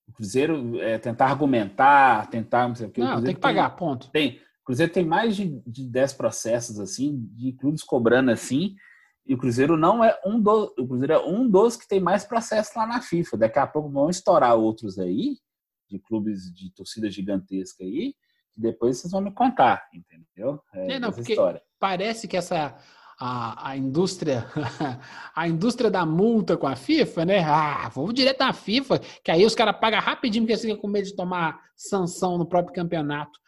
o 0.06 0.12
Cruzeiro 0.12 0.80
é, 0.80 0.98
tentar 0.98 1.26
argumentar, 1.26 2.28
tentar 2.30 2.68
não 2.68 2.74
sei 2.74 2.86
o 2.86 2.90
que. 2.90 3.00
Não, 3.00 3.22
tem 3.22 3.34
que 3.34 3.40
pagar, 3.40 3.70
tem, 3.70 3.78
ponto. 3.78 4.10
Tem. 4.10 4.40
O 4.62 4.64
Cruzeiro 4.64 4.92
tem 4.92 5.04
mais 5.04 5.34
de, 5.34 5.60
de 5.66 5.88
10 5.88 6.12
processos, 6.14 6.78
assim, 6.78 7.26
de 7.34 7.52
clubes 7.52 7.82
cobrando 7.82 8.30
assim. 8.30 8.74
E 9.26 9.34
o 9.34 9.38
Cruzeiro 9.38 9.76
não 9.76 10.02
é 10.02 10.18
um 10.24 10.40
dos. 10.40 10.70
O 10.78 10.86
Cruzeiro 10.86 11.12
é 11.12 11.26
um 11.26 11.48
dos 11.48 11.76
que 11.76 11.88
tem 11.88 12.00
mais 12.00 12.24
processos 12.24 12.74
lá 12.74 12.86
na 12.86 13.02
FIFA. 13.02 13.36
Daqui 13.36 13.58
a 13.58 13.66
pouco 13.66 13.90
vão 13.90 14.08
estourar 14.08 14.56
outros 14.56 14.98
aí, 14.98 15.36
de 15.88 15.98
clubes 15.98 16.52
de 16.54 16.72
torcida 16.72 17.10
gigantesca 17.10 17.82
aí, 17.82 18.14
depois 18.58 18.98
vocês 18.98 19.12
vão 19.12 19.20
me 19.20 19.30
contar, 19.30 19.88
entendeu? 19.94 20.60
É, 20.74 20.92
é 20.94 20.98
não, 20.98 21.12
porque 21.12 21.32
história. 21.32 21.62
parece 21.78 22.26
que 22.26 22.36
essa 22.36 22.76
a, 23.20 23.70
a 23.70 23.76
indústria 23.76 24.46
a 25.34 25.48
indústria 25.48 25.90
da 25.90 26.04
multa 26.04 26.56
com 26.56 26.66
a 26.66 26.74
FIFA, 26.76 27.24
né? 27.24 27.44
Ah, 27.44 27.88
vamos 27.88 28.14
direto 28.14 28.40
na 28.40 28.52
FIFA, 28.52 28.98
que 29.22 29.30
aí 29.30 29.44
os 29.44 29.54
caras 29.54 29.78
pagam 29.78 30.00
rapidinho 30.00 30.42
porque 30.44 30.52
eles 30.52 30.62
ficam 30.62 30.76
com 30.76 30.88
medo 30.88 31.06
de 31.06 31.14
tomar 31.14 31.60
sanção 31.76 32.36
no 32.36 32.46
próprio 32.46 32.74
campeonato. 32.74 33.38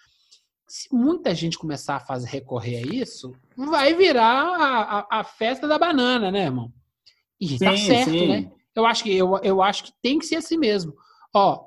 Se 0.69 0.95
muita 0.95 1.35
gente 1.35 1.59
começar 1.59 1.97
a 1.97 2.01
fazer 2.01 2.29
recorrer 2.29 2.85
a 2.85 2.95
isso, 2.95 3.35
vai 3.57 3.93
virar 3.93 4.45
a, 4.45 5.01
a, 5.01 5.21
a 5.21 5.25
festa 5.25 5.67
da 5.67 5.77
banana, 5.77 6.31
né, 6.31 6.45
irmão? 6.45 6.73
E 7.41 7.59
tá 7.59 7.77
sim, 7.77 7.89
tá 7.89 7.95
certo, 7.95 8.11
sim. 8.11 8.29
né? 8.29 8.53
Eu 8.77 8.87
acho 8.87 9.03
que 9.03 9.17
eu, 9.17 9.37
eu 9.43 9.61
acho 9.61 9.85
que 9.85 9.93
tem 10.01 10.21
que 10.21 10.27
ser 10.27 10.37
assim 10.37 10.57
mesmo. 10.57 10.95
Ó, 11.35 11.65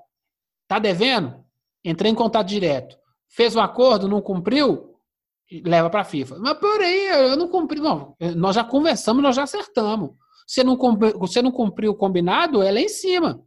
tá 0.69 0.79
devendo? 0.79 1.43
Entrei 1.83 2.09
em 2.09 2.15
contato 2.15 2.47
direto 2.47 2.97
fez 3.35 3.55
um 3.55 3.61
acordo, 3.61 4.07
não 4.07 4.21
cumpriu, 4.21 4.95
leva 5.65 5.89
para 5.89 6.01
a 6.01 6.05
FIFA. 6.05 6.37
Mas 6.39 6.57
porém, 6.59 7.07
eu 7.07 7.35
não 7.35 7.47
cumpri. 7.47 7.79
Não, 7.79 8.15
nós 8.35 8.55
já 8.55 8.63
conversamos, 8.63 9.21
nós 9.21 9.35
já 9.35 9.43
acertamos. 9.43 10.11
Você 10.47 10.63
não, 10.63 10.77
cumpri, 10.77 11.13
você 11.13 11.41
não 11.41 11.51
cumpriu 11.51 11.91
o 11.91 11.95
combinado, 11.95 12.61
é 12.61 12.71
lá 12.71 12.79
em 12.79 12.89
cima. 12.89 13.43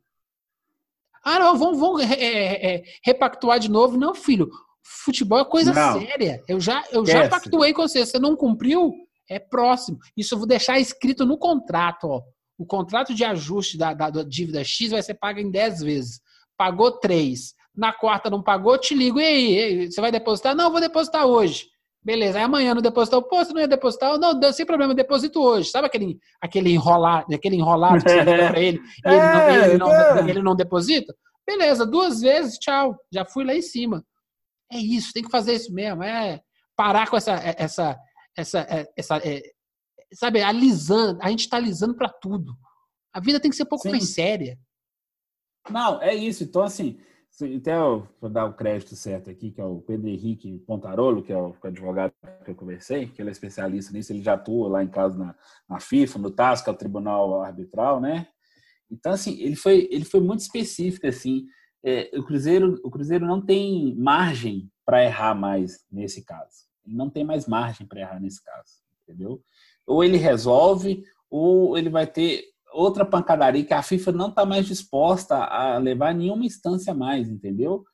Ah, 1.22 1.38
não, 1.38 1.56
vamos, 1.56 1.78
vamos 1.78 2.02
é, 2.02 2.14
é, 2.14 2.74
é, 2.74 2.84
repactuar 3.02 3.58
de 3.58 3.70
novo. 3.70 3.96
Não, 3.96 4.14
filho, 4.14 4.48
futebol 4.82 5.38
é 5.38 5.44
coisa 5.44 5.72
não. 5.72 6.00
séria. 6.00 6.42
Eu 6.48 6.60
já, 6.60 6.84
eu 6.90 7.04
já 7.04 7.28
pactuei 7.28 7.72
com 7.72 7.82
você. 7.82 8.04
Você 8.04 8.18
não 8.18 8.36
cumpriu, 8.36 8.92
é 9.28 9.38
próximo. 9.38 9.98
Isso 10.16 10.34
eu 10.34 10.38
vou 10.38 10.46
deixar 10.46 10.78
escrito 10.78 11.24
no 11.24 11.38
contrato. 11.38 12.04
Ó. 12.08 12.22
O 12.58 12.64
contrato 12.64 13.14
de 13.14 13.24
ajuste 13.24 13.76
da, 13.76 13.92
da, 13.92 14.10
da 14.10 14.22
dívida 14.22 14.64
X 14.64 14.90
vai 14.90 15.02
ser 15.02 15.14
pago 15.14 15.38
em 15.38 15.50
10 15.50 15.80
vezes. 15.80 16.20
Pagou 16.56 16.92
3 16.92 17.54
na 17.76 17.92
quarta 17.92 18.30
não 18.30 18.42
pagou, 18.42 18.78
te 18.78 18.94
ligo, 18.94 19.20
e 19.20 19.24
aí, 19.24 19.90
você 19.90 20.00
vai 20.00 20.10
depositar? 20.10 20.54
Não, 20.54 20.70
vou 20.70 20.80
depositar 20.80 21.26
hoje. 21.26 21.68
Beleza, 22.02 22.38
aí 22.38 22.44
amanhã 22.44 22.72
não 22.72 22.80
depositou, 22.80 23.20
pô, 23.20 23.44
você 23.44 23.52
não 23.52 23.60
ia 23.60 23.66
depositar? 23.66 24.16
Não, 24.16 24.52
sem 24.52 24.64
problema, 24.64 24.94
deposito 24.94 25.42
hoje. 25.42 25.70
Sabe 25.70 25.88
aquele, 25.88 26.18
aquele, 26.40 26.70
enrolar, 26.72 27.26
aquele 27.32 27.56
enrolado 27.56 28.02
que 28.02 28.08
você 28.08 28.24
dá 28.24 28.48
pra 28.48 28.60
ele 28.60 28.78
e 29.04 29.08
ele, 29.08 29.18
não, 29.18 29.40
é, 29.40 29.68
ele, 29.68 29.78
não, 29.78 29.92
é. 29.92 30.30
ele 30.30 30.42
não 30.42 30.54
deposita? 30.54 31.12
Beleza, 31.44 31.84
duas 31.84 32.20
vezes, 32.20 32.58
tchau, 32.58 32.96
já 33.12 33.24
fui 33.24 33.44
lá 33.44 33.54
em 33.54 33.62
cima. 33.62 34.04
É 34.72 34.78
isso, 34.78 35.12
tem 35.12 35.22
que 35.22 35.30
fazer 35.30 35.54
isso 35.54 35.72
mesmo, 35.72 36.02
é 36.02 36.40
parar 36.76 37.10
com 37.10 37.16
essa, 37.16 37.32
essa, 37.32 37.98
essa, 38.36 38.60
é, 38.60 38.86
essa, 38.96 39.16
é, 39.18 39.42
sabe, 40.14 40.42
alisando, 40.42 41.18
a 41.20 41.28
gente 41.28 41.40
está 41.40 41.56
alisando 41.56 41.96
para 41.96 42.08
tudo. 42.08 42.54
A 43.12 43.20
vida 43.20 43.40
tem 43.40 43.50
que 43.50 43.56
ser 43.56 43.64
um 43.64 43.68
pouco 43.68 43.82
Sim. 43.82 43.90
mais 43.90 44.10
séria. 44.10 44.58
Não, 45.70 46.00
é 46.02 46.14
isso. 46.14 46.44
Então, 46.44 46.62
assim, 46.62 46.98
até 47.44 47.78
vou 48.20 48.30
dar 48.30 48.46
o 48.46 48.54
crédito 48.54 48.96
certo 48.96 49.30
aqui, 49.30 49.50
que 49.50 49.60
é 49.60 49.64
o 49.64 49.80
Pedro 49.80 50.08
Henrique 50.08 50.58
Pontarolo, 50.60 51.22
que 51.22 51.32
é 51.32 51.36
o 51.36 51.54
advogado 51.62 52.12
que 52.44 52.50
eu 52.50 52.54
conversei, 52.54 53.06
que 53.06 53.20
ele 53.20 53.28
é 53.28 53.32
especialista 53.32 53.92
nisso, 53.92 54.12
ele 54.12 54.22
já 54.22 54.34
atua 54.34 54.68
lá 54.68 54.82
em 54.82 54.88
casa 54.88 55.18
na, 55.18 55.34
na 55.68 55.78
FIFA, 55.78 56.18
no 56.18 56.30
TAS, 56.30 56.62
que 56.62 56.70
é 56.70 56.72
o 56.72 56.76
Tribunal 56.76 57.42
Arbitral, 57.42 58.00
né? 58.00 58.26
Então, 58.90 59.12
assim, 59.12 59.38
ele 59.40 59.56
foi, 59.56 59.88
ele 59.90 60.04
foi 60.04 60.20
muito 60.20 60.40
específico, 60.40 61.06
assim, 61.06 61.46
é, 61.84 62.10
o 62.14 62.24
Cruzeiro, 62.24 62.80
o 62.82 62.90
Cruzeiro 62.90 63.26
não 63.26 63.44
tem 63.44 63.94
margem 63.96 64.70
para 64.84 65.04
errar 65.04 65.34
mais 65.34 65.84
nesse 65.90 66.24
caso. 66.24 66.66
Não 66.84 67.10
tem 67.10 67.24
mais 67.24 67.46
margem 67.46 67.86
para 67.86 68.00
errar 68.00 68.20
nesse 68.20 68.42
caso, 68.42 68.80
entendeu? 69.02 69.42
Ou 69.86 70.02
ele 70.02 70.16
resolve, 70.16 71.04
ou 71.28 71.76
ele 71.76 71.90
vai 71.90 72.06
ter 72.06 72.44
outra 72.76 73.04
pancadaria 73.04 73.64
que 73.64 73.74
a 73.74 73.82
FIFA 73.82 74.12
não 74.12 74.28
está 74.28 74.44
mais 74.44 74.66
disposta 74.66 75.36
a 75.36 75.78
levar 75.78 76.14
nenhuma 76.14 76.44
instância 76.44 76.94
mais, 76.94 77.28
entendeu? 77.28 77.84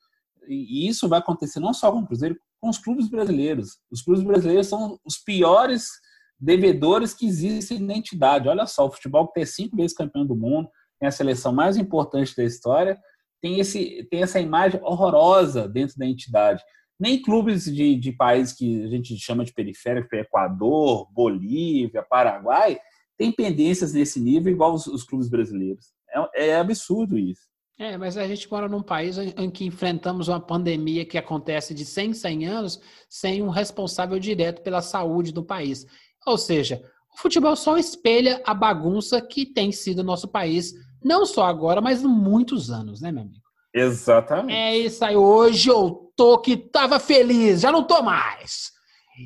E 0.48 0.88
isso 0.88 1.08
vai 1.08 1.20
acontecer 1.20 1.60
não 1.60 1.72
só 1.72 1.92
com 1.92 2.00
o 2.00 2.06
Cruzeiro, 2.06 2.36
com 2.60 2.68
os 2.68 2.78
clubes 2.78 3.08
brasileiros. 3.08 3.78
Os 3.90 4.02
clubes 4.02 4.22
brasileiros 4.22 4.66
são 4.66 4.98
os 5.04 5.18
piores 5.18 5.88
devedores 6.38 7.14
que 7.14 7.26
existem 7.26 7.78
na 7.78 7.94
entidade. 7.94 8.48
Olha 8.48 8.66
só, 8.66 8.86
o 8.86 8.90
futebol 8.90 9.28
que 9.28 9.34
tem 9.34 9.46
cinco 9.46 9.76
vezes 9.76 9.96
campeão 9.96 10.26
do 10.26 10.34
mundo, 10.34 10.68
tem 10.98 11.08
a 11.08 11.12
seleção 11.12 11.52
mais 11.52 11.76
importante 11.76 12.34
da 12.36 12.44
história, 12.44 12.98
tem, 13.40 13.60
esse, 13.60 14.06
tem 14.10 14.22
essa 14.22 14.40
imagem 14.40 14.80
horrorosa 14.82 15.68
dentro 15.68 15.96
da 15.96 16.06
entidade. 16.06 16.62
Nem 16.98 17.20
clubes 17.20 17.64
de, 17.64 17.96
de 17.96 18.12
países 18.12 18.54
que 18.54 18.84
a 18.84 18.88
gente 18.88 19.16
chama 19.18 19.44
de 19.44 19.52
periférico, 19.52 20.14
Equador, 20.14 21.08
Bolívia, 21.12 22.04
Paraguai, 22.08 22.78
tem 23.16 23.32
pendências 23.32 23.92
nesse 23.92 24.20
nível 24.20 24.52
igual 24.52 24.74
os, 24.74 24.86
os 24.86 25.04
clubes 25.04 25.28
brasileiros. 25.28 25.86
É, 26.34 26.48
é, 26.48 26.56
absurdo 26.56 27.18
isso. 27.18 27.42
É, 27.78 27.96
mas 27.96 28.16
a 28.16 28.26
gente 28.26 28.50
mora 28.50 28.68
num 28.68 28.82
país 28.82 29.16
em 29.18 29.50
que 29.50 29.64
enfrentamos 29.64 30.28
uma 30.28 30.40
pandemia 30.40 31.04
que 31.04 31.18
acontece 31.18 31.74
de 31.74 31.84
100 31.84 32.10
em 32.10 32.14
100 32.14 32.46
anos 32.46 32.80
sem 33.08 33.42
um 33.42 33.48
responsável 33.48 34.18
direto 34.18 34.62
pela 34.62 34.82
saúde 34.82 35.32
do 35.32 35.42
país. 35.42 35.86
Ou 36.26 36.38
seja, 36.38 36.82
o 37.12 37.20
futebol 37.20 37.56
só 37.56 37.76
espelha 37.76 38.40
a 38.46 38.54
bagunça 38.54 39.20
que 39.20 39.44
tem 39.46 39.72
sido 39.72 40.00
o 40.00 40.04
nosso 40.04 40.28
país 40.28 40.74
não 41.02 41.26
só 41.26 41.44
agora, 41.44 41.80
mas 41.80 42.04
há 42.04 42.08
muitos 42.08 42.70
anos, 42.70 43.00
né, 43.00 43.10
meu 43.10 43.22
amigo? 43.22 43.42
Exatamente. 43.74 44.54
É 44.54 44.76
isso 44.76 45.04
aí. 45.04 45.16
Hoje 45.16 45.68
eu 45.68 46.12
tô 46.16 46.38
que 46.38 46.56
tava 46.56 47.00
feliz, 47.00 47.62
já 47.62 47.72
não 47.72 47.82
tô 47.82 48.02
mais. 48.02 48.70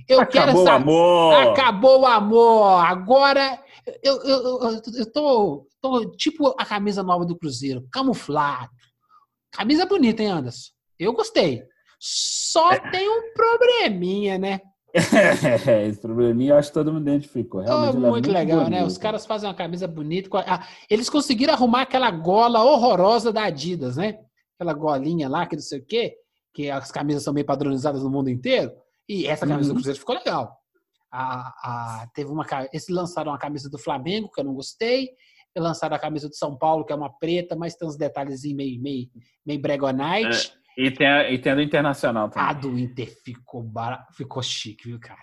Eu 0.08 0.20
Acabou 0.20 0.32
quero 0.32 0.50
essa... 0.50 0.62
o 0.62 0.74
amor. 0.74 1.34
Acabou 1.34 2.00
o 2.00 2.06
amor. 2.06 2.84
Agora 2.84 3.58
eu, 4.02 4.22
eu, 4.22 4.42
eu, 4.44 4.82
eu 4.94 5.12
tô, 5.12 5.66
tô 5.80 6.10
tipo 6.12 6.54
a 6.58 6.64
camisa 6.64 7.02
nova 7.02 7.24
do 7.24 7.36
Cruzeiro, 7.36 7.86
camuflado. 7.90 8.70
Camisa 9.52 9.86
bonita, 9.86 10.22
hein, 10.22 10.30
Anderson? 10.30 10.70
Eu 10.98 11.12
gostei. 11.12 11.62
Só 11.98 12.72
é. 12.72 12.90
tem 12.90 13.08
um 13.08 13.32
probleminha, 13.32 14.38
né? 14.38 14.60
É, 14.92 15.86
esse 15.86 16.00
probleminha 16.00 16.52
eu 16.52 16.56
acho 16.56 16.68
que 16.68 16.74
todo 16.74 16.92
mundo 16.92 17.08
identificou. 17.08 17.60
Realmente 17.60 17.96
oh, 17.96 18.00
muito, 18.00 18.12
muito 18.12 18.32
legal, 18.32 18.58
bonito. 18.64 18.70
né? 18.70 18.84
Os 18.84 18.98
caras 18.98 19.26
fazem 19.26 19.48
uma 19.48 19.54
camisa 19.54 19.86
bonita. 19.86 20.28
Ah, 20.46 20.66
eles 20.90 21.08
conseguiram 21.08 21.54
arrumar 21.54 21.82
aquela 21.82 22.10
gola 22.10 22.64
horrorosa 22.64 23.32
da 23.32 23.44
Adidas, 23.44 23.96
né? 23.96 24.18
Aquela 24.58 24.72
golinha 24.72 25.28
lá, 25.28 25.46
que 25.46 25.56
não 25.56 25.62
sei 25.62 25.80
o 25.80 25.84
quê, 25.84 26.14
que 26.52 26.70
as 26.70 26.90
camisas 26.90 27.22
são 27.22 27.34
meio 27.34 27.46
padronizadas 27.46 28.02
no 28.02 28.10
mundo 28.10 28.30
inteiro. 28.30 28.72
E 29.08 29.26
essa 29.26 29.46
camisa 29.46 29.68
uhum. 29.68 29.74
do 29.74 29.78
Cruzeiro 29.78 29.98
ficou 29.98 30.16
legal. 30.16 30.58
A, 31.18 32.02
a, 32.02 32.06
teve 32.14 32.30
uma, 32.30 32.44
eles 32.72 32.88
lançaram 32.88 33.32
uma 33.32 33.38
camisa 33.38 33.70
do 33.70 33.78
Flamengo, 33.78 34.30
que 34.30 34.40
eu 34.40 34.44
não 34.44 34.54
gostei. 34.54 35.10
Lançaram 35.56 35.96
a 35.96 35.98
camisa 35.98 36.28
do 36.28 36.36
São 36.36 36.56
Paulo, 36.56 36.84
que 36.84 36.92
é 36.92 36.96
uma 36.96 37.10
preta, 37.18 37.56
mas 37.56 37.74
tem 37.74 37.88
uns 37.88 37.96
detalhezinhos 37.96 38.56
meio, 38.56 38.82
meio, 38.82 39.08
meio 39.46 39.60
bregonite. 39.60 40.52
É. 40.62 40.66
E 40.78 40.90
tem, 40.90 41.06
a, 41.06 41.30
e 41.30 41.38
tem 41.38 41.52
a 41.52 41.54
do 41.54 41.62
Internacional 41.62 42.28
também. 42.28 42.46
A 42.46 42.52
do 42.52 42.78
Inter 42.78 43.10
ficou, 43.24 43.62
bar... 43.62 44.06
ficou 44.12 44.42
chique, 44.42 44.88
viu, 44.88 45.00
cara? 45.00 45.22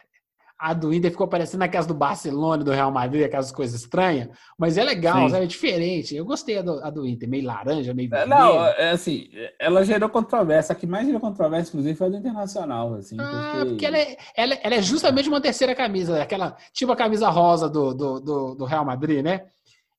A 0.64 0.74
do 0.74 0.94
Inter 0.94 1.12
ficou 1.12 1.28
parecendo 1.28 1.62
aquelas 1.66 1.86
do 1.86 1.94
Barcelona, 1.94 2.64
do 2.64 2.72
Real 2.72 2.90
Madrid, 2.90 3.26
aquelas 3.26 3.52
coisas 3.52 3.82
estranhas. 3.82 4.30
Mas 4.58 4.78
é 4.78 4.84
legal, 4.86 5.30
sabe? 5.30 5.44
é 5.44 5.46
diferente. 5.46 6.16
Eu 6.16 6.24
gostei 6.24 6.58
a 6.58 6.62
do, 6.62 6.82
a 6.82 6.90
do 6.90 7.06
Inter, 7.06 7.28
meio 7.28 7.46
laranja, 7.46 7.94
meio 7.94 8.10
vermelho. 8.10 8.30
Não, 8.30 8.66
é 8.66 8.92
assim, 8.92 9.30
ela 9.60 9.84
gerou 9.84 10.08
controvérsia. 10.08 10.72
A 10.72 10.76
que 10.76 10.88
mais 10.88 11.06
gerou 11.06 11.20
controvérsia, 11.20 11.72
inclusive, 11.72 11.98
foi 11.98 12.08
a 12.08 12.10
do 12.12 12.16
Internacional. 12.16 12.94
Assim, 12.94 13.18
ah, 13.20 13.56
porque, 13.56 13.70
porque 13.72 13.86
ela, 13.86 13.98
é, 13.98 14.18
ela, 14.38 14.54
ela, 14.64 14.76
é 14.76 14.82
justamente 14.82 15.28
uma 15.28 15.42
terceira 15.42 15.76
camisa, 15.76 16.24
aquela 16.24 16.56
tipo 16.72 16.94
a 16.94 16.96
camisa 16.96 17.30
rosa 17.30 17.68
do, 17.68 17.94
do, 17.94 18.20
do, 18.22 18.56
do 18.56 18.64
Real 18.64 18.86
Madrid, 18.86 19.22
né? 19.22 19.48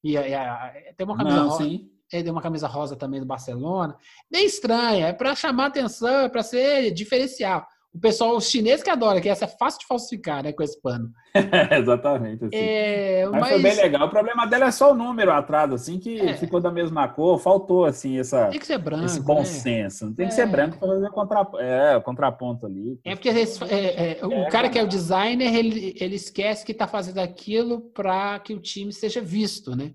E, 0.03 0.13
e 0.13 0.35
a, 0.35 0.73
tem 0.97 1.07
uma 1.07 1.17
camisa 1.17 1.37
Não, 1.37 1.49
rosa. 1.51 1.65
Sim 1.65 1.91
ele 2.13 2.23
deu 2.23 2.33
uma 2.33 2.43
camisa 2.43 2.69
rosa 2.69 2.97
também 2.97 3.21
do 3.21 3.27
Barcelona. 3.27 3.97
Bem 4.31 4.47
estranha, 4.47 5.09
é 5.09 5.13
para 5.13 5.35
chamar 5.35 5.67
atenção, 5.67 6.21
é 6.21 6.29
para 6.29 6.43
ser 6.43 6.91
diferencial. 6.93 7.67
O 7.95 8.01
pessoal 8.01 8.41
chinês 8.41 8.83
que 8.83 8.91
adora, 8.91 9.21
que 9.21 9.29
essa 9.29 9.45
é 9.45 9.49
fácil 9.49 9.81
de 9.81 9.87
falsificar, 9.87 10.43
né, 10.43 10.53
com 10.53 10.65
esse 10.65 10.81
pano. 10.83 11.13
Exatamente. 11.71 12.45
Assim. 12.45 12.57
É, 12.57 13.25
mas, 13.31 13.41
mas, 13.41 13.51
foi 13.51 13.63
bem 13.63 13.77
legal. 13.77 14.09
O 14.09 14.11
problema 14.11 14.47
dela 14.47 14.67
é 14.67 14.71
só 14.73 14.91
o 14.91 14.95
número 14.95 15.31
atrás, 15.31 15.73
assim, 15.73 16.01
que 16.01 16.21
é. 16.21 16.35
ficou 16.35 16.61
da 16.61 16.73
mesma 16.73 17.07
cor. 17.07 17.39
Faltou, 17.39 17.85
assim, 17.85 18.19
essa, 18.19 18.47
tem 18.47 18.59
que 18.59 18.67
ser 18.67 18.79
branco, 18.79 19.05
esse 19.05 19.21
bom 19.21 19.39
né? 19.39 19.45
senso. 19.45 20.13
Tem 20.13 20.27
é. 20.27 20.29
que 20.29 20.35
ser 20.35 20.47
branco 20.47 20.77
para 20.77 20.89
fazer 20.89 21.11
contra, 21.11 21.47
é, 21.61 21.97
o 21.97 22.03
contraponto 22.03 22.67
ali. 22.67 22.99
É 23.05 23.15
porque 23.15 23.29
esse, 23.29 23.63
é, 23.65 24.19
é, 24.19 24.27
o 24.27 24.49
cara 24.49 24.69
que 24.69 24.79
é 24.79 24.83
o 24.83 24.89
designer, 24.89 25.55
ele, 25.55 25.95
ele 26.01 26.17
esquece 26.17 26.67
que 26.67 26.73
está 26.73 26.89
fazendo 26.89 27.19
aquilo 27.19 27.81
para 27.93 28.41
que 28.41 28.55
o 28.55 28.61
time 28.61 28.93
seja 28.93 29.21
visto, 29.21 29.77
né? 29.77 29.93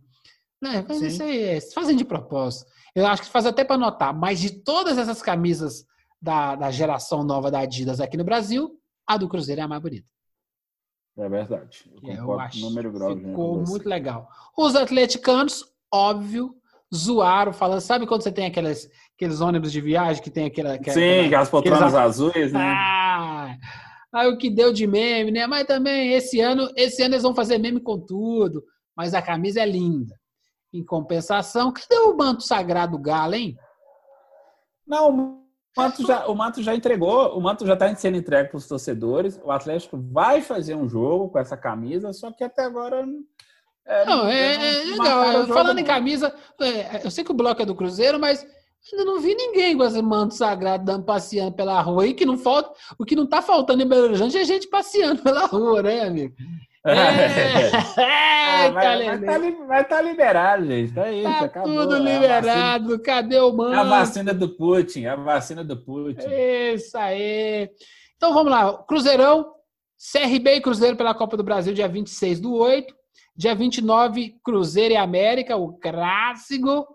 Né? 0.61 0.85
Mas 0.87 1.01
isso 1.01 1.23
aí 1.23 1.59
fazem 1.73 1.95
de 1.95 2.03
propósito. 2.05 2.69
Eu 2.93 3.05
acho 3.07 3.23
que 3.23 3.29
faz 3.29 3.45
até 3.45 3.63
para 3.63 3.77
notar, 3.77 4.13
mas 4.13 4.39
de 4.39 4.51
todas 4.51 4.97
essas 4.97 5.21
camisas 5.21 5.85
da, 6.21 6.55
da 6.55 6.71
geração 6.71 7.23
nova 7.23 7.49
da 7.49 7.59
Adidas 7.59 7.99
aqui 7.99 8.17
no 8.17 8.23
Brasil, 8.23 8.79
a 9.07 9.17
do 9.17 9.29
Cruzeiro 9.29 9.61
é 9.61 9.63
a 9.63 9.67
mais 9.67 9.81
bonita. 9.81 10.07
É 11.17 11.27
verdade. 11.27 11.91
Eu, 12.03 12.13
eu 12.13 12.39
acho 12.39 12.59
número 12.61 12.91
grau, 12.91 13.17
ficou 13.17 13.63
muito 13.65 13.87
legal. 13.87 14.29
Os 14.57 14.75
atleticanos, 14.75 15.65
óbvio, 15.93 16.55
zoaram, 16.93 17.51
falando, 17.51 17.81
sabe 17.81 18.07
quando 18.07 18.23
você 18.23 18.31
tem 18.31 18.45
aquelas, 18.45 18.89
aqueles 19.15 19.41
ônibus 19.41 19.71
de 19.71 19.81
viagem 19.81 20.23
que 20.23 20.31
tem 20.31 20.45
aquela... 20.45 20.75
aquela 20.75 20.93
Sim, 20.93 21.25
aquelas 21.25 21.49
poltronas 21.49 21.93
azuis, 21.93 22.53
né? 22.53 22.61
Ah, 22.61 23.55
aí 24.13 24.27
o 24.29 24.37
que 24.37 24.49
deu 24.49 24.71
de 24.71 24.87
meme, 24.87 25.31
né? 25.31 25.45
Mas 25.45 25.67
também 25.67 26.13
esse 26.13 26.39
ano, 26.39 26.69
esse 26.75 27.03
ano 27.03 27.15
eles 27.15 27.23
vão 27.23 27.35
fazer 27.35 27.57
meme 27.57 27.81
com 27.81 27.99
tudo, 27.99 28.63
mas 28.95 29.13
a 29.13 29.21
camisa 29.21 29.61
é 29.61 29.65
linda. 29.65 30.17
Em 30.73 30.85
compensação, 30.85 31.73
cadê 31.73 31.99
o 31.99 32.15
manto 32.15 32.43
sagrado 32.43 32.97
galo, 32.97 33.33
hein? 33.33 33.57
Não, 34.87 35.38
o 35.77 35.81
manto 35.81 36.05
já, 36.05 36.25
o 36.27 36.35
manto 36.35 36.63
já 36.63 36.75
entregou, 36.75 37.37
o 37.37 37.41
manto 37.41 37.65
já 37.65 37.73
está 37.73 37.93
sendo 37.95 38.17
entregue 38.17 38.49
para 38.49 38.57
os 38.57 38.67
torcedores. 38.67 39.39
O 39.43 39.51
Atlético 39.51 39.97
vai 39.97 40.41
fazer 40.41 40.75
um 40.75 40.87
jogo 40.89 41.29
com 41.29 41.39
essa 41.39 41.55
camisa, 41.55 42.11
só 42.11 42.31
que 42.31 42.43
até 42.43 42.63
agora. 42.63 43.05
É, 43.85 44.05
não, 44.05 44.27
é, 44.27 44.55
é 44.55 44.83
legal. 44.85 45.47
Falando 45.47 45.79
em 45.79 45.83
camisa, 45.83 46.33
é, 46.61 47.05
eu 47.05 47.11
sei 47.11 47.23
que 47.23 47.31
o 47.31 47.35
bloco 47.35 47.61
é 47.61 47.65
do 47.65 47.75
Cruzeiro, 47.75 48.19
mas 48.19 48.45
ainda 48.91 49.05
não 49.05 49.19
vi 49.19 49.35
ninguém 49.35 49.77
com 49.77 49.83
esse 49.83 50.01
manto 50.01 50.35
sagrado 50.35 50.85
dando 50.85 51.05
passeando 51.05 51.53
pela 51.53 51.81
rua 51.81 52.03
aí, 52.03 52.13
que 52.13 52.25
não 52.25 52.37
falta. 52.37 52.71
O 52.97 53.05
que 53.05 53.15
não 53.15 53.23
está 53.23 53.41
faltando 53.41 53.81
em 53.81 53.87
Belo 53.87 54.05
Horizonte 54.05 54.37
é 54.37 54.43
gente 54.43 54.67
passeando 54.67 55.21
pela 55.23 55.45
rua, 55.45 55.83
né, 55.83 56.01
amigo? 56.01 56.35
É, 56.89 58.65
é, 58.65 58.71
vai, 58.71 59.15
estar 59.15 59.83
tá, 59.83 59.83
tá 59.83 60.01
liberado, 60.01 60.65
gente. 60.65 60.93
Tá 60.93 61.11
isso, 61.11 61.23
tá 61.23 61.45
acabou. 61.45 61.73
tudo 61.75 61.95
é 61.95 61.99
liberado. 61.99 62.85
Vacina, 62.85 62.99
Cadê 62.99 63.39
o 63.39 63.53
mano? 63.53 63.73
É 63.73 63.77
a 63.77 63.83
vacina 63.83 64.33
do 64.33 64.49
Putin, 64.49 65.05
a 65.05 65.15
vacina 65.15 65.63
do 65.63 65.77
Putin. 65.77 66.27
Isso 66.73 66.97
aí. 66.97 67.69
Então 68.17 68.33
vamos 68.33 68.51
lá. 68.51 68.73
Cruzeirão, 68.83 69.53
CRB 70.11 70.55
e 70.55 70.61
Cruzeiro 70.61 70.95
pela 70.95 71.13
Copa 71.13 71.37
do 71.37 71.43
Brasil, 71.43 71.73
dia 71.73 71.87
26 71.87 72.39
do 72.39 72.53
8. 72.53 72.93
Dia 73.35 73.55
29, 73.55 74.35
Cruzeiro 74.43 74.93
e 74.93 74.97
América, 74.97 75.55
o 75.55 75.73
clássico. 75.73 76.85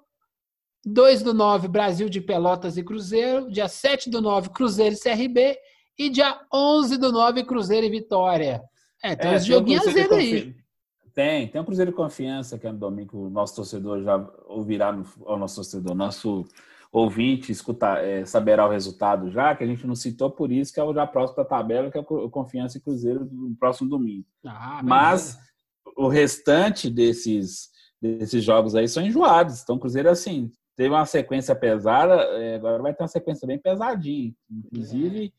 2 0.84 1.22
do 1.22 1.32
9, 1.32 1.66
Brasil 1.68 2.10
de 2.10 2.20
Pelotas 2.20 2.76
e 2.76 2.84
Cruzeiro. 2.84 3.50
Dia 3.50 3.68
7 3.68 4.10
do 4.10 4.20
9, 4.20 4.50
Cruzeiro 4.50 4.94
e 4.94 5.00
CRB. 5.00 5.56
E 5.98 6.10
dia 6.10 6.38
11 6.52 6.98
do 6.98 7.10
9, 7.10 7.44
Cruzeiro 7.44 7.86
e 7.86 7.90
Vitória. 7.90 8.62
É, 9.04 9.14
tem 9.14 9.32
é, 9.32 9.36
uns 9.36 9.44
joguinhos 9.44 9.86
aí. 9.86 10.56
Tem, 11.12 11.46
tem 11.46 11.60
um 11.60 11.64
Cruzeiro 11.64 11.90
de 11.90 11.96
Confiança, 11.96 12.58
que 12.58 12.66
é 12.66 12.72
no 12.72 12.78
domingo 12.78 13.26
o 13.26 13.30
nosso 13.30 13.54
torcedor 13.54 14.02
já 14.02 14.16
ouvirá, 14.46 14.90
no, 14.90 15.06
o 15.20 15.36
nosso 15.36 15.56
torcedor, 15.56 15.94
nosso 15.94 16.46
ouvinte 16.90 17.52
escutar, 17.52 18.02
é, 18.02 18.24
saberá 18.24 18.66
o 18.66 18.70
resultado 18.70 19.30
já, 19.30 19.54
que 19.54 19.62
a 19.62 19.66
gente 19.66 19.86
não 19.86 19.94
citou 19.94 20.30
por 20.30 20.50
isso, 20.50 20.72
que 20.72 20.80
é 20.80 20.82
o 20.82 20.94
já 20.94 21.06
próximo 21.06 21.36
da 21.36 21.44
tabela, 21.44 21.90
que 21.90 21.98
é 21.98 22.00
o 22.00 22.30
Confiança 22.30 22.78
e 22.78 22.80
Cruzeiro 22.80 23.28
no 23.30 23.54
próximo 23.56 23.90
domingo. 23.90 24.24
Ah, 24.44 24.80
mas 24.82 25.38
o 25.96 26.08
restante 26.08 26.88
desses, 26.88 27.68
desses 28.00 28.42
jogos 28.42 28.74
aí 28.74 28.88
são 28.88 29.04
enjoados. 29.04 29.62
Então, 29.62 29.76
o 29.76 29.78
Cruzeiro, 29.78 30.08
assim, 30.08 30.50
teve 30.74 30.88
uma 30.88 31.04
sequência 31.04 31.54
pesada, 31.54 32.14
é, 32.40 32.54
agora 32.54 32.82
vai 32.82 32.94
ter 32.94 33.02
uma 33.02 33.08
sequência 33.08 33.46
bem 33.46 33.58
pesadinha. 33.58 34.32
Inclusive, 34.50 35.26
é 35.26 35.30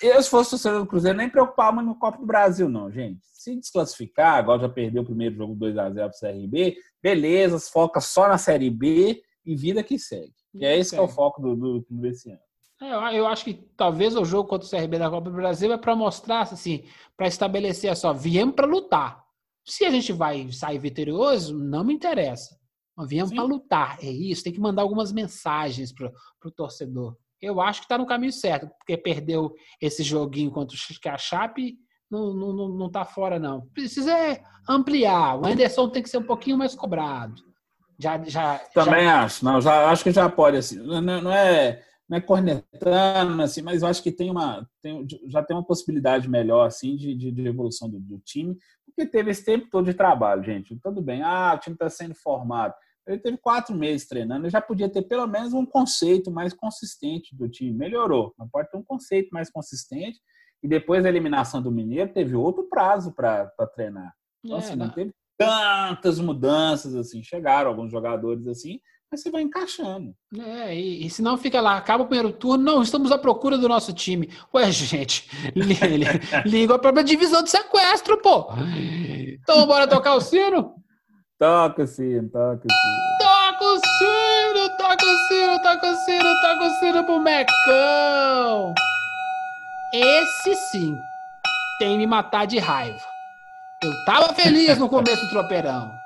eu, 0.00 0.22
se 0.22 0.28
fosse 0.28 0.50
torcedor 0.50 0.80
do 0.80 0.86
Cruzeiro, 0.86 1.16
nem 1.16 1.28
preocupava 1.28 1.82
no 1.82 1.98
Copa 1.98 2.18
do 2.18 2.26
Brasil, 2.26 2.68
não, 2.68 2.90
gente. 2.90 3.20
Se 3.32 3.56
desclassificar, 3.56 4.36
agora 4.36 4.62
já 4.62 4.68
perdeu 4.68 5.02
o 5.02 5.06
primeiro 5.06 5.36
jogo 5.36 5.56
2x0 5.56 5.94
para 5.94 6.08
o 6.08 6.10
CRB, 6.10 6.76
beleza, 7.02 7.58
foca 7.58 8.00
só 8.00 8.28
na 8.28 8.38
Série 8.38 8.70
B 8.70 9.22
e 9.44 9.56
vida 9.56 9.82
que 9.82 9.98
segue. 9.98 10.34
E 10.54 10.64
é 10.64 10.76
esse 10.76 10.94
é 10.94 11.00
o 11.00 11.08
foco 11.08 11.40
do, 11.40 11.56
do 11.56 11.82
clube 11.82 12.08
esse 12.08 12.30
ano. 12.30 12.40
É, 12.80 13.18
eu 13.18 13.26
acho 13.26 13.44
que 13.44 13.54
talvez 13.76 14.16
o 14.16 14.24
jogo 14.24 14.48
contra 14.48 14.66
o 14.66 14.70
CRB 14.70 14.98
da 14.98 15.08
Copa 15.08 15.30
do 15.30 15.36
Brasil 15.36 15.72
é 15.72 15.78
para 15.78 15.94
mostrar, 15.94 16.42
assim, 16.42 16.84
para 17.16 17.28
estabelecer 17.28 17.96
só, 17.96 18.12
viemos 18.12 18.54
para 18.54 18.66
lutar. 18.66 19.22
Se 19.64 19.84
a 19.84 19.90
gente 19.90 20.12
vai 20.12 20.50
sair 20.50 20.78
vitorioso, 20.78 21.56
não 21.56 21.84
me 21.84 21.94
interessa. 21.94 22.58
Nós 22.96 23.08
viemos 23.08 23.32
para 23.32 23.44
lutar. 23.44 23.98
É 24.02 24.10
isso, 24.10 24.42
tem 24.42 24.52
que 24.52 24.60
mandar 24.60 24.82
algumas 24.82 25.12
mensagens 25.12 25.92
para 25.92 26.12
o 26.44 26.50
torcedor. 26.50 27.16
Eu 27.42 27.60
acho 27.60 27.80
que 27.80 27.86
está 27.86 27.98
no 27.98 28.06
caminho 28.06 28.32
certo, 28.32 28.70
porque 28.78 28.96
perdeu 28.96 29.52
esse 29.80 30.04
joguinho 30.04 30.50
contra 30.50 30.76
a 31.06 31.18
Chape, 31.18 31.76
não, 32.10 32.32
não, 32.32 32.52
não, 32.52 32.68
não 32.68 32.90
tá 32.90 33.04
fora, 33.04 33.38
não. 33.38 33.62
Precisa 33.74 34.16
é 34.16 34.42
ampliar. 34.68 35.36
O 35.40 35.46
Anderson 35.46 35.88
tem 35.88 36.02
que 36.02 36.10
ser 36.10 36.18
um 36.18 36.26
pouquinho 36.26 36.58
mais 36.58 36.74
cobrado. 36.74 37.42
Já, 37.98 38.22
já, 38.24 38.58
Também 38.74 39.04
já... 39.04 39.24
acho. 39.24 39.44
Não, 39.44 39.60
já, 39.60 39.90
acho 39.90 40.04
que 40.04 40.12
já 40.12 40.28
pode. 40.28 40.58
Assim, 40.58 40.76
não, 40.76 41.00
não, 41.00 41.32
é, 41.32 41.82
não 42.08 42.18
é 42.18 42.20
cornetando, 42.20 43.42
assim, 43.42 43.62
mas 43.62 43.82
eu 43.82 43.88
acho 43.88 44.02
que 44.02 44.12
tem 44.12 44.30
uma, 44.30 44.68
tem, 44.82 45.06
já 45.26 45.42
tem 45.42 45.56
uma 45.56 45.64
possibilidade 45.64 46.28
melhor 46.28 46.66
assim, 46.66 46.94
de, 46.96 47.14
de, 47.14 47.32
de 47.32 47.46
evolução 47.46 47.88
do, 47.88 47.98
do 47.98 48.18
time, 48.18 48.56
porque 48.84 49.06
teve 49.06 49.30
esse 49.30 49.44
tempo 49.44 49.68
todo 49.70 49.86
de 49.86 49.94
trabalho, 49.94 50.44
gente. 50.44 50.78
Tudo 50.82 51.00
bem, 51.00 51.22
ah, 51.22 51.54
o 51.56 51.58
time 51.58 51.74
está 51.74 51.88
sendo 51.88 52.14
formado. 52.14 52.74
Ele 53.06 53.18
teve 53.18 53.36
quatro 53.36 53.74
meses 53.74 54.06
treinando, 54.06 54.44
ele 54.44 54.50
já 54.50 54.60
podia 54.60 54.88
ter 54.88 55.02
pelo 55.02 55.26
menos 55.26 55.52
um 55.52 55.66
conceito 55.66 56.30
mais 56.30 56.54
consistente 56.54 57.34
do 57.34 57.48
time. 57.48 57.72
Melhorou, 57.72 58.32
mas 58.38 58.48
pode 58.50 58.70
ter 58.70 58.76
um 58.76 58.84
conceito 58.84 59.30
mais 59.32 59.50
consistente. 59.50 60.20
E 60.62 60.68
depois 60.68 61.02
da 61.02 61.08
eliminação 61.08 61.60
do 61.60 61.72
Mineiro, 61.72 62.12
teve 62.12 62.36
outro 62.36 62.68
prazo 62.68 63.12
para 63.12 63.50
treinar. 63.74 64.14
Então, 64.44 64.56
é, 64.56 64.60
assim, 64.60 64.76
não 64.76 64.90
teve 64.90 65.12
tantas 65.36 66.20
mudanças 66.20 66.94
assim. 66.94 67.22
Chegaram 67.22 67.70
alguns 67.70 67.90
jogadores 67.90 68.46
assim, 68.46 68.78
mas 69.10 69.20
você 69.20 69.30
vai 69.30 69.42
encaixando. 69.42 70.14
É, 70.38 70.74
e, 70.74 71.04
e 71.04 71.10
se 71.10 71.20
não 71.20 71.36
fica 71.36 71.60
lá, 71.60 71.76
acaba 71.76 72.04
o 72.04 72.06
primeiro 72.06 72.32
turno, 72.32 72.62
não, 72.64 72.82
estamos 72.82 73.10
à 73.10 73.18
procura 73.18 73.58
do 73.58 73.68
nosso 73.68 73.92
time. 73.92 74.30
Ué, 74.54 74.70
gente, 74.70 75.28
liga 76.46 76.78
para 76.78 77.00
a 77.00 77.04
divisão 77.04 77.42
de 77.42 77.50
sequestro, 77.50 78.22
pô. 78.22 78.52
Então, 79.42 79.66
bora 79.66 79.88
tocar 79.88 80.14
o 80.14 80.20
sino? 80.20 80.81
Toca 81.42 81.82
o 81.82 81.86
sino, 81.88 82.28
toca 82.28 82.68
o 82.68 82.70
sino. 82.70 83.18
Toca 83.18 83.64
o 83.64 83.80
sino, 83.98 84.76
toca 84.76 85.04
o 85.04 85.16
sino, 85.26 85.58
toca 85.60 85.90
o 85.90 85.96
sino, 85.96 86.40
toca 86.40 86.64
o 86.64 86.70
sino 86.78 87.04
pro 87.04 87.18
Mecão. 87.18 88.72
Esse 89.92 90.54
sim 90.70 90.96
tem 91.80 91.98
me 91.98 92.06
matar 92.06 92.46
de 92.46 92.60
raiva. 92.60 93.04
Eu 93.82 93.92
tava 94.04 94.32
feliz 94.34 94.78
no 94.78 94.88
começo 94.88 95.24
do 95.24 95.30
tropeirão. 95.30 95.90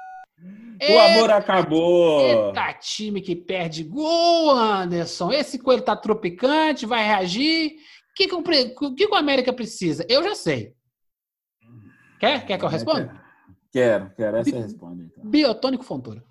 O 0.78 0.98
amor 0.98 1.30
acabou. 1.30 2.20
Eita, 2.20 2.74
time 2.74 3.22
que 3.22 3.34
perde 3.34 3.82
gol, 3.82 4.50
Anderson. 4.50 5.32
Esse 5.32 5.58
coelho 5.58 5.80
tá 5.80 5.96
tropicante, 5.96 6.84
vai 6.84 7.02
reagir. 7.02 7.72
O 8.10 8.14
que, 8.14 8.26
que, 8.26 8.34
o, 8.34 8.42
que, 8.42 8.94
que 8.94 9.06
o 9.06 9.14
América 9.14 9.54
precisa? 9.54 10.04
Eu 10.06 10.22
já 10.22 10.34
sei. 10.34 10.74
Quer? 12.20 12.44
Quer 12.46 12.58
que 12.58 12.64
eu 12.64 12.68
responda? 12.68 13.25
Quero, 13.76 14.10
quero. 14.16 14.38
Essa 14.38 14.50
Bi 14.50 14.56
responde. 14.56 15.02
Então. 15.02 15.30
Biotônico 15.30 15.84
Fontoura. 15.84 16.24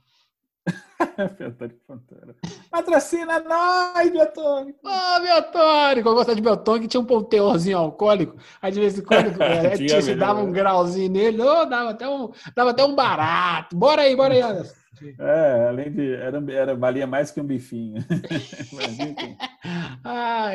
Biotônico 1.38 1.80
Fontoura. 1.86 2.36
Patrocina 2.72 3.40
nós, 3.40 4.10
Biotônico. 4.10 4.80
Ô, 4.84 4.90
oh, 4.90 5.20
Biotônico. 5.22 6.10
Eu 6.10 6.16
gostava 6.16 6.36
de 6.36 6.42
Biotônico, 6.42 6.88
tinha 6.88 7.02
um 7.02 7.06
ponteorzinho 7.06 7.78
alcoólico. 7.78 8.36
Aí 8.60 8.72
de 8.72 8.80
vez 8.80 8.98
em 8.98 9.04
quando 9.04 9.38
é, 9.40 9.78
tinha, 9.78 10.18
dava 10.18 10.42
um 10.42 10.52
grauzinho 10.52 11.12
nele. 11.12 11.40
Oh, 11.40 11.66
dava, 11.66 11.92
até 11.92 12.10
um, 12.10 12.32
dava 12.56 12.72
até 12.72 12.84
um 12.84 12.96
barato. 12.96 13.76
Bora 13.76 14.02
aí, 14.02 14.16
bora 14.16 14.34
aí, 14.34 14.42
Anderson. 14.42 14.74
É, 15.20 15.68
além 15.70 15.92
de. 15.92 16.14
Era, 16.14 16.44
era, 16.52 16.76
valia 16.76 17.08
mais 17.08 17.32
que 17.32 17.42
um 17.42 17.44
bifinho. 17.44 18.04
ah, 20.04 20.52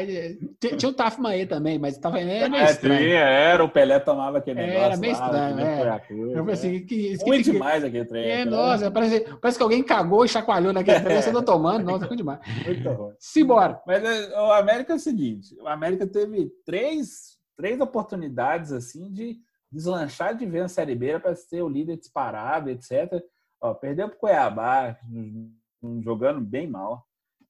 tinha 0.58 0.90
o 0.90 0.92
Tafma 0.92 1.30
aí 1.30 1.46
também, 1.46 1.78
mas 1.78 1.94
estava 1.94 2.20
é, 2.20 2.48
meio 2.48 2.62
é, 2.62 2.70
estranho. 2.70 3.12
Era, 3.12 3.64
o 3.64 3.68
Pelé 3.68 3.98
tomava 3.98 4.38
aquele 4.38 4.60
negócio. 4.60 4.82
Era 4.82 4.96
meio 4.96 5.12
estranho, 5.12 5.56
lá, 5.56 5.62
é. 5.62 6.02
eu 6.10 6.38
falei 6.38 6.54
assim, 6.54 6.76
é. 6.76 6.80
que, 6.80 7.42
demais 7.42 7.84
aquele 7.84 8.04
trem. 8.04 8.30
É, 8.30 8.44
nossa, 8.44 8.90
parece, 8.90 9.20
parece 9.40 9.58
que 9.58 9.62
alguém 9.62 9.82
cagou 9.82 10.24
e 10.24 10.28
chacoalhou 10.28 10.72
naquele 10.72 11.00
trem, 11.00 11.20
você 11.20 11.32
tá 11.32 11.42
tomando, 11.42 11.84
nossa, 11.84 12.00
muito 12.00 12.16
demais. 12.16 12.40
Muito 12.64 12.88
ruim. 12.90 13.14
Simbora. 13.18 13.80
Mas 13.86 14.02
o 14.32 14.52
América 14.52 14.92
é 14.92 14.96
o 14.96 15.00
seguinte: 15.00 15.56
o 15.60 15.68
América 15.68 16.06
teve 16.06 16.50
três, 16.64 17.38
três 17.56 17.80
oportunidades 17.80 18.72
assim 18.72 19.10
de 19.12 19.38
deslanchar 19.70 20.36
de 20.36 20.46
ver 20.46 20.62
a 20.62 20.68
Série 20.68 20.94
B 20.94 21.18
para 21.18 21.34
ser 21.34 21.62
o 21.62 21.68
líder 21.68 21.96
disparado, 21.96 22.70
etc. 22.70 23.22
Ó, 23.60 23.74
perdeu 23.74 24.08
para 24.08 24.16
o 24.16 24.20
Cuiabá, 24.20 24.98
jogando 26.02 26.40
bem 26.40 26.66
mal. 26.66 27.06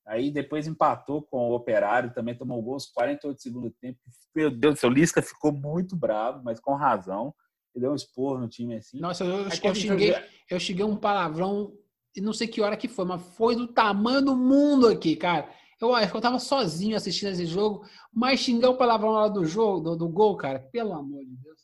Aí 0.07 0.31
depois 0.31 0.67
empatou 0.67 1.23
com 1.23 1.51
o 1.51 1.55
Operário, 1.55 2.13
também 2.13 2.37
tomou 2.37 2.61
gols 2.61 2.87
48 2.87 3.37
do 3.37 3.41
segundo 3.41 3.71
tempo. 3.81 3.99
Meu 4.35 4.51
Deus 4.51 4.75
do 4.75 4.81
céu, 4.81 4.91
o 4.91 4.93
Lisca 4.93 5.23
ficou 5.23 5.53
muito 5.53 5.95
bravo, 5.95 6.43
mas 6.43 6.59
com 6.59 6.75
razão. 6.75 7.33
Ele 7.75 7.83
deu 7.83 7.93
um 7.93 7.95
expor 7.95 8.41
no 8.41 8.49
time 8.49 8.75
assim. 8.75 8.99
Nossa, 8.99 9.25
eu, 9.25 9.43
eu, 9.43 9.49
eu 9.63 9.75
xinguei, 9.75 10.15
eu 10.51 10.59
xinguei 10.59 10.85
um 10.85 10.97
palavrão, 10.97 11.73
e 12.17 12.21
não 12.21 12.33
sei 12.33 12.49
que 12.49 12.61
hora 12.61 12.77
que 12.77 12.89
foi, 12.89 13.05
mas 13.05 13.23
foi 13.37 13.55
do 13.55 13.69
tamanho 13.69 14.23
do 14.23 14.37
mundo 14.37 14.89
aqui, 14.89 15.15
cara. 15.15 15.49
Eu, 15.81 15.97
eu 15.97 16.21
tava 16.21 16.41
sozinho 16.41 16.97
assistindo 16.97 17.31
esse 17.31 17.47
jogo, 17.47 17.87
mas 18.13 18.41
xinguei 18.41 18.69
um 18.69 18.77
palavrão 18.77 19.11
lá 19.11 19.29
do 19.29 19.45
jogo, 19.45 19.81
do, 19.81 19.97
do 19.97 20.09
gol, 20.09 20.37
cara. 20.37 20.59
Pelo 20.73 20.93
amor 20.93 21.25
de 21.25 21.37
Deus. 21.37 21.60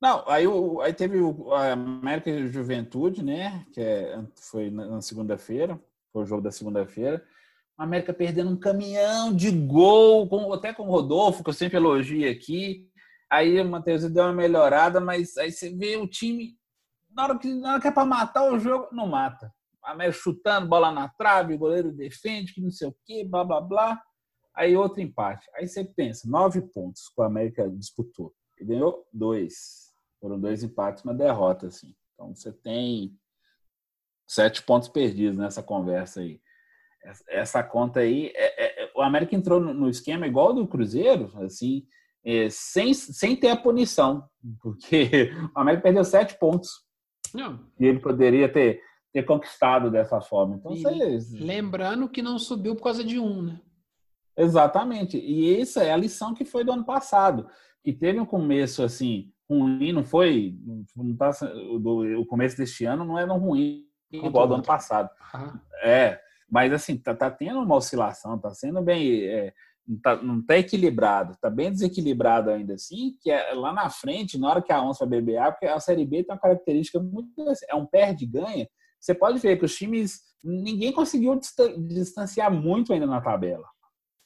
Não, 0.00 0.24
aí, 0.28 0.44
aí 0.82 0.92
teve 0.92 1.18
o, 1.18 1.52
a 1.52 1.72
América 1.72 2.46
Juventude, 2.48 3.22
né? 3.22 3.64
Que 3.72 3.80
é, 3.80 4.22
foi 4.36 4.70
na, 4.70 4.86
na 4.86 5.00
segunda-feira, 5.00 5.80
foi 6.12 6.22
o 6.22 6.26
jogo 6.26 6.42
da 6.42 6.50
segunda-feira. 6.50 7.24
A 7.76 7.84
América 7.84 8.12
perdendo 8.12 8.50
um 8.50 8.58
caminhão 8.58 9.34
de 9.34 9.50
gol, 9.50 10.28
com, 10.28 10.52
até 10.52 10.72
com 10.72 10.84
o 10.84 10.90
Rodolfo, 10.90 11.42
que 11.42 11.50
eu 11.50 11.54
sempre 11.54 11.76
elogio 11.76 12.30
aqui. 12.30 12.88
Aí 13.30 13.60
o 13.60 13.64
Matheus 13.68 14.08
deu 14.10 14.24
uma 14.24 14.32
melhorada, 14.32 15.00
mas 15.00 15.36
aí 15.36 15.50
você 15.50 15.74
vê 15.74 15.96
o 15.96 16.06
time, 16.06 16.56
na 17.10 17.24
hora 17.24 17.38
que, 17.38 17.52
na 17.52 17.72
hora 17.72 17.80
que 17.80 17.88
é 17.88 17.90
para 17.90 18.04
matar 18.04 18.52
o 18.52 18.58
jogo, 18.58 18.88
não 18.92 19.06
mata. 19.06 19.52
A 19.82 19.92
América 19.92 20.18
chutando, 20.18 20.68
bola 20.68 20.92
na 20.92 21.08
trave, 21.08 21.54
o 21.54 21.58
goleiro 21.58 21.92
defende, 21.92 22.54
que 22.54 22.60
não 22.60 22.70
sei 22.70 22.88
o 22.88 22.96
quê, 23.04 23.24
blá 23.24 23.44
blá 23.44 23.60
blá. 23.60 24.02
Aí 24.54 24.76
outro 24.76 25.00
empate. 25.00 25.48
Aí 25.56 25.66
você 25.66 25.84
pensa, 25.84 26.28
nove 26.28 26.62
pontos 26.62 27.08
que 27.08 27.20
o 27.20 27.24
América 27.24 27.68
disputou. 27.68 28.32
Ele 28.56 28.68
ganhou 28.68 29.04
dois. 29.12 29.83
Foram 30.24 30.40
dois 30.40 30.62
empates, 30.62 31.04
uma 31.04 31.12
derrota, 31.12 31.66
assim. 31.66 31.94
Então 32.14 32.34
você 32.34 32.50
tem 32.50 33.14
sete 34.26 34.62
pontos 34.62 34.88
perdidos 34.88 35.36
nessa 35.36 35.62
conversa 35.62 36.20
aí. 36.20 36.40
Essa 37.28 37.62
conta 37.62 38.00
aí, 38.00 38.32
é, 38.34 38.84
é, 38.84 38.90
o 38.96 39.02
América 39.02 39.36
entrou 39.36 39.60
no 39.60 39.86
esquema 39.86 40.26
igual 40.26 40.54
do 40.54 40.66
Cruzeiro, 40.66 41.30
assim, 41.42 41.86
é, 42.24 42.48
sem, 42.48 42.94
sem 42.94 43.36
ter 43.36 43.50
a 43.50 43.56
punição, 43.56 44.26
porque 44.62 45.30
o 45.54 45.60
América 45.60 45.82
perdeu 45.82 46.02
sete 46.02 46.38
pontos. 46.38 46.70
Não. 47.34 47.70
E 47.78 47.84
ele 47.84 48.00
poderia 48.00 48.50
ter, 48.50 48.80
ter 49.12 49.24
conquistado 49.24 49.90
dessa 49.90 50.22
forma. 50.22 50.56
Então, 50.56 50.74
você... 50.74 51.18
Lembrando 51.38 52.08
que 52.08 52.22
não 52.22 52.38
subiu 52.38 52.74
por 52.74 52.84
causa 52.84 53.04
de 53.04 53.18
um, 53.18 53.42
né? 53.42 53.60
Exatamente. 54.34 55.18
E 55.18 55.60
essa 55.60 55.84
é 55.84 55.92
a 55.92 55.98
lição 55.98 56.32
que 56.32 56.46
foi 56.46 56.64
do 56.64 56.72
ano 56.72 56.86
passado, 56.86 57.46
que 57.82 57.92
teve 57.92 58.18
um 58.18 58.24
começo 58.24 58.82
assim 58.82 59.33
ruim, 59.48 59.92
não 59.92 60.04
foi. 60.04 60.56
Não 60.96 61.16
tá, 61.16 61.30
o, 61.70 62.20
o 62.20 62.26
começo 62.26 62.56
deste 62.56 62.84
ano 62.84 63.04
não 63.04 63.18
é 63.18 63.26
tão 63.26 63.38
ruim 63.38 63.84
igual 64.10 64.46
do 64.46 64.54
ano 64.54 64.62
passado. 64.62 65.10
Uhum. 65.34 65.58
É, 65.82 66.20
mas 66.50 66.72
assim, 66.72 66.96
tá, 66.96 67.14
tá 67.14 67.30
tendo 67.30 67.60
uma 67.60 67.76
oscilação, 67.76 68.38
tá 68.38 68.50
sendo 68.50 68.82
bem. 68.82 69.24
É, 69.24 69.52
não, 69.86 69.98
tá, 70.00 70.16
não 70.16 70.42
tá 70.44 70.56
equilibrado, 70.56 71.36
tá 71.40 71.50
bem 71.50 71.70
desequilibrado 71.70 72.50
ainda 72.50 72.74
assim, 72.74 73.16
que 73.20 73.30
é 73.30 73.52
lá 73.52 73.72
na 73.72 73.90
frente, 73.90 74.38
na 74.38 74.48
hora 74.48 74.62
que 74.62 74.72
a 74.72 74.82
onça 74.82 75.04
vai 75.04 75.20
beber 75.20 75.44
porque 75.52 75.66
a 75.66 75.78
Série 75.78 76.06
B 76.06 76.24
tem 76.24 76.34
uma 76.34 76.40
característica 76.40 76.98
muito. 76.98 77.32
É 77.68 77.74
um 77.74 77.86
perde-ganha. 77.86 78.68
Você 79.00 79.14
pode 79.14 79.38
ver 79.38 79.58
que 79.58 79.64
os 79.64 79.74
times. 79.74 80.20
Ninguém 80.42 80.92
conseguiu 80.92 81.40
distanciar 81.88 82.52
muito 82.52 82.92
ainda 82.92 83.06
na 83.06 83.18
tabela. 83.18 83.66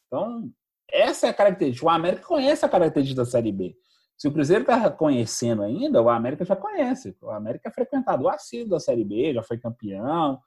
Então, 0.07 0.51
essa 0.91 1.29
é 1.29 1.31
a 1.31 1.35
característica. 1.35 1.87
O 1.87 1.91
América 1.91 2.27
conhece 2.27 2.65
a 2.65 2.69
característica 2.69 3.23
da 3.23 3.31
Série 3.31 3.53
B. 3.53 3.77
Se 4.19 4.27
o 4.27 4.33
Cruzeiro 4.33 4.63
está 4.63 4.91
conhecendo 4.91 5.63
ainda, 5.63 6.03
o 6.03 6.09
América 6.11 6.45
já 6.45 6.57
conhece. 6.57 7.17
O 7.23 7.31
América 7.31 7.69
é 7.69 7.73
frequentador 7.73 8.35
assíduo 8.35 8.71
da 8.71 8.81
Série 8.81 9.05
B, 9.05 9.33
já 9.33 9.45
foi 9.45 9.59
campeão, 9.59 10.41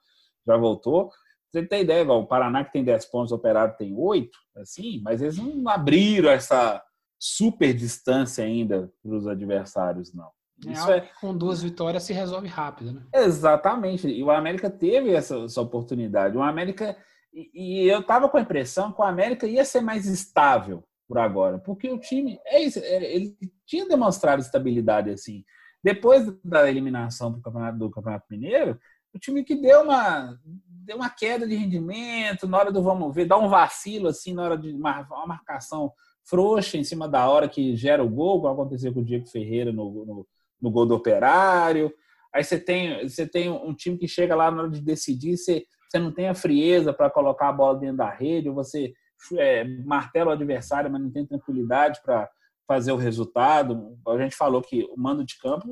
já 0.46 0.58
voltou. 0.58 1.10
Você 1.50 1.64
tem 1.66 1.80
ideia, 1.80 2.06
o 2.10 2.26
Paraná 2.26 2.64
que 2.64 2.72
tem 2.72 2.84
10 2.84 3.06
pontos, 3.06 3.32
o 3.32 3.36
Operário 3.36 3.74
tem 3.78 3.94
8, 3.96 4.30
assim, 4.58 5.00
mas 5.02 5.22
eles 5.22 5.38
não 5.38 5.66
abriram 5.70 6.30
essa 6.30 6.82
super 7.18 7.72
distância 7.72 8.44
ainda 8.44 8.92
para 9.02 9.16
os 9.16 9.26
adversários, 9.26 10.12
não. 10.12 10.30
É 10.66 10.72
Isso 10.72 10.90
é... 10.90 11.00
Com 11.18 11.36
duas 11.36 11.62
vitórias 11.62 12.02
se 12.02 12.12
resolve 12.12 12.48
rápido, 12.48 12.92
né? 12.92 13.02
Exatamente. 13.14 14.06
E 14.06 14.22
o 14.22 14.30
América 14.30 14.70
teve 14.70 15.12
essa, 15.12 15.36
essa 15.44 15.60
oportunidade. 15.60 16.36
O 16.36 16.42
América. 16.42 16.96
E, 17.32 17.50
e 17.54 17.88
eu 17.88 18.00
estava 18.00 18.28
com 18.28 18.36
a 18.36 18.42
impressão 18.42 18.92
que 18.92 19.00
o 19.00 19.04
América 19.04 19.46
ia 19.46 19.64
ser 19.64 19.80
mais 19.80 20.06
estável 20.06 20.84
por 21.12 21.18
agora, 21.18 21.58
porque 21.58 21.90
o 21.90 21.98
time 21.98 22.40
é 22.46 22.62
isso, 22.62 22.78
é, 22.78 23.04
ele 23.04 23.36
tinha 23.66 23.86
demonstrado 23.86 24.40
estabilidade 24.40 25.10
assim. 25.10 25.44
Depois 25.84 26.26
da 26.42 26.70
eliminação 26.70 27.30
do 27.30 27.38
campeonato, 27.42 27.78
do 27.78 27.90
campeonato 27.90 28.24
Mineiro, 28.30 28.80
o 29.12 29.18
time 29.18 29.44
que 29.44 29.54
deu 29.54 29.82
uma 29.82 30.38
deu 30.64 30.96
uma 30.96 31.10
queda 31.10 31.46
de 31.46 31.54
rendimento 31.54 32.48
na 32.48 32.58
hora 32.58 32.72
do 32.72 32.82
vamos 32.82 33.14
ver, 33.14 33.26
dá 33.26 33.36
um 33.36 33.46
vacilo 33.46 34.08
assim 34.08 34.32
na 34.32 34.42
hora 34.42 34.56
de 34.56 34.72
uma, 34.72 35.02
uma 35.02 35.26
marcação 35.26 35.92
frouxa 36.24 36.78
em 36.78 36.84
cima 36.84 37.06
da 37.06 37.28
hora 37.28 37.46
que 37.46 37.76
gera 37.76 38.02
o 38.02 38.08
gol, 38.08 38.40
como 38.40 38.54
aconteceu 38.54 38.90
com 38.94 39.00
o 39.00 39.04
Diego 39.04 39.26
Ferreira 39.26 39.70
no, 39.70 40.06
no, 40.06 40.26
no 40.62 40.70
gol 40.70 40.86
do 40.86 40.94
Operário. 40.94 41.92
Aí 42.34 42.42
você 42.42 42.58
tem, 42.58 43.06
você 43.06 43.26
tem 43.26 43.50
um 43.50 43.74
time 43.74 43.98
que 43.98 44.08
chega 44.08 44.34
lá 44.34 44.50
na 44.50 44.62
hora 44.62 44.70
de 44.70 44.80
decidir, 44.80 45.36
você, 45.36 45.66
você 45.90 45.98
não 45.98 46.10
tem 46.10 46.28
a 46.28 46.34
frieza 46.34 46.90
para 46.90 47.10
colocar 47.10 47.50
a 47.50 47.52
bola 47.52 47.78
dentro 47.78 47.98
da 47.98 48.08
rede, 48.08 48.48
ou 48.48 48.54
você 48.54 48.94
é, 49.38 49.64
martela 49.84 50.30
o 50.30 50.32
adversário, 50.32 50.90
mas 50.90 51.00
não 51.00 51.10
tem 51.10 51.26
tranquilidade 51.26 52.00
para 52.02 52.28
fazer 52.66 52.92
o 52.92 52.96
resultado. 52.96 53.98
A 54.06 54.18
gente 54.18 54.36
falou 54.36 54.62
que 54.62 54.84
o 54.84 54.94
mando 54.96 55.24
de 55.24 55.38
campo 55.38 55.68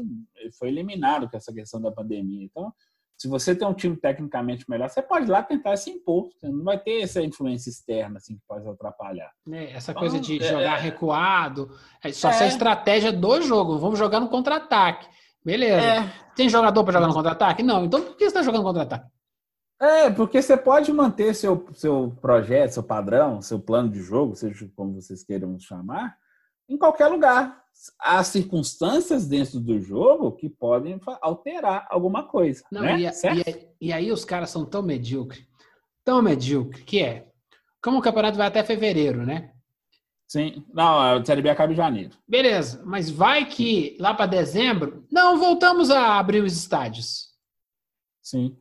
foi 0.58 0.68
eliminado 0.68 1.28
com 1.28 1.36
essa 1.36 1.52
questão 1.52 1.80
da 1.80 1.90
pandemia. 1.90 2.44
Então, 2.44 2.72
se 3.20 3.28
você 3.28 3.54
tem 3.54 3.68
um 3.68 3.74
time 3.74 3.96
tecnicamente 3.96 4.64
melhor, 4.68 4.88
você 4.88 5.02
pode 5.02 5.26
ir 5.26 5.30
lá 5.30 5.42
tentar 5.42 5.76
se 5.76 5.90
impor. 5.90 6.30
Você 6.34 6.48
não 6.48 6.64
vai 6.64 6.78
ter 6.78 7.02
essa 7.02 7.22
influência 7.22 7.68
externa 7.68 8.16
assim, 8.16 8.36
que 8.36 8.42
pode 8.48 8.66
atrapalhar. 8.66 9.30
É, 9.52 9.72
essa 9.72 9.92
coisa 9.92 10.18
de 10.18 10.36
então, 10.36 10.48
jogar 10.48 10.78
é, 10.78 10.80
recuado, 10.80 11.70
é 12.02 12.10
só 12.12 12.28
é, 12.28 12.30
essa 12.30 12.46
estratégia 12.46 13.12
do 13.12 13.42
jogo. 13.42 13.78
Vamos 13.78 13.98
jogar 13.98 14.20
no 14.20 14.28
contra-ataque. 14.28 15.06
Beleza. 15.44 15.86
É. 15.86 16.12
Tem 16.34 16.48
jogador 16.48 16.82
para 16.82 16.94
jogar 16.94 17.08
no 17.08 17.14
contra-ataque? 17.14 17.62
Não. 17.62 17.84
Então 17.84 18.00
por 18.00 18.16
que 18.16 18.24
você 18.24 18.28
está 18.28 18.42
jogando 18.42 18.62
contra-ataque? 18.62 19.06
É, 19.80 20.10
porque 20.10 20.42
você 20.42 20.58
pode 20.58 20.92
manter 20.92 21.34
seu, 21.34 21.66
seu 21.72 22.14
projeto, 22.20 22.72
seu 22.72 22.82
padrão, 22.82 23.40
seu 23.40 23.58
plano 23.58 23.88
de 23.88 24.00
jogo, 24.02 24.36
seja 24.36 24.70
como 24.76 25.00
vocês 25.00 25.24
queiram 25.24 25.58
chamar, 25.58 26.18
em 26.68 26.76
qualquer 26.76 27.08
lugar. 27.08 27.58
Há 27.98 28.22
circunstâncias 28.22 29.26
dentro 29.26 29.58
do 29.58 29.80
jogo 29.80 30.32
que 30.32 30.50
podem 30.50 31.00
alterar 31.22 31.86
alguma 31.88 32.24
coisa. 32.24 32.62
Não, 32.70 32.82
né? 32.82 33.00
e, 33.00 33.06
a, 33.06 33.12
e, 33.12 33.68
e, 33.80 33.92
aí 33.92 34.12
os 34.12 34.22
caras 34.22 34.50
são 34.50 34.66
tão 34.66 34.82
medíocres, 34.82 35.46
tão 36.04 36.20
medíocres, 36.20 36.84
que 36.84 37.02
é. 37.02 37.26
Como 37.82 37.98
o 37.98 38.02
campeonato 38.02 38.36
vai 38.36 38.48
até 38.48 38.62
fevereiro, 38.62 39.24
né? 39.24 39.54
Sim. 40.28 40.62
Não, 40.74 41.00
a 41.00 41.24
Série 41.24 41.40
B 41.40 41.48
acaba 41.48 41.72
em 41.72 41.76
janeiro. 41.76 42.16
Beleza, 42.28 42.82
mas 42.84 43.08
vai 43.08 43.46
que 43.46 43.96
lá 43.98 44.12
para 44.12 44.26
dezembro. 44.26 45.06
Não, 45.10 45.38
voltamos 45.38 45.90
a 45.90 46.18
abrir 46.18 46.42
os 46.42 46.52
estádios. 46.52 47.30
Sim. 48.22 48.56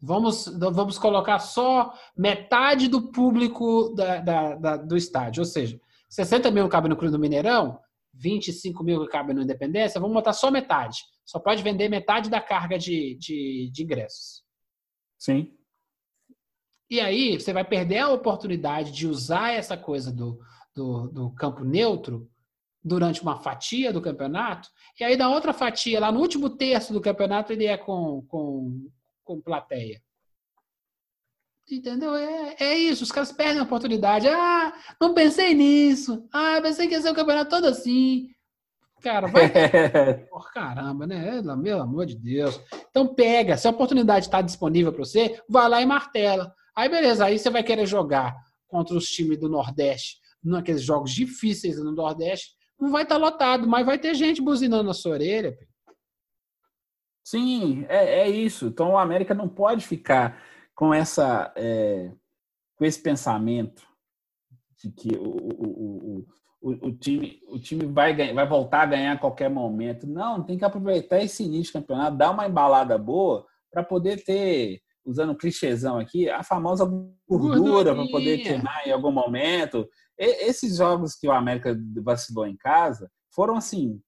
Vamos, 0.00 0.46
vamos 0.46 0.98
colocar 0.98 1.38
só 1.38 1.92
metade 2.16 2.86
do 2.86 3.10
público 3.10 3.94
da, 3.94 4.20
da, 4.20 4.54
da, 4.54 4.76
do 4.76 4.96
estádio, 4.96 5.40
ou 5.40 5.46
seja, 5.46 5.80
60 6.10 6.50
mil 6.50 6.68
cabe 6.68 6.88
no 6.88 6.96
Clube 6.96 7.12
do 7.12 7.18
Mineirão, 7.18 7.78
25 8.14 8.84
mil 8.84 9.06
cabe 9.08 9.32
no 9.32 9.42
Independência, 9.42 10.00
vamos 10.00 10.14
botar 10.14 10.32
só 10.32 10.50
metade. 10.50 10.98
Só 11.24 11.38
pode 11.38 11.62
vender 11.62 11.88
metade 11.88 12.30
da 12.30 12.40
carga 12.40 12.78
de, 12.78 13.16
de, 13.16 13.70
de 13.72 13.82
ingressos. 13.82 14.42
Sim. 15.18 15.52
E 16.88 17.00
aí 17.00 17.38
você 17.38 17.52
vai 17.52 17.64
perder 17.64 17.98
a 17.98 18.10
oportunidade 18.10 18.92
de 18.92 19.08
usar 19.08 19.52
essa 19.52 19.76
coisa 19.76 20.12
do, 20.12 20.38
do, 20.74 21.08
do 21.08 21.30
campo 21.32 21.64
neutro 21.64 22.30
durante 22.82 23.20
uma 23.20 23.36
fatia 23.36 23.92
do 23.92 24.00
campeonato, 24.00 24.68
e 25.00 25.02
aí 25.02 25.16
na 25.16 25.28
outra 25.28 25.52
fatia, 25.52 25.98
lá 25.98 26.12
no 26.12 26.20
último 26.20 26.48
terço 26.48 26.92
do 26.92 27.00
campeonato, 27.00 27.52
ele 27.52 27.66
é 27.66 27.76
com, 27.76 28.24
com, 28.28 28.88
com 29.26 29.40
plateia. 29.40 30.00
Entendeu? 31.68 32.14
É, 32.14 32.54
é 32.60 32.78
isso, 32.78 33.02
os 33.02 33.10
caras 33.10 33.32
perdem 33.32 33.58
a 33.58 33.64
oportunidade. 33.64 34.28
Ah, 34.28 34.72
não 35.00 35.12
pensei 35.12 35.52
nisso. 35.52 36.26
Ah, 36.32 36.60
pensei 36.62 36.86
que 36.86 36.94
ia 36.94 37.02
ser 37.02 37.10
o 37.10 37.14
campeonato 37.14 37.50
todo 37.50 37.66
assim. 37.66 38.28
Cara, 39.02 39.26
vai. 39.26 39.50
Por 40.30 40.52
caramba, 40.52 41.06
né? 41.08 41.42
Meu 41.42 41.82
amor 41.82 42.06
de 42.06 42.16
Deus. 42.16 42.58
Então 42.88 43.14
pega, 43.14 43.56
se 43.56 43.66
a 43.66 43.70
oportunidade 43.70 44.26
está 44.26 44.40
disponível 44.40 44.92
para 44.92 45.04
você, 45.04 45.42
vai 45.48 45.68
lá 45.68 45.82
e 45.82 45.86
martela. 45.86 46.54
Aí 46.74 46.88
beleza, 46.88 47.24
aí 47.24 47.38
você 47.38 47.50
vai 47.50 47.64
querer 47.64 47.86
jogar 47.86 48.36
contra 48.68 48.96
os 48.96 49.08
times 49.08 49.38
do 49.38 49.48
Nordeste, 49.48 50.18
naqueles 50.42 50.82
jogos 50.82 51.12
difíceis 51.12 51.78
no 51.82 51.92
Nordeste, 51.92 52.54
não 52.78 52.90
vai 52.90 53.02
estar 53.02 53.16
tá 53.16 53.20
lotado, 53.20 53.66
mas 53.66 53.84
vai 53.84 53.98
ter 53.98 54.14
gente 54.14 54.40
buzinando 54.40 54.84
na 54.84 54.94
sua 54.94 55.12
orelha. 55.12 55.56
Sim, 57.26 57.84
é, 57.88 58.20
é 58.20 58.28
isso. 58.28 58.66
Então 58.66 58.92
o 58.92 58.98
América 58.98 59.34
não 59.34 59.48
pode 59.48 59.84
ficar 59.84 60.40
com 60.76 60.94
essa 60.94 61.52
é, 61.56 62.12
com 62.76 62.84
esse 62.84 63.02
pensamento 63.02 63.82
de 64.78 64.92
que 64.92 65.16
o, 65.16 65.24
o, 65.24 66.26
o, 66.60 66.86
o, 66.86 66.92
time, 66.96 67.40
o 67.48 67.58
time 67.58 67.84
vai, 67.86 68.14
ganhar, 68.14 68.32
vai 68.32 68.46
voltar 68.46 68.82
a 68.82 68.86
ganhar 68.86 69.12
a 69.14 69.18
qualquer 69.18 69.50
momento. 69.50 70.06
Não, 70.06 70.40
tem 70.40 70.56
que 70.56 70.64
aproveitar 70.64 71.20
esse 71.20 71.42
início 71.42 71.72
de 71.72 71.72
campeonato, 71.72 72.16
dar 72.16 72.30
uma 72.30 72.46
embalada 72.46 72.96
boa 72.96 73.44
para 73.72 73.82
poder 73.82 74.22
ter, 74.22 74.80
usando 75.04 75.32
um 75.32 75.36
clichêzão 75.36 75.98
aqui, 75.98 76.30
a 76.30 76.44
famosa 76.44 76.84
gordura 77.26 77.92
para 77.92 78.06
poder 78.06 78.38
queimar 78.38 78.86
em 78.86 78.92
algum 78.92 79.10
momento. 79.10 79.88
E, 80.16 80.48
esses 80.48 80.76
jogos 80.76 81.16
que 81.16 81.26
o 81.26 81.32
América 81.32 81.76
vacilou 82.04 82.46
em 82.46 82.56
casa 82.56 83.10
foram 83.34 83.56
assim 83.56 84.00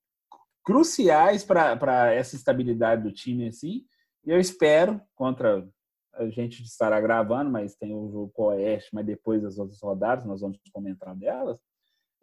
cruciais 0.69 1.43
para 1.43 2.13
essa 2.13 2.37
estabilidade 2.37 3.03
do 3.03 3.11
time 3.11 3.49
assim. 3.49 3.87
E 4.23 4.31
eu 4.31 4.39
espero 4.39 5.01
contra 5.15 5.67
a 6.13 6.29
gente 6.29 6.63
estará 6.63 7.01
gravando, 7.01 7.51
mas 7.51 7.75
tem 7.75 7.95
o 7.95 8.11
jogo 8.11 8.31
com 8.35 8.43
o 8.43 8.47
Oeste, 8.49 8.91
mas 8.93 9.07
depois 9.07 9.41
das 9.41 9.57
outras 9.57 9.81
rodadas, 9.81 10.27
nós 10.27 10.43
vamos 10.43 10.59
comentar 10.71 11.15
delas. 11.17 11.59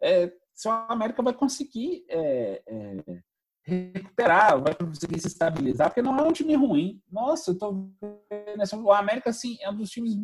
É, 0.00 0.30
se 0.54 0.68
o 0.68 0.70
América 0.70 1.22
vai 1.22 1.32
conseguir 1.32 2.04
é, 2.08 2.62
é, 2.68 3.22
recuperar, 3.62 4.62
vai 4.62 4.74
conseguir 4.76 5.18
se 5.18 5.26
estabilizar, 5.26 5.88
porque 5.88 6.02
não 6.02 6.16
é 6.16 6.22
um 6.22 6.32
time 6.32 6.54
ruim. 6.54 7.02
Nossa, 7.10 7.50
eu 7.50 7.58
tô 7.58 7.88
vendo, 8.00 8.84
o 8.84 8.92
América 8.92 9.30
assim, 9.30 9.56
é 9.60 9.68
um 9.68 9.76
dos 9.76 9.90
times 9.90 10.14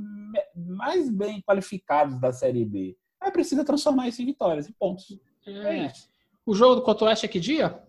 mais 0.54 1.10
bem 1.10 1.42
qualificados 1.42 2.20
da 2.20 2.32
Série 2.32 2.64
B. 2.64 2.96
Mas 3.20 3.32
precisa 3.32 3.64
transformar 3.64 4.06
isso 4.06 4.22
em 4.22 4.26
vitórias, 4.26 4.68
em 4.68 4.72
pontos. 4.72 5.06
É, 5.44 5.50
é 5.50 5.86
isso. 5.86 6.08
O 6.46 6.54
jogo 6.54 6.76
do 6.76 6.82
Coto 6.82 7.04
Oeste 7.06 7.26
é 7.26 7.28
que 7.28 7.40
dia? 7.40 7.82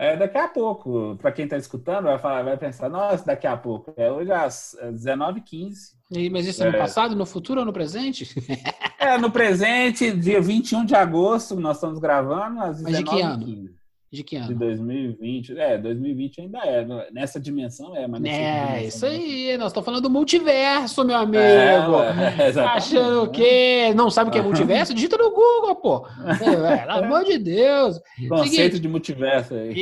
É, 0.00 0.16
daqui 0.16 0.38
a 0.38 0.46
pouco, 0.46 1.16
para 1.20 1.32
quem 1.32 1.44
está 1.44 1.56
escutando, 1.56 2.04
vai, 2.04 2.20
falar, 2.20 2.44
vai 2.44 2.56
pensar, 2.56 2.88
nossa, 2.88 3.26
daqui 3.26 3.48
a 3.48 3.56
pouco. 3.56 3.92
É 3.96 4.08
hoje 4.08 4.30
às 4.30 4.76
19h15. 4.80 5.72
E, 6.12 6.30
mas 6.30 6.46
isso 6.46 6.62
é 6.62 6.70
no 6.70 6.76
é. 6.76 6.78
passado, 6.78 7.16
no 7.16 7.26
futuro 7.26 7.58
ou 7.58 7.66
no 7.66 7.72
presente? 7.72 8.24
é, 8.96 9.18
no 9.18 9.28
presente, 9.28 10.12
dia 10.12 10.40
21 10.40 10.84
de 10.84 10.94
agosto, 10.94 11.56
nós 11.56 11.78
estamos 11.78 11.98
gravando 11.98 12.60
às 12.60 12.80
19h15. 12.80 12.82
Mas 12.84 12.96
de 12.96 13.04
que 13.04 13.20
ano? 13.20 13.77
De 14.10 14.24
que 14.24 14.36
ano? 14.36 14.48
De 14.48 14.54
2020. 14.54 15.58
É, 15.58 15.76
2020 15.76 16.40
ainda 16.40 16.58
é. 16.60 17.10
Nessa 17.12 17.38
dimensão 17.38 17.94
é, 17.94 18.06
mas 18.06 18.24
É, 18.24 18.84
isso 18.84 19.04
aí. 19.04 19.56
Nós 19.58 19.68
estamos 19.68 19.84
falando 19.84 20.02
do 20.02 20.08
multiverso, 20.08 21.04
meu 21.04 21.16
amigo. 21.16 21.36
É, 21.36 21.76
é, 21.76 22.60
Achando 22.64 23.24
o 23.24 23.30
quê? 23.30 23.92
Não 23.94 24.10
sabe 24.10 24.30
o 24.30 24.32
que 24.32 24.38
é 24.38 24.42
multiverso? 24.42 24.94
Digita 24.94 25.18
no 25.18 25.30
Google, 25.30 25.76
pô. 25.76 26.06
É, 26.26 26.36
pelo 26.38 26.90
amor 27.04 27.24
de 27.24 27.38
Deus. 27.38 28.00
Conceito 28.28 28.50
Seguinte, 28.50 28.80
de 28.80 28.88
multiverso 28.88 29.54
aí. 29.54 29.74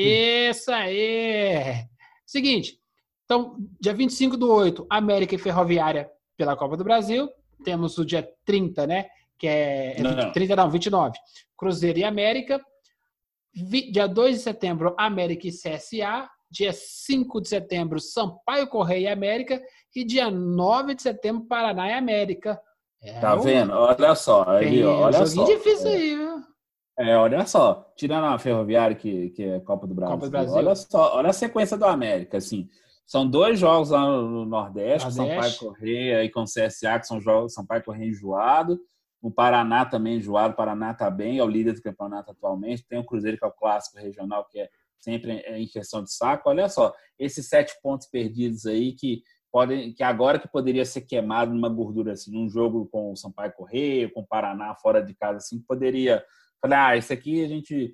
Isso 0.51 0.73
aí. 0.73 1.85
Seguinte. 2.27 2.81
Então, 3.25 3.57
dia 3.81 3.95
25 3.95 4.37
do 4.37 4.53
8, 4.53 4.87
América 4.91 5.37
e 5.37 5.39
Ferroviária 5.39 6.11
pela 6.37 6.57
Copa 6.57 6.77
do 6.77 6.83
Brasil. 6.83 7.29
Temos 7.65 7.97
o 7.97 8.05
dia 8.05 8.29
30, 8.45 8.89
né? 8.89 9.07
Que 9.39 9.47
é. 9.47 9.97
Não, 10.01 10.17
20, 10.17 10.33
30 10.33 10.57
não, 10.57 10.71
29. 10.71 11.17
Cruzeiro 11.57 12.01
e 12.01 12.05
América. 12.05 12.61
Dia 13.57 14.07
2 14.07 14.37
de 14.37 14.43
setembro, 14.43 14.95
América 14.99 15.49
e 15.49 15.51
CSA. 15.51 16.29
Dia 16.51 16.73
5 16.73 17.41
de 17.41 17.49
setembro, 17.49 17.99
Sampaio 17.99 18.69
Correia 18.69 19.09
e 19.09 19.13
América. 19.13 19.61
E 19.95 20.05
dia 20.05 20.31
9 20.31 20.95
de 20.95 21.03
setembro, 21.03 21.47
Paraná 21.47 21.89
e 21.89 21.95
América. 21.95 22.61
É 23.03 23.19
tá 23.19 23.35
vendo? 23.35 23.73
Olha 23.73 24.15
só. 24.15 24.45
Aí, 24.49 24.85
olha 24.85 25.23
um 25.23 25.27
só. 25.27 25.45
difícil 25.45 25.89
aí, 25.89 26.17
viu? 26.17 26.43
É, 26.99 27.17
olha 27.17 27.47
só. 27.47 27.93
Tirando 27.97 28.27
a 28.27 28.39
Ferroviária, 28.39 28.95
que, 28.95 29.31
que 29.31 29.43
é 29.43 29.61
Copa 29.61 29.87
do 29.87 29.95
Brasil. 29.95 30.15
Copa 30.15 30.27
do 30.27 30.31
Brasil. 30.31 30.55
Olha 30.55 30.75
só, 30.75 31.17
olha 31.17 31.31
a 31.31 31.33
sequência 31.33 31.77
do 31.77 31.85
América, 31.85 32.37
assim. 32.37 32.69
São 33.07 33.29
dois 33.29 33.59
jogos 33.59 33.91
lá 33.91 34.05
no 34.05 34.45
Nordeste, 34.45 35.17
Nordeste. 35.17 35.35
Sampaio 35.35 35.59
Correia 35.59 36.25
e 36.25 36.31
com 36.31 36.45
CSA, 36.45 36.99
que 36.99 37.07
são 37.07 37.21
jogos 37.21 37.55
Sampaio 37.55 37.85
Correia 37.85 38.09
enjoado. 38.09 38.79
O 39.27 39.31
Paraná 39.33 39.85
também 39.85 40.19
enjoado, 40.19 40.55
o 40.55 40.57
Paraná 40.57 40.93
está 40.93 41.11
bem, 41.11 41.39
é 41.39 41.43
o 41.43 41.49
líder 41.49 41.73
do 41.73 41.83
campeonato 41.83 42.31
atualmente. 42.31 42.87
Tem 42.87 42.97
o 42.97 43.05
Cruzeiro, 43.05 43.37
que 43.37 43.45
é 43.45 43.49
o 43.49 43.51
clássico 43.51 43.99
regional, 43.99 44.45
que 44.45 44.61
é 44.61 44.71
sempre 45.01 45.39
em 45.39 45.67
questão 45.67 46.01
de 46.01 46.13
saco. 46.13 46.49
Olha 46.49 46.69
só, 46.69 46.95
esses 47.19 47.49
sete 47.49 47.75
pontos 47.83 48.07
perdidos 48.07 48.67
aí 48.67 48.93
que 48.93 49.25
podem, 49.51 49.93
que 49.93 50.05
agora 50.05 50.39
que 50.39 50.47
poderia 50.47 50.85
ser 50.85 51.01
queimado 51.01 51.53
numa 51.53 51.69
gordura 51.69 52.13
assim, 52.13 52.31
num 52.31 52.49
jogo 52.49 52.87
com 52.87 53.11
o 53.11 53.17
Sampaio 53.17 53.53
Correia, 53.53 54.09
com 54.09 54.21
o 54.21 54.27
Paraná 54.27 54.77
fora 54.77 55.03
de 55.03 55.13
casa, 55.13 55.39
assim, 55.39 55.61
poderia 55.61 56.25
falar, 56.63 56.91
ah, 56.91 56.97
esse 56.97 57.13
aqui 57.13 57.45
a 57.45 57.49
gente 57.49 57.93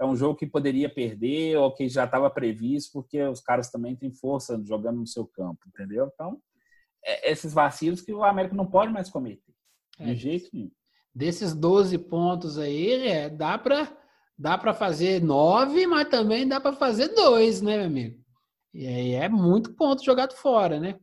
é 0.00 0.04
um 0.04 0.16
jogo 0.16 0.34
que 0.34 0.48
poderia 0.48 0.92
perder 0.92 1.58
ou 1.58 1.72
que 1.72 1.88
já 1.88 2.06
estava 2.06 2.28
previsto, 2.28 2.90
porque 2.92 3.22
os 3.22 3.40
caras 3.40 3.70
também 3.70 3.94
têm 3.94 4.10
força 4.10 4.60
jogando 4.64 4.98
no 4.98 5.06
seu 5.06 5.24
campo, 5.28 5.60
entendeu? 5.68 6.10
Então, 6.12 6.42
é, 7.04 7.30
esses 7.30 7.54
vacilos 7.54 8.00
que 8.00 8.12
o 8.12 8.24
América 8.24 8.56
não 8.56 8.66
pode 8.66 8.92
mais 8.92 9.08
cometer. 9.08 9.51
De 9.98 10.10
é. 10.10 10.14
jeito 10.14 10.48
nenhum. 10.52 10.70
Desses 11.14 11.54
12 11.54 11.98
pontos 11.98 12.58
aí, 12.58 13.06
é, 13.06 13.28
dá 13.28 13.58
para 13.58 13.96
dá 14.38 14.58
para 14.58 14.74
fazer 14.74 15.22
9, 15.22 15.86
mas 15.86 16.08
também 16.08 16.48
dá 16.48 16.58
para 16.58 16.72
fazer 16.72 17.08
2, 17.08 17.62
né, 17.62 17.76
meu 17.76 17.86
amigo? 17.86 18.20
E 18.74 18.86
aí 18.86 19.12
é 19.12 19.28
muito 19.28 19.74
ponto 19.74 20.02
jogado 20.02 20.34
fora, 20.34 20.80
né? 20.80 20.98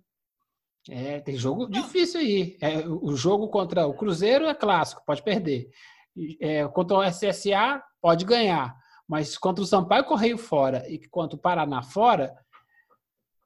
É, 0.89 1.19
tem 1.19 1.35
jogo 1.35 1.69
difícil 1.69 2.19
aí. 2.19 2.57
É, 2.59 2.79
o 2.87 3.15
jogo 3.15 3.47
contra 3.47 3.85
o 3.85 3.93
Cruzeiro 3.93 4.45
é 4.45 4.53
clássico, 4.55 5.03
pode 5.05 5.21
perder. 5.21 5.69
É, 6.41 6.67
contra 6.67 6.97
o 6.97 7.03
SSA, 7.03 7.81
pode 8.01 8.25
ganhar. 8.25 8.75
Mas 9.07 9.37
contra 9.37 9.63
o 9.63 9.67
Sampaio 9.67 10.05
Correio 10.05 10.37
fora 10.37 10.83
e 10.89 10.99
contra 11.07 11.37
o 11.37 11.41
Paraná 11.41 11.81
fora, 11.83 12.35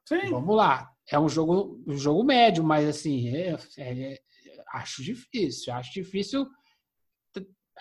Sim. 0.06 0.30
Vamos 0.30 0.54
lá. 0.54 0.90
É 1.10 1.18
um 1.18 1.28
jogo, 1.28 1.82
um 1.86 1.96
jogo 1.96 2.22
médio, 2.22 2.62
mas 2.62 2.88
assim, 2.88 3.28
é, 3.28 3.56
é, 3.78 4.20
acho 4.74 5.02
difícil. 5.02 5.72
Acho 5.72 5.92
difícil. 5.92 6.46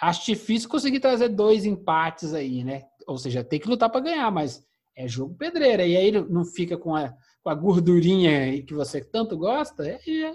Acho 0.02 0.26
difícil 0.26 0.70
conseguir 0.70 0.99
trazer 0.99 1.30
dois 1.30 1.65
empates 1.65 2.34
aí, 2.34 2.64
né? 2.64 2.84
Ou 3.07 3.18
seja, 3.18 3.44
tem 3.44 3.60
que 3.60 3.68
lutar 3.68 3.90
para 3.90 4.02
ganhar, 4.02 4.32
mas 4.32 4.65
é 4.95 5.07
jogo 5.07 5.36
pedreira. 5.36 5.86
E 5.86 5.95
aí 5.95 6.11
não 6.11 6.44
fica 6.45 6.78
com 6.78 6.95
a, 6.95 7.14
com 7.44 7.49
a 7.49 7.56
gordurinha 7.56 8.61
que 8.64 8.74
você 8.74 9.03
tanto 9.03 9.38
gosta. 9.38 9.86
É, 9.86 9.99
é, 10.07 10.34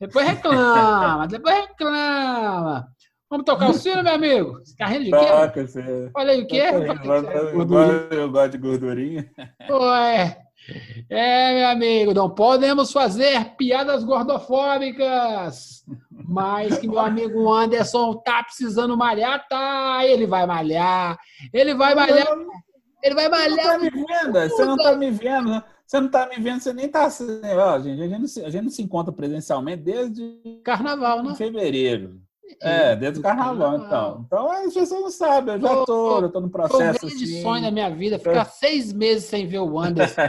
depois 0.00 0.26
reclama, 0.26 1.26
depois 1.28 1.54
reclama. 1.56 2.88
Vamos 3.28 3.44
tocar 3.44 3.70
o 3.70 3.74
sino, 3.74 4.04
meu 4.04 4.14
amigo? 4.14 4.62
Carrinho 4.78 5.04
de 5.04 5.10
quê? 5.10 5.26
Toca, 5.26 5.66
você. 5.66 6.10
Olha 6.14 6.32
aí 6.32 6.42
o 6.42 6.46
quê? 6.46 6.62
Eu, 6.62 8.18
eu 8.18 8.30
gosto 8.30 8.52
de 8.52 8.58
gordurinha. 8.58 9.30
Ué. 9.68 10.45
É, 11.08 11.54
meu 11.54 11.68
amigo, 11.68 12.14
não 12.14 12.30
podemos 12.30 12.92
fazer 12.92 13.56
piadas 13.56 14.04
gordofóbicas. 14.04 15.84
Mas 16.10 16.78
que 16.78 16.88
meu 16.88 16.98
amigo 16.98 17.52
Anderson 17.52 18.14
tá 18.14 18.42
precisando 18.42 18.96
malhar, 18.96 19.46
tá? 19.48 20.04
Ele 20.04 20.26
vai 20.26 20.46
malhar. 20.46 21.18
Ele 21.52 21.74
vai 21.74 21.94
malhar. 21.94 22.26
Ele 23.02 23.14
vai 23.14 23.28
malhar. 23.28 23.78
Você 23.78 23.78
não 23.78 23.78
tá 23.78 23.78
me 23.78 23.90
vendo, 23.90 24.32
você 24.32 24.64
não 24.64 24.76
tá 24.76 24.96
me 24.96 25.10
vendo. 25.10 25.62
Você 25.86 26.00
não 26.00 26.10
tá 26.10 26.28
me 26.28 26.36
vendo, 26.42 26.60
você 26.60 26.72
nem 26.72 26.88
tá 26.88 27.04
assim. 27.04 27.40
Ó, 27.44 27.78
gente, 27.78 28.02
a 28.02 28.08
gente, 28.08 28.18
não 28.18 28.26
se, 28.26 28.44
a 28.44 28.50
gente 28.50 28.64
não 28.64 28.70
se 28.70 28.82
encontra 28.82 29.12
presencialmente 29.12 29.82
desde. 29.82 30.60
Carnaval, 30.64 31.22
né? 31.22 31.36
Fevereiro. 31.36 32.20
É, 32.60 32.96
dentro 32.96 33.20
do 33.20 33.22
carnaval, 33.22 33.76
então. 33.76 34.24
Então 34.26 34.50
as 34.50 34.72
pessoas 34.72 35.02
não 35.02 35.10
sabem, 35.10 35.54
eu 35.54 35.60
já 35.60 35.84
tô, 35.84 36.20
eu 36.20 36.28
tô 36.30 36.40
no 36.40 36.48
processo. 36.48 37.00
Foi 37.00 37.10
um 37.10 37.12
assim. 37.12 37.42
sonho 37.42 37.62
da 37.62 37.70
minha 37.70 37.90
vida, 37.90 38.18
ficar 38.18 38.44
seis 38.50 38.92
meses 38.92 39.24
sem 39.24 39.46
ver 39.46 39.58
o 39.58 39.78
Anderson. 39.78 40.20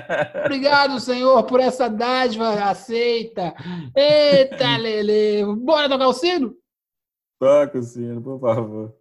Obrigado, 0.45 0.99
Senhor, 0.99 1.43
por 1.43 1.59
essa 1.59 1.87
dádiva 1.89 2.49
aceita. 2.63 3.53
Eita, 3.95 4.75
Lele. 4.77 5.45
Bora 5.57 5.87
tocar 5.87 6.07
o 6.07 6.13
sino? 6.13 6.55
Toca 7.39 7.77
o 7.77 7.83
sino, 7.83 8.21
por 8.21 8.39
favor. 8.39 8.93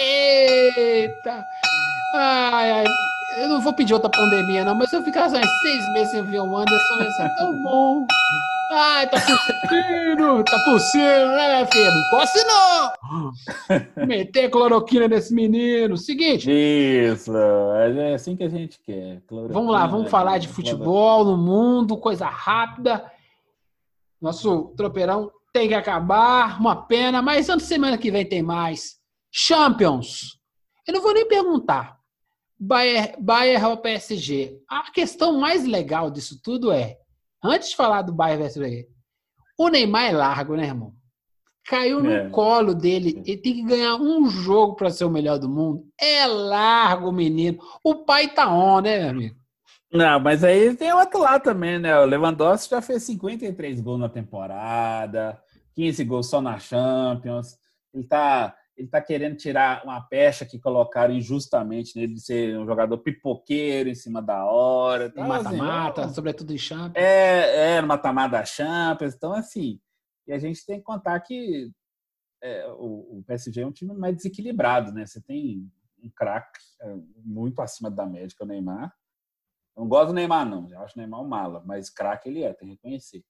Eita! 0.00 1.44
Ai, 2.14 2.70
ai. 2.70 2.84
Eu 3.38 3.48
não 3.50 3.60
vou 3.60 3.74
pedir 3.74 3.92
outra 3.92 4.10
pandemia, 4.10 4.64
não, 4.64 4.74
mas 4.74 4.88
se 4.88 4.96
eu 4.96 5.02
ficar 5.02 5.28
só 5.28 5.36
seis 5.36 5.92
meses 5.92 6.10
sem 6.10 6.24
ver 6.24 6.40
o 6.40 6.56
Anderson, 6.56 6.94
ia 7.02 7.10
ser 7.12 7.36
tão 7.36 7.62
bom. 7.62 8.06
Ai, 8.70 9.08
tá 9.08 9.18
tossindo, 9.20 10.44
tá 10.44 10.64
tossindo, 10.64 11.26
né, 11.28 11.66
filho? 11.66 11.90
Não 11.94 12.10
tosse 12.10 12.44
não! 12.44 14.06
Meter 14.06 14.50
cloroquina 14.50 15.06
nesse 15.06 15.32
menino. 15.32 15.96
Seguinte. 15.96 16.50
Isso, 16.50 17.32
é 17.36 18.14
assim 18.14 18.36
que 18.36 18.42
a 18.42 18.48
gente 18.48 18.80
quer. 18.80 19.22
Vamos 19.50 19.72
lá, 19.72 19.86
vamos 19.86 20.10
falar 20.10 20.38
de 20.38 20.48
futebol 20.48 21.24
no 21.24 21.36
mundo, 21.36 21.96
coisa 21.96 22.26
rápida. 22.26 23.10
Nosso 24.20 24.74
tropeirão 24.76 25.30
tem 25.52 25.68
que 25.68 25.74
acabar, 25.74 26.60
uma 26.60 26.74
pena, 26.74 27.22
mas 27.22 27.48
antes 27.48 27.66
semana 27.66 27.96
que 27.96 28.10
vem 28.10 28.26
tem 28.26 28.42
mais. 28.42 28.96
Champions. 29.30 30.38
Eu 30.86 30.94
não 30.94 31.02
vou 31.02 31.14
nem 31.14 31.26
perguntar. 31.26 31.96
Bayern, 32.58 33.14
Bayern 33.20 33.66
ou 33.66 33.76
PSG. 33.76 34.58
A 34.68 34.90
questão 34.90 35.38
mais 35.38 35.64
legal 35.64 36.10
disso 36.10 36.40
tudo 36.42 36.72
é 36.72 36.96
Antes 37.46 37.70
de 37.70 37.76
falar 37.76 38.02
do 38.02 38.12
Bayern 38.12 38.42
versus 38.42 38.62
o 39.58 39.68
Neymar 39.68 40.10
é 40.10 40.12
largo, 40.12 40.56
né, 40.56 40.64
irmão? 40.66 40.92
Caiu 41.66 42.02
no 42.02 42.12
é. 42.12 42.28
colo 42.28 42.74
dele. 42.74 43.22
Ele 43.26 43.36
tem 43.38 43.54
que 43.54 43.62
ganhar 43.62 43.96
um 43.96 44.28
jogo 44.28 44.76
para 44.76 44.90
ser 44.90 45.04
o 45.04 45.10
melhor 45.10 45.38
do 45.38 45.48
mundo. 45.48 45.84
É 45.98 46.26
largo, 46.26 47.10
menino. 47.10 47.58
O 47.82 48.04
pai 48.04 48.28
tá 48.28 48.52
on, 48.52 48.80
né, 48.82 49.00
meu 49.00 49.10
amigo? 49.10 49.36
Não, 49.92 50.20
mas 50.20 50.44
aí 50.44 50.76
tem 50.76 50.92
outro 50.92 51.20
lado 51.20 51.42
também, 51.42 51.78
né? 51.78 51.98
O 51.98 52.04
Lewandowski 52.04 52.70
já 52.70 52.82
fez 52.82 53.02
53 53.04 53.80
gols 53.80 54.00
na 54.00 54.08
temporada, 54.08 55.40
15 55.74 56.04
gols 56.04 56.28
só 56.28 56.40
na 56.40 56.58
Champions. 56.58 57.56
Ele 57.94 58.04
tá 58.04 58.54
ele 58.76 58.86
está 58.86 59.00
querendo 59.00 59.36
tirar 59.36 59.82
uma 59.84 60.00
pecha 60.02 60.44
que 60.44 60.58
colocaram 60.58 61.14
injustamente 61.14 61.96
nele 61.96 62.14
de 62.14 62.20
ser 62.20 62.58
um 62.58 62.66
jogador 62.66 62.98
pipoqueiro 62.98 63.88
em 63.88 63.94
cima 63.94 64.20
da 64.20 64.44
hora. 64.44 65.06
Então, 65.06 65.26
mata-mata, 65.26 66.04
assim, 66.04 66.14
sobretudo 66.14 66.52
em 66.52 66.58
Champions. 66.58 66.94
É, 66.94 67.76
é 67.76 67.80
no 67.80 67.88
mata-mata 67.88 68.32
da 68.32 68.44
Champions. 68.44 69.14
Então, 69.14 69.32
assim, 69.32 69.80
e 70.26 70.32
a 70.32 70.38
gente 70.38 70.64
tem 70.66 70.78
que 70.78 70.84
contar 70.84 71.18
que 71.20 71.70
é, 72.42 72.66
o, 72.72 73.18
o, 73.18 73.24
PSG 73.26 73.62
é 73.62 73.66
um 73.66 73.72
time 73.72 73.94
mais 73.94 74.16
desequilibrado, 74.16 74.92
né? 74.92 75.06
Você 75.06 75.22
tem 75.22 75.70
um 76.02 76.10
craque 76.14 76.60
é, 76.82 76.96
muito 77.24 77.62
acima 77.62 77.90
da 77.90 78.04
média, 78.04 78.36
o 78.40 78.44
Neymar. 78.44 78.92
Eu 79.74 79.82
não 79.82 79.88
gosto 79.88 80.08
do 80.08 80.14
Neymar, 80.14 80.46
não. 80.46 80.70
Eu 80.70 80.80
acho 80.80 80.94
o 80.96 80.98
Neymar 80.98 81.22
um 81.22 81.28
mala, 81.28 81.62
mas 81.64 81.88
craque 81.88 82.28
ele 82.28 82.42
é, 82.42 82.52
tem 82.52 82.68
que 82.68 82.74
reconhecer. 82.74 83.24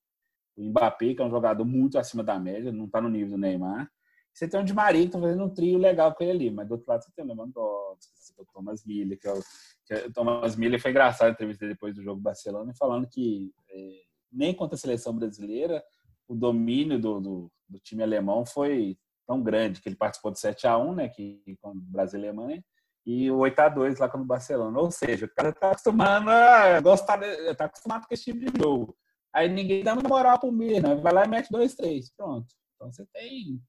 O 0.56 0.64
Mbappé, 0.64 1.14
que 1.14 1.22
é 1.22 1.24
um 1.24 1.30
jogador 1.30 1.64
muito 1.64 1.98
acima 1.98 2.24
da 2.24 2.38
média, 2.38 2.72
não 2.72 2.86
está 2.86 3.00
no 3.00 3.08
nível 3.08 3.32
do 3.32 3.38
Neymar. 3.38 3.88
Você 4.36 4.46
tem 4.46 4.60
o 4.60 4.64
Di 4.64 4.74
Maria 4.74 5.06
que 5.06 5.12
tá 5.12 5.18
fazendo 5.18 5.44
um 5.44 5.48
trio 5.48 5.78
legal 5.78 6.14
com 6.14 6.22
ele 6.22 6.32
ali, 6.32 6.50
mas 6.50 6.68
do 6.68 6.72
outro 6.72 6.86
lado 6.86 7.02
você 7.02 7.10
tem 7.16 7.24
o 7.24 7.28
Lewandowski, 7.28 8.34
o 8.38 8.44
Thomas 8.52 8.84
Miller, 8.84 9.18
que 9.18 9.26
é 9.26 9.32
o, 9.32 9.40
que 9.86 9.94
é, 9.94 10.06
o 10.06 10.12
Thomas 10.12 10.56
Miller 10.56 10.78
foi 10.78 10.90
engraçado 10.90 11.28
a 11.28 11.30
entrevista 11.30 11.66
depois 11.66 11.94
do 11.94 12.02
jogo 12.02 12.20
Barcelona, 12.20 12.74
falando 12.78 13.08
que 13.08 13.50
é, 13.70 14.02
nem 14.30 14.52
contra 14.52 14.74
a 14.74 14.78
seleção 14.78 15.16
brasileira 15.16 15.82
o 16.28 16.34
domínio 16.34 17.00
do, 17.00 17.20
do, 17.20 17.52
do, 17.68 17.78
time 17.78 18.02
alemão 18.02 18.44
foi 18.44 18.98
tão 19.26 19.42
grande, 19.42 19.80
que 19.80 19.88
ele 19.88 19.96
participou 19.96 20.30
de 20.30 20.38
7 20.38 20.66
a 20.66 20.76
1 20.76 20.94
né, 20.94 21.08
que, 21.08 21.40
com 21.60 21.70
o 21.70 21.74
Brasil 21.74 22.20
e 22.20 22.22
Alemanha, 22.22 22.64
e 23.04 23.30
o 23.30 23.38
8 23.38 23.58
a 23.60 23.68
2 23.68 23.98
lá 23.98 24.08
com 24.08 24.18
o 24.18 24.24
Barcelona. 24.24 24.78
Ou 24.78 24.90
seja, 24.90 25.26
o 25.26 25.34
cara 25.34 25.52
tá 25.52 25.70
acostumado 25.70 26.28
a 26.28 26.80
gostar, 26.80 27.20
tá 27.56 27.66
acostumado 27.66 28.06
com 28.06 28.14
esse 28.14 28.24
tipo 28.24 28.38
de 28.40 28.60
jogo. 28.60 28.96
Aí 29.32 29.48
ninguém 29.48 29.84
dá 29.84 29.94
moral 29.94 30.38
pro 30.38 30.50
Miller, 30.50 30.82
não. 30.82 31.00
Vai 31.00 31.12
lá 31.12 31.24
e 31.24 31.28
mete 31.28 31.50
2, 31.50 31.74
3. 31.74 32.12
Pronto. 32.16 32.46
Então 32.74 32.92
você 32.92 33.06
tem, 33.12 33.60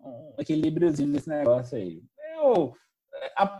um 0.00 0.34
equilíbriozinho 0.38 1.08
nesse 1.08 1.28
negócio 1.28 1.76
aí. 1.76 2.02
Eu, 2.36 2.74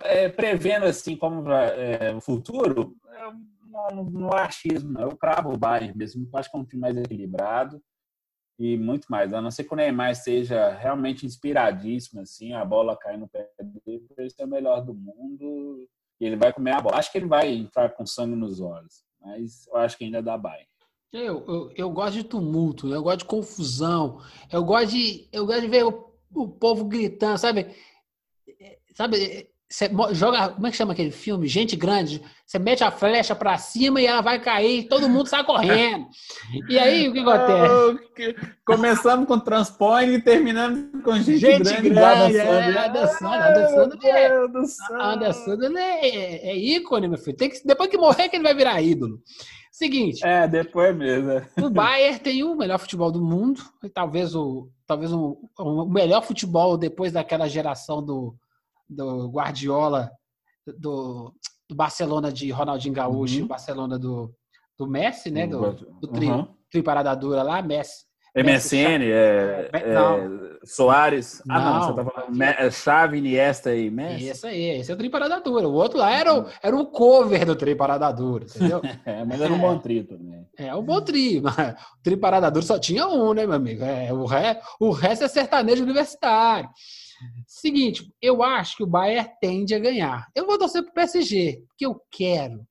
é, 0.04 0.28
prevendo 0.28 0.86
assim 0.86 1.16
como 1.16 1.50
é, 1.50 2.14
o 2.14 2.20
futuro, 2.20 2.96
eu 3.20 3.32
não, 3.70 4.04
não 4.04 4.32
achismo, 4.32 4.92
não. 4.92 5.02
Eu 5.02 5.16
cravo 5.16 5.52
o 5.52 5.58
Bayern 5.58 5.96
mesmo, 5.96 6.28
eu 6.32 6.38
acho 6.38 6.50
que 6.50 6.56
é 6.56 6.60
um 6.60 6.64
time 6.64 6.80
mais 6.80 6.96
equilibrado 6.96 7.82
e 8.58 8.76
muito 8.76 9.06
mais. 9.08 9.32
A 9.32 9.40
não 9.40 9.50
ser 9.50 9.64
que 9.64 9.72
o 9.72 9.76
Neymar 9.76 10.14
seja 10.14 10.70
realmente 10.70 11.26
inspiradíssimo, 11.26 12.20
assim, 12.20 12.52
a 12.52 12.64
bola 12.64 12.96
cai 12.96 13.16
no 13.16 13.28
pé 13.28 13.48
dele, 13.58 14.06
ele 14.16 14.30
ser 14.30 14.44
o 14.44 14.48
melhor 14.48 14.84
do 14.84 14.94
mundo 14.94 15.88
e 16.20 16.26
ele 16.26 16.36
vai 16.36 16.52
comer 16.52 16.72
a 16.72 16.80
bola. 16.80 16.96
Acho 16.96 17.10
que 17.10 17.18
ele 17.18 17.26
vai 17.26 17.48
entrar 17.48 17.90
com 17.90 18.06
sangue 18.06 18.36
nos 18.36 18.60
olhos, 18.60 19.04
mas 19.20 19.66
eu 19.66 19.76
acho 19.76 19.96
que 19.96 20.04
ainda 20.04 20.22
dá 20.22 20.36
Bayern. 20.36 20.69
Eu, 21.12 21.44
eu, 21.48 21.72
eu, 21.76 21.90
gosto 21.90 22.14
de 22.14 22.24
tumulto, 22.24 22.92
eu 22.92 23.02
gosto 23.02 23.18
de 23.18 23.24
confusão, 23.24 24.20
eu 24.52 24.62
gosto 24.62 24.90
de, 24.90 25.28
eu 25.32 25.44
gosto 25.44 25.62
de 25.62 25.68
ver 25.68 25.84
o, 25.84 26.12
o 26.32 26.48
povo 26.48 26.84
gritando, 26.84 27.36
sabe? 27.36 27.66
Sabe, 28.94 29.48
você 29.68 29.88
joga, 30.12 30.48
como 30.50 30.66
é 30.66 30.70
que 30.70 30.76
chama 30.76 30.92
aquele 30.92 31.12
filme? 31.12 31.46
Gente 31.46 31.76
grande, 31.76 32.20
você 32.44 32.58
mete 32.58 32.82
a 32.82 32.90
flecha 32.90 33.36
para 33.36 33.56
cima 33.56 34.00
e 34.00 34.06
ela 34.06 34.20
vai 34.20 34.40
cair, 34.40 34.88
todo 34.88 35.08
mundo 35.08 35.28
sai 35.28 35.44
correndo. 35.44 36.06
E 36.68 36.76
aí 36.76 37.08
o 37.08 37.12
que 37.12 37.20
acontece? 37.20 38.46
Começamos 38.66 39.26
com 39.26 39.38
transpõe 39.38 40.14
e 40.14 40.20
terminamos 40.20 41.02
com 41.04 41.14
gente, 41.16 41.38
gente 41.38 41.88
grande. 41.88 42.32
grande 42.32 42.38
é, 42.38 42.88
dançando, 42.88 43.54
dançando, 43.54 44.06
é, 44.06 44.48
dançando 45.18 45.78
é, 45.78 46.08
é, 46.08 46.50
é 46.50 46.56
ícone, 46.56 47.08
meu 47.08 47.18
filho. 47.18 47.36
Tem 47.36 47.48
que, 47.48 47.64
depois 47.64 47.88
que 47.88 47.96
morrer 47.96 48.28
que 48.28 48.36
ele 48.36 48.44
vai 48.44 48.54
virar 48.54 48.82
ídolo. 48.82 49.20
Seguinte. 49.80 50.22
É, 50.26 50.46
depois 50.46 50.94
mesmo. 50.94 51.40
O 51.58 51.70
Bayern 51.70 52.18
tem 52.18 52.44
o 52.44 52.54
melhor 52.54 52.78
futebol 52.78 53.10
do 53.10 53.24
mundo, 53.24 53.62
e 53.82 53.88
talvez 53.88 54.34
o, 54.34 54.68
talvez 54.86 55.10
o, 55.10 55.40
o 55.58 55.86
melhor 55.86 56.22
futebol 56.22 56.76
depois 56.76 57.12
daquela 57.12 57.48
geração 57.48 58.04
do, 58.04 58.36
do 58.86 59.30
Guardiola, 59.30 60.10
do, 60.66 61.34
do 61.66 61.74
Barcelona 61.74 62.30
de 62.30 62.50
Ronaldinho 62.50 62.92
Gaúcho, 62.92 63.40
uhum. 63.40 63.46
Barcelona 63.46 63.98
do, 63.98 64.30
do 64.76 64.86
Messi, 64.86 65.30
né? 65.30 65.46
Do, 65.46 65.72
do 65.72 66.08
tri, 66.08 66.26
uhum. 66.26 66.46
tri 66.70 66.82
parada 66.82 67.14
dura 67.14 67.42
lá, 67.42 67.62
Messi. 67.62 68.04
MSN, 68.34 69.02
é, 69.02 69.70
é, 69.72 70.64
Soares. 70.64 71.42
Ah, 71.48 71.60
não, 71.60 71.82
você 71.82 71.94
tá 71.94 72.04
falando 72.04 72.42
é 72.42 72.70
Chave, 72.70 73.18
Iniesta 73.18 73.74
e 73.74 73.90
Messi. 73.90 74.28
Isso 74.28 74.46
aí, 74.46 74.62
esse 74.80 74.90
é 74.90 74.94
o 74.94 74.96
Tri 74.96 75.10
Parada 75.10 75.40
Dura. 75.40 75.68
O 75.68 75.72
outro 75.72 75.98
lá 75.98 76.12
era 76.12 76.34
o, 76.34 76.46
era 76.62 76.76
o 76.76 76.86
cover 76.86 77.44
do 77.44 77.56
Tri 77.56 77.74
Parada 77.74 78.10
Dura, 78.12 78.44
entendeu? 78.44 78.80
é, 79.04 79.24
mas 79.24 79.40
era 79.40 79.52
um 79.52 79.58
bom 79.58 79.78
tri 79.78 80.04
também. 80.04 80.46
É, 80.56 80.74
um 80.74 80.82
bom 80.82 81.00
tri. 81.00 81.40
Mas 81.42 81.56
o 81.56 82.02
Tri 82.02 82.16
Parada 82.16 82.50
Dura 82.50 82.64
só 82.64 82.78
tinha 82.78 83.06
um, 83.08 83.32
né, 83.32 83.46
meu 83.46 83.56
amigo? 83.56 83.82
É, 83.82 84.12
o, 84.12 84.24
ré, 84.24 84.60
o 84.78 84.90
resto 84.90 85.24
é 85.24 85.28
sertanejo 85.28 85.82
universitário. 85.82 86.68
Seguinte, 87.46 88.12
eu 88.20 88.42
acho 88.42 88.76
que 88.76 88.82
o 88.82 88.86
Bayern 88.86 89.30
tende 89.40 89.74
a 89.74 89.78
ganhar. 89.78 90.28
Eu 90.34 90.46
vou 90.46 90.58
torcer 90.58 90.82
pro 90.82 90.92
PSG, 90.92 91.64
porque 91.68 91.84
eu 91.84 92.00
quero 92.10 92.66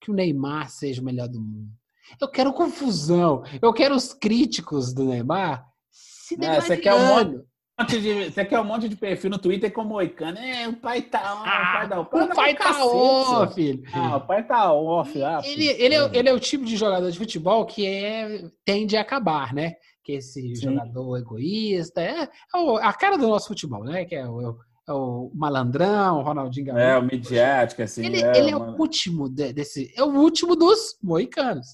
que 0.00 0.10
o 0.10 0.14
Neymar 0.14 0.70
seja 0.70 1.02
o 1.02 1.04
melhor 1.04 1.28
do 1.28 1.40
mundo. 1.40 1.79
Eu 2.20 2.28
quero 2.28 2.52
confusão. 2.52 3.42
Eu 3.60 3.72
quero 3.72 3.94
os 3.94 4.12
críticos 4.14 4.92
do 4.94 5.04
Neymar 5.04 5.64
se 5.90 6.36
degradando. 6.36 6.66
Você 6.66 6.76
quer 6.76 6.94
um 6.94 7.06
monte, 7.06 8.00
de, 8.00 8.30
você 8.30 8.44
quer 8.44 8.60
um 8.60 8.64
monte 8.64 8.88
de 8.88 8.96
perfil 8.96 9.30
no 9.30 9.38
Twitter 9.38 9.72
com 9.72 9.84
moicano. 9.84 10.38
É, 10.38 10.68
o 10.68 10.76
pai 10.76 11.02
tá 11.02 11.18
on, 11.34 11.42
Ah, 11.44 11.70
o 11.70 11.76
pai 11.78 11.88
da 11.88 12.00
o 12.00 12.06
pai 12.34 12.54
tá 12.54 12.64
cacete, 12.64 12.86
on, 12.86 13.48
filho. 13.50 13.82
Ah, 13.92 14.16
o 14.16 14.20
pai 14.26 14.46
tá 14.46 14.72
off. 14.72 15.22
Ah, 15.22 15.40
Ele, 15.44 15.68
filho. 15.68 15.82
ele, 15.84 15.94
é, 15.94 16.10
ele 16.18 16.28
é 16.28 16.32
o 16.32 16.40
tipo 16.40 16.64
de 16.64 16.76
jogador 16.76 17.10
de 17.10 17.18
futebol 17.18 17.64
que 17.66 17.86
é, 17.86 18.44
tende 18.64 18.96
a 18.96 19.00
acabar, 19.00 19.52
né? 19.54 19.74
Que 20.04 20.12
esse 20.12 20.40
Sim. 20.56 20.62
jogador 20.62 21.16
egoísta 21.18 22.00
é, 22.00 22.22
é 22.54 22.58
o- 22.58 22.76
a 22.78 22.92
cara 22.92 23.16
do 23.18 23.28
nosso 23.28 23.48
futebol, 23.48 23.84
né? 23.84 24.04
Que 24.04 24.14
é 24.14 24.26
o, 24.28 24.56
é 24.88 24.92
o 24.92 25.30
malandrão, 25.34 26.18
o 26.18 26.22
Ronaldinho 26.22 26.66
Gaúcho. 26.66 26.80
É, 26.82 26.98
o 26.98 27.02
midiático, 27.02 27.82
assim. 27.82 28.04
ele, 28.04 28.22
é, 28.22 28.36
ele 28.38 28.50
é 28.50 28.56
o 28.56 28.76
último 28.78 29.28
de- 29.28 29.52
desse, 29.52 29.92
é 29.96 30.02
o 30.02 30.08
último 30.08 30.54
dos 30.56 30.96
moicanos. 31.02 31.66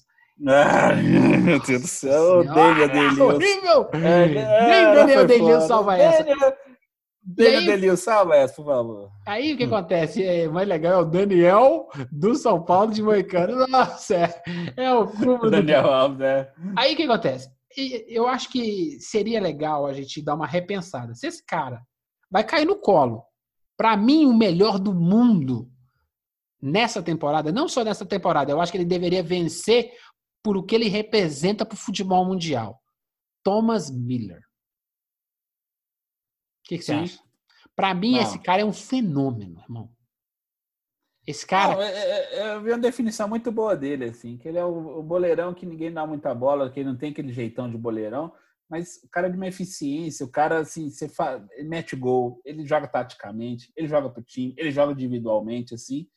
Ai, 0.45 1.01
meu 1.01 1.59
Deus 1.59 1.81
do 1.81 1.87
céu, 1.87 2.11
eu 2.11 2.39
odeio 2.41 2.53
Senhora, 2.53 2.83
Adelilson. 2.85 3.23
horrível! 3.33 3.89
É, 3.93 4.27
Nem 4.27 5.11
é, 5.13 5.25
Daniel 5.25 5.55
foda. 5.55 5.61
salva 5.67 5.97
essa. 5.97 6.23
Daniel- 6.23 6.53
Daniel 7.29 7.61
Adelilson, 7.63 8.03
salva 8.03 8.35
essa, 8.35 8.53
por 8.55 8.65
favor. 8.65 9.09
Aí 9.25 9.53
o 9.53 9.57
que 9.57 9.63
acontece? 9.63 10.23
É 10.23 10.47
mais 10.47 10.67
legal 10.67 10.93
é 10.93 10.97
o 10.97 11.05
Daniel 11.05 11.89
do 12.11 12.35
São 12.35 12.63
Paulo 12.63 12.91
de 12.91 13.01
Moicano. 13.01 13.67
Nossa, 13.67 14.15
é, 14.15 14.41
é 14.77 14.93
o 14.93 15.07
cúmulo 15.07 15.39
do 15.39 15.51
Daniel 15.51 15.87
Alves, 15.91 16.19
né? 16.19 16.47
Aí 16.77 16.93
o 16.93 16.97
que 16.97 17.03
acontece? 17.03 17.49
Eu 18.07 18.27
acho 18.27 18.49
que 18.49 18.97
seria 18.99 19.41
legal 19.41 19.85
a 19.85 19.93
gente 19.93 20.21
dar 20.23 20.35
uma 20.35 20.47
repensada. 20.47 21.13
Se 21.15 21.27
esse 21.27 21.43
cara 21.45 21.81
vai 22.31 22.43
cair 22.43 22.65
no 22.65 22.75
colo, 22.75 23.23
pra 23.75 23.95
mim, 23.97 24.25
o 24.25 24.33
melhor 24.33 24.79
do 24.79 24.93
mundo 24.93 25.69
nessa 26.61 27.03
temporada, 27.03 27.51
não 27.51 27.67
só 27.67 27.83
nessa 27.83 28.03
temporada, 28.05 28.51
eu 28.51 28.59
acho 28.59 28.71
que 28.71 28.77
ele 28.79 28.85
deveria 28.85 29.21
vencer 29.21 29.91
por 30.47 30.55
o 30.55 30.63
que 30.63 30.73
ele 30.73 30.87
representa 30.87 31.65
pro 31.65 31.75
futebol 31.75 32.23
mundial. 32.23 32.81
Thomas 33.43 33.91
Miller. 33.91 34.39
O 34.39 34.43
que, 36.63 36.77
que 36.77 36.85
você 36.85 36.93
acha? 36.93 37.19
Pra 37.75 37.93
mim, 37.93 38.13
Não. 38.13 38.21
esse 38.21 38.39
cara 38.39 38.61
é 38.61 38.65
um 38.65 38.71
fenômeno, 38.71 39.59
irmão. 39.59 39.93
Esse 41.27 41.45
cara. 41.45 41.75
Não, 41.75 41.81
é- 41.81 41.91
é- 41.91 42.35
é- 42.35 42.55
eu 42.55 42.63
vi 42.63 42.71
uma 42.71 42.77
definição 42.77 43.27
muito 43.27 43.51
boa 43.51 43.75
dele, 43.75 44.05
assim, 44.05 44.37
que 44.37 44.47
ele 44.47 44.57
é 44.57 44.63
o, 44.63 44.99
o 44.99 45.03
boleirão 45.03 45.53
que 45.53 45.65
ninguém 45.65 45.91
dá 45.91 46.07
muita 46.07 46.33
bola, 46.33 46.71
que 46.71 46.79
ele 46.79 46.87
não 46.87 46.97
tem 46.97 47.11
aquele 47.11 47.33
jeitão 47.33 47.69
de 47.69 47.77
boleirão, 47.77 48.33
mas 48.69 49.03
o 49.03 49.09
cara 49.09 49.27
é 49.27 49.29
de 49.29 49.35
uma 49.35 49.47
eficiência, 49.47 50.25
o 50.25 50.31
cara, 50.31 50.59
assim, 50.59 50.89
você 50.89 51.09
fa... 51.09 51.45
ele 51.57 51.67
mete 51.67 51.93
gol, 51.93 52.41
ele 52.45 52.65
joga 52.65 52.87
taticamente, 52.87 53.69
ele 53.75 53.89
joga 53.89 54.09
pro 54.09 54.23
time, 54.23 54.55
ele 54.57 54.71
joga 54.71 54.93
individualmente, 54.93 55.75
assim. 55.75 56.07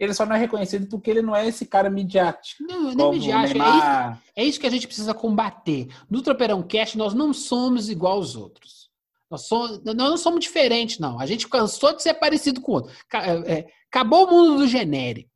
Ele 0.00 0.14
só 0.14 0.24
não 0.24 0.34
é 0.34 0.38
reconhecido 0.38 0.86
porque 0.86 1.10
ele 1.10 1.20
não 1.20 1.36
é 1.36 1.46
esse 1.46 1.66
cara 1.66 1.90
midiático. 1.90 2.62
Não, 2.62 2.84
nem 2.84 2.96
como 2.96 3.12
me 3.12 3.18
o 3.18 3.20
diacho, 3.20 3.52
é 3.52 3.58
isso. 3.58 4.22
É 4.34 4.44
isso 4.44 4.58
que 4.58 4.66
a 4.66 4.70
gente 4.70 4.86
precisa 4.86 5.12
combater. 5.12 5.88
No 6.08 6.22
Tropeirão 6.22 6.62
Cast, 6.62 6.96
nós 6.96 7.12
não 7.12 7.34
somos 7.34 7.90
igual 7.90 8.14
aos 8.14 8.34
outros. 8.34 8.88
Nós, 9.30 9.42
somos, 9.42 9.84
nós 9.84 9.94
não 9.94 10.16
somos 10.16 10.40
diferentes, 10.40 10.98
não. 10.98 11.20
A 11.20 11.26
gente 11.26 11.46
cansou 11.46 11.94
de 11.94 12.02
ser 12.02 12.14
parecido 12.14 12.62
com 12.62 12.72
o 12.72 12.74
outro. 12.76 12.92
É, 13.12 13.58
é, 13.58 13.66
acabou 13.88 14.26
o 14.26 14.30
mundo 14.30 14.56
do 14.56 14.66
genérico. 14.66 15.28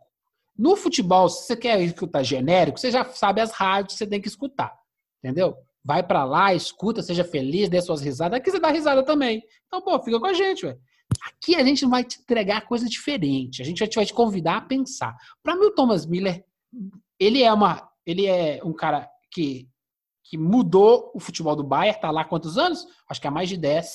No 0.56 0.76
futebol, 0.76 1.28
se 1.28 1.46
você 1.46 1.56
quer 1.56 1.78
escutar 1.82 2.22
genérico, 2.22 2.80
você 2.80 2.90
já 2.90 3.04
sabe 3.04 3.42
as 3.42 3.50
rádios 3.50 3.92
que 3.92 3.98
você 3.98 4.06
tem 4.06 4.20
que 4.20 4.28
escutar. 4.28 4.74
Entendeu? 5.22 5.54
Vai 5.84 6.02
pra 6.02 6.24
lá, 6.24 6.54
escuta, 6.54 7.02
seja 7.02 7.22
feliz, 7.22 7.68
dê 7.68 7.82
suas 7.82 8.00
risadas. 8.00 8.38
Aqui 8.38 8.50
você 8.50 8.58
dá 8.58 8.70
risada 8.70 9.02
também. 9.04 9.42
Então, 9.66 9.82
pô, 9.82 10.02
fica 10.02 10.18
com 10.18 10.26
a 10.26 10.32
gente, 10.32 10.64
ué. 10.64 10.78
Aqui 11.26 11.56
a 11.56 11.64
gente 11.64 11.86
vai 11.86 12.04
te 12.04 12.20
entregar 12.20 12.66
coisa 12.66 12.86
diferente. 12.88 13.62
A 13.62 13.64
gente 13.64 13.78
vai 13.78 13.88
te, 13.88 13.96
vai 13.96 14.06
te 14.06 14.14
convidar 14.14 14.56
a 14.56 14.60
pensar. 14.60 15.14
Para 15.42 15.56
mim, 15.56 15.66
o 15.66 15.74
Thomas 15.74 16.06
Miller, 16.06 16.44
ele 17.18 17.42
é 17.42 17.52
uma, 17.52 17.88
ele 18.04 18.26
é 18.26 18.60
um 18.64 18.72
cara 18.72 19.08
que, 19.30 19.68
que 20.24 20.36
mudou 20.36 21.10
o 21.14 21.20
futebol 21.20 21.56
do 21.56 21.64
Bayern, 21.64 22.00
tá 22.00 22.10
lá 22.10 22.22
há 22.22 22.24
quantos 22.24 22.58
anos? 22.58 22.86
Acho 23.08 23.20
que 23.20 23.26
há 23.26 23.30
mais 23.30 23.48
de 23.48 23.56
10. 23.56 23.86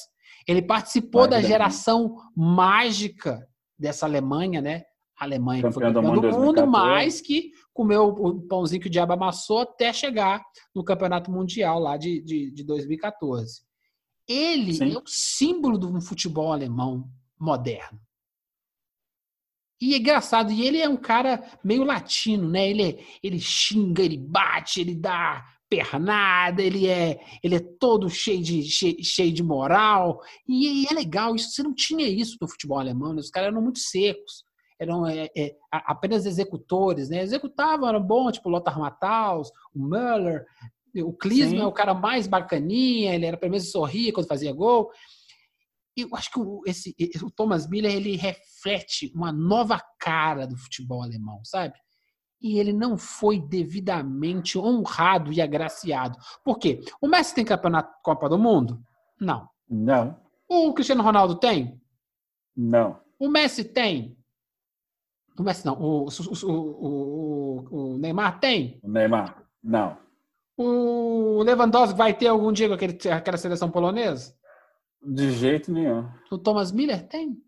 Ele 0.48 0.61
participou 0.61 1.22
Mais 1.22 1.31
da 1.31 1.38
10. 1.38 1.48
geração 1.48 2.15
mágica 2.36 3.48
dessa 3.77 4.06
Alemanha, 4.06 4.61
né? 4.61 4.84
A 5.19 5.26
Alemanha 5.26 5.64
que 5.64 5.72
foi 5.72 5.84
Campeão 5.84 6.02
do 6.02 6.07
campeão 6.07 6.31
do 6.31 6.38
mundo 6.38 6.45
mundo, 6.45 6.56
2014. 6.56 6.72
mas 6.72 7.22
que 7.22 7.52
comeu 7.73 8.07
o 8.07 8.41
pãozinho 8.48 8.81
que 8.81 8.88
o 8.88 8.91
diabo 8.91 9.14
amassou 9.14 9.60
até 9.60 9.91
chegar 9.91 10.41
no 10.73 10.84
Campeonato 10.84 11.31
Mundial 11.31 11.80
lá 11.80 11.98
de, 11.98 12.22
de, 12.22 12.52
de 12.52 12.64
2014. 12.64 13.61
Ele 14.30 14.76
Sim. 14.76 14.93
é 14.93 14.97
o 14.99 15.03
símbolo 15.07 15.76
do 15.76 15.99
futebol 15.99 16.53
alemão 16.53 17.10
moderno. 17.39 17.99
E 19.81 19.95
é 19.95 19.97
engraçado, 19.97 20.51
e 20.51 20.68
ele 20.68 20.80
é 20.80 20.88
um 20.88 20.97
cara 20.97 21.41
meio 21.64 21.84
latino, 21.84 22.47
né? 22.47 22.69
Ele, 22.69 23.03
ele 23.23 23.39
xinga, 23.39 24.03
ele 24.03 24.18
bate, 24.18 24.81
ele 24.81 24.93
dá 24.93 25.43
pernada, 25.69 26.61
ele 26.61 26.88
é, 26.88 27.19
ele 27.43 27.56
é 27.56 27.60
todo 27.80 28.10
cheio 28.10 28.41
de, 28.43 28.64
cheio, 28.64 28.97
cheio 29.01 29.31
de 29.31 29.41
moral. 29.41 30.22
E, 30.47 30.84
e 30.84 30.88
é 30.88 30.93
legal, 30.93 31.34
isso, 31.34 31.51
você 31.51 31.64
não 31.64 31.73
tinha 31.73 32.07
isso 32.07 32.38
no 32.41 32.47
futebol 32.47 32.77
alemão, 32.77 33.14
né? 33.14 33.19
os 33.22 33.30
caras 33.30 33.51
eram 33.51 33.61
muito 33.61 33.80
secos, 33.80 34.43
eram 34.80 35.07
é, 35.07 35.30
é, 35.35 35.56
apenas 35.72 36.26
executores, 36.26 37.10
né? 37.10 37.22
Executavam, 37.22 37.88
eram 37.88 38.01
bons, 38.01 38.34
tipo 38.34 38.49
o 38.49 38.51
Lothar 38.51 38.77
Matthaus, 38.77 39.49
o 39.73 39.80
Müller, 39.80 40.45
o 40.97 41.13
Klinsmann 41.13 41.49
Sim. 41.57 41.61
é 41.63 41.65
o 41.67 41.71
cara 41.71 41.93
mais 41.93 42.27
bacaninha, 42.27 43.13
ele 43.15 43.25
era 43.25 43.37
pelo 43.37 43.51
menos 43.51 43.71
sorria 43.71 44.11
quando 44.13 44.27
fazia 44.27 44.51
gol. 44.53 44.89
Eu 45.95 46.09
acho 46.15 46.31
que 46.31 46.39
o, 46.39 46.61
esse, 46.65 46.95
o 47.23 47.29
Thomas 47.31 47.67
Miller 47.67 47.93
ele 47.93 48.15
reflete 48.15 49.11
uma 49.13 49.31
nova 49.31 49.81
cara 49.99 50.47
do 50.47 50.55
futebol 50.57 51.03
alemão, 51.03 51.41
sabe? 51.43 51.73
E 52.41 52.57
ele 52.57 52.71
não 52.71 52.97
foi 52.97 53.39
devidamente 53.39 54.57
honrado 54.57 55.33
e 55.33 55.41
agraciado. 55.41 56.17
Por 56.43 56.57
quê? 56.57 56.79
O 57.01 57.07
Messi 57.07 57.35
tem 57.35 57.43
campeonato 57.43 57.93
Copa 58.01 58.29
do 58.29 58.37
Mundo? 58.39 58.81
Não. 59.19 59.49
Não, 59.69 60.17
O 60.47 60.73
Cristiano 60.73 61.03
Ronaldo 61.03 61.35
tem? 61.35 61.79
não. 62.55 62.99
O 63.19 63.27
Messi 63.27 63.65
tem? 63.65 64.17
O 65.37 65.43
Messi 65.43 65.65
não. 65.65 65.73
O, 65.79 66.05
o, 66.05 66.45
o, 66.45 66.49
o- 66.51 67.93
o 67.95 67.97
Neymar 67.97 68.39
tem? 68.39 68.79
O 68.81 68.87
Neymar, 68.89 69.43
não. 69.61 69.97
O 70.61 71.41
Lewandowski 71.41 71.98
vai 71.98 72.14
ter 72.14 72.27
algum 72.27 72.52
dia 72.52 72.68
com 72.68 72.73
aquele, 72.73 72.98
aquela 73.14 73.38
seleção 73.38 73.72
polonesa? 73.72 74.36
De 75.02 75.31
jeito 75.31 75.72
nenhum. 75.72 76.06
O 76.30 76.38
Thomas 76.38 76.69
Miller 76.73 77.07
tem? 77.07 77.41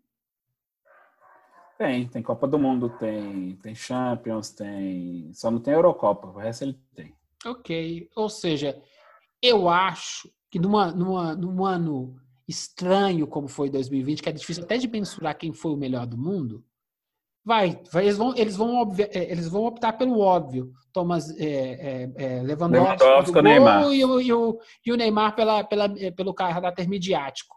Tem, 1.76 2.08
tem 2.08 2.22
Copa 2.22 2.48
do 2.48 2.58
Mundo, 2.58 2.88
tem, 2.88 3.54
tem 3.56 3.74
Champions, 3.74 4.48
tem. 4.48 5.30
Só 5.34 5.50
não 5.50 5.60
tem 5.60 5.74
Eurocopa, 5.74 6.28
o 6.28 6.38
resto 6.38 6.64
ele 6.64 6.80
tem. 6.94 7.14
Ok. 7.44 8.08
Ou 8.16 8.30
seja, 8.30 8.82
eu 9.42 9.68
acho 9.68 10.32
que 10.50 10.58
numa, 10.58 10.90
numa, 10.90 11.34
num 11.34 11.66
ano 11.66 12.18
estranho 12.48 13.26
como 13.26 13.46
foi 13.46 13.68
2020, 13.68 14.22
que 14.22 14.28
é 14.30 14.32
difícil 14.32 14.64
até 14.64 14.78
de 14.78 14.88
mensurar 14.88 15.36
quem 15.36 15.52
foi 15.52 15.72
o 15.72 15.76
melhor 15.76 16.06
do 16.06 16.16
mundo, 16.16 16.64
vai, 17.44 17.80
vai- 17.90 18.04
eles, 18.04 18.16
vão, 18.16 18.34
eles, 18.36 18.56
vão, 18.56 18.94
eh, 18.98 19.30
eles 19.32 19.48
vão 19.48 19.64
optar 19.64 19.92
pelo 19.94 20.18
óbvio. 20.20 20.72
Thomas 20.92 21.30
é, 21.38 21.44
é, 21.44 22.12
é, 22.16 22.42
Lewandowski, 22.42 23.02
Lewandowski, 23.04 23.32
do 23.32 23.38
o 23.38 23.42
Neymar. 23.42 23.92
E, 23.92 24.04
o, 24.04 24.20
e, 24.20 24.32
o, 24.32 24.58
e 24.86 24.92
o 24.92 24.96
Neymar 24.96 25.34
pela, 25.34 25.64
pela, 25.64 25.84
eh, 25.98 26.10
pelo 26.10 26.34
caráter 26.34 26.88
midiático. 26.88 27.56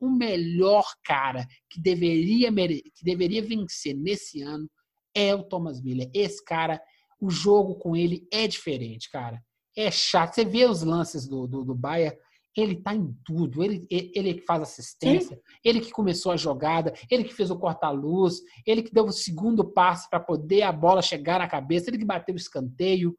O 0.00 0.10
melhor 0.10 0.84
cara 1.04 1.46
que 1.70 1.80
deveria, 1.80 2.52
que 2.52 3.02
deveria 3.02 3.42
vencer 3.42 3.94
nesse 3.94 4.42
ano 4.42 4.68
é 5.14 5.34
o 5.34 5.42
Thomas 5.42 5.82
Miller. 5.82 6.10
Esse 6.14 6.44
cara, 6.44 6.80
o 7.20 7.30
jogo 7.30 7.76
com 7.76 7.96
ele 7.96 8.26
é 8.32 8.46
diferente, 8.46 9.10
cara. 9.10 9.42
É 9.76 9.90
chato. 9.90 10.34
Você 10.34 10.44
vê 10.44 10.64
os 10.66 10.82
lances 10.82 11.26
do, 11.26 11.46
do, 11.46 11.64
do 11.64 11.74
Bayern, 11.74 12.16
ele 12.60 12.76
tá 12.76 12.94
em 12.94 13.14
tudo. 13.24 13.62
Ele, 13.62 13.86
ele 13.90 14.12
ele 14.14 14.34
que 14.34 14.46
faz 14.46 14.62
assistência, 14.62 15.40
ele 15.64 15.80
que 15.80 15.90
começou 15.90 16.32
a 16.32 16.36
jogada, 16.36 16.92
ele 17.10 17.24
que 17.24 17.34
fez 17.34 17.50
o 17.50 17.58
corta-luz, 17.58 18.40
ele 18.66 18.82
que 18.82 18.92
deu 18.92 19.04
o 19.04 19.12
segundo 19.12 19.64
passe 19.64 20.08
para 20.08 20.20
poder 20.20 20.62
a 20.62 20.72
bola 20.72 21.02
chegar 21.02 21.38
na 21.38 21.48
cabeça, 21.48 21.90
ele 21.90 21.98
que 21.98 22.04
bateu 22.04 22.34
o 22.34 22.38
escanteio. 22.38 23.14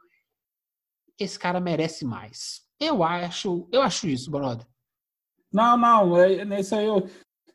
Esse 1.20 1.38
cara 1.40 1.60
merece 1.60 2.06
mais. 2.06 2.62
Eu 2.80 3.04
acho, 3.04 3.68
eu 3.72 3.82
acho 3.82 4.08
isso, 4.08 4.30
brother. 4.30 4.66
Não, 5.52 5.78
não, 5.78 6.18
é, 6.18 6.46
nesse 6.46 6.76
aí 6.76 6.86
eu. 6.86 7.08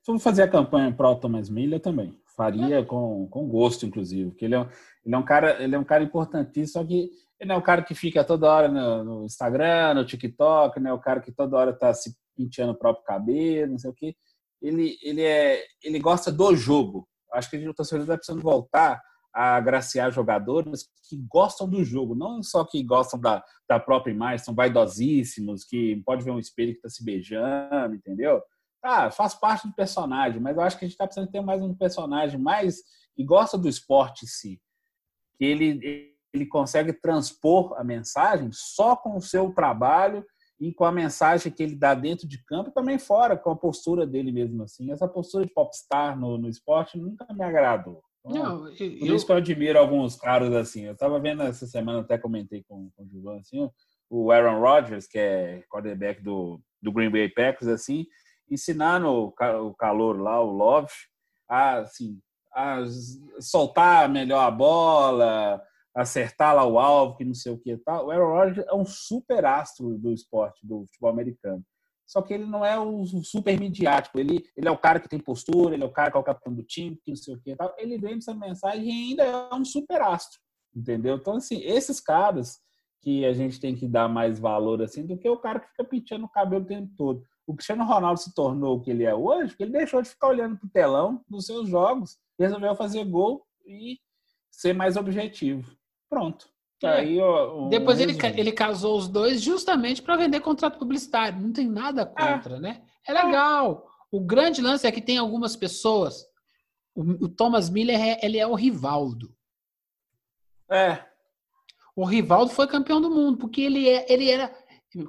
Vamos 0.04 0.22
fazer 0.22 0.42
a 0.42 0.48
campanha 0.48 0.92
pro 0.92 1.14
Thomas 1.14 1.48
Miller 1.48 1.78
também. 1.80 2.18
Faria 2.36 2.84
com, 2.84 3.28
com 3.28 3.46
gosto, 3.46 3.86
inclusive. 3.86 4.30
Porque 4.30 4.44
ele 4.46 4.54
é, 4.56 4.60
um- 4.60 4.68
ele 5.04 5.14
é 5.14 5.18
um 5.18 5.22
cara, 5.24 5.62
ele 5.62 5.74
é 5.76 5.78
um 5.78 5.84
cara 5.84 6.02
importantíssimo, 6.02 6.82
só 6.82 6.84
que 6.84 7.10
não 7.44 7.56
é 7.56 7.58
o 7.58 7.62
cara 7.62 7.82
que 7.82 7.94
fica 7.94 8.24
toda 8.24 8.50
hora 8.50 8.68
no, 8.68 9.04
no 9.04 9.24
Instagram, 9.24 9.94
no 9.94 10.04
TikTok, 10.04 10.78
não 10.80 10.90
é 10.90 10.94
o 10.94 11.00
cara 11.00 11.20
que 11.20 11.32
toda 11.32 11.56
hora 11.56 11.72
tá 11.72 11.92
se 11.92 12.16
penteando 12.36 12.72
o 12.72 12.78
próprio 12.78 13.04
cabelo, 13.04 13.72
não 13.72 13.78
sei 13.78 13.90
o 13.90 13.94
quê. 13.94 14.16
Ele, 14.60 14.96
ele, 15.02 15.22
é, 15.22 15.64
ele 15.82 15.98
gosta 15.98 16.30
do 16.30 16.54
jogo. 16.54 17.08
Acho 17.32 17.50
que 17.50 17.68
o 17.68 17.74
torcedor 17.74 18.02
está 18.02 18.16
precisando 18.16 18.42
voltar 18.42 19.02
a 19.34 19.56
agraciar 19.56 20.12
jogadores 20.12 20.88
que 21.08 21.16
gostam 21.28 21.68
do 21.68 21.82
jogo, 21.82 22.14
não 22.14 22.42
só 22.42 22.64
que 22.64 22.82
gostam 22.82 23.18
da, 23.18 23.42
da 23.68 23.80
própria 23.80 24.12
imagem, 24.12 24.44
são 24.44 24.54
vaidosíssimos, 24.54 25.64
que 25.64 26.02
pode 26.04 26.22
ver 26.22 26.30
um 26.30 26.38
espelho 26.38 26.72
que 26.72 26.78
está 26.78 26.90
se 26.90 27.02
beijando, 27.02 27.94
entendeu? 27.94 28.42
Ah, 28.82 29.10
faz 29.10 29.34
parte 29.34 29.66
do 29.66 29.74
personagem, 29.74 30.40
mas 30.40 30.56
eu 30.56 30.62
acho 30.62 30.78
que 30.78 30.84
a 30.84 30.88
gente 30.88 30.94
está 30.94 31.06
precisando 31.06 31.30
ter 31.30 31.40
mais 31.40 31.62
um 31.62 31.74
personagem 31.74 32.38
mais 32.38 32.82
que 33.14 33.24
gosta 33.24 33.56
do 33.56 33.68
esporte 33.68 34.24
em 34.24 34.28
si, 34.28 34.60
que 35.38 35.44
ele, 35.44 36.11
ele 36.32 36.46
consegue 36.46 36.92
transpor 36.92 37.74
a 37.78 37.84
mensagem 37.84 38.50
só 38.52 38.96
com 38.96 39.16
o 39.16 39.20
seu 39.20 39.52
trabalho 39.52 40.24
e 40.58 40.72
com 40.72 40.84
a 40.84 40.92
mensagem 40.92 41.52
que 41.52 41.62
ele 41.62 41.74
dá 41.74 41.92
dentro 41.94 42.26
de 42.26 42.42
campo 42.44 42.70
e 42.70 42.72
também 42.72 42.98
fora, 42.98 43.36
com 43.36 43.50
a 43.50 43.56
postura 43.56 44.06
dele 44.06 44.30
mesmo 44.30 44.62
assim. 44.62 44.92
Essa 44.92 45.08
postura 45.08 45.44
de 45.44 45.52
popstar 45.52 46.18
no, 46.18 46.38
no 46.38 46.48
esporte 46.48 46.96
nunca 46.96 47.26
me 47.34 47.44
agradou. 47.44 48.02
Então, 48.24 48.60
Não, 48.60 48.68
eu, 48.68 48.98
por 48.98 49.08
isso 49.08 49.26
que 49.26 49.32
eu 49.32 49.36
admiro 49.36 49.78
alguns 49.78 50.14
caras 50.14 50.54
assim. 50.54 50.84
Eu 50.84 50.92
estava 50.92 51.18
vendo 51.18 51.42
essa 51.42 51.66
semana, 51.66 52.00
até 52.00 52.16
comentei 52.16 52.64
com, 52.68 52.88
com 52.96 53.02
o 53.02 53.08
Gilvan, 53.08 53.38
assim, 53.38 53.68
o 54.08 54.30
Aaron 54.30 54.60
Rodgers, 54.60 55.08
que 55.08 55.18
é 55.18 55.64
quarterback 55.68 56.22
do, 56.22 56.60
do 56.80 56.92
Green 56.92 57.10
Bay 57.10 57.28
Packers, 57.28 57.66
assim, 57.66 58.06
ensinando 58.48 59.08
o, 59.08 59.34
o 59.66 59.74
calor 59.74 60.20
lá, 60.20 60.40
o 60.40 60.52
Love, 60.52 60.92
a, 61.48 61.78
assim, 61.78 62.20
a 62.54 62.84
soltar 63.40 64.08
melhor 64.08 64.46
a 64.46 64.50
bola, 64.50 65.60
acertar 65.94 66.54
lá 66.54 66.64
o 66.64 66.78
alvo, 66.78 67.16
que 67.16 67.24
não 67.24 67.34
sei 67.34 67.52
o 67.52 67.58
que 67.58 67.76
tal. 67.78 68.06
O 68.06 68.10
Aaron 68.10 68.32
Rodgers 68.32 68.66
é 68.66 68.74
um 68.74 68.84
super 68.84 69.44
astro 69.44 69.98
do 69.98 70.12
esporte, 70.12 70.66
do 70.66 70.86
futebol 70.86 71.10
americano. 71.10 71.64
Só 72.06 72.20
que 72.20 72.34
ele 72.34 72.44
não 72.44 72.64
é 72.64 72.78
o 72.78 73.06
super 73.24 73.58
midiático. 73.58 74.18
Ele, 74.18 74.44
ele 74.56 74.68
é 74.68 74.70
o 74.70 74.78
cara 74.78 75.00
que 75.00 75.08
tem 75.08 75.18
postura, 75.18 75.74
ele 75.74 75.82
é 75.82 75.86
o 75.86 75.92
cara 75.92 76.10
que 76.10 76.16
é 76.16 76.20
o 76.20 76.24
capitão 76.24 76.52
do 76.52 76.62
time, 76.62 76.98
que 77.02 77.10
não 77.10 77.16
sei 77.16 77.34
o 77.34 77.40
que 77.40 77.56
tal. 77.56 77.74
Ele 77.78 77.98
vem 77.98 78.16
essa 78.16 78.34
mensagem 78.34 78.84
e 78.84 78.90
ainda 78.90 79.22
é 79.22 79.54
um 79.54 79.64
super 79.64 80.00
astro, 80.02 80.38
entendeu? 80.74 81.16
Então, 81.16 81.36
assim, 81.36 81.62
esses 81.62 82.00
caras 82.00 82.60
que 83.00 83.24
a 83.24 83.32
gente 83.32 83.58
tem 83.58 83.74
que 83.74 83.88
dar 83.88 84.08
mais 84.08 84.38
valor, 84.38 84.80
assim, 84.82 85.04
do 85.06 85.18
que 85.18 85.28
o 85.28 85.38
cara 85.38 85.58
que 85.58 85.68
fica 85.70 85.84
pintando 85.84 86.26
o 86.26 86.28
cabelo 86.28 86.62
o 86.62 86.66
tempo 86.66 86.92
todo. 86.96 87.24
O 87.46 87.54
Cristiano 87.54 87.84
Ronaldo 87.84 88.20
se 88.20 88.32
tornou 88.32 88.76
o 88.76 88.80
que 88.80 88.90
ele 88.90 89.04
é 89.04 89.14
hoje, 89.14 89.48
porque 89.48 89.64
ele 89.64 89.72
deixou 89.72 90.00
de 90.00 90.08
ficar 90.08 90.28
olhando 90.28 90.56
pro 90.56 90.68
telão 90.68 91.24
dos 91.28 91.46
seus 91.46 91.68
jogos, 91.68 92.16
resolveu 92.38 92.76
fazer 92.76 93.04
gol 93.04 93.44
e 93.66 93.98
ser 94.50 94.72
mais 94.72 94.96
objetivo. 94.96 95.76
Pronto. 96.12 96.46
É. 96.82 96.88
Aí, 96.88 97.18
ó, 97.18 97.70
Depois 97.70 97.98
ele, 97.98 98.14
ele 98.36 98.52
casou 98.52 98.98
os 98.98 99.08
dois 99.08 99.40
justamente 99.40 100.02
para 100.02 100.16
vender 100.16 100.40
contrato 100.40 100.78
publicitário. 100.78 101.40
Não 101.40 101.50
tem 101.50 101.66
nada 101.66 102.04
contra, 102.04 102.56
é. 102.56 102.60
né? 102.60 102.82
É 103.08 103.14
legal. 103.14 103.86
O 104.10 104.20
grande 104.20 104.60
lance 104.60 104.86
é 104.86 104.92
que 104.92 105.00
tem 105.00 105.16
algumas 105.16 105.56
pessoas. 105.56 106.26
O, 106.94 107.00
o 107.24 107.28
Thomas 107.30 107.70
Miller 107.70 107.98
é, 107.98 108.18
ele 108.22 108.36
é 108.36 108.46
o 108.46 108.54
Rivaldo. 108.54 109.34
É. 110.70 111.02
O 111.96 112.04
Rivaldo 112.04 112.52
foi 112.52 112.66
campeão 112.66 113.00
do 113.00 113.10
mundo 113.10 113.38
porque 113.38 113.62
ele, 113.62 113.88
é, 113.88 114.04
ele 114.12 114.30
era 114.30 114.54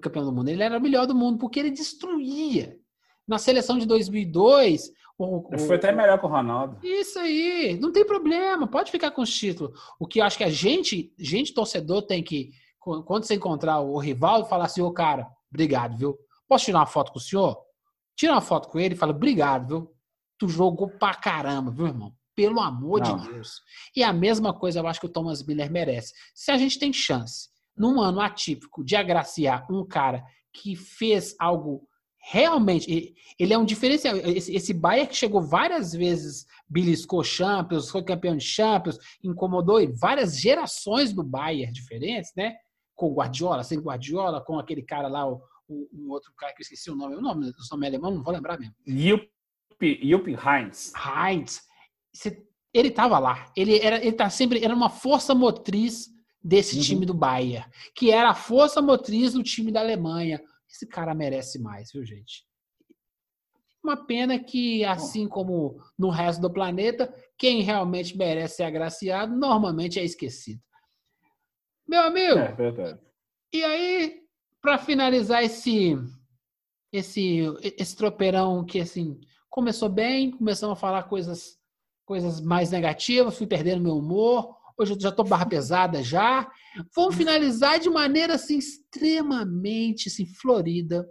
campeão 0.01 0.23
do 0.23 0.31
mundo. 0.31 0.47
Ele 0.47 0.63
era 0.63 0.77
o 0.77 0.81
melhor 0.81 1.05
do 1.05 1.13
mundo 1.13 1.37
porque 1.37 1.59
ele 1.59 1.69
destruía. 1.69 2.79
Na 3.27 3.37
seleção 3.37 3.77
de 3.77 3.85
2002, 3.85 4.89
o, 5.23 5.55
o, 5.55 5.59
foi 5.59 5.75
até 5.75 5.91
melhor 5.91 6.19
que 6.19 6.25
o 6.25 6.29
Ronaldo. 6.29 6.77
Isso 6.83 7.19
aí, 7.19 7.77
não 7.79 7.91
tem 7.91 8.05
problema, 8.05 8.67
pode 8.67 8.91
ficar 8.91 9.11
com 9.11 9.21
os 9.21 9.33
títulos. 9.33 9.79
O 9.99 10.07
que 10.07 10.19
eu 10.19 10.25
acho 10.25 10.37
que 10.37 10.43
a 10.43 10.49
gente, 10.49 11.13
gente 11.17 11.53
torcedor, 11.53 12.03
tem 12.03 12.23
que, 12.23 12.51
quando 12.79 13.23
você 13.23 13.35
encontrar 13.35 13.79
o 13.79 13.97
rival, 13.97 14.45
falar 14.45 14.65
assim: 14.65 14.81
ô 14.81 14.91
cara, 14.91 15.27
obrigado, 15.51 15.97
viu? 15.97 16.17
Posso 16.47 16.65
tirar 16.65 16.79
uma 16.79 16.85
foto 16.85 17.11
com 17.11 17.19
o 17.19 17.21
senhor? 17.21 17.57
Tira 18.15 18.33
uma 18.33 18.41
foto 18.41 18.69
com 18.69 18.79
ele 18.79 18.93
e 18.93 18.97
fala: 18.97 19.11
obrigado, 19.11 19.67
viu? 19.67 19.91
Tu 20.37 20.47
jogou 20.47 20.89
pra 20.89 21.13
caramba, 21.13 21.71
viu, 21.71 21.87
irmão? 21.87 22.13
Pelo 22.35 22.59
amor 22.59 23.01
não. 23.01 23.17
de 23.17 23.29
Deus. 23.29 23.61
E 23.95 24.03
a 24.03 24.11
mesma 24.11 24.53
coisa 24.53 24.79
eu 24.79 24.87
acho 24.87 24.99
que 24.99 25.05
o 25.05 25.09
Thomas 25.09 25.45
Miller 25.45 25.71
merece. 25.71 26.13
Se 26.33 26.51
a 26.51 26.57
gente 26.57 26.79
tem 26.79 26.91
chance, 26.91 27.49
num 27.77 28.01
ano 28.01 28.19
atípico, 28.19 28.83
de 28.83 28.95
agraciar 28.95 29.65
um 29.71 29.85
cara 29.85 30.23
que 30.51 30.75
fez 30.75 31.35
algo 31.39 31.87
realmente, 32.25 33.13
ele 33.37 33.53
é 33.53 33.57
um 33.57 33.65
diferencial. 33.65 34.15
Esse, 34.15 34.55
esse 34.55 34.73
Bayern 34.73 35.09
que 35.09 35.15
chegou 35.15 35.41
várias 35.41 35.91
vezes, 35.91 36.45
beliscou 36.69 37.23
Champions, 37.23 37.89
foi 37.89 38.01
campeão 38.01 38.37
de 38.37 38.45
Champions, 38.45 38.97
incomodou 39.21 39.77
várias 39.99 40.39
gerações 40.39 41.11
do 41.11 41.21
Bayern 41.21 41.73
diferentes, 41.73 42.31
né? 42.35 42.55
Com 42.95 43.13
Guardiola, 43.13 43.63
sem 43.63 43.79
Guardiola, 43.79 44.43
com 44.43 44.57
aquele 44.57 44.83
cara 44.83 45.09
lá, 45.09 45.27
o, 45.27 45.41
o, 45.67 45.89
um 45.93 46.11
outro 46.11 46.31
cara 46.37 46.53
que 46.53 46.61
eu 46.61 46.63
esqueci 46.63 46.89
o 46.89 46.95
nome, 46.95 47.15
o 47.15 47.21
nome, 47.21 47.47
o 47.47 47.51
nome 47.71 47.87
alemão, 47.87 48.11
não 48.11 48.23
vou 48.23 48.33
lembrar 48.33 48.57
mesmo. 48.57 48.75
Jupp, 48.87 49.29
Jupp 50.01 50.31
Heinz. 50.31 50.93
Heinz. 50.95 51.61
Ele 52.73 52.87
estava 52.87 53.19
lá. 53.19 53.51
Ele 53.55 53.79
era, 53.79 53.97
ele 53.97 54.13
tá 54.13 54.29
sempre, 54.29 54.63
era 54.63 54.73
uma 54.73 54.89
força 54.89 55.35
motriz 55.35 56.07
desse 56.41 56.77
uhum. 56.77 56.81
time 56.81 57.05
do 57.05 57.13
Bayern, 57.13 57.65
que 57.95 58.11
era 58.11 58.29
a 58.29 58.35
força 58.35 58.81
motriz 58.81 59.33
do 59.33 59.43
time 59.43 59.71
da 59.71 59.79
Alemanha, 59.79 60.41
esse 60.73 60.87
cara 60.87 61.13
merece 61.13 61.59
mais, 61.59 61.91
viu, 61.91 62.03
gente? 62.03 62.43
Uma 63.83 64.05
pena 64.05 64.39
que, 64.39 64.83
assim 64.83 65.27
como 65.27 65.77
no 65.97 66.09
resto 66.09 66.41
do 66.41 66.51
planeta, 66.51 67.13
quem 67.37 67.61
realmente 67.61 68.17
merece 68.17 68.57
ser 68.57 68.63
agraciado 68.63 69.35
normalmente 69.37 69.99
é 69.99 70.03
esquecido. 70.03 70.61
Meu 71.87 72.01
amigo, 72.01 72.39
é 72.39 72.51
verdade. 72.53 72.99
e 73.53 73.63
aí, 73.63 74.21
para 74.61 74.79
finalizar 74.79 75.43
esse, 75.43 75.95
esse, 76.91 77.41
esse 77.77 77.95
tropeirão 77.95 78.65
que 78.65 78.79
assim 78.79 79.19
começou 79.49 79.89
bem, 79.89 80.31
começamos 80.31 80.77
a 80.77 80.79
falar 80.79 81.03
coisas, 81.03 81.59
coisas 82.05 82.41
mais 82.41 82.71
negativas, 82.71 83.37
fui 83.37 83.45
perdendo 83.45 83.83
meu 83.83 83.97
humor, 83.97 84.57
Hoje 84.77 84.93
eu 84.93 84.99
já 84.99 85.09
estou 85.09 85.25
barra 85.25 85.45
pesada 85.45 86.01
já. 86.03 86.49
Vamos 86.95 87.15
finalizar 87.15 87.79
de 87.79 87.89
maneira 87.89 88.35
assim 88.35 88.57
extremamente 88.57 90.07
assim, 90.07 90.25
florida, 90.25 91.07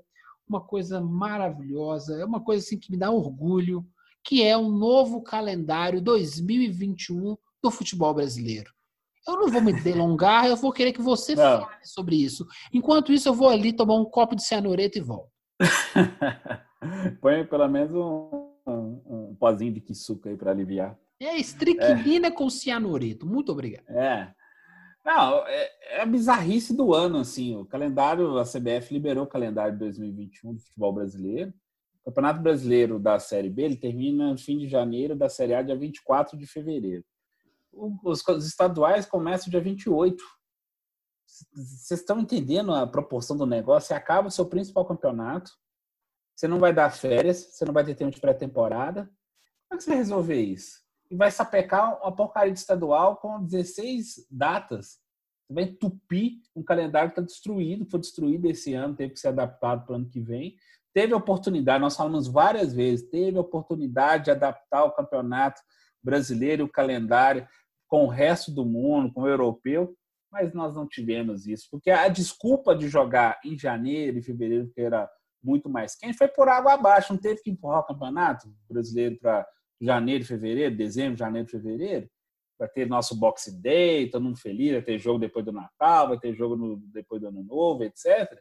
uma 0.49 0.61
coisa 0.61 1.01
maravilhosa, 1.01 2.21
é 2.21 2.25
uma 2.25 2.43
coisa 2.43 2.65
assim 2.65 2.79
que 2.79 2.91
me 2.91 2.97
dá 2.97 3.11
orgulho, 3.11 3.87
que 4.25 4.43
é 4.43 4.57
um 4.57 4.71
novo 4.71 5.23
calendário 5.23 6.01
2021 6.01 7.37
do 7.63 7.71
futebol 7.71 8.13
brasileiro. 8.13 8.71
Eu 9.27 9.37
não 9.37 9.49
vou 9.49 9.63
me 9.63 9.73
delongar, 9.73 10.47
eu 10.47 10.57
vou 10.57 10.73
querer 10.73 10.93
que 10.93 11.01
você 11.01 11.35
não. 11.37 11.61
fale 11.61 11.85
sobre 11.85 12.17
isso. 12.17 12.45
Enquanto 12.73 13.13
isso, 13.13 13.29
eu 13.29 13.35
vou 13.35 13.49
ali 13.49 13.73
tomar 13.73 13.95
um 13.95 14.05
copo 14.05 14.35
de 14.35 14.43
cianureto 14.43 14.99
e 14.99 15.01
volto. 15.01 15.31
Põe 17.21 17.47
pelo 17.47 17.69
menos 17.69 17.95
um, 17.95 18.51
um, 18.67 19.31
um 19.31 19.37
pozinho 19.39 19.73
de 19.73 19.81
quisuca 19.81 20.29
aí 20.29 20.37
para 20.37 20.51
aliviar. 20.51 20.99
É 21.23 21.37
estricnina 21.37 22.29
é. 22.29 22.31
com 22.31 22.51
cianureto. 22.51 23.27
Muito 23.27 23.53
obrigado. 23.53 23.89
É. 23.91 24.35
Não, 25.05 25.47
é, 25.47 25.71
é, 25.97 26.03
a 26.03 26.07
bizarrice 26.07 26.77
do 26.77 26.95
ano, 26.95 27.19
assim. 27.19 27.57
O 27.57 27.65
calendário, 27.65 28.39
a 28.39 28.45
CBF 28.45 28.93
liberou 28.93 29.25
o 29.25 29.29
calendário 29.29 29.73
de 29.73 29.79
2021 29.81 30.55
do 30.55 30.61
futebol 30.61 30.93
brasileiro. 30.93 31.53
O 32.03 32.07
Campeonato 32.07 32.41
Brasileiro 32.41 32.99
da 32.99 33.19
Série 33.19 33.51
B 33.51 33.63
ele 33.63 33.77
termina 33.77 34.31
no 34.33 34.39
fim 34.39 34.59
de 34.59 34.69
janeiro, 34.69 35.15
da 35.15 35.29
Série 35.29 35.55
A, 35.55 35.63
dia 35.63 35.77
24 35.77 36.37
de 36.37 36.47
fevereiro. 36.47 37.05
Os, 37.73 38.27
os 38.27 38.47
estaduais 38.47 39.07
começam 39.07 39.51
dia 39.51 39.61
28. 39.61 40.23
Vocês 41.55 42.01
estão 42.01 42.21
entendendo 42.21 42.75
a 42.75 42.87
proporção 42.87 43.37
do 43.37 43.47
negócio? 43.47 43.89
Você 43.89 43.95
acaba 43.95 44.29
o 44.29 44.31
seu 44.31 44.47
principal 44.47 44.85
campeonato, 44.85 45.53
você 46.35 46.49
não 46.49 46.59
vai 46.59 46.73
dar 46.75 46.91
férias, 46.91 47.39
você 47.39 47.65
não 47.65 47.73
vai 47.73 47.85
ter 47.85 47.95
tempo 47.95 48.11
de 48.11 48.21
pré-temporada. 48.21 49.05
Como 49.69 49.75
é 49.75 49.77
que 49.77 49.85
você 49.85 49.91
vai 49.91 49.99
resolver 49.99 50.41
isso? 50.41 50.82
E 51.13 51.15
vai 51.15 51.31
sapecar 51.31 52.01
uma 52.01 52.11
porcaria 52.11 52.51
de 52.51 52.59
estadual 52.59 53.17
com 53.17 53.45
16 53.45 54.27
datas. 54.31 54.99
Vai 55.47 55.65
entupir 55.65 56.39
um 56.57 56.63
calendário 56.63 57.11
que 57.11 57.21
está 57.21 57.23
destruído, 57.23 57.85
foi 57.85 58.01
destruído 58.01 58.49
esse 58.49 58.73
ano, 58.73 58.97
teve 58.97 59.13
que 59.13 59.21
ser 59.21 59.29
adaptado 59.29 59.85
para 59.85 59.93
o 59.93 59.97
ano 59.97 60.09
que 60.09 60.19
vem. 60.19 60.57
Teve 60.95 61.13
oportunidade, 61.13 61.83
nós 61.83 61.97
falamos 61.97 62.29
várias 62.29 62.73
vezes, 62.73 63.11
teve 63.11 63.39
oportunidade 63.39 64.25
de 64.25 64.31
adaptar 64.31 64.85
o 64.85 64.93
campeonato 64.93 65.61
brasileiro 66.03 66.65
o 66.65 66.69
calendário 66.69 67.47
com 67.87 68.07
o 68.07 68.09
resto 68.09 68.51
do 68.51 68.65
mundo, 68.65 69.13
com 69.13 69.21
o 69.21 69.29
europeu, 69.29 69.95
mas 70.31 70.55
nós 70.55 70.75
não 70.75 70.89
tivemos 70.89 71.47
isso, 71.47 71.69
porque 71.71 71.91
a 71.91 72.09
desculpa 72.09 72.75
de 72.75 72.89
jogar 72.89 73.39
em 73.45 73.57
janeiro 73.59 74.17
e 74.17 74.23
fevereiro, 74.23 74.71
que 74.75 74.81
era 74.81 75.11
muito 75.45 75.69
mais 75.69 75.95
quente, 75.95 76.17
foi 76.17 76.29
por 76.29 76.49
água 76.49 76.73
abaixo, 76.73 77.13
não 77.13 77.21
teve 77.21 77.43
que 77.43 77.51
empurrar 77.51 77.81
o 77.81 77.87
campeonato 77.87 78.51
brasileiro 78.67 79.19
para 79.19 79.47
janeiro, 79.83 80.25
fevereiro, 80.25 80.77
dezembro, 80.77 81.19
janeiro, 81.19 81.49
fevereiro. 81.49 82.09
Vai 82.59 82.69
ter 82.69 82.87
nosso 82.89 83.19
Boxe 83.19 83.61
Day, 83.61 84.09
todo 84.09 84.23
mundo 84.23 84.39
feliz, 84.39 84.73
vai 84.73 84.83
ter 84.83 84.99
jogo 84.99 85.19
depois 85.19 85.45
do 85.45 85.53
Natal, 85.53 86.09
vai 86.09 86.19
ter 86.19 86.33
jogo 86.33 86.57
no, 86.57 86.77
depois 86.93 87.21
do 87.21 87.27
Ano 87.27 87.43
Novo, 87.43 87.83
etc. 87.83 88.41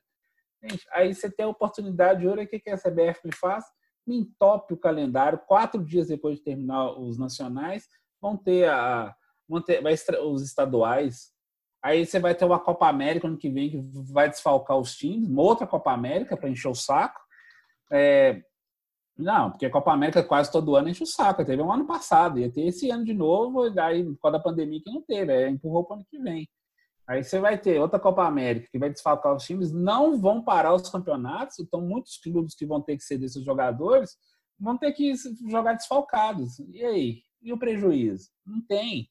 Gente, 0.63 0.85
aí 0.91 1.13
você 1.13 1.29
tem 1.31 1.45
a 1.45 1.49
oportunidade 1.49 2.19
de 2.19 2.27
hoje, 2.27 2.43
o 2.43 2.47
que, 2.47 2.59
que 2.59 2.69
a 2.69 2.77
CBF 2.77 3.31
faz? 3.33 3.65
Me 4.05 4.17
entope 4.17 4.75
o 4.75 4.77
calendário, 4.77 5.39
quatro 5.39 5.83
dias 5.83 6.07
depois 6.07 6.37
de 6.37 6.43
terminar 6.43 6.99
os 6.99 7.17
nacionais, 7.17 7.87
vão 8.21 8.37
ter, 8.37 8.69
a, 8.69 9.15
vão 9.49 9.61
ter 9.61 9.81
vai, 9.81 9.95
os 10.23 10.43
estaduais. 10.43 11.31
Aí 11.83 12.05
você 12.05 12.19
vai 12.19 12.35
ter 12.35 12.45
uma 12.45 12.59
Copa 12.59 12.87
América 12.87 13.27
ano 13.27 13.37
que 13.37 13.49
vem 13.49 13.71
que 13.71 13.79
vai 14.13 14.29
desfalcar 14.29 14.77
os 14.77 14.95
times, 14.95 15.27
uma 15.27 15.41
outra 15.41 15.65
Copa 15.65 15.91
América 15.91 16.37
para 16.37 16.49
encher 16.49 16.67
o 16.67 16.75
saco. 16.75 17.19
É, 17.91 18.43
não, 19.21 19.51
porque 19.51 19.65
a 19.65 19.69
Copa 19.69 19.93
América 19.93 20.23
quase 20.23 20.51
todo 20.51 20.75
ano 20.75 20.89
enche 20.89 21.03
o 21.03 21.07
saco. 21.07 21.45
Teve 21.45 21.61
um 21.61 21.71
ano 21.71 21.85
passado, 21.85 22.39
ia 22.39 22.51
ter 22.51 22.61
esse 22.67 22.89
ano 22.89 23.05
de 23.05 23.13
novo, 23.13 23.67
e 23.67 23.79
aí, 23.79 24.03
por 24.03 24.19
causa 24.19 24.37
da 24.37 24.43
pandemia 24.43 24.81
que 24.83 24.91
não 24.91 25.01
teve, 25.01 25.31
aí 25.31 25.49
empurrou 25.49 25.83
para 25.83 25.93
o 25.93 25.97
ano 25.97 26.07
que 26.09 26.19
vem. 26.19 26.47
Aí 27.07 27.23
você 27.23 27.39
vai 27.39 27.57
ter 27.57 27.79
outra 27.79 27.99
Copa 27.99 28.25
América 28.25 28.67
que 28.71 28.79
vai 28.79 28.89
desfalcar 28.89 29.35
os 29.35 29.43
times, 29.43 29.71
não 29.71 30.19
vão 30.19 30.43
parar 30.43 30.73
os 30.73 30.89
campeonatos, 30.89 31.59
então 31.59 31.81
muitos 31.81 32.17
clubes 32.17 32.55
que 32.55 32.65
vão 32.65 32.81
ter 32.81 32.95
que 32.97 33.03
ceder 33.03 33.29
seus 33.29 33.43
jogadores 33.43 34.15
vão 34.59 34.77
ter 34.77 34.91
que 34.93 35.13
jogar 35.49 35.73
desfalcados. 35.73 36.59
E 36.59 36.83
aí? 36.85 37.23
E 37.41 37.51
o 37.51 37.57
prejuízo? 37.57 38.29
Não 38.45 38.61
tem. 38.61 39.09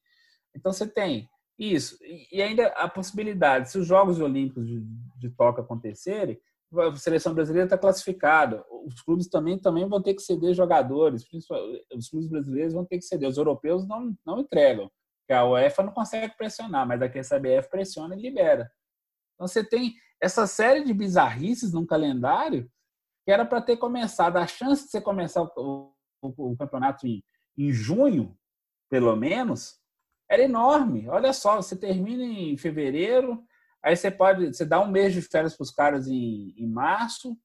Então 0.54 0.72
você 0.72 0.86
tem 0.86 1.28
isso. 1.58 1.98
E 2.32 2.40
ainda 2.40 2.68
a 2.68 2.88
possibilidade, 2.88 3.70
se 3.70 3.78
os 3.78 3.86
Jogos 3.86 4.20
Olímpicos 4.20 4.66
de, 4.66 4.80
de 5.18 5.34
acontecerem, 5.38 6.40
a 6.78 6.94
seleção 6.96 7.34
brasileira 7.34 7.66
está 7.66 7.76
classificada. 7.76 8.64
Os 8.86 9.02
clubes 9.02 9.28
também, 9.28 9.58
também 9.58 9.88
vão 9.88 10.00
ter 10.00 10.14
que 10.14 10.22
ceder 10.22 10.54
jogadores. 10.54 11.24
Os 11.92 12.08
clubes 12.08 12.28
brasileiros 12.28 12.74
vão 12.74 12.84
ter 12.84 12.98
que 12.98 13.04
ceder. 13.04 13.28
Os 13.28 13.36
europeus 13.36 13.86
não, 13.86 14.14
não 14.24 14.40
entregam. 14.40 14.90
A 15.30 15.44
UEFA 15.44 15.84
não 15.84 15.92
consegue 15.92 16.36
pressionar, 16.36 16.86
mas 16.86 17.00
aqui 17.00 17.18
a 17.18 17.22
CBF 17.22 17.70
pressiona 17.70 18.16
e 18.16 18.20
libera. 18.20 18.70
Então 19.34 19.46
você 19.46 19.62
tem 19.62 19.94
essa 20.20 20.46
série 20.46 20.84
de 20.84 20.92
bizarrices 20.92 21.72
num 21.72 21.86
calendário 21.86 22.68
que 23.24 23.30
era 23.30 23.44
para 23.44 23.62
ter 23.62 23.76
começado. 23.76 24.36
A 24.36 24.46
chance 24.46 24.84
de 24.84 24.90
você 24.90 25.00
começar 25.00 25.42
o, 25.42 25.92
o, 26.20 26.52
o 26.52 26.56
campeonato 26.56 27.06
em, 27.06 27.22
em 27.56 27.72
junho, 27.72 28.36
pelo 28.90 29.14
menos, 29.14 29.78
era 30.28 30.42
enorme. 30.42 31.08
Olha 31.08 31.32
só, 31.32 31.56
você 31.56 31.76
termina 31.76 32.24
em 32.24 32.56
fevereiro, 32.56 33.42
aí 33.82 33.96
você 33.96 34.10
pode, 34.10 34.48
você 34.54 34.64
dá 34.64 34.80
um 34.80 34.90
mês 34.90 35.12
de 35.12 35.22
férias 35.22 35.56
para 35.56 35.64
os 35.64 35.70
caras 35.70 36.08
em, 36.08 36.54
em 36.56 36.66
março, 36.66 37.36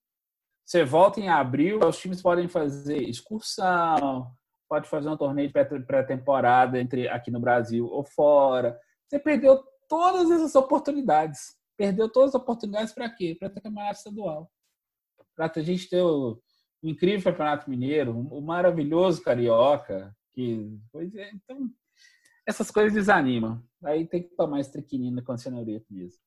você 0.65 0.83
volta 0.83 1.19
em 1.19 1.29
abril, 1.29 1.79
os 1.87 1.97
times 1.97 2.21
podem 2.21 2.47
fazer 2.47 2.97
excursão, 3.03 4.31
pode 4.67 4.89
fazer 4.89 5.09
um 5.09 5.17
torneio 5.17 5.47
de 5.47 5.53
pré-temporada 5.85 6.79
entre 6.79 7.07
aqui 7.07 7.29
no 7.29 7.39
Brasil 7.39 7.85
ou 7.85 8.03
fora. 8.03 8.79
Você 9.07 9.19
perdeu 9.19 9.63
todas 9.87 10.31
essas 10.31 10.55
oportunidades. 10.55 11.55
Perdeu 11.77 12.09
todas 12.09 12.33
as 12.33 12.41
oportunidades 12.41 12.93
para 12.93 13.09
quê? 13.09 13.35
Para 13.39 13.49
ter 13.49 13.61
campeonato 13.61 13.97
estadual. 13.97 14.51
Para 15.35 15.51
a 15.55 15.61
gente 15.61 15.87
ter 15.87 16.01
o, 16.01 16.41
incrível 16.81 17.31
campeonato 17.31 17.69
mineiro, 17.69 18.17
o 18.17 18.41
maravilhoso 18.41 19.21
carioca, 19.21 20.15
que 20.33 20.79
pois 20.91 21.13
é, 21.15 21.31
então 21.33 21.69
essas 22.45 22.69
coisas 22.69 22.93
desanimam. 22.93 23.63
Aí 23.83 24.07
tem 24.07 24.23
que 24.23 24.35
tomar 24.35 24.59
estriquinina 24.59 25.21
com 25.21 25.31
a 25.31 25.37
cenoureto 25.37 25.85
mesmo. 25.89 26.19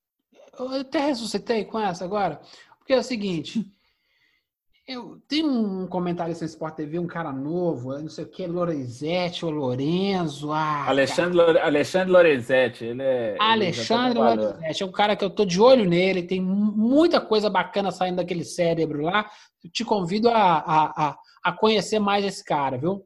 Eu 0.58 0.68
até 0.80 1.00
ressuscitei 1.00 1.64
com 1.64 1.78
essa 1.78 2.04
agora, 2.04 2.40
porque 2.78 2.92
é 2.92 2.98
o 2.98 3.02
seguinte. 3.02 3.64
Eu 4.88 5.20
tenho 5.28 5.50
um 5.50 5.86
comentário 5.86 6.34
no 6.34 6.46
Sport 6.46 6.76
TV, 6.76 6.98
um 6.98 7.06
cara 7.06 7.30
novo, 7.30 7.92
não 7.98 8.08
sei 8.08 8.24
o 8.24 8.26
que, 8.26 8.46
Lorenzetti 8.46 9.44
ou 9.44 9.50
Lorenzo. 9.50 10.50
Ah, 10.50 10.88
Alexandre, 10.88 11.38
Alexandre 11.58 12.10
Lorenzetti, 12.10 12.86
ele 12.86 13.02
é. 13.02 13.36
Alexandre 13.38 14.18
ele 14.18 14.36
Lorenzetti, 14.36 14.82
é 14.82 14.86
um 14.86 14.90
cara 14.90 15.14
que 15.14 15.22
eu 15.22 15.28
tô 15.28 15.44
de 15.44 15.60
olho 15.60 15.84
nele, 15.84 16.22
tem 16.22 16.40
muita 16.40 17.20
coisa 17.20 17.50
bacana 17.50 17.90
saindo 17.90 18.16
daquele 18.16 18.44
cérebro 18.44 19.02
lá. 19.02 19.30
Eu 19.62 19.70
te 19.70 19.84
convido 19.84 20.30
a, 20.30 20.54
a, 20.56 21.08
a, 21.08 21.18
a 21.44 21.52
conhecer 21.52 21.98
mais 21.98 22.24
esse 22.24 22.42
cara, 22.42 22.78
viu? 22.78 23.04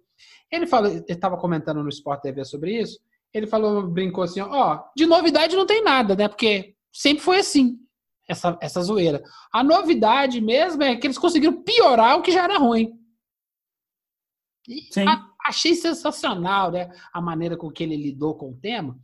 Ele 0.53 0.69
falou, 0.69 0.89
ele 0.89 1.05
estava 1.09 1.37
comentando 1.37 1.83
no 1.83 1.89
Sport 1.89 2.21
TV 2.21 2.45
sobre 2.45 2.81
isso. 2.81 3.01
Ele 3.35 3.49
falou, 3.49 3.83
brincou 3.89 4.23
assim, 4.23 4.41
ó, 4.41 4.85
de 4.97 5.05
novidade 5.05 5.57
não 5.57 5.67
tem 5.67 5.83
nada, 5.83 6.15
né? 6.15 6.29
Porque 6.29 6.77
sempre 6.93 7.23
foi 7.23 7.39
assim, 7.39 7.79
essa, 8.29 8.59
essa 8.61 8.83
zoeira. 8.83 9.23
A 9.53 9.63
novidade 9.63 10.41
mesmo 10.41 10.83
é 10.83 10.97
que 10.97 11.07
eles 11.07 11.19
conseguiram 11.19 11.63
piorar 11.63 12.19
o 12.19 12.23
que 12.23 12.33
já 12.33 12.45
era 12.45 12.59
ruim. 12.59 12.93
A, 15.07 15.49
achei 15.49 15.75
sensacional, 15.75 16.71
né? 16.71 16.91
A 17.13 17.21
maneira 17.21 17.57
com 17.57 17.71
que 17.71 17.83
ele 17.83 17.97
lidou 17.97 18.37
com 18.37 18.51
o 18.51 18.57
tema. 18.57 18.99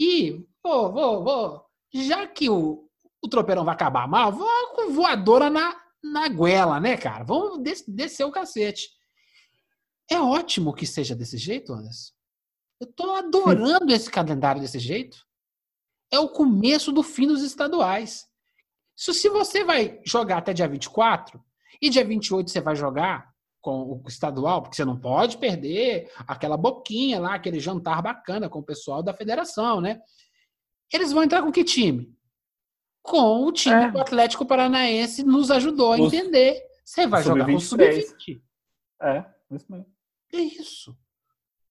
E, 0.00 0.44
vou, 0.62 0.92
vou, 0.92 1.24
vou. 1.24 1.64
Já 1.92 2.26
que 2.26 2.48
o, 2.48 2.88
o 3.22 3.28
tropeirão 3.28 3.64
vai 3.64 3.74
acabar 3.74 4.08
mal, 4.08 4.32
vou 4.32 4.48
com 4.74 4.92
voadora 4.92 5.50
na, 5.50 5.80
na 6.02 6.28
goela, 6.28 6.80
né, 6.80 6.96
cara? 6.96 7.24
Vamos 7.24 7.62
des, 7.62 7.84
descer 7.86 8.24
o 8.24 8.32
cacete. 8.32 8.88
É 10.10 10.20
ótimo 10.20 10.74
que 10.74 10.86
seja 10.86 11.14
desse 11.14 11.38
jeito, 11.38 11.72
Anderson. 11.72 12.12
Eu 12.80 12.88
estou 12.88 13.14
adorando 13.14 13.92
esse 13.92 14.10
calendário 14.10 14.60
desse 14.60 14.78
jeito. 14.78 15.23
É 16.14 16.18
o 16.18 16.28
começo 16.28 16.92
do 16.92 17.02
fim 17.02 17.26
dos 17.26 17.42
estaduais. 17.42 18.24
Se 18.94 19.28
você 19.28 19.64
vai 19.64 20.00
jogar 20.04 20.38
até 20.38 20.52
dia 20.52 20.68
24 20.68 21.42
e 21.82 21.90
dia 21.90 22.04
28 22.04 22.48
você 22.48 22.60
vai 22.60 22.76
jogar 22.76 23.34
com 23.60 24.00
o 24.00 24.02
estadual, 24.06 24.62
porque 24.62 24.76
você 24.76 24.84
não 24.84 24.96
pode 24.96 25.38
perder 25.38 26.08
aquela 26.18 26.56
boquinha 26.56 27.18
lá, 27.18 27.34
aquele 27.34 27.58
jantar 27.58 28.00
bacana 28.00 28.48
com 28.48 28.60
o 28.60 28.64
pessoal 28.64 29.02
da 29.02 29.12
federação, 29.12 29.80
né? 29.80 30.00
Eles 30.92 31.10
vão 31.10 31.24
entrar 31.24 31.42
com 31.42 31.50
que 31.50 31.64
time? 31.64 32.14
Com 33.02 33.46
o 33.46 33.50
time 33.50 33.86
é. 33.86 33.90
do 33.90 34.00
Atlético 34.00 34.46
Paranaense 34.46 35.24
nos 35.24 35.50
ajudou 35.50 35.94
a 35.94 35.98
entender. 35.98 36.62
Você 36.84 37.08
vai 37.08 37.24
jogar 37.24 37.46
com 37.46 37.56
o 37.56 37.60
sub-20. 37.60 38.40
É, 39.02 39.24
isso 39.50 39.66
mesmo. 39.68 39.86
É 40.32 40.38
isso. 40.38 40.96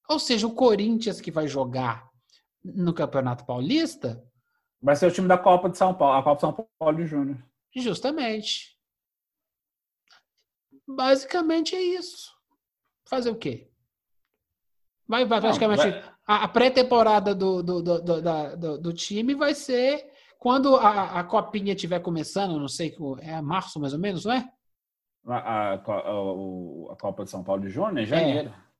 Ou 0.09 0.19
seja, 0.19 0.45
o 0.47 0.53
Corinthians 0.53 1.21
que 1.21 1.31
vai 1.31 1.47
jogar 1.47 2.11
no 2.63 2.93
Campeonato 2.93 3.45
Paulista. 3.45 4.23
Vai 4.83 4.97
ser 4.97 5.07
o 5.07 5.11
time 5.11 5.29
da 5.29 5.37
Copa 5.37 5.69
de 5.69 5.77
São 5.77 5.93
Paulo, 5.93 6.19
a 6.19 6.23
Copa 6.23 6.35
de 6.35 6.41
São 6.41 6.67
Paulo 6.77 6.97
de 6.97 7.05
Júnior. 7.05 7.41
Justamente. 7.73 8.77
Basicamente 10.85 11.73
é 11.73 11.81
isso. 11.81 12.33
Fazer 13.07 13.29
o 13.29 13.35
quê? 13.35 13.71
Vai, 15.07 15.23
vai 15.25 15.39
praticamente. 15.39 15.89
Vai... 15.89 16.13
A, 16.27 16.47
pré-temporada 16.49 17.33
do, 17.33 17.63
do, 17.63 17.81
do, 17.81 18.01
do, 18.01 18.77
do, 18.77 18.93
time 18.93 19.33
vai 19.33 19.53
ser 19.53 20.09
quando 20.37 20.75
a, 20.75 21.19
a 21.19 21.23
copinha 21.23 21.73
estiver 21.73 21.99
começando, 21.99 22.59
não 22.59 22.67
sei, 22.67 22.95
é 23.21 23.41
março 23.41 23.79
mais 23.79 23.93
ou 23.93 23.99
menos, 23.99 24.25
não 24.25 24.33
é? 24.33 24.49
A, 25.25 25.37
a, 25.37 25.73
a, 25.75 26.95
Copa 26.99 27.23
de 27.23 27.29
São 27.29 27.43
Paulo 27.43 27.61
de 27.61 27.69
Júnior 27.69 27.99
é 27.99 28.05
janeiro. 28.05 28.49
É. 28.49 28.72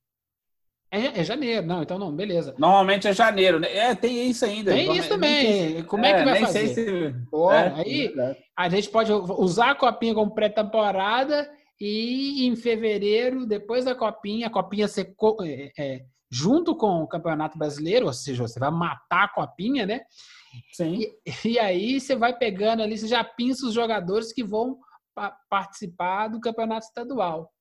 é. 0.99 1.19
é. 1.19 1.23
janeiro, 1.23 1.65
não, 1.65 1.81
então 1.81 1.97
não, 1.97 2.15
beleza. 2.15 2.53
Normalmente 2.57 3.07
é 3.07 3.13
janeiro, 3.13 3.59
né? 3.59 3.75
É, 3.75 3.95
tem 3.95 4.29
isso 4.29 4.45
ainda. 4.45 4.71
Tem 4.71 4.95
isso 4.95 5.09
também. 5.09 5.83
Como 5.83 6.05
é, 6.05 6.11
é 6.11 6.17
que 6.17 6.23
vai 6.23 6.39
fazer? 6.39 6.67
Se... 6.69 7.15
Pô, 7.29 7.51
é, 7.51 7.73
aí 7.75 8.13
a 8.55 8.69
gente 8.69 8.89
pode 8.89 9.11
usar 9.11 9.71
a 9.71 9.75
copinha 9.75 10.13
como 10.13 10.33
pré-temporada 10.33 11.49
e 11.79 12.45
em 12.45 12.55
fevereiro, 12.55 13.45
depois 13.45 13.85
da 13.85 13.95
copinha, 13.95 14.47
a 14.47 14.49
copinha 14.49 14.87
ser 14.87 15.15
é, 15.43 15.71
é, 15.77 16.05
junto 16.31 16.75
com 16.75 17.03
o 17.03 17.07
Campeonato 17.07 17.57
Brasileiro, 17.57 18.05
ou 18.05 18.13
seja, 18.13 18.43
você 18.43 18.59
vai 18.59 18.71
matar 18.71 19.25
a 19.25 19.29
copinha, 19.29 19.85
né? 19.85 20.01
Sim. 20.71 20.99
E, 20.99 21.49
e 21.49 21.59
aí 21.59 21.99
você 21.99 22.15
vai 22.15 22.37
pegando 22.37 22.83
ali, 22.83 22.97
você 22.97 23.07
já 23.07 23.23
pinça 23.23 23.65
os 23.65 23.73
jogadores 23.73 24.31
que 24.31 24.43
vão 24.43 24.77
participar 25.49 26.27
do 26.27 26.39
campeonato 26.39 26.85
estadual. 26.85 27.51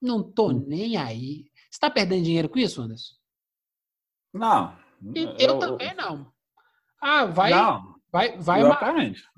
Não 0.00 0.22
tô 0.22 0.50
hum. 0.50 0.64
nem 0.66 0.96
aí. 0.96 1.46
Você 1.70 1.76
está 1.76 1.90
perdendo 1.90 2.24
dinheiro 2.24 2.48
com 2.48 2.58
isso, 2.58 2.80
Anderson? 2.80 3.14
Não. 4.32 4.76
Eu, 5.14 5.34
eu 5.38 5.58
também 5.58 5.94
não. 5.94 6.32
Ah, 7.00 7.24
vai, 7.26 7.50
não, 7.50 7.94
vai, 8.10 8.36
vai, 8.38 8.62
ma 8.62 8.78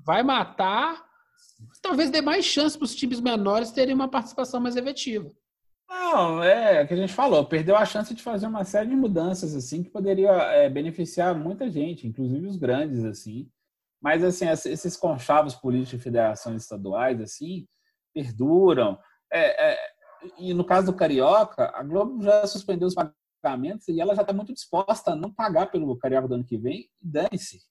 vai 0.03 0.23
matar. 0.23 1.03
Talvez 1.81 2.09
dê 2.09 2.21
mais 2.21 2.45
chance 2.45 2.77
para 2.77 2.85
os 2.85 2.95
times 2.95 3.19
menores 3.19 3.71
terem 3.71 3.93
uma 3.93 4.09
participação 4.09 4.59
mais 4.59 4.75
efetiva. 4.75 5.29
Não, 5.87 6.41
é 6.43 6.81
o 6.81 6.87
que 6.87 6.93
a 6.93 6.97
gente 6.97 7.13
falou, 7.13 7.45
perdeu 7.45 7.75
a 7.75 7.85
chance 7.85 8.13
de 8.15 8.23
fazer 8.23 8.47
uma 8.47 8.63
série 8.63 8.89
de 8.89 8.95
mudanças 8.95 9.53
assim 9.53 9.83
que 9.83 9.89
poderia 9.89 10.31
é, 10.31 10.69
beneficiar 10.69 11.35
muita 11.35 11.69
gente, 11.69 12.07
inclusive 12.07 12.47
os 12.47 12.55
grandes 12.55 13.03
assim. 13.03 13.49
Mas, 14.01 14.23
assim, 14.23 14.47
esses 14.47 14.97
conchavos 14.97 15.53
políticos 15.53 15.99
de 15.99 16.03
federações 16.03 16.63
estaduais, 16.63 17.21
assim, 17.21 17.67
perduram. 18.13 18.97
É, 19.31 19.73
é, 19.73 19.79
e 20.37 20.53
no 20.53 20.63
caso 20.63 20.91
do 20.91 20.97
Carioca, 20.97 21.71
a 21.73 21.83
Globo 21.83 22.23
já 22.23 22.45
suspendeu 22.47 22.87
os 22.87 22.95
pagamentos 23.41 23.87
e 23.87 23.99
ela 23.99 24.15
já 24.15 24.21
está 24.21 24.33
muito 24.33 24.53
disposta 24.53 25.11
a 25.11 25.15
não 25.15 25.31
pagar 25.31 25.71
pelo 25.71 25.97
Carioca 25.97 26.27
do 26.27 26.35
ano 26.35 26.43
que 26.43 26.57
vem. 26.57 26.89
Dane-se. 27.01 27.61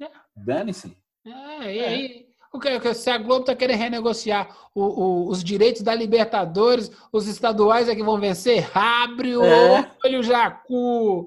É. 0.00 0.10
Dane-se. 0.36 0.96
É, 1.24 1.74
e 1.74 1.84
aí, 1.84 2.26
o 2.52 2.58
que, 2.58 2.94
se 2.94 3.10
a 3.10 3.16
Globo 3.16 3.42
está 3.42 3.54
querendo 3.54 3.78
renegociar 3.78 4.48
o, 4.74 4.82
o, 4.82 5.28
os 5.28 5.42
direitos 5.42 5.82
da 5.82 5.94
Libertadores, 5.94 6.90
os 7.12 7.26
estaduais 7.26 7.88
é 7.88 7.94
que 7.94 8.02
vão 8.02 8.20
vencer? 8.20 8.70
Abre 8.76 9.36
o 9.36 9.44
é. 9.44 9.90
olho, 10.04 10.22
Jacu! 10.22 11.26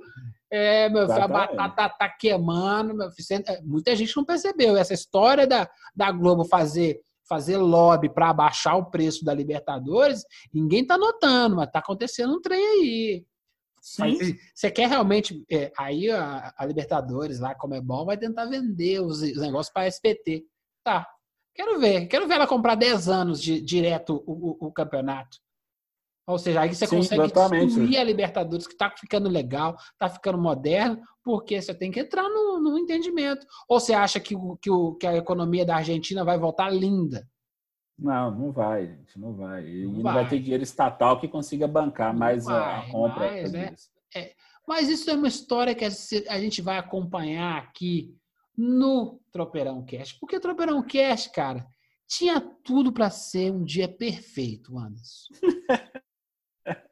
É, 0.51 0.87
meu 0.89 1.07
filho, 1.07 1.23
a 1.23 1.27
batata 1.27 1.89
tá 1.89 2.09
queimando. 2.09 2.93
Meu 2.93 3.09
filho, 3.11 3.43
é, 3.47 3.61
muita 3.61 3.95
gente 3.95 4.15
não 4.15 4.23
percebeu. 4.23 4.77
Essa 4.77 4.93
história 4.93 5.47
da, 5.47 5.67
da 5.95 6.11
Globo 6.11 6.45
fazer, 6.45 7.01
fazer 7.27 7.57
lobby 7.57 8.09
para 8.09 8.29
abaixar 8.29 8.77
o 8.77 8.89
preço 8.89 9.25
da 9.25 9.33
Libertadores, 9.33 10.23
ninguém 10.53 10.85
tá 10.85 10.97
notando, 10.97 11.55
mas 11.55 11.71
tá 11.71 11.79
acontecendo 11.79 12.35
um 12.35 12.41
trem 12.41 12.65
aí. 12.65 13.25
Sim. 13.81 14.17
você 14.53 14.71
quer 14.71 14.89
realmente. 14.89 15.45
É, 15.49 15.71
aí 15.77 16.09
a, 16.09 16.53
a, 16.57 16.65
Libertadores 16.65 17.39
lá, 17.39 17.53
como 17.53 17.75
é 17.75 17.81
bom, 17.81 18.03
vai 18.03 18.17
tentar 18.17 18.45
vender 18.45 18.99
os, 18.99 19.21
os 19.21 19.37
negócios 19.37 19.71
para 19.71 19.87
SPT. 19.87 20.43
Tá. 20.83 21.07
Quero 21.53 21.79
ver. 21.79 22.07
Quero 22.07 22.27
ver 22.27 22.35
ela 22.35 22.47
comprar 22.47 22.73
10 22.73 23.07
anos 23.07 23.41
de, 23.41 23.61
direto 23.61 24.23
o, 24.25 24.65
o, 24.65 24.67
o 24.67 24.71
campeonato. 24.71 25.37
Ou 26.27 26.39
seja, 26.39 26.61
aí 26.61 26.73
você 26.73 26.87
Sim, 26.87 26.97
consegue 26.97 27.23
exatamente. 27.23 27.67
destruir 27.67 27.97
a 27.97 28.03
Libertadores, 28.03 28.65
que 28.65 28.73
está 28.73 28.89
ficando 28.89 29.29
legal, 29.29 29.75
está 29.93 30.09
ficando 30.09 30.39
moderno, 30.39 30.99
porque 31.23 31.61
você 31.61 31.73
tem 31.73 31.91
que 31.91 31.99
entrar 31.99 32.27
no, 32.27 32.59
no 32.59 32.77
entendimento. 32.79 33.45
Ou 33.69 33.79
você 33.79 33.93
acha 33.93 34.19
que, 34.19 34.35
que, 34.59 34.69
o, 34.69 34.95
que 34.95 35.05
a 35.05 35.15
economia 35.15 35.65
da 35.65 35.75
Argentina 35.75 36.23
vai 36.23 36.37
voltar 36.39 36.69
linda? 36.71 37.27
Não, 37.97 38.31
não 38.31 38.51
vai, 38.51 38.87
gente, 38.87 39.19
não 39.19 39.33
vai. 39.33 39.67
E 39.67 39.85
não, 39.85 40.01
vai. 40.01 40.13
vai 40.15 40.29
ter 40.29 40.39
dinheiro 40.39 40.63
estatal 40.63 41.19
que 41.19 41.27
consiga 41.27 41.67
bancar 41.67 42.11
não 42.11 42.19
mais 42.19 42.45
vai, 42.45 42.87
a 42.87 42.91
compra. 42.91 43.31
Mais, 43.31 43.51
né? 43.51 43.75
é, 44.15 44.33
mas 44.67 44.89
isso 44.89 45.09
é 45.09 45.13
uma 45.13 45.27
história 45.27 45.75
que 45.75 45.85
a 45.85 46.39
gente 46.39 46.61
vai 46.61 46.77
acompanhar 46.77 47.57
aqui 47.57 48.15
no 48.57 49.19
Tropeirão 49.31 49.85
Cast. 49.85 50.19
Porque 50.19 50.39
Tropeirão 50.39 50.81
Cast, 50.81 51.31
cara, 51.31 51.65
Tinha 52.07 52.39
tudo 52.63 52.91
para 52.91 53.09
ser 53.09 53.51
um 53.51 53.63
dia 53.63 53.87
perfeito, 53.87 54.77
Anderson. 54.77 55.33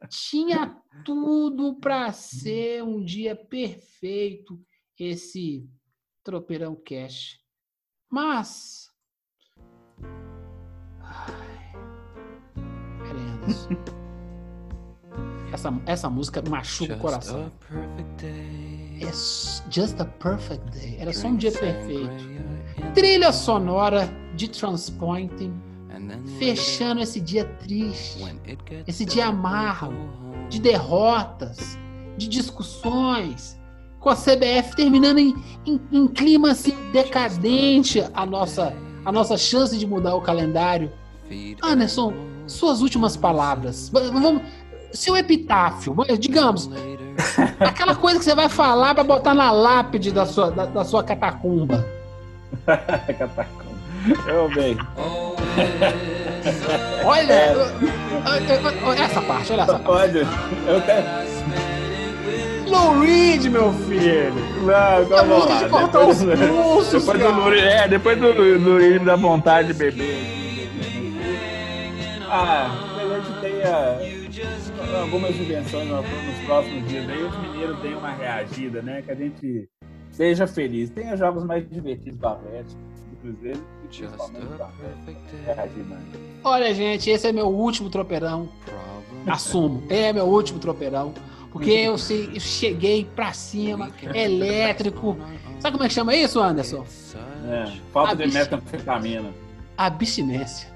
Tinha 0.08 0.76
tudo 1.04 1.74
para 1.80 2.12
ser 2.12 2.82
um 2.82 3.04
dia 3.04 3.34
perfeito 3.34 4.60
esse 4.98 5.68
tropeirão 6.22 6.76
cash. 6.76 7.40
Mas. 8.10 8.88
Ai. 11.00 11.54
Essa, 15.52 15.82
essa 15.86 16.10
música 16.10 16.42
machuca 16.48 16.94
o 16.94 16.98
coração. 16.98 17.52
É 19.00 19.06
Just 19.70 20.00
a 20.00 20.04
Perfect 20.04 20.70
Day. 20.70 20.96
Era 20.98 21.12
só 21.12 21.28
um 21.28 21.36
dia 21.36 21.52
perfeito. 21.52 22.24
Trilha 22.94 23.32
sonora 23.32 24.08
de 24.34 24.48
Transpointing, 24.48 25.52
fechando 26.38 27.00
esse 27.00 27.20
dia 27.20 27.44
triste, 27.44 28.18
esse 28.86 29.04
dia 29.04 29.26
amargo, 29.26 29.94
de 30.48 30.60
derrotas, 30.60 31.78
de 32.16 32.28
discussões, 32.28 33.58
com 34.00 34.10
a 34.10 34.14
CBF 34.14 34.76
terminando 34.76 35.18
em, 35.18 35.34
em, 35.66 35.80
em 35.90 36.06
clima 36.06 36.50
assim, 36.50 36.74
decadente 36.92 38.04
a 38.12 38.26
nossa, 38.26 38.74
a 39.04 39.10
nossa 39.10 39.36
chance 39.36 39.76
de 39.78 39.86
mudar 39.86 40.14
o 40.14 40.20
calendário. 40.20 40.92
Anderson, 41.62 42.12
suas 42.46 42.82
últimas 42.82 43.16
palavras. 43.16 43.88
Vamos, 43.88 44.42
seu 44.92 45.16
epitáfio, 45.16 45.96
digamos, 46.18 46.70
aquela 47.58 47.96
coisa 47.96 48.18
que 48.18 48.24
você 48.24 48.34
vai 48.34 48.48
falar 48.48 48.94
para 48.94 49.04
botar 49.04 49.34
na 49.34 49.50
lápide 49.50 50.12
da 50.12 50.26
sua, 50.26 50.50
da, 50.50 50.66
da 50.66 50.84
sua 50.84 51.02
catacumba. 51.02 51.84
catacumba. 52.66 53.54
Eu 54.26 54.48
bem. 54.54 54.76
olha, 57.04 57.34
essa 59.02 59.22
parte, 59.22 59.52
olha 59.52 59.62
essa 59.62 59.78
parte. 59.78 59.84
Pode. 59.84 60.18
Eu 60.18 60.82
quero. 60.82 61.06
Lou 62.66 63.00
Reed, 63.00 63.44
meu 63.46 63.72
filho. 63.72 64.34
Não, 64.62 65.06
calma 65.08 65.44
lá. 65.44 65.62
De 65.62 65.68
cortar 65.68 65.98
depois, 65.98 66.22
os 66.22 66.38
pulsos, 66.38 66.92
depois 66.92 67.18
do 67.18 67.30
Lou 67.30 67.54
é, 67.54 67.88
depois 67.88 68.18
do 68.18 68.76
Reed 68.78 69.02
dá 69.04 69.16
vontade 69.16 69.68
de 69.68 69.74
beber. 69.74 70.16
Ah, 72.28 72.70
que 72.94 73.00
a 73.00 73.20
gente 73.20 73.40
tenha 73.40 73.98
algumas 75.00 75.36
invenções 75.36 75.88
nos 75.88 76.04
próximos 76.46 76.88
dias 76.88 77.08
aí, 77.08 77.22
os 77.22 77.36
mineiros 77.38 77.78
deem 77.78 77.94
uma 77.94 78.10
reagida, 78.10 78.82
né? 78.82 79.02
Que 79.02 79.12
a 79.12 79.14
gente 79.14 79.68
seja 80.10 80.46
feliz. 80.46 80.90
Tenha 80.90 81.16
jogos 81.16 81.44
mais 81.44 81.68
divertidos 81.68 82.18
do 82.18 82.26
Atlético, 82.26 82.80
e 83.28 83.88
principalmente 83.88 84.46
do 84.46 84.62
Atlético. 84.62 85.20
Olha, 86.42 86.74
gente, 86.74 87.08
esse 87.10 87.26
é 87.26 87.32
meu 87.32 87.46
último 87.46 87.88
tropeirão. 87.88 88.48
Assumo, 89.26 89.82
é 89.88 90.12
meu 90.12 90.26
último 90.26 90.58
tropeirão. 90.58 91.14
Porque 91.50 91.70
eu, 91.70 91.96
cheguei 91.96 93.04
pra 93.14 93.32
cima, 93.32 93.90
elétrico. 94.12 95.16
Sabe 95.60 95.72
como 95.72 95.84
é 95.84 95.88
que 95.88 95.94
chama 95.94 96.14
isso, 96.14 96.40
Anderson? 96.40 96.84
É, 97.46 97.72
falta 97.92 98.12
Abs... 98.12 98.32
de 98.32 98.38
metanfetamina. 98.38 99.32
Abstinência. 99.76 100.74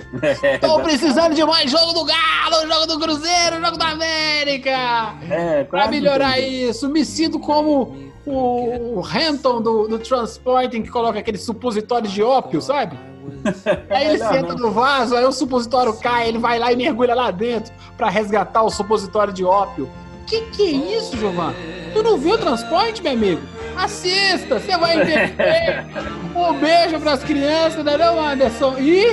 Estou 0.54 0.80
precisando 0.80 1.34
de 1.34 1.44
mais 1.44 1.70
jogo 1.70 1.92
do 1.92 2.04
Galo, 2.04 2.66
jogo 2.66 2.86
do 2.86 3.00
Cruzeiro, 3.00 3.60
jogo 3.62 3.76
da 3.76 3.88
América. 3.88 5.14
É, 5.28 5.64
pra 5.64 5.88
melhorar 5.88 6.38
isso. 6.38 6.88
Me 6.88 7.04
sinto 7.04 7.38
como 7.38 8.09
o, 8.26 9.00
Renton 9.00 9.62
do, 9.62 9.88
do 9.88 9.98
Transporting 9.98 10.82
que 10.82 10.90
coloca 10.90 11.18
aquele 11.18 11.38
supositório 11.38 12.08
de 12.08 12.22
ópio, 12.22 12.60
sabe? 12.60 12.98
Aí 13.88 14.08
ele 14.08 14.18
senta 14.18 14.54
no 14.54 14.70
vaso, 14.70 15.14
aí 15.14 15.24
o 15.24 15.32
supositório 15.32 15.92
cai, 15.94 16.28
ele 16.28 16.38
vai 16.38 16.58
lá 16.58 16.72
e 16.72 16.76
mergulha 16.76 17.14
lá 17.14 17.30
dentro 17.30 17.72
para 17.96 18.08
resgatar 18.08 18.62
o 18.62 18.70
supositório 18.70 19.32
de 19.32 19.44
ópio. 19.44 19.88
Que 20.26 20.42
que 20.52 20.62
é 20.62 20.96
isso, 20.96 21.16
Giovanni? 21.16 21.56
Tu 21.92 22.02
não 22.02 22.16
viu 22.16 22.34
o 22.34 22.38
transporte, 22.38 23.02
meu 23.02 23.12
amigo? 23.12 23.42
Assista, 23.76 24.58
você 24.58 24.76
vai 24.76 25.00
entender. 25.00 25.86
um 26.34 26.58
beijo 26.58 27.00
pras 27.00 27.22
crianças, 27.24 27.84
não 27.84 27.92
é 27.92 27.98
não, 27.98 28.20
Anderson? 28.20 28.78
E... 28.78 29.06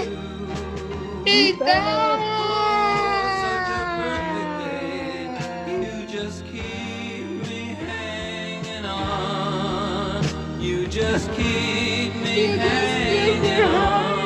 Então... 1.26 2.67
just 10.98 11.32
keep 11.34 12.16
me 12.16 12.58
hanging 12.58 13.62
on. 13.66 14.17